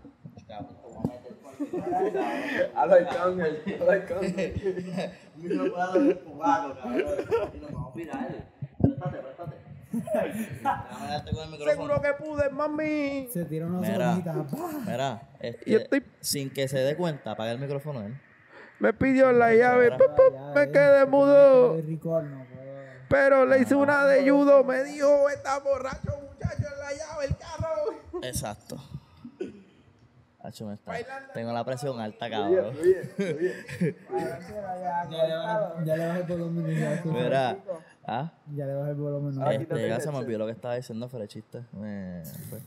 A 2.74 2.86
la 2.86 2.94
Arcángel, 2.94 3.62
a 3.78 3.84
la 3.84 3.92
Arcángel. 3.92 5.12
Seguro 11.64 12.00
que 12.00 12.12
pude, 12.14 12.50
mami. 12.50 13.28
Se 13.32 13.44
tira 13.44 13.66
una 13.66 13.80
Mira. 13.80 14.16
Mira, 14.86 15.22
este, 15.40 15.70
Y 15.70 15.74
estoy- 15.74 16.04
sin 16.20 16.50
que 16.50 16.68
se 16.68 16.78
dé 16.78 16.96
cuenta, 16.96 17.32
apaga 17.32 17.52
el 17.52 17.58
micrófono 17.58 18.02
él. 18.02 18.20
Me 18.78 18.92
pidió 18.92 19.32
la 19.32 19.54
llave, 19.54 19.90
me 19.90 20.62
eh, 20.62 20.70
quedé 20.72 21.06
mudo. 21.06 21.74
puedo. 22.00 22.44
Pero 23.08 23.46
le 23.46 23.60
hice 23.60 23.74
una 23.74 24.04
de 24.06 24.28
judo, 24.28 24.64
me 24.64 24.82
dijo, 24.82 25.28
está 25.28 25.58
borracho 25.60 26.20
muchacho 26.20 26.62
en 26.72 26.78
la 26.78 26.90
llave 26.92 27.26
el 27.28 27.36
carro. 27.36 28.22
Exacto. 28.22 28.76
Hacho, 30.44 30.66
me 30.66 30.74
está- 30.74 30.92
Tengo 31.32 31.52
la 31.54 31.64
presión 31.64 31.98
alta, 31.98 32.28
cabrón. 32.28 32.74
Ya 35.10 35.26
le 35.26 35.34
bajé, 35.36 35.84
ya 35.86 35.96
le 35.96 36.06
bajé 36.06 36.20
el 36.20 36.26
volumen. 36.26 36.66
Mira, 37.06 37.56
¿ah? 38.06 38.32
ya 38.54 38.66
le 38.66 38.74
bajé 38.74 38.90
el 38.90 38.96
volumen. 38.96 39.34
no. 39.36 39.46
Aquí 39.46 39.62
Este, 39.62 39.88
ya 39.88 40.00
se 40.00 40.10
me 40.10 40.18
olvidó 40.18 40.38
lo 40.40 40.46
que 40.46 40.52
estaba 40.52 40.76
diciendo 40.76 41.08
chiste. 41.26 41.64
Me 41.72 42.22
fue. 42.50 42.60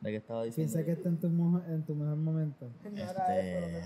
¿De 0.00 0.10
qué 0.10 0.16
estaba 0.16 0.42
diciendo? 0.42 0.72
Piensa 0.72 0.84
que 0.84 0.92
está 0.92 1.08
en 1.10 1.20
tu, 1.20 1.28
en 1.28 1.82
tu 1.84 1.94
mejor 1.94 2.16
momento. 2.16 2.68
Este, 2.84 3.84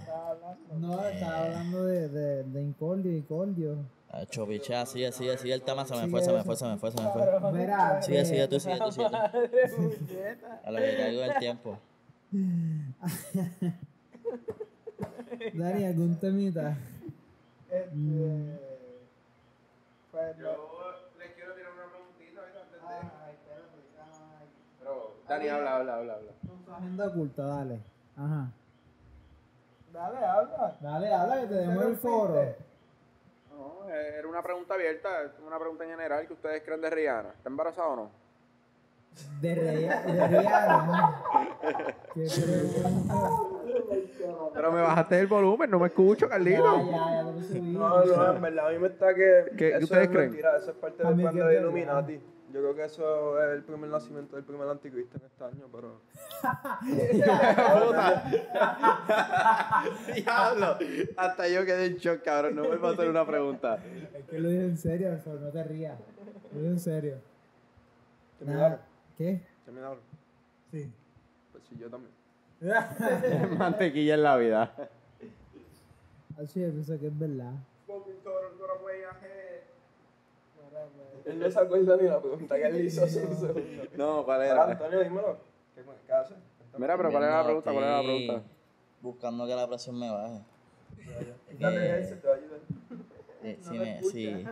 No, 0.78 1.04
estaba 1.06 1.44
hablando 1.44 1.84
de, 1.84 2.08
de, 2.08 2.42
de 2.44 2.62
Incordio, 2.62 3.12
Incordio. 3.14 3.84
Hacho, 4.08 4.46
biche, 4.46 4.86
sigue, 4.86 5.12
sigue, 5.12 5.36
sigue 5.36 5.52
el 5.52 5.62
tema, 5.62 5.84
se 5.84 5.94
me 5.94 6.08
fue, 6.08 6.22
se 6.22 6.32
me 6.32 6.42
fue, 6.42 6.56
se 6.56 6.64
me 6.64 6.78
fue, 6.78 6.90
se 6.90 7.02
me 7.02 7.10
fue. 7.10 7.52
Mira, 7.52 8.00
Sigue, 8.00 8.20
eh, 8.20 8.24
sigue 8.24 8.48
tú, 8.48 8.58
sigue 8.58 8.78
tú, 8.78 8.92
sigue 8.92 9.08
tú. 9.10 10.46
A 10.64 10.70
lo 10.70 10.78
que 10.78 10.96
caigo 10.96 11.22
el 11.22 11.36
tiempo. 11.38 11.78
Dani, 15.54 15.84
algún 15.84 16.18
temita. 16.18 16.76
Mm, 17.92 18.50
Pues, 20.10 20.36
no. 20.38 20.50
les 21.18 21.32
quiero 21.34 21.54
tirar 21.54 21.72
una 21.72 21.84
preguntita 21.92 22.40
antes 22.42 22.80
Pero, 24.78 25.12
Dani, 25.28 25.48
habla, 25.48 25.76
habla, 25.76 25.94
habla, 25.96 26.14
habla. 26.14 26.32
agenda 26.76 27.06
oculta, 27.08 27.46
dale. 27.46 27.80
Ajá. 28.16 28.50
Dale, 29.92 30.18
habla. 30.26 30.76
Dale, 30.80 31.14
habla 31.14 31.40
que 31.40 31.46
te 31.46 31.54
demos 31.54 31.84
el 31.84 31.96
foro. 31.96 32.54
No, 33.50 33.88
eh, 33.90 34.14
era 34.18 34.28
una 34.28 34.42
pregunta 34.42 34.74
abierta, 34.74 35.22
es 35.22 35.32
una 35.46 35.58
pregunta 35.58 35.84
en 35.84 35.90
general 35.90 36.26
que 36.26 36.32
ustedes 36.34 36.62
creen 36.62 36.80
de 36.82 36.90
Rihanna. 36.90 37.30
¿Está 37.30 37.48
embarazada 37.48 37.88
o 37.88 37.96
no? 37.96 38.10
De, 39.40 39.54
de 39.54 40.28
Rihanna. 40.28 41.14
Pregunta. 42.14 42.90
Pero 44.54 44.72
me 44.72 44.80
bajaste 44.80 45.20
el 45.20 45.26
volumen, 45.26 45.70
no 45.70 45.78
me 45.78 45.88
escucho, 45.88 46.28
Carlito. 46.28 46.90
ya, 46.90 46.96
ya 47.16 47.22
lo 47.22 47.42
subí. 47.42 47.60
No, 47.60 48.04
no, 48.04 48.32
en 48.36 48.42
verdad, 48.42 48.68
a 48.68 48.70
mí 48.70 48.78
me 48.78 48.88
está 48.88 49.14
que. 49.14 49.44
¿Qué- 49.56 49.68
eso 49.70 49.84
ustedes 49.84 50.04
es 50.04 50.08
creen? 50.08 50.30
mentira, 50.30 50.56
eso 50.56 50.70
es 50.70 50.76
parte 50.76 51.02
del 51.04 51.16
plan 51.16 51.34
de. 51.36 51.56
Illuminati. 51.60 52.20
Yo 52.52 52.60
creo 52.62 52.74
que 52.74 52.84
eso 52.84 53.42
es 53.42 53.54
el 53.56 53.62
primer 53.64 53.90
nacimiento 53.90 54.36
del 54.36 54.44
primer 54.44 54.66
anticristo 54.68 55.18
en 55.18 55.24
este 55.26 55.44
año, 55.44 55.66
pero. 55.70 56.00
Diablo, 60.14 60.78
hasta 61.16 61.48
yo 61.48 61.64
quedé 61.66 61.86
en 61.86 61.96
shock, 61.96 62.22
cabrón. 62.22 62.56
No 62.56 62.62
me 62.62 62.76
va 62.76 62.90
a 62.90 62.92
hacer 62.92 63.10
una 63.10 63.26
pregunta. 63.26 63.78
Es 64.14 64.24
que 64.24 64.38
lo 64.38 64.48
dije 64.48 64.62
en 64.64 64.78
serio, 64.78 65.18
no 65.26 65.50
te 65.50 65.64
rías. 65.64 65.98
Lo 66.54 66.60
dije 66.60 66.72
en 66.72 66.80
serio. 66.80 67.14
Nada. 68.40 68.80
¿Qué? 69.16 69.40
¿Terminaron? 69.64 69.98
Sí. 70.70 70.90
Pues 71.52 71.64
sí, 71.68 71.76
yo 71.78 71.88
también. 71.90 72.12
Mantequilla 73.58 74.14
en 74.14 74.22
la 74.22 74.36
vida. 74.36 74.74
Así 76.38 76.60
yo 76.60 76.70
pienso 76.70 76.98
que 76.98 77.06
es 77.06 77.18
verdad. 77.18 77.52
Él 81.24 81.40
no 81.40 81.50
se 81.50 81.58
acuerda 81.58 81.96
ni 81.96 82.04
la 82.08 82.20
pregunta 82.20 82.56
que 82.56 82.66
él 82.66 82.84
hizo 82.86 83.04
hace 83.04 83.26
un 83.26 83.34
segundo. 83.36 83.84
No, 83.96 84.24
¿cuál 84.24 84.42
era? 84.42 84.64
Antonio, 84.70 85.00
dímelo. 85.02 85.38
¿Qué, 85.74 85.82
qué 86.06 86.12
haces? 86.12 86.36
Mira, 86.78 86.96
pero 86.96 87.10
¿cuál 87.10 87.24
era 87.24 87.38
la 87.38 87.44
pregunta? 87.44 87.72
¿Cuál 87.72 87.84
era 87.84 87.96
la 87.96 88.02
pregunta? 88.02 88.42
Buscando 89.02 89.46
que 89.46 89.54
la 89.56 89.66
presión 89.68 89.98
me 89.98 90.10
baje. 90.10 90.40
Dale, 91.58 91.86
Eh, 91.86 91.96
él 91.98 92.04
se 92.06 92.16
te 92.16 92.26
va 92.28 92.34
a 92.34 92.36
ayudar. 92.36 92.60
Eh, 93.42 93.58
si 93.62 93.78
me, 93.78 94.02
si, 94.02 94.46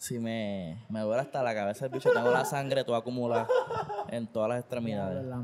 si 0.00 0.18
me, 0.18 0.78
me 0.88 1.00
duele 1.00 1.20
hasta 1.20 1.42
la 1.42 1.54
cabeza 1.54 1.84
el 1.84 1.92
bicho, 1.92 2.10
tengo 2.10 2.30
la 2.30 2.46
sangre 2.46 2.84
toda 2.84 3.00
acumulada 3.00 3.46
en 4.08 4.26
todas 4.26 4.48
las 4.48 4.60
extremidades. 4.60 5.22
la. 5.26 5.36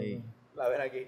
Sí. 0.00 0.20
La 0.56 0.68
ven 0.68 0.80
aquí. 0.80 1.06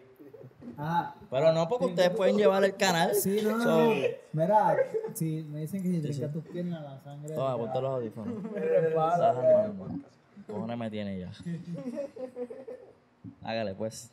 Ajá. 0.77 1.17
Pero 1.29 1.53
no 1.53 1.69
porque 1.69 1.87
ustedes 1.87 2.11
pueden 2.11 2.37
llevar 2.37 2.63
el 2.63 2.77
canal. 2.77 3.13
Sí, 3.17 3.41
no, 3.43 3.57
no, 3.57 3.65
So, 3.65 3.71
no. 3.87 3.95
Mira, 4.33 4.77
si 5.15 5.43
me 5.51 5.63
dicen 5.63 5.83
que 5.83 5.89
si 5.91 6.01
trinca 6.01 6.33
tus 6.33 6.45
piernas, 6.45 6.85
la 6.85 7.01
sangre. 7.01 7.35
Toma, 7.35 7.57
ponte 7.57 7.81
los 7.81 7.95
audífonos. 7.95 8.35
Cojones 10.47 10.79
me 10.79 10.89
tiene 10.89 11.19
ya. 11.19 11.33
Hágale 13.43 13.75
pues. 13.75 14.13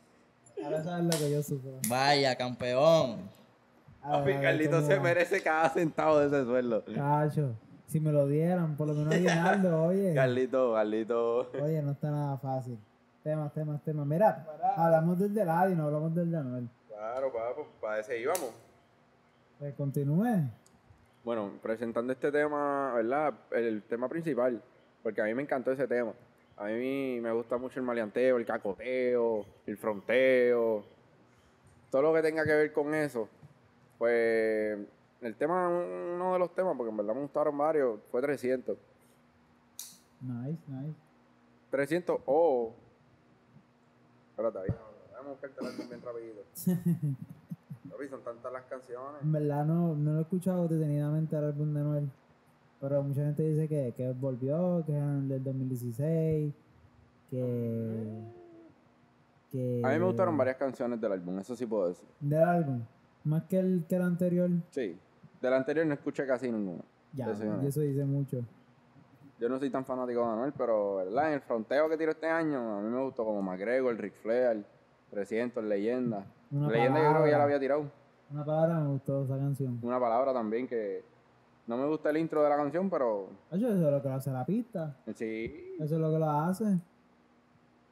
Ahora 0.64 0.82
sabes 0.82 1.04
lo 1.04 1.10
que 1.10 1.30
yo 1.30 1.42
sufro. 1.44 1.78
Vaya, 1.88 2.34
campeón. 2.34 3.30
A 4.02 4.18
ver, 4.18 4.20
a 4.20 4.20
ver 4.24 4.42
Carlito 4.42 4.82
se 4.82 4.98
merece 4.98 5.40
cada 5.42 5.70
centavo 5.70 6.18
de 6.18 6.26
ese 6.26 6.44
sueldo. 6.44 6.84
Cacho, 6.84 7.54
si 7.86 8.00
me 8.00 8.12
lo 8.12 8.26
dieran, 8.26 8.76
por 8.76 8.88
lo 8.88 8.94
menos 8.94 9.14
aguinaldo, 9.14 9.84
oye. 9.86 10.14
Carlito, 10.14 10.74
Carlito. 10.74 11.50
Oye, 11.62 11.82
no 11.82 11.92
está 11.92 12.10
nada 12.10 12.36
fácil. 12.38 12.78
Temas, 13.22 13.52
temas, 13.54 13.82
temas. 13.82 14.06
Mira, 14.06 14.46
hablamos 14.76 15.18
del 15.18 15.32
de 15.34 15.44
Ladi, 15.44 15.74
no 15.74 15.84
hablamos 15.84 16.14
del 16.14 16.30
de 16.30 16.36
Anuel. 16.36 16.68
Claro, 16.88 17.32
pues 17.32 17.66
para 17.80 18.00
ese 18.00 18.20
íbamos. 18.20 18.50
Pues 19.58 19.74
continúe. 19.74 20.50
Bueno, 21.24 21.52
presentando 21.62 22.12
este 22.12 22.30
tema, 22.30 22.92
¿verdad? 22.94 23.32
El 23.50 23.82
tema 23.82 24.08
principal, 24.08 24.60
porque 25.02 25.22
a 25.22 25.24
mí 25.24 25.34
me 25.34 25.42
encantó 25.42 25.72
ese 25.72 25.88
tema. 25.88 26.12
A 26.56 26.66
mí 26.66 27.18
me 27.20 27.32
gusta 27.32 27.56
mucho 27.56 27.80
el 27.80 27.86
maleanteo, 27.86 28.36
el 28.36 28.44
cacoteo, 28.44 29.44
el 29.66 29.76
fronteo, 29.76 30.84
todo 31.90 32.02
lo 32.02 32.14
que 32.14 32.22
tenga 32.22 32.44
que 32.44 32.52
ver 32.52 32.72
con 32.72 32.94
eso. 32.94 33.28
Pues 33.98 34.78
el 35.24 35.36
tema, 35.36 35.68
uno 35.68 36.34
de 36.34 36.38
los 36.38 36.54
temas, 36.54 36.76
porque 36.76 36.90
en 36.90 36.96
verdad 36.96 37.14
me 37.14 37.22
gustaron 37.22 37.56
varios, 37.56 37.98
fue 38.10 38.20
300. 38.20 38.76
Nice, 40.20 40.62
nice. 40.68 40.98
300 41.70 42.20
o... 42.26 42.74
Espérate 44.30 44.58
ahí, 44.58 44.76
vamos 45.12 45.26
a 45.26 45.30
buscarte 45.30 45.60
el 45.60 45.66
álbum 45.66 45.88
bien 45.88 46.02
rapidito. 46.02 46.40
Papi, 47.90 48.08
son 48.08 48.22
tantas 48.22 48.52
las 48.52 48.64
canciones. 48.64 49.22
En 49.22 49.32
verdad 49.32 49.64
no, 49.64 49.94
no 49.94 50.12
lo 50.12 50.18
he 50.18 50.22
escuchado 50.22 50.68
detenidamente 50.68 51.36
el 51.36 51.44
álbum 51.44 51.72
de 51.72 51.80
Anuel. 51.80 52.10
Pero 52.80 53.02
mucha 53.02 53.22
gente 53.22 53.42
dice 53.44 53.66
que, 53.66 53.94
que 53.96 54.12
volvió, 54.12 54.82
que 54.84 54.92
es 54.92 55.02
el 55.02 55.28
del 55.28 55.44
2016, 55.44 56.52
que... 57.30 58.20
que 59.50 59.80
A 59.82 59.88
mí 59.88 59.98
me 59.98 60.04
gustaron 60.04 60.36
varias 60.36 60.56
canciones 60.56 61.00
del 61.00 61.12
álbum, 61.12 61.38
eso 61.38 61.56
sí 61.56 61.64
puedo 61.64 61.88
decir. 61.88 62.06
Del 62.20 62.42
álbum. 62.42 62.82
Más 63.24 63.44
que 63.44 63.58
el, 63.58 63.86
que 63.88 63.96
el 63.96 64.02
anterior. 64.02 64.50
Sí. 64.70 64.98
Del 65.44 65.52
anterior 65.52 65.84
no 65.84 65.92
escuché 65.92 66.26
casi 66.26 66.50
ninguno. 66.50 66.82
Ya, 67.12 67.30
Eso 67.30 67.82
y 67.82 67.88
dice 67.88 68.02
mucho. 68.06 68.38
Yo 69.38 69.46
no 69.50 69.58
soy 69.58 69.68
tan 69.68 69.84
fanático 69.84 70.20
de 70.26 70.32
Anuel, 70.32 70.54
pero 70.56 70.96
¿verdad? 70.96 71.28
en 71.28 71.34
el 71.34 71.40
fronteo 71.42 71.86
que 71.90 71.98
tiró 71.98 72.12
este 72.12 72.26
año, 72.26 72.78
a 72.78 72.80
mí 72.80 72.88
me 72.88 73.02
gustó 73.02 73.26
como 73.26 73.42
McGregor, 73.42 73.94
Rick 73.94 74.14
Flair, 74.22 74.64
300, 75.10 75.62
Leyenda. 75.64 76.24
Una 76.50 76.68
Leyenda 76.70 76.98
yo 77.02 77.10
creo 77.10 77.24
que 77.24 77.30
ya 77.30 77.36
palabra. 77.36 77.38
la 77.38 77.44
había 77.44 77.60
tirado. 77.60 77.84
Una 78.30 78.42
palabra 78.42 78.80
me 78.80 78.88
gustó 78.92 79.24
esa 79.24 79.36
canción. 79.36 79.78
Una 79.82 80.00
palabra 80.00 80.32
también 80.32 80.66
que 80.66 81.04
no 81.66 81.76
me 81.76 81.86
gusta 81.88 82.08
el 82.08 82.16
intro 82.16 82.42
de 82.42 82.48
la 82.48 82.56
canción, 82.56 82.88
pero 82.88 83.28
Hacho, 83.50 83.66
eso 83.68 83.86
es 83.86 83.92
lo 83.92 84.00
que 84.00 84.08
lo 84.08 84.14
hace 84.14 84.30
la 84.30 84.46
pista. 84.46 84.96
sí, 85.14 85.74
Eso 85.78 85.94
es 85.96 86.00
lo 86.00 86.10
que 86.10 86.18
lo 86.18 86.30
hace. 86.30 86.78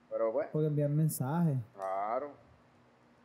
pero 0.09 0.33
pues, 0.33 0.49
Porque 0.51 0.69
envían 0.69 0.97
mensajes. 0.97 1.59
claro. 1.75 2.31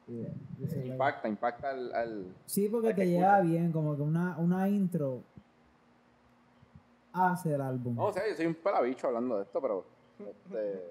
Impacta, 0.08 1.28
impacta 1.28 1.70
al, 1.72 1.94
al- 1.94 2.26
Sí, 2.46 2.70
porque 2.70 2.90
al 2.90 2.96
te 2.96 3.08
lleva 3.08 3.42
bien, 3.42 3.72
como 3.72 3.96
que 3.96 4.02
una, 4.02 4.38
una 4.38 4.70
intro 4.70 5.22
hace 7.14 7.54
el 7.54 7.62
álbum. 7.62 7.96
No 7.96 8.12
sé, 8.14 8.22
yo 8.30 8.36
soy 8.36 8.46
un 8.46 8.56
pelabicho 8.56 9.08
hablando 9.08 9.38
de 9.38 9.44
esto, 9.44 9.60
pero 9.62 9.86
este, 10.20 10.84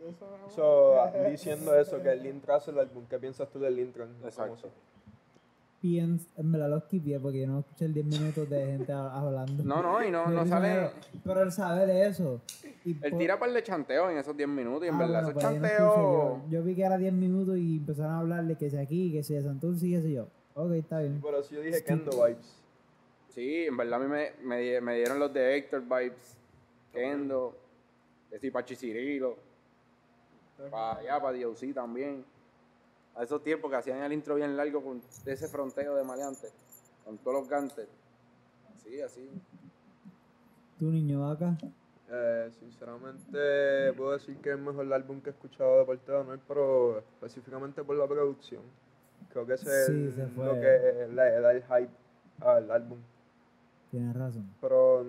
So, 0.54 0.96
diciendo 1.30 1.74
eso, 1.78 2.02
que 2.02 2.10
el 2.12 2.26
intro 2.26 2.54
hace 2.54 2.70
el 2.70 2.78
álbum, 2.80 3.04
¿qué 3.08 3.18
piensas 3.18 3.48
tú 3.48 3.58
del 3.60 3.78
intro? 3.78 4.04
en 4.04 4.10
Exacto. 4.24 4.42
famoso? 4.56 4.68
Piens, 5.80 6.26
en 6.36 6.52
verdad 6.52 6.68
lo 6.70 6.76
esquivé 6.78 7.18
porque 7.18 7.40
yo 7.40 7.46
no 7.48 7.60
escuché 7.60 7.86
el 7.86 7.94
10 7.94 8.06
minutos 8.06 8.48
de 8.48 8.66
gente 8.66 8.92
ha- 8.92 9.12
hablando. 9.18 9.64
no, 9.64 9.82
no, 9.82 10.04
y 10.04 10.10
no, 10.10 10.28
no 10.28 10.46
sale. 10.46 10.90
Pero 11.24 11.42
él 11.42 11.52
sabe 11.52 11.86
de 11.86 12.06
eso. 12.08 12.40
Él 12.84 13.16
tira 13.16 13.38
par 13.38 13.52
de 13.52 13.62
chanteo 13.62 14.10
en 14.10 14.18
esos 14.18 14.36
10 14.36 14.48
minutos 14.48 14.84
y 14.84 14.88
en 14.88 14.94
Ah, 14.94 14.98
verdad 14.98 15.22
bueno, 15.24 15.28
esos 15.28 15.34
pues 15.34 15.44
no 15.44 15.52
chanteos. 15.60 16.12
yo. 16.12 16.42
Yo 16.50 16.62
vi 16.64 16.74
que 16.74 16.82
era 16.82 16.98
10 16.98 17.12
minutos 17.12 17.56
y 17.58 17.76
empezaron 17.78 18.12
a 18.12 18.18
hablarle 18.20 18.56
que 18.56 18.68
si 18.70 18.76
aquí, 18.76 19.12
que 19.12 19.22
si 19.22 19.34
de 19.34 19.42
Santurce 19.42 19.86
y 19.86 20.00
sé 20.02 20.12
yo. 20.12 20.26
Ok, 20.54 20.72
está 20.72 21.00
bien. 21.00 21.20
Por 21.20 21.34
eso 21.34 21.54
yo 21.54 21.60
dije 21.60 21.82
Kendo 21.84 22.10
Vibes. 22.24 22.56
Sí, 23.30 23.64
en 23.64 23.76
verdad 23.76 24.00
a 24.02 24.04
mí 24.04 24.10
me, 24.10 24.32
me, 24.42 24.58
di- 24.60 24.80
me 24.80 24.96
dieron 24.96 25.18
los 25.18 25.32
de 25.32 25.56
Héctor 25.56 25.82
Vibes, 25.82 26.36
Kendo, 26.92 27.56
de 28.30 28.50
Pachi 28.50 28.76
Cirilo, 28.76 29.36
para 30.70 30.98
allá, 30.98 31.20
para 31.20 31.38
DOC 31.38 31.72
también. 31.72 32.24
A 33.14 33.24
esos 33.24 33.42
tiempos 33.42 33.70
que 33.70 33.76
hacían 33.76 34.02
el 34.02 34.12
intro 34.12 34.34
bien 34.34 34.56
largo 34.56 34.82
con 34.82 35.00
ese 35.26 35.46
fronteo 35.48 35.94
de 35.96 36.02
maleante, 36.04 36.48
con 37.04 37.16
todos 37.18 37.40
los 37.40 37.48
gantes. 37.48 37.86
Así, 38.76 39.00
así. 39.00 39.28
Tu 40.78 40.86
niño 40.90 41.20
vaca. 41.28 41.56
Eh, 42.14 42.50
sinceramente, 42.58 43.92
puedo 43.96 44.12
decir 44.12 44.36
que 44.38 44.50
es 44.50 44.56
el 44.56 44.62
mejor 44.62 44.92
álbum 44.92 45.22
que 45.22 45.30
he 45.30 45.32
escuchado 45.32 45.78
de 45.78 45.84
parte 45.86 46.12
de 46.12 46.18
Anuel, 46.18 46.40
pero 46.46 46.98
específicamente 46.98 47.82
por 47.82 47.96
la 47.96 48.06
producción. 48.06 48.60
Creo 49.30 49.46
que 49.46 49.54
ese 49.54 49.86
Sí, 49.86 50.20
es 50.20 50.36
lo 50.36 50.52
que 50.52 51.08
le 51.10 51.40
da 51.40 51.52
el 51.52 51.62
hype 51.62 51.90
al 52.40 52.70
álbum. 52.70 52.98
Tienes 53.90 54.14
razón. 54.14 54.46
Pero 54.60 55.06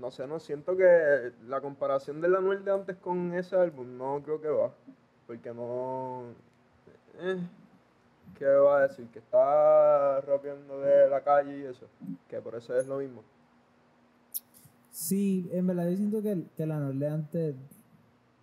no 0.00 0.10
sé, 0.10 0.26
no 0.26 0.40
siento 0.40 0.76
que 0.76 1.32
la 1.46 1.60
comparación 1.60 2.20
del 2.20 2.34
Anuel 2.34 2.64
de 2.64 2.72
antes 2.72 2.96
con 2.96 3.32
ese 3.34 3.54
álbum 3.54 3.96
no 3.96 4.20
creo 4.24 4.40
que 4.40 4.48
va. 4.48 4.72
Porque 5.28 5.54
no. 5.54 6.24
eh, 7.20 7.38
¿Qué 8.36 8.46
va 8.46 8.78
a 8.78 8.88
decir? 8.88 9.06
Que 9.12 9.20
está 9.20 10.20
rapeando 10.22 10.80
de 10.80 11.08
la 11.08 11.20
calle 11.20 11.58
y 11.58 11.64
eso. 11.64 11.86
Que 12.28 12.40
por 12.40 12.56
eso 12.56 12.76
es 12.76 12.88
lo 12.88 12.98
mismo. 12.98 13.22
Sí, 14.90 15.48
en 15.52 15.66
verdad 15.66 15.88
yo 15.90 15.96
siento 15.96 16.22
que, 16.22 16.44
que 16.56 16.66
la 16.66 16.78
Norle 16.78 17.08
antes 17.08 17.54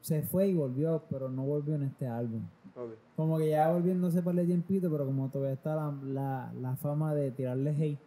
se 0.01 0.21
fue 0.23 0.47
y 0.47 0.53
volvió, 0.53 1.03
pero 1.09 1.29
no 1.29 1.43
volvió 1.43 1.75
en 1.75 1.83
este 1.83 2.07
álbum. 2.07 2.41
Ok. 2.75 2.91
Como 3.15 3.37
que 3.37 3.49
ya 3.49 3.71
volviéndose 3.71 4.21
para 4.21 4.39
el 4.41 4.47
tiempito, 4.47 4.89
pero 4.91 5.05
como 5.05 5.29
todavía 5.29 5.53
está 5.53 5.75
la, 5.75 5.91
la, 6.05 6.53
la 6.61 6.75
fama 6.77 7.13
de 7.13 7.31
tirarle 7.31 7.71
hate, 7.71 7.99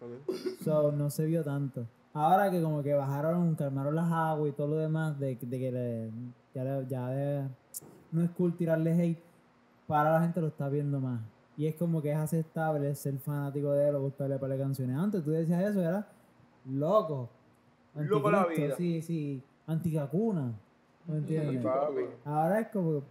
ok. 0.00 0.34
so, 0.62 0.92
no 0.92 1.10
se 1.10 1.24
vio 1.24 1.42
tanto. 1.42 1.86
Ahora 2.12 2.50
que 2.50 2.60
como 2.62 2.82
que 2.82 2.92
bajaron, 2.94 3.54
calmaron 3.54 3.94
las 3.94 4.10
aguas 4.12 4.50
y 4.50 4.52
todo 4.52 4.68
lo 4.68 4.76
demás, 4.76 5.18
de, 5.18 5.36
de 5.36 5.58
que 5.58 5.72
le- 5.72 6.10
ya, 6.54 6.64
le- 6.64 6.86
ya 6.88 7.08
de- 7.08 7.48
no 8.12 8.22
es 8.22 8.30
cool 8.32 8.56
tirarle 8.56 8.92
hate, 8.92 9.18
para 9.86 10.12
la 10.12 10.20
gente 10.22 10.40
lo 10.40 10.48
está 10.48 10.68
viendo 10.68 11.00
más. 11.00 11.20
Y 11.56 11.66
es 11.66 11.74
como 11.76 12.00
que 12.02 12.10
es 12.12 12.16
aceptable 12.16 12.94
ser 12.94 13.18
fanático 13.18 13.72
de 13.72 13.88
él 13.88 13.94
o 13.96 14.02
gustarle 14.02 14.38
para 14.38 14.56
canciones. 14.56 14.96
Antes 14.96 15.24
tú 15.24 15.30
decías 15.30 15.62
eso, 15.64 15.80
era 15.82 16.06
loco. 16.70 17.28
Loco 17.94 18.30
la 18.30 18.46
vida. 18.46 18.76
Sí, 18.76 19.02
sí. 19.02 19.42
Anticacuna. 19.66 20.52
¿No 21.06 21.16
entiendes? 21.16 21.64
Ahora 22.24 22.60
es 22.60 22.68
como, 22.68 23.02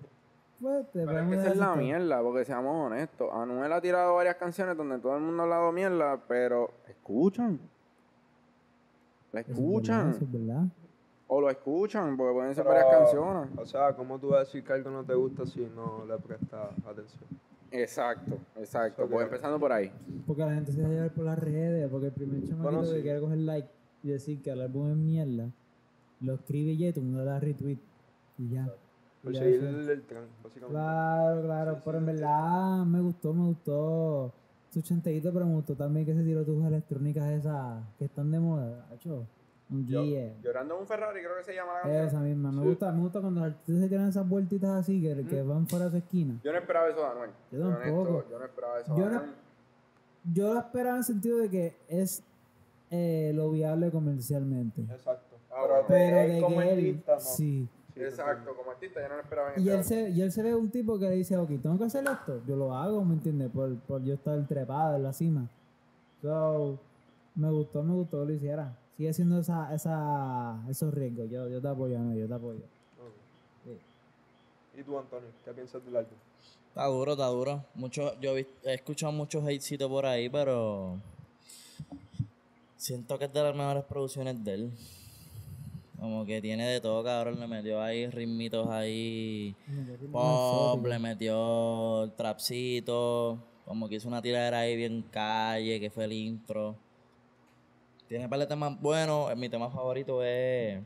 pues, 0.61 0.85
te 0.91 0.99
Pero 0.99 1.03
es 1.03 1.07
podemos 1.17 1.33
que 1.35 1.41
esa 1.41 1.51
es 1.51 1.57
la 1.57 1.73
que- 1.73 1.79
mierda, 1.79 2.21
porque 2.21 2.45
seamos 2.45 2.85
honestos. 2.87 3.29
Anuel 3.33 3.73
ha 3.73 3.81
tirado 3.81 4.15
varias 4.15 4.35
canciones 4.35 4.77
donde 4.77 4.99
todo 4.99 5.15
el 5.15 5.21
mundo 5.21 5.41
ha 5.41 5.45
hablado 5.45 5.71
mierda, 5.71 6.19
pero 6.27 6.71
escuchan. 6.87 7.59
La 9.31 9.41
Eso 9.41 9.51
es 9.51 9.57
verdad, 9.57 9.69
escuchan. 9.71 10.09
eso 10.11 10.23
es 10.23 10.31
verdad. 10.31 10.63
O 11.27 11.41
lo 11.41 11.49
escuchan, 11.49 12.17
porque 12.17 12.33
pueden 12.33 12.55
ser 12.55 12.63
Pero, 12.63 12.75
varias 12.75 12.95
canciones. 12.97 13.49
O 13.57 13.65
sea, 13.65 13.93
¿cómo 13.95 14.17
tú 14.17 14.29
vas 14.29 14.37
a 14.37 14.39
decir 14.41 14.63
que 14.63 14.73
algo 14.73 14.89
no 14.89 15.03
te 15.03 15.13
gusta 15.13 15.45
si 15.45 15.59
no 15.75 16.03
le 16.07 16.17
prestas 16.17 16.71
atención? 16.87 17.23
Exacto, 17.71 18.37
exacto. 18.57 19.07
Pues 19.07 19.25
empezando 19.25 19.59
por 19.59 19.71
ahí. 19.71 19.91
Porque 20.25 20.41
la 20.43 20.55
gente 20.55 20.71
se 20.71 20.79
deja 20.81 20.91
llevar 20.91 21.11
por 21.11 21.25
las 21.25 21.37
redes, 21.37 21.87
porque 21.91 22.07
el 22.07 22.11
primer 22.13 22.39
chamaquito 22.41 22.63
Bueno, 22.63 22.81
que 22.81 22.95
sí. 22.97 23.01
quiere 23.03 23.19
coger 23.19 23.37
like 23.37 23.67
y 24.03 24.09
decir 24.09 24.41
que 24.41 24.51
el 24.51 24.61
álbum 24.61 24.89
es 24.91 24.97
mierda, 24.97 25.49
lo 26.21 26.33
escribe 26.35 26.71
y 26.71 26.77
ya, 26.77 26.87
y 26.87 26.91
todo 26.91 27.01
el 27.01 27.07
mundo 27.07 27.23
le 27.23 27.29
da 27.29 27.39
retweet 27.39 27.77
y 28.37 28.49
ya. 28.49 28.69
Por 29.23 29.35
seguir 29.35 29.63
el, 29.63 29.89
el 29.89 30.01
tren, 30.03 30.23
básicamente. 30.43 30.73
Claro, 30.73 31.41
claro, 31.43 31.75
Sí, 31.75 31.81
pero 31.83 31.97
sí, 31.99 31.99
en 31.99 32.05
verdad 32.05 32.85
me 32.85 33.01
gustó, 33.01 33.33
me 33.33 33.45
gustó 33.47 34.33
su 34.69 34.81
chanteíto, 34.81 35.33
pero 35.33 35.45
me 35.45 35.55
gustó 35.55 35.75
también 35.75 36.05
que 36.05 36.13
se 36.13 36.23
tiró 36.23 36.45
tus 36.45 36.63
electrónicas 36.65 37.29
esas 37.31 37.83
que 37.97 38.05
están 38.05 38.31
de 38.31 38.39
moda, 38.39 38.87
hacho. 38.93 39.25
Un 39.71 39.85
Yo- 39.85 40.01
G, 40.03 40.33
llorando 40.41 40.73
en 40.75 40.81
un 40.81 40.87
Ferrari, 40.87 41.19
creo 41.19 41.37
que 41.37 41.43
se 41.43 41.53
llama 41.53 41.73
la 41.75 41.81
canción. 41.81 42.07
esa 42.07 42.19
misma, 42.21 42.51
me 42.51 42.61
Sí. 42.63 42.67
gusta, 42.69 42.91
me 42.91 43.01
gusta 43.01 43.21
cuando 43.21 43.41
los 43.41 43.49
artistas 43.51 43.83
se 43.83 43.87
tiran 43.89 44.07
esas 44.07 44.27
vueltitas 44.27 44.69
así 44.71 44.99
que, 44.99 45.25
que 45.27 45.43
van 45.43 45.67
fuera 45.67 45.85
de 45.85 45.91
su 45.91 45.97
esquina. 45.97 46.39
Yo 46.43 46.51
no 46.51 46.57
esperaba 46.57 46.87
eso 46.87 46.99
de 47.01 47.05
Anuel. 47.05 47.29
Yo 47.51 47.59
tampoco. 47.59 48.01
honesto, 48.09 48.31
yo 48.31 48.39
no 48.39 48.45
esperaba 48.45 48.79
eso 48.79 48.97
Yo 48.97 49.05
de 49.09 49.15
no-. 49.15 49.21
Yo 50.33 50.53
lo 50.55 50.59
esperaba 50.59 50.95
en 50.95 50.97
el 50.97 51.03
sentido 51.03 51.37
de 51.37 51.49
que 51.51 51.77
es 51.87 52.23
eh, 52.91 53.31
lo 53.35 53.51
viable 53.51 53.91
comercialmente. 53.91 54.81
Exacto. 54.81 55.37
Ah, 55.51 55.83
pero 55.87 56.33
de 56.33 56.41
como 56.41 56.59
que 56.59 56.69
él, 56.71 56.77
artista, 56.77 57.13
no. 57.15 57.19
sí. 57.19 57.67
Sí, 57.93 58.01
Exacto, 58.01 58.55
como 58.55 58.71
artista 58.71 59.01
yo 59.01 59.09
no 59.09 59.15
lo 59.15 59.21
esperaba 59.21 59.53
en 59.55 59.63
Y 59.65 59.69
él, 59.69 59.83
se, 59.83 60.09
y 60.09 60.21
él 60.21 60.31
se 60.31 60.41
ve 60.41 60.55
un 60.55 60.69
tipo 60.69 60.97
que 60.97 61.09
le 61.09 61.15
dice, 61.15 61.35
ok, 61.35 61.49
tengo 61.61 61.77
que 61.77 61.83
hacer 61.85 62.05
esto, 62.07 62.41
yo 62.47 62.55
lo 62.55 62.73
hago, 62.73 63.03
¿me 63.03 63.15
entiendes? 63.15 63.49
Por, 63.49 63.77
por 63.79 64.03
yo 64.03 64.13
estar 64.13 64.47
trepado 64.47 64.95
en 64.95 65.03
la 65.03 65.11
cima. 65.11 65.49
So, 66.21 66.79
me 67.35 67.49
gustó, 67.51 67.83
me 67.83 67.93
gustó 67.93 68.21
que 68.21 68.27
lo 68.27 68.33
hiciera. 68.33 68.77
Sigue 68.95 69.09
haciendo 69.09 69.39
esa, 69.39 69.73
esa, 69.73 70.63
esos 70.69 70.93
riesgos, 70.93 71.29
yo, 71.29 71.49
yo 71.49 71.61
te 71.61 71.67
apoyo, 71.67 71.99
no, 71.99 72.13
yo 72.15 72.27
te 72.27 72.33
apoyo. 72.33 72.61
Sí. 73.65 74.79
¿Y 74.79 74.83
tú, 74.83 74.97
Antonio? 74.97 75.29
¿Qué 75.43 75.51
piensas 75.51 75.83
del 75.83 75.97
álbum? 75.97 76.13
Está 76.69 76.85
duro, 76.85 77.11
está 77.13 77.25
duro. 77.27 77.63
Mucho, 77.75 78.19
yo 78.21 78.37
he 78.37 78.45
escuchado 78.63 79.11
muchos 79.11 79.43
hatecitos 79.43 79.89
por 79.89 80.05
ahí, 80.05 80.29
pero 80.29 80.97
siento 82.79 83.19
que 83.19 83.25
es 83.25 83.33
de 83.33 83.43
las 83.43 83.55
mejores 83.55 83.83
producciones 83.83 84.43
de 84.43 84.53
él. 84.53 84.71
Como 85.99 86.25
que 86.25 86.41
tiene 86.41 86.65
de 86.65 86.79
todo, 86.79 87.03
cabrón. 87.03 87.39
Le 87.39 87.47
metió 87.47 87.81
ahí 87.81 88.07
ritmitos 88.07 88.69
ahí. 88.69 89.55
Pop, 90.11 90.85
le 90.85 90.97
metió 90.97 92.05
el 92.05 92.13
trapcito. 92.13 93.37
Como 93.65 93.89
que 93.89 93.95
hizo 93.95 94.07
una 94.07 94.21
tiradera 94.21 94.59
ahí 94.59 94.77
bien 94.77 95.03
calle, 95.11 95.79
que 95.79 95.89
fue 95.89 96.05
el 96.05 96.13
intro. 96.13 96.75
Tiene 98.07 98.23
un 98.23 98.29
par 98.29 98.39
de 98.39 98.47
temas 98.47 98.79
buenos. 98.79 99.35
Mi 99.35 99.49
tema 99.49 99.69
favorito 99.69 100.23
es. 100.23 100.81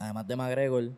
Además 0.00 0.28
de 0.28 0.36
McGregor. 0.36 0.90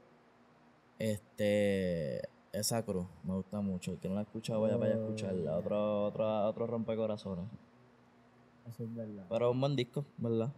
Este. 0.99 2.21
Esa 2.53 2.85
cruz. 2.85 3.07
Me 3.25 3.35
gusta 3.35 3.63
mucho. 3.63 3.93
El 3.93 3.99
que 3.99 4.09
no 4.09 4.15
la 4.15 4.21
ha 4.21 4.25
escuchado, 4.25 4.61
vaya 4.61 4.77
a 4.77 4.89
escucharla. 4.89 5.57
Otro, 5.57 6.05
otro, 6.05 6.47
otro 6.49 6.67
rompecorazones. 6.67 7.47
Eso 8.69 8.85
es 8.85 8.95
verdad. 8.95 9.25
Pero 9.29 9.49
es 9.49 9.55
un 9.55 9.61
buen 9.61 9.77
disco, 9.77 10.05
¿verdad? 10.19 10.51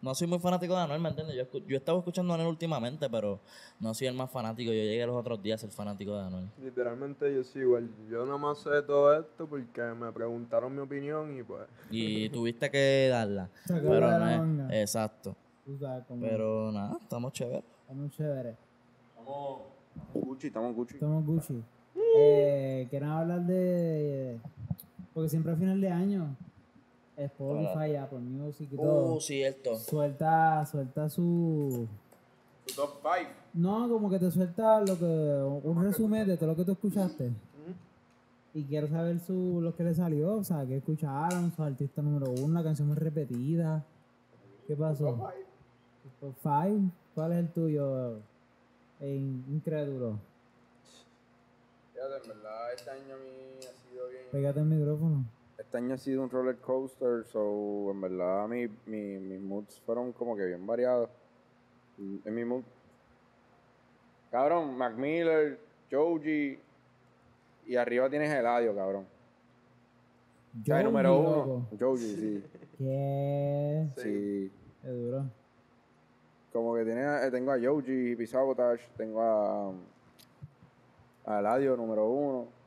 No 0.00 0.14
soy 0.16 0.26
muy 0.26 0.40
fanático 0.40 0.74
de 0.74 0.80
Anuel, 0.80 1.00
¿me 1.00 1.10
entiendes? 1.10 1.36
Yo, 1.36 1.42
escu- 1.44 1.64
yo 1.64 1.76
he 1.76 1.78
estado 1.78 1.98
escuchando 1.98 2.32
a 2.32 2.34
Anuel 2.34 2.50
últimamente, 2.50 3.08
pero 3.08 3.38
no 3.78 3.94
soy 3.94 4.08
el 4.08 4.14
más 4.14 4.30
fanático. 4.32 4.72
Yo 4.72 4.82
llegué 4.82 5.06
los 5.06 5.14
otros 5.14 5.40
días 5.40 5.60
a 5.62 5.66
ser 5.66 5.70
fanático 5.70 6.16
de 6.16 6.24
Anuel. 6.24 6.48
Literalmente 6.60 7.32
yo 7.32 7.44
sí, 7.44 7.60
igual. 7.60 7.88
Yo 8.10 8.24
nada 8.26 8.36
más 8.38 8.58
sé 8.58 8.82
todo 8.84 9.16
esto 9.16 9.46
porque 9.46 9.80
me 9.80 10.10
preguntaron 10.10 10.74
mi 10.74 10.80
opinión 10.80 11.38
y 11.38 11.44
pues. 11.44 11.62
Y 11.90 12.28
tuviste 12.30 12.68
que 12.68 13.08
darla. 13.10 13.48
Pero 13.68 14.18
no 14.18 14.68
es-. 14.70 14.80
Exacto. 14.82 15.36
Pero 16.20 16.72
nada, 16.72 16.98
estamos 17.00 17.32
chéveres. 17.32 17.62
está 17.82 17.92
muy 17.94 18.10
chévere. 18.10 18.56
Estamos 19.10 19.60
Gucci, 20.14 20.46
estamos 20.48 20.74
Gucci. 20.74 20.94
Estamos 20.94 21.24
Gucci. 21.24 21.62
Eh, 22.16 22.86
¿Quieren 22.90 23.08
hablar 23.08 23.42
de...? 23.46 24.40
Porque 25.14 25.28
siempre 25.28 25.52
a 25.52 25.56
final 25.56 25.80
de 25.80 25.88
año, 25.90 26.34
Spotify, 27.16 27.96
Apple 27.96 28.18
Music 28.20 28.68
y 28.72 28.76
todo, 28.76 29.14
Uh, 29.16 29.20
cierto. 29.20 29.76
suelta, 29.76 30.64
suelta 30.66 31.08
su... 31.08 31.86
Tu 32.66 32.74
top 32.74 32.90
5. 33.02 33.30
No, 33.54 33.88
como 33.88 34.08
que 34.08 34.18
te 34.18 34.30
suelta 34.30 34.80
lo 34.80 34.98
que 34.98 35.04
un 35.68 35.82
resumen 35.82 36.26
de 36.26 36.36
todo 36.36 36.50
lo 36.50 36.56
que 36.56 36.64
tú 36.64 36.72
escuchaste. 36.72 37.30
Y 38.54 38.64
quiero 38.64 38.86
saber 38.88 39.18
su, 39.18 39.60
lo 39.62 39.74
que 39.74 39.82
le 39.82 39.94
salió, 39.94 40.36
o 40.36 40.44
sea, 40.44 40.66
qué 40.66 40.76
escucharon, 40.76 41.50
su 41.54 41.62
artista 41.62 42.02
número 42.02 42.30
uno, 42.30 42.52
la 42.54 42.62
canción 42.62 42.88
más 42.88 42.98
repetida. 42.98 43.82
¿Qué 44.66 44.76
pasó? 44.76 45.18
Top 46.20 46.34
five. 46.42 46.80
¿Cuál 47.14 47.32
es 47.32 47.38
el 47.38 47.48
tuyo? 47.50 48.18
En 49.00 49.44
incrédulo. 49.50 50.18
Fíjate, 51.94 52.14
en 52.22 52.28
verdad, 52.28 52.72
este 52.74 52.90
año 52.90 53.14
a 53.14 53.18
mí 53.18 53.58
ha 53.58 53.90
sido 53.90 54.08
bien. 54.08 54.22
Pégate 54.30 54.60
el 54.60 54.66
micrófono. 54.66 55.24
Este 55.72 55.78
año 55.78 55.94
ha 55.94 55.96
sido 55.98 56.22
un 56.22 56.28
roller 56.28 56.58
coaster, 56.58 57.24
so 57.24 57.90
en 57.92 58.00
verdad 58.02 58.46
mi, 58.46 58.68
mi, 58.84 59.18
mis 59.18 59.40
moods 59.40 59.80
fueron 59.86 60.12
como 60.12 60.36
que 60.36 60.44
bien 60.44 60.66
variados. 60.66 61.08
Mm, 61.96 62.16
En 62.26 62.34
mi 62.34 62.44
mood. 62.44 62.62
Cabrón, 64.30 64.76
Mac 64.76 64.94
Miller, 64.96 65.58
Joji 65.90 66.58
y 67.68 67.76
arriba 67.76 68.10
tienes 68.10 68.30
Eladio, 68.30 68.76
cabrón. 68.76 69.06
O 70.60 70.64
sea, 70.66 70.76
el 70.76 70.82
Joji, 70.82 70.92
número 70.92 71.18
uno. 71.18 71.66
Joji, 71.80 72.16
sí. 72.16 72.44
¿Qué? 72.76 73.88
sí. 73.96 74.52
Qué 74.82 74.88
duro. 74.88 75.24
Como 76.52 76.74
que 76.74 76.84
tiene, 76.84 77.26
eh, 77.26 77.30
tengo 77.30 77.50
a 77.50 77.56
Yoji, 77.56 78.10
Hippie 78.12 78.26
Sabotage, 78.26 78.86
tengo 78.98 79.22
a, 79.22 79.68
um, 79.70 79.78
a 81.24 81.38
Eladio 81.38 81.78
número 81.78 82.10
uno. 82.10 82.61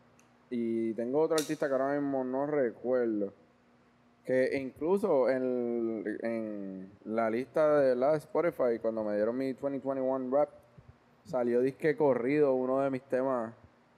Y 0.50 0.94
tengo 0.94 1.22
otro 1.22 1.36
artista 1.36 1.68
que 1.68 1.74
ahora 1.74 2.00
mismo 2.00 2.24
no 2.24 2.46
recuerdo. 2.46 3.34
Que 4.24 4.58
incluso 4.58 5.30
en, 5.30 6.04
en 6.22 6.92
la 7.06 7.30
lista 7.30 7.80
de 7.80 7.96
la 7.96 8.16
Spotify, 8.16 8.80
cuando 8.82 9.04
me 9.04 9.16
dieron 9.16 9.38
mi 9.38 9.54
2021 9.54 10.36
rap, 10.36 10.50
salió 11.26 11.62
disque 11.62 11.96
corrido, 11.96 12.54
uno 12.54 12.80
de 12.80 12.90
mis 12.90 13.04
temas 13.04 13.54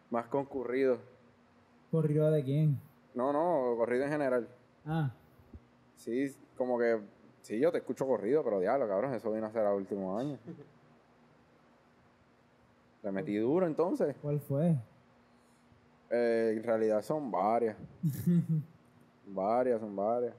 más 0.10 0.28
concurridos. 0.28 1.00
¿Corrido 1.92 2.30
de 2.32 2.44
quién? 2.44 2.80
No, 3.14 3.32
no, 3.32 3.76
corrido 3.78 4.04
en 4.06 4.12
general. 4.12 4.48
Ah, 4.86 5.12
Sí, 5.96 6.34
como 6.56 6.78
que, 6.78 7.00
sí, 7.42 7.60
yo 7.60 7.72
te 7.72 7.80
escucho 7.80 8.06
corrido, 8.06 8.44
pero 8.44 8.60
diablo, 8.60 8.88
cabrón, 8.88 9.14
eso 9.16 9.32
vino 9.32 9.48
a 9.48 9.52
ser 9.52 9.66
a 9.66 9.74
últimos 9.74 10.20
años. 10.20 10.40
Le 13.04 13.12
metí 13.12 13.36
duro 13.38 13.66
entonces. 13.66 14.16
¿cuál 14.22 14.40
fue? 14.40 14.76
Eh, 16.10 16.54
en 16.58 16.64
realidad 16.64 17.02
son 17.02 17.30
varias. 17.32 17.76
varias, 19.28 19.80
son 19.80 19.96
varias. 19.96 20.34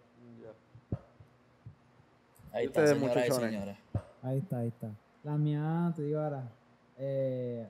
Ahí 2.53 2.65
¿Y 2.65 2.66
está, 2.69 2.90
y 2.90 2.99
muchachones? 2.99 3.51
señores. 3.51 3.78
Ahí 4.23 4.39
está, 4.39 4.59
ahí 4.59 4.69
está. 4.69 4.90
La 5.23 5.36
mía, 5.36 5.93
te 5.95 6.03
digo 6.03 6.20
ahora, 6.20 6.49
eh, 6.97 7.66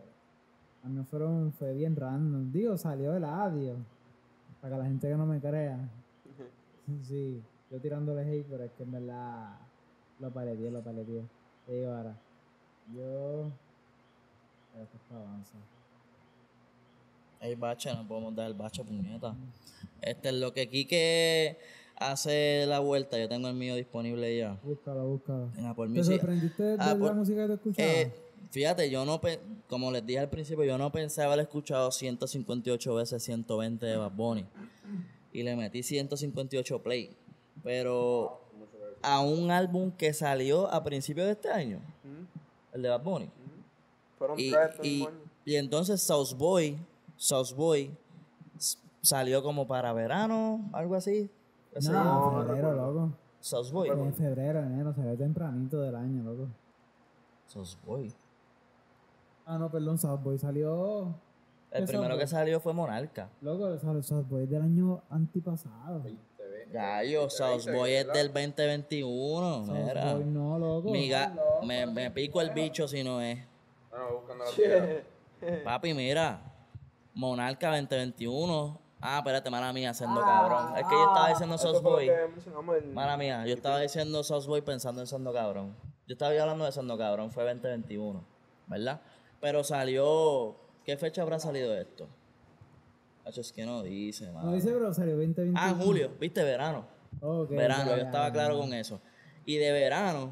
a 0.84 0.88
mí 0.88 1.02
fueron, 1.04 1.52
fue 1.52 1.74
bien 1.74 1.96
random. 1.96 2.52
Digo, 2.52 2.76
salió 2.76 3.14
el 3.14 3.24
audio. 3.24 3.74
Para 4.60 4.74
que 4.74 4.82
la 4.82 4.86
gente 4.86 5.08
que 5.08 5.16
no 5.16 5.26
me 5.26 5.40
crea. 5.40 5.78
Sí, 7.02 7.42
yo 7.70 7.80
tirándole 7.80 8.22
hate, 8.22 8.46
pero 8.48 8.64
es 8.64 8.72
que 8.72 8.82
en 8.82 8.92
verdad 8.92 9.58
lo 10.20 10.30
paleteé, 10.30 10.70
lo 10.70 10.82
paleteé. 10.82 11.22
Te 11.66 11.72
digo 11.74 11.92
ahora, 11.92 12.14
yo... 12.94 13.50
Esto 14.80 14.96
es 14.96 15.02
para 15.08 15.20
avanzar. 15.20 15.60
Hay 17.40 17.54
bache, 17.54 17.92
no 17.94 18.06
podemos 18.06 18.34
dar 18.34 18.46
el 18.48 18.54
bache, 18.54 18.82
puñeta. 18.84 19.34
Este 20.00 20.28
es 20.30 20.34
lo 20.34 20.52
que 20.52 20.68
Quique 20.68 21.58
hace 21.96 22.64
la 22.66 22.80
vuelta. 22.80 23.18
Yo 23.18 23.28
tengo 23.28 23.48
el 23.48 23.54
mío 23.54 23.74
disponible 23.74 24.36
ya. 24.36 24.58
Búscalo, 24.62 25.04
búscalo. 25.06 25.50
En 25.56 25.66
Apple 25.66 25.88
¿Te 25.94 26.04
sorprendiste 26.04 26.62
de 26.62 26.76
Ah, 26.78 26.94
la 26.94 27.12
música 27.12 27.46
que 27.46 27.52
escuchabas? 27.54 27.90
Eh, 27.92 28.12
fíjate, 28.50 28.90
yo 28.90 29.04
no, 29.04 29.20
pe- 29.20 29.40
como 29.68 29.90
les 29.92 30.04
dije 30.04 30.18
al 30.20 30.30
principio, 30.30 30.64
yo 30.64 30.78
no 30.78 30.90
pensé 30.92 31.22
haber 31.22 31.40
escuchado 31.40 31.90
158 31.92 32.94
veces 32.94 33.22
120 33.22 33.86
de 33.86 33.96
Bad 33.96 34.12
Bunny. 34.12 34.44
Y 35.32 35.42
le 35.42 35.54
metí 35.56 35.82
158 35.82 36.82
play. 36.82 37.16
Pero 37.62 38.40
a 39.02 39.20
un 39.20 39.50
álbum 39.50 39.92
que 39.92 40.12
salió 40.12 40.66
a 40.72 40.82
principios 40.82 41.26
de 41.26 41.32
este 41.32 41.50
año, 41.50 41.80
el 42.72 42.82
de 42.82 42.88
Bad 42.88 43.02
Bunny. 43.02 43.30
Fueron 44.18 44.38
Y, 44.40 44.50
tres 44.50 44.70
y, 44.82 45.06
y 45.44 45.54
entonces 45.56 46.00
South 46.02 46.34
Boy, 46.36 46.76
South 47.18 47.52
Boy 47.54 47.94
salió 49.02 49.42
como 49.42 49.66
para 49.66 49.92
verano, 49.92 50.70
algo 50.72 50.94
así. 50.94 51.30
Ese 51.74 51.92
no, 51.92 52.40
en 52.40 52.46
febrero, 52.46 52.72
loco. 52.74 53.12
South 53.40 53.70
Boy. 53.70 53.88
En 53.90 54.14
febrero, 54.14 54.60
enero, 54.60 54.94
salió 54.94 55.16
tempranito 55.16 55.80
del 55.82 55.94
año, 55.94 56.22
loco. 56.24 56.48
South 57.46 57.76
Boy. 57.84 58.12
Ah, 59.46 59.56
no, 59.58 59.70
perdón, 59.70 59.98
Southboy 59.98 60.36
salió... 60.38 61.14
El 61.70 61.84
¿Qué 61.84 61.86
primero 61.92 62.10
South 62.14 62.18
que 62.18 62.24
Boy? 62.24 62.30
salió 62.30 62.60
fue 62.60 62.72
Monarca. 62.74 63.30
Loco, 63.40 63.78
salió 63.78 64.02
Southboy 64.02 64.46
del 64.46 64.60
año 64.62 65.02
antipasado. 65.08 66.02
Gallo, 66.70 67.30
South 67.30 67.64
Boy 67.72 67.92
es 67.92 68.06
del 68.12 68.26
2021. 68.32 69.64
Mira. 69.72 70.02
Southboy 70.12 70.24
no, 70.26 70.58
loco. 70.58 70.90
Mi 70.90 71.08
ga- 71.08 71.34
me, 71.64 71.86
me 71.86 72.10
pico 72.10 72.42
el 72.42 72.50
bicho 72.50 72.86
si 72.86 73.02
no 73.02 73.22
es. 73.22 73.38
No, 73.90 74.16
buscando 74.18 74.44
la 74.44 74.50
tierra. 74.54 75.02
Papi, 75.64 75.94
mira. 75.94 76.47
Monarca 77.22 77.70
2021. 77.76 78.80
Ah, 79.00 79.18
espérate, 79.18 79.50
mala 79.50 79.72
mía, 79.72 79.92
siendo 79.92 80.20
cabrón. 80.20 80.76
Es 80.76 80.84
que 80.84 80.94
yo 80.94 81.06
estaba 81.08 81.28
diciendo 81.30 81.54
Esto 81.56 81.72
South 81.72 81.82
fue 81.82 81.90
lo 81.90 81.96
Boy. 81.96 82.06
que 82.06 82.32
mencionamos 82.32 82.76
el- 82.76 82.92
Mala 82.92 83.16
mía, 83.16 83.44
yo 83.44 83.54
estaba 83.54 83.80
diciendo 83.80 84.22
South 84.22 84.46
Boy 84.46 84.60
pensando 84.62 85.00
en 85.00 85.06
siendo 85.08 85.32
cabrón. 85.32 85.74
Yo 86.06 86.12
estaba 86.14 86.30
hablando 86.30 86.64
de 86.64 86.70
siendo 86.70 86.96
cabrón, 86.96 87.32
fue 87.32 87.42
2021, 87.44 88.24
¿verdad? 88.68 89.00
Pero 89.40 89.64
salió. 89.64 90.56
¿Qué 90.84 90.96
fecha 90.96 91.22
habrá 91.22 91.40
salido 91.40 91.76
esto? 91.76 92.08
Hacho, 93.26 93.40
es 93.40 93.52
que 93.52 93.66
no 93.66 93.82
dice, 93.82 94.26
No 94.26 94.32
mano. 94.34 94.52
dice, 94.52 94.70
pero 94.70 94.94
salió 94.94 95.16
2021. 95.16 95.58
Ah, 95.60 95.70
en 95.70 95.78
julio, 95.80 96.12
viste, 96.20 96.44
verano. 96.44 96.86
Verano, 97.50 97.96
yo 97.96 98.02
estaba 98.04 98.32
claro 98.32 98.56
con 98.58 98.72
eso. 98.72 99.00
Y 99.44 99.56
de 99.56 99.72
verano, 99.72 100.30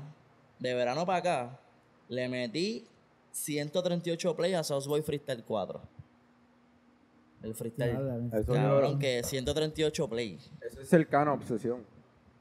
de 0.60 0.72
verano 0.74 1.04
para 1.04 1.18
acá, 1.18 1.60
le 2.08 2.28
metí 2.28 2.86
138 3.32 4.36
play 4.36 4.54
a 4.54 4.62
South 4.62 4.86
Boy 4.86 5.02
Freestyle 5.02 5.42
4. 5.44 5.95
El 7.46 7.54
freestyle. 7.54 7.90
Diablo, 7.92 8.36
Eso 8.36 8.52
Cabrón, 8.52 8.98
que 8.98 9.22
138 9.22 10.08
play. 10.08 10.38
Eso 10.60 10.80
es 10.80 10.88
cercano 10.88 11.30
a 11.30 11.34
obsesión. 11.34 11.84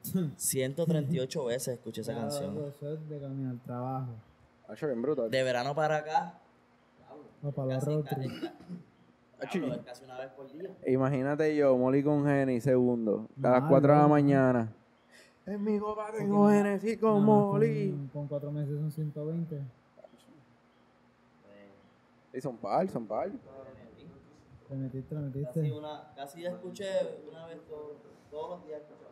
138 0.36 1.44
veces 1.44 1.74
escuché 1.74 2.00
esa 2.00 2.12
claro, 2.12 2.28
canción. 2.28 2.64
Eso 2.66 2.92
es 2.92 3.08
de 3.08 3.20
camino 3.20 3.50
al 3.50 3.60
trabajo. 3.60 4.12
Hacho, 4.68 4.86
bien 4.86 5.00
brutal. 5.00 5.30
De 5.30 5.42
verano 5.42 5.74
para 5.74 5.98
acá, 5.98 6.40
O 7.42 7.52
para 7.52 7.74
casi, 7.74 7.86
road. 7.86 8.04
Diablo, 9.52 9.74
es 9.74 9.82
casi 9.82 10.04
una 10.04 10.18
vez 10.18 10.30
por 10.30 10.52
día. 10.52 10.70
Imagínate 10.86 11.54
yo, 11.54 11.76
Molly 11.76 12.02
con 12.02 12.26
Geni, 12.26 12.60
segundo, 12.60 13.28
a 13.42 13.50
las 13.50 13.60
Mal, 13.60 13.70
4 13.70 13.92
de 13.92 13.98
la 13.98 14.08
mañana. 14.08 14.72
En 15.46 15.62
mi 15.62 15.78
copa 15.78 16.10
tengo 16.10 16.48
Genesis 16.48 16.98
con 16.98 17.12
Nada 17.12 17.24
Molly. 17.24 17.90
Con, 17.90 18.08
con 18.08 18.26
cuatro 18.26 18.50
meses 18.50 18.76
son 18.80 18.90
120. 18.90 19.60
Sí, 22.32 22.40
son 22.40 22.56
par, 22.56 22.88
son 22.88 23.06
par. 23.06 23.30
Te 24.68 24.74
metiste, 24.74 25.14
te 25.14 25.16
Casi, 25.22 25.38
metiste. 25.60 25.72
una, 25.72 26.12
casi 26.16 26.42
ya 26.42 26.50
escuché 26.50 26.88
una 27.28 27.46
vez 27.46 27.60
todo- 27.68 27.96
todos 28.30 28.50
los 28.58 28.66
días. 28.66 28.80
escuchaba. 28.82 29.10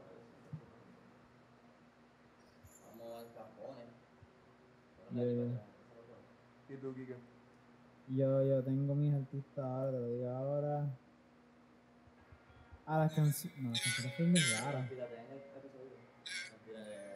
Vamos 2.99 3.21
al 3.21 3.27
¿Y 6.69 6.77
tú, 6.77 6.95
Kike? 6.95 7.17
yo, 8.09 8.43
yo 8.45 8.63
tengo 8.63 8.95
mis 8.95 9.15
artistas 9.15 9.65
ahora, 9.65 9.91
te 9.93 9.99
lo 9.99 10.07
digo 10.09 10.31
ahora. 10.31 10.87
A 12.87 12.99
las 12.99 13.13
canciones. 13.13 13.59
No, 13.61 13.71
las 13.71 13.81
canciones 13.83 14.17
son 14.17 14.31
muy 14.31 14.41
raras. 14.41 14.91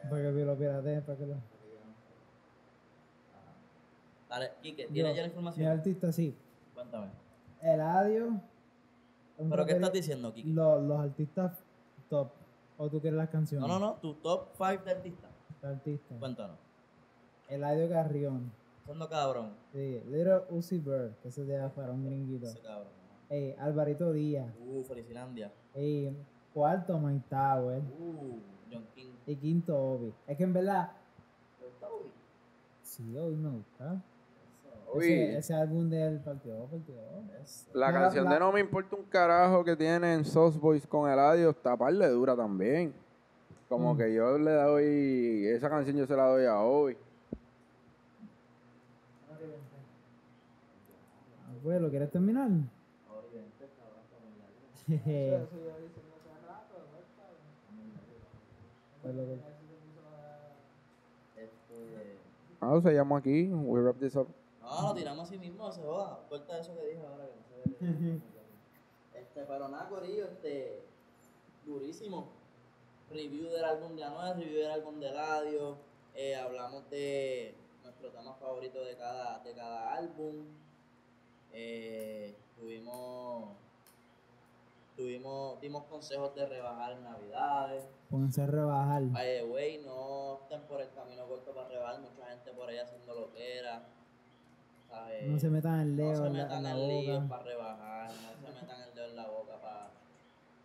Para 0.09 0.23
que 0.23 0.45
lo 0.45 0.57
pirateen, 0.57 1.03
para 1.03 1.19
que 1.19 1.27
lo. 1.27 1.35
Dale, 4.29 4.53
Quique, 4.63 4.87
¿tienes 4.87 5.17
ya 5.17 5.23
la 5.23 5.29
Mi 5.29 5.33
información? 5.33 5.67
artista, 5.67 6.13
sí. 6.13 6.35
Cuéntame. 6.75 7.09
Eladio. 7.63 8.41
¿Pero 9.37 9.67
qué 9.67 9.73
estás 9.73 9.93
diciendo, 9.93 10.33
Quique? 10.33 10.49
Los, 10.49 10.83
los 10.83 10.99
artistas 11.01 11.63
top. 12.09 12.31
¿O 12.77 12.89
tú 12.89 13.01
quieres 13.01 13.17
las 13.17 13.29
canciones? 13.29 13.69
No, 13.69 13.79
no, 13.79 13.87
no, 13.87 13.95
tu 13.95 14.15
top 14.15 14.49
5 14.57 14.85
de 14.85 14.91
artistas. 14.91 15.31
Los 15.63 15.73
artistas. 15.73 16.19
Cuéntanos. 16.19 16.57
Eladio 17.49 17.89
Carrión. 17.89 18.53
Siendo 18.85 19.09
cabrón. 19.09 19.53
Sí. 19.73 20.01
Little 20.07 20.43
Uzi 20.51 20.79
Bird, 20.79 21.15
que 21.23 21.29
ese 21.29 21.45
de 21.45 21.59
afuera, 21.59 21.93
un 21.93 22.05
gringuito. 22.05 22.47
Ese 22.47 22.61
cabrón. 22.61 22.89
Ey, 23.29 23.55
Alvarito 23.59 24.13
Díaz. 24.13 24.51
Uh, 24.65 24.83
Felicilandia. 24.85 25.53
Ey, 25.75 26.17
cuarto 26.55 26.99
Mike 26.99 27.27
Tower. 27.29 27.83
Uh, 27.99 28.41
John 28.73 28.87
King. 28.95 29.11
Y 29.27 29.37
quinto 29.37 29.77
Obi. 29.77 30.15
Es 30.27 30.37
que 30.37 30.45
en 30.45 30.53
verdad, 30.53 30.93
¿Te 31.59 31.67
gusta 31.67 31.87
Ubi? 31.89 32.11
sí, 32.83 33.19
Obi 33.19 33.37
me 33.37 33.51
gusta. 33.51 34.03
Ese, 34.97 35.39
ese 35.39 35.55
álbum 35.55 35.89
del 35.91 36.19
partido, 36.21 36.65
partido. 36.67 36.99
Eso. 37.43 37.71
la 37.75 37.93
canción 37.93 38.25
la- 38.25 38.35
de 38.35 38.41
No 38.41 38.53
me 38.53 38.61
importa 38.61 38.97
un 38.97 39.05
carajo 39.05 39.63
que 39.65 39.77
tienen 39.77 40.25
Sauce 40.25 40.59
Boys 40.59 40.87
con 40.87 41.11
Eladio 41.11 41.51
está 41.51 41.77
par 41.77 41.93
de 41.95 42.09
dura 42.09 42.35
también. 42.37 42.93
Como 43.69 43.95
Mm. 43.95 43.99
que 43.99 44.15
yo 44.15 44.39
le 44.39 44.53
doy, 44.53 45.47
esa 45.49 45.69
canción 45.69 45.97
yo 45.97 46.07
se 46.07 46.17
la 46.17 46.27
doy 46.29 46.47
a 46.47 46.59
¿quieres 51.91 52.11
terminar? 52.11 52.49
Jeje. 54.87 55.39
Pues 59.03 59.15
lo 59.15 59.23
que- 59.23 59.39
Este... 61.37 62.17
Ah, 62.61 62.81
se 62.83 62.93
llama 62.95 63.19
aquí, 63.19 63.49
we 63.53 63.81
wrap 63.81 63.99
this 63.99 64.17
up. 64.17 64.29
No, 64.69 64.89
lo 64.89 64.95
tiramos 64.95 65.29
así 65.29 65.39
mismo, 65.39 65.73
se 65.73 65.83
joda. 65.83 66.21
Corta 66.29 66.59
eso 66.59 66.75
que 66.77 66.87
dije 66.87 67.07
ahora 67.07 67.27
que 67.27 67.35
no 67.37 67.43
se 67.45 67.87
ve. 67.87 68.21
Este, 69.15 69.45
pero 69.47 69.69
nada, 69.69 69.89
Corillo, 69.89 70.27
este, 70.27 70.81
durísimo. 71.67 72.29
Review 73.11 73.49
del 73.49 73.65
álbum 73.65 73.97
de 73.97 74.05
Anuel, 74.05 74.37
review 74.37 74.61
del 74.61 74.71
álbum 74.71 75.01
de 75.01 75.11
Ladio. 75.11 75.77
Eh, 76.15 76.37
hablamos 76.37 76.89
de 76.91 77.55
nuestro 77.83 78.11
tema 78.11 78.35
favorito 78.35 78.81
de 78.85 78.97
cada, 78.97 79.41
de 79.41 79.55
cada 79.55 79.95
álbum. 79.95 80.47
Eh, 81.53 82.37
tuvimos, 82.57 83.57
tuvimos, 84.97 85.61
dimos 85.61 85.85
consejos 85.85 86.35
de 86.35 86.47
rebajar 86.47 86.93
en 86.93 87.03
Navidades. 87.03 87.89
Pónganse 88.11 88.43
a 88.43 88.47
rebajar. 88.47 89.03
By 89.05 89.39
the 89.39 89.45
way, 89.45 89.79
no 89.79 90.41
estén 90.43 90.63
por 90.63 90.81
el 90.81 90.91
camino 90.93 91.27
corto 91.27 91.53
para 91.55 91.69
rebajar. 91.69 92.01
Mucha 92.01 92.27
gente 92.27 92.53
por 92.53 92.69
ahí 92.69 92.79
haciendo 92.79 93.15
lo 93.15 93.33
que 93.33 93.59
era. 93.59 93.83
¿Sabes? 94.89 95.27
No 95.29 95.39
se 95.39 95.51
metan 95.51 95.81
el 95.81 95.97
No 95.97 96.03
dedo 96.03 96.23
se 96.23 96.27
en 96.27 96.37
la, 96.37 96.43
metan 96.45 96.59
en 96.59 96.65
la 96.65 96.71
el 96.71 97.29
para 97.29 97.43
rebajar, 97.43 98.11
no 98.43 98.53
se 98.53 98.61
metan 98.63 98.83
el 98.83 98.95
dedo 98.95 99.07
en 99.07 99.17
la 99.17 99.27
boca 99.29 99.61
para, 99.61 99.91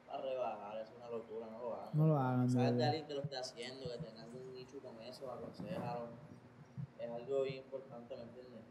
para 0.07 0.21
rebajar, 0.21 0.77
es 0.81 0.91
una 0.97 1.09
locura, 1.09 1.47
no 1.51 1.59
lo 1.59 1.73
hagan. 1.75 1.89
No 1.93 2.07
lo 2.07 2.17
hagan, 2.17 2.49
Sabes 2.49 2.77
de 2.77 2.85
alguien 2.85 3.05
que 3.07 3.13
lo 3.13 3.21
esté 3.21 3.37
haciendo, 3.37 3.91
que 3.91 3.97
tenga 3.97 4.23
algún 4.23 4.53
nicho 4.53 4.79
con 4.79 5.01
eso, 5.01 5.31
aconsejalo. 5.31 6.07
Es 6.99 7.09
algo 7.09 7.43
bien 7.43 7.57
importante, 7.57 8.15
¿me 8.15 8.23
entiendes? 8.23 8.61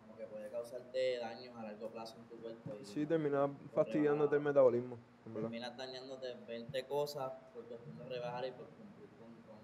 Como 0.00 0.16
que 0.16 0.24
puede 0.26 0.48
causarte 0.50 1.18
daños 1.18 1.56
a 1.56 1.62
largo 1.64 1.88
plazo 1.88 2.16
en 2.18 2.24
tu 2.26 2.36
cuerpo. 2.36 2.70
Y 2.80 2.84
Sí, 2.84 3.06
termina 3.06 3.48
fastidiándote 3.74 4.36
el 4.36 4.42
metabolismo, 4.42 4.98
terminas 5.24 5.76
dañándote 5.76 6.34
20 6.46 6.86
cosas 6.86 7.32
por 7.52 7.64
cuestión 7.64 7.98
de 7.98 8.04
rebajar 8.04 8.46
y 8.46 8.52
por 8.52 8.66
cumplir 8.66 9.08
con, 9.18 9.28
con, 9.42 9.58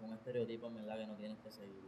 con 0.00 0.08
un 0.10 0.14
estereotipo 0.16 0.68
en 0.68 0.74
verdad 0.76 0.96
que 0.96 1.06
no 1.06 1.14
tienes 1.16 1.38
que 1.40 1.50
seguir. 1.50 1.82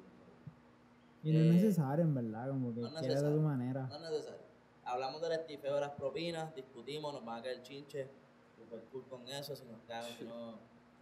Y 1.22 1.32
no 1.32 1.38
es 1.40 1.46
Eh, 1.46 1.52
necesario, 1.54 2.04
en 2.04 2.14
verdad, 2.14 2.48
como 2.48 2.74
que 2.74 2.80
no 2.80 2.86
es 2.88 2.92
quiera 2.94 3.06
de 3.06 3.08
necesario. 3.14 3.36
tu 3.36 3.42
manera. 3.42 3.82
No 3.88 3.94
es 3.96 4.00
necesario. 4.02 4.40
Hablamos 4.84 5.20
del 5.22 5.32
estifeo 5.32 5.74
de 5.74 5.80
las 5.82 5.90
propinas, 5.90 6.54
discutimos, 6.54 7.12
nos 7.12 7.24
van 7.24 7.38
a 7.38 7.42
caer 7.42 7.62
chinche, 7.62 8.08
super 8.56 8.80
cool 8.90 9.04
con 9.08 9.28
eso, 9.28 9.54
si 9.54 9.64
nos 9.66 9.80
caen, 9.86 10.16
si 10.18 10.24
no. 10.24 10.58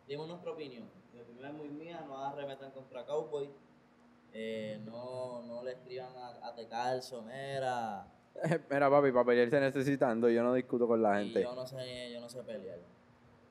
Dimos 0.07 0.27
nuestra 0.29 0.51
opinión. 0.53 0.85
Mi 1.15 1.21
opinión 1.21 1.47
es 1.47 1.53
muy 1.55 1.69
mía, 1.69 2.05
no 2.07 2.19
arremetan 2.25 2.71
contra 2.73 3.05
Cowboy. 3.07 3.49
Eh, 4.33 4.81
no, 4.85 5.43
no 5.43 5.63
le 5.63 5.73
escriban 5.73 6.15
a, 6.17 6.47
a 6.49 6.55
Tecalzo, 6.55 7.23
mera. 7.23 8.07
Mira, 8.71 8.91
papi, 8.91 9.11
para 9.11 9.25
pelear 9.25 9.49
se 9.51 9.59
necesitando, 9.61 10.29
yo 10.29 10.43
no 10.43 10.53
discuto 10.55 10.87
con 10.87 11.01
la 11.03 11.21
Y 11.21 11.25
gente. 11.27 11.43
yo 11.43 11.55
no 11.55 11.67
sé, 11.67 12.13
yo 12.13 12.21
no 12.21 12.29
sé 12.29 12.43
pelear. 12.43 12.79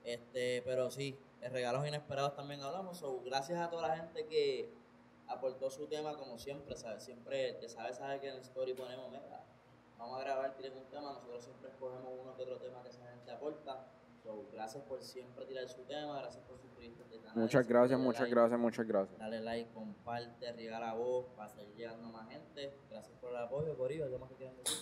Este, 0.03 0.61
pero 0.65 0.89
sí, 0.91 1.17
regalos 1.51 1.85
inesperados 1.87 2.35
también 2.35 2.61
hablamos. 2.61 2.97
So, 2.97 3.21
gracias 3.25 3.59
a 3.59 3.69
toda 3.69 3.87
la 3.87 3.97
gente 3.97 4.25
que 4.27 4.69
aportó 5.27 5.69
su 5.69 5.87
tema 5.87 6.15
como 6.15 6.37
siempre, 6.37 6.75
¿sabes? 6.75 7.03
Siempre, 7.03 7.53
te 7.53 7.67
sabes, 7.69 7.97
sabes 7.97 8.21
que 8.21 8.29
en 8.29 8.35
el 8.35 8.41
story 8.41 8.73
ponemos, 8.73 9.09
mira, 9.11 9.43
vamos 9.97 10.19
a 10.19 10.23
grabar, 10.23 10.55
tiren 10.55 10.73
un 10.77 10.85
tema, 10.85 11.13
nosotros 11.13 11.43
siempre 11.43 11.69
escogemos 11.69 12.11
uno 12.21 12.35
que 12.35 12.43
otro 12.43 12.57
tema 12.57 12.81
que 12.83 12.89
esa 12.89 13.05
gente 13.09 13.31
aporta. 13.31 13.87
So, 14.23 14.45
gracias 14.51 14.83
por 14.83 15.01
siempre 15.01 15.45
tirar 15.45 15.67
su 15.69 15.83
tema, 15.83 16.19
gracias 16.19 16.43
por 16.45 16.57
suscribirte 16.59 17.01
al 17.03 17.21
canal. 17.21 17.37
Muchas 17.37 17.67
gracias, 17.67 17.91
dale 17.91 18.03
muchas 18.03 18.21
like, 18.21 18.35
gracias, 18.35 18.59
muchas 18.59 18.87
gracias. 18.87 19.19
Dale 19.19 19.39
like, 19.41 19.71
comparte, 19.73 20.51
riega 20.53 20.79
la 20.79 20.93
voz 20.95 21.25
para 21.37 21.47
seguir 21.49 21.75
llegando 21.75 22.09
más 22.09 22.27
gente. 22.29 22.73
Gracias 22.89 23.17
por 23.19 23.29
el 23.29 23.37
apoyo, 23.37 23.77
Corillo, 23.77 24.05
¿algo 24.05 24.19
más 24.19 24.29
que 24.29 24.35
quieran 24.35 24.55
decir? 24.57 24.77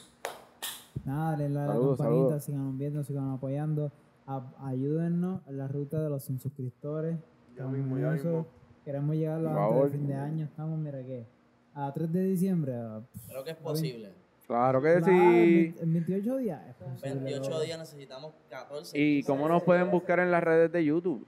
Nada, 1.03 1.37
denle 1.37 1.59
a 1.59 1.65
la 1.67 1.73
campanita, 1.73 2.03
saludos. 2.03 2.43
sigan 2.43 2.77
viendo, 2.77 3.03
sigan 3.03 3.29
apoyando. 3.31 3.91
A- 4.25 4.51
ayúdennos 4.67 5.41
en 5.47 5.57
la 5.57 5.67
ruta 5.67 6.01
de 6.01 6.09
los 6.09 6.23
100 6.23 6.39
suscriptores. 6.39 7.19
Ya 7.55 7.65
mismo, 7.65 7.97
ya 7.99 8.11
mismo. 8.11 8.47
Queremos 8.85 9.15
llegarlo 9.15 9.49
Por 9.49 9.57
antes 9.59 9.81
del 9.81 9.91
fin 9.99 10.07
de 10.07 10.13
año. 10.15 10.45
Estamos, 10.45 10.77
mira 10.79 11.03
qué. 11.03 11.25
A 11.73 11.91
3 11.91 12.13
de 12.13 12.23
diciembre. 12.23 12.73
pff, 13.13 13.27
Creo 13.27 13.43
que 13.43 13.51
es 13.51 13.57
posible. 13.57 14.13
Claro 14.47 14.79
que 14.81 14.89
claro, 14.97 15.05
sí. 15.05 15.75
En 15.81 15.93
28 15.93 16.37
días. 16.37 16.61
es 16.69 16.75
posible, 16.75 17.13
28 17.15 17.49
loco. 17.49 17.61
días 17.63 17.79
necesitamos 17.79 18.33
14. 18.49 18.97
¿Y 18.97 19.23
cómo 19.23 19.49
nos 19.49 19.63
pueden 19.63 19.89
buscar 19.89 20.19
en 20.19 20.29
las 20.31 20.43
redes 20.43 20.71
de 20.71 20.85
YouTube? 20.85 21.25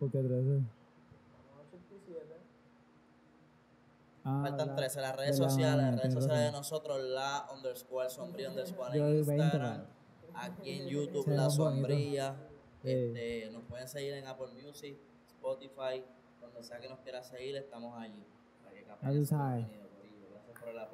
¿Por 0.00 0.10
qué 0.10 0.18
13? 0.18 0.60
Ah, 4.24 4.40
Faltan 4.46 4.68
la- 4.68 4.76
13 4.76 5.00
las 5.00 5.16
redes 5.16 5.36
de 5.36 5.42
la- 5.42 5.50
sociales, 5.50 5.76
las 5.84 5.96
redes 6.00 6.14
sociales 6.14 6.44
de 6.44 6.52
nosotros, 6.52 7.00
la 7.02 7.46
underscore 7.54 8.08
sombría 8.08 8.50
underscore 8.50 8.96
en 8.96 9.02
doy 9.04 9.12
20 9.24 9.32
Instagram, 9.44 9.84
aquí 10.34 10.70
en 10.70 10.88
YouTube, 10.88 11.28
la 11.28 11.50
sombría. 11.50 12.36
Este, 12.84 13.50
nos 13.52 13.62
pueden 13.64 13.88
seguir 13.88 14.14
en 14.14 14.26
Apple 14.26 14.46
Music, 14.64 14.96
Spotify, 15.26 16.04
donde 16.42 16.62
sea 16.62 16.80
que 16.80 16.88
nos 16.88 17.00
quiera 17.00 17.22
seguir, 17.22 17.56
estamos 17.56 17.96
allí. 17.98 18.26
Para 18.62 18.74
que 18.74 18.84
corillo. 19.96 20.28
Gracias 20.30 20.58
por 20.58 20.68
el 20.68 20.78
apoyo. 20.78 20.90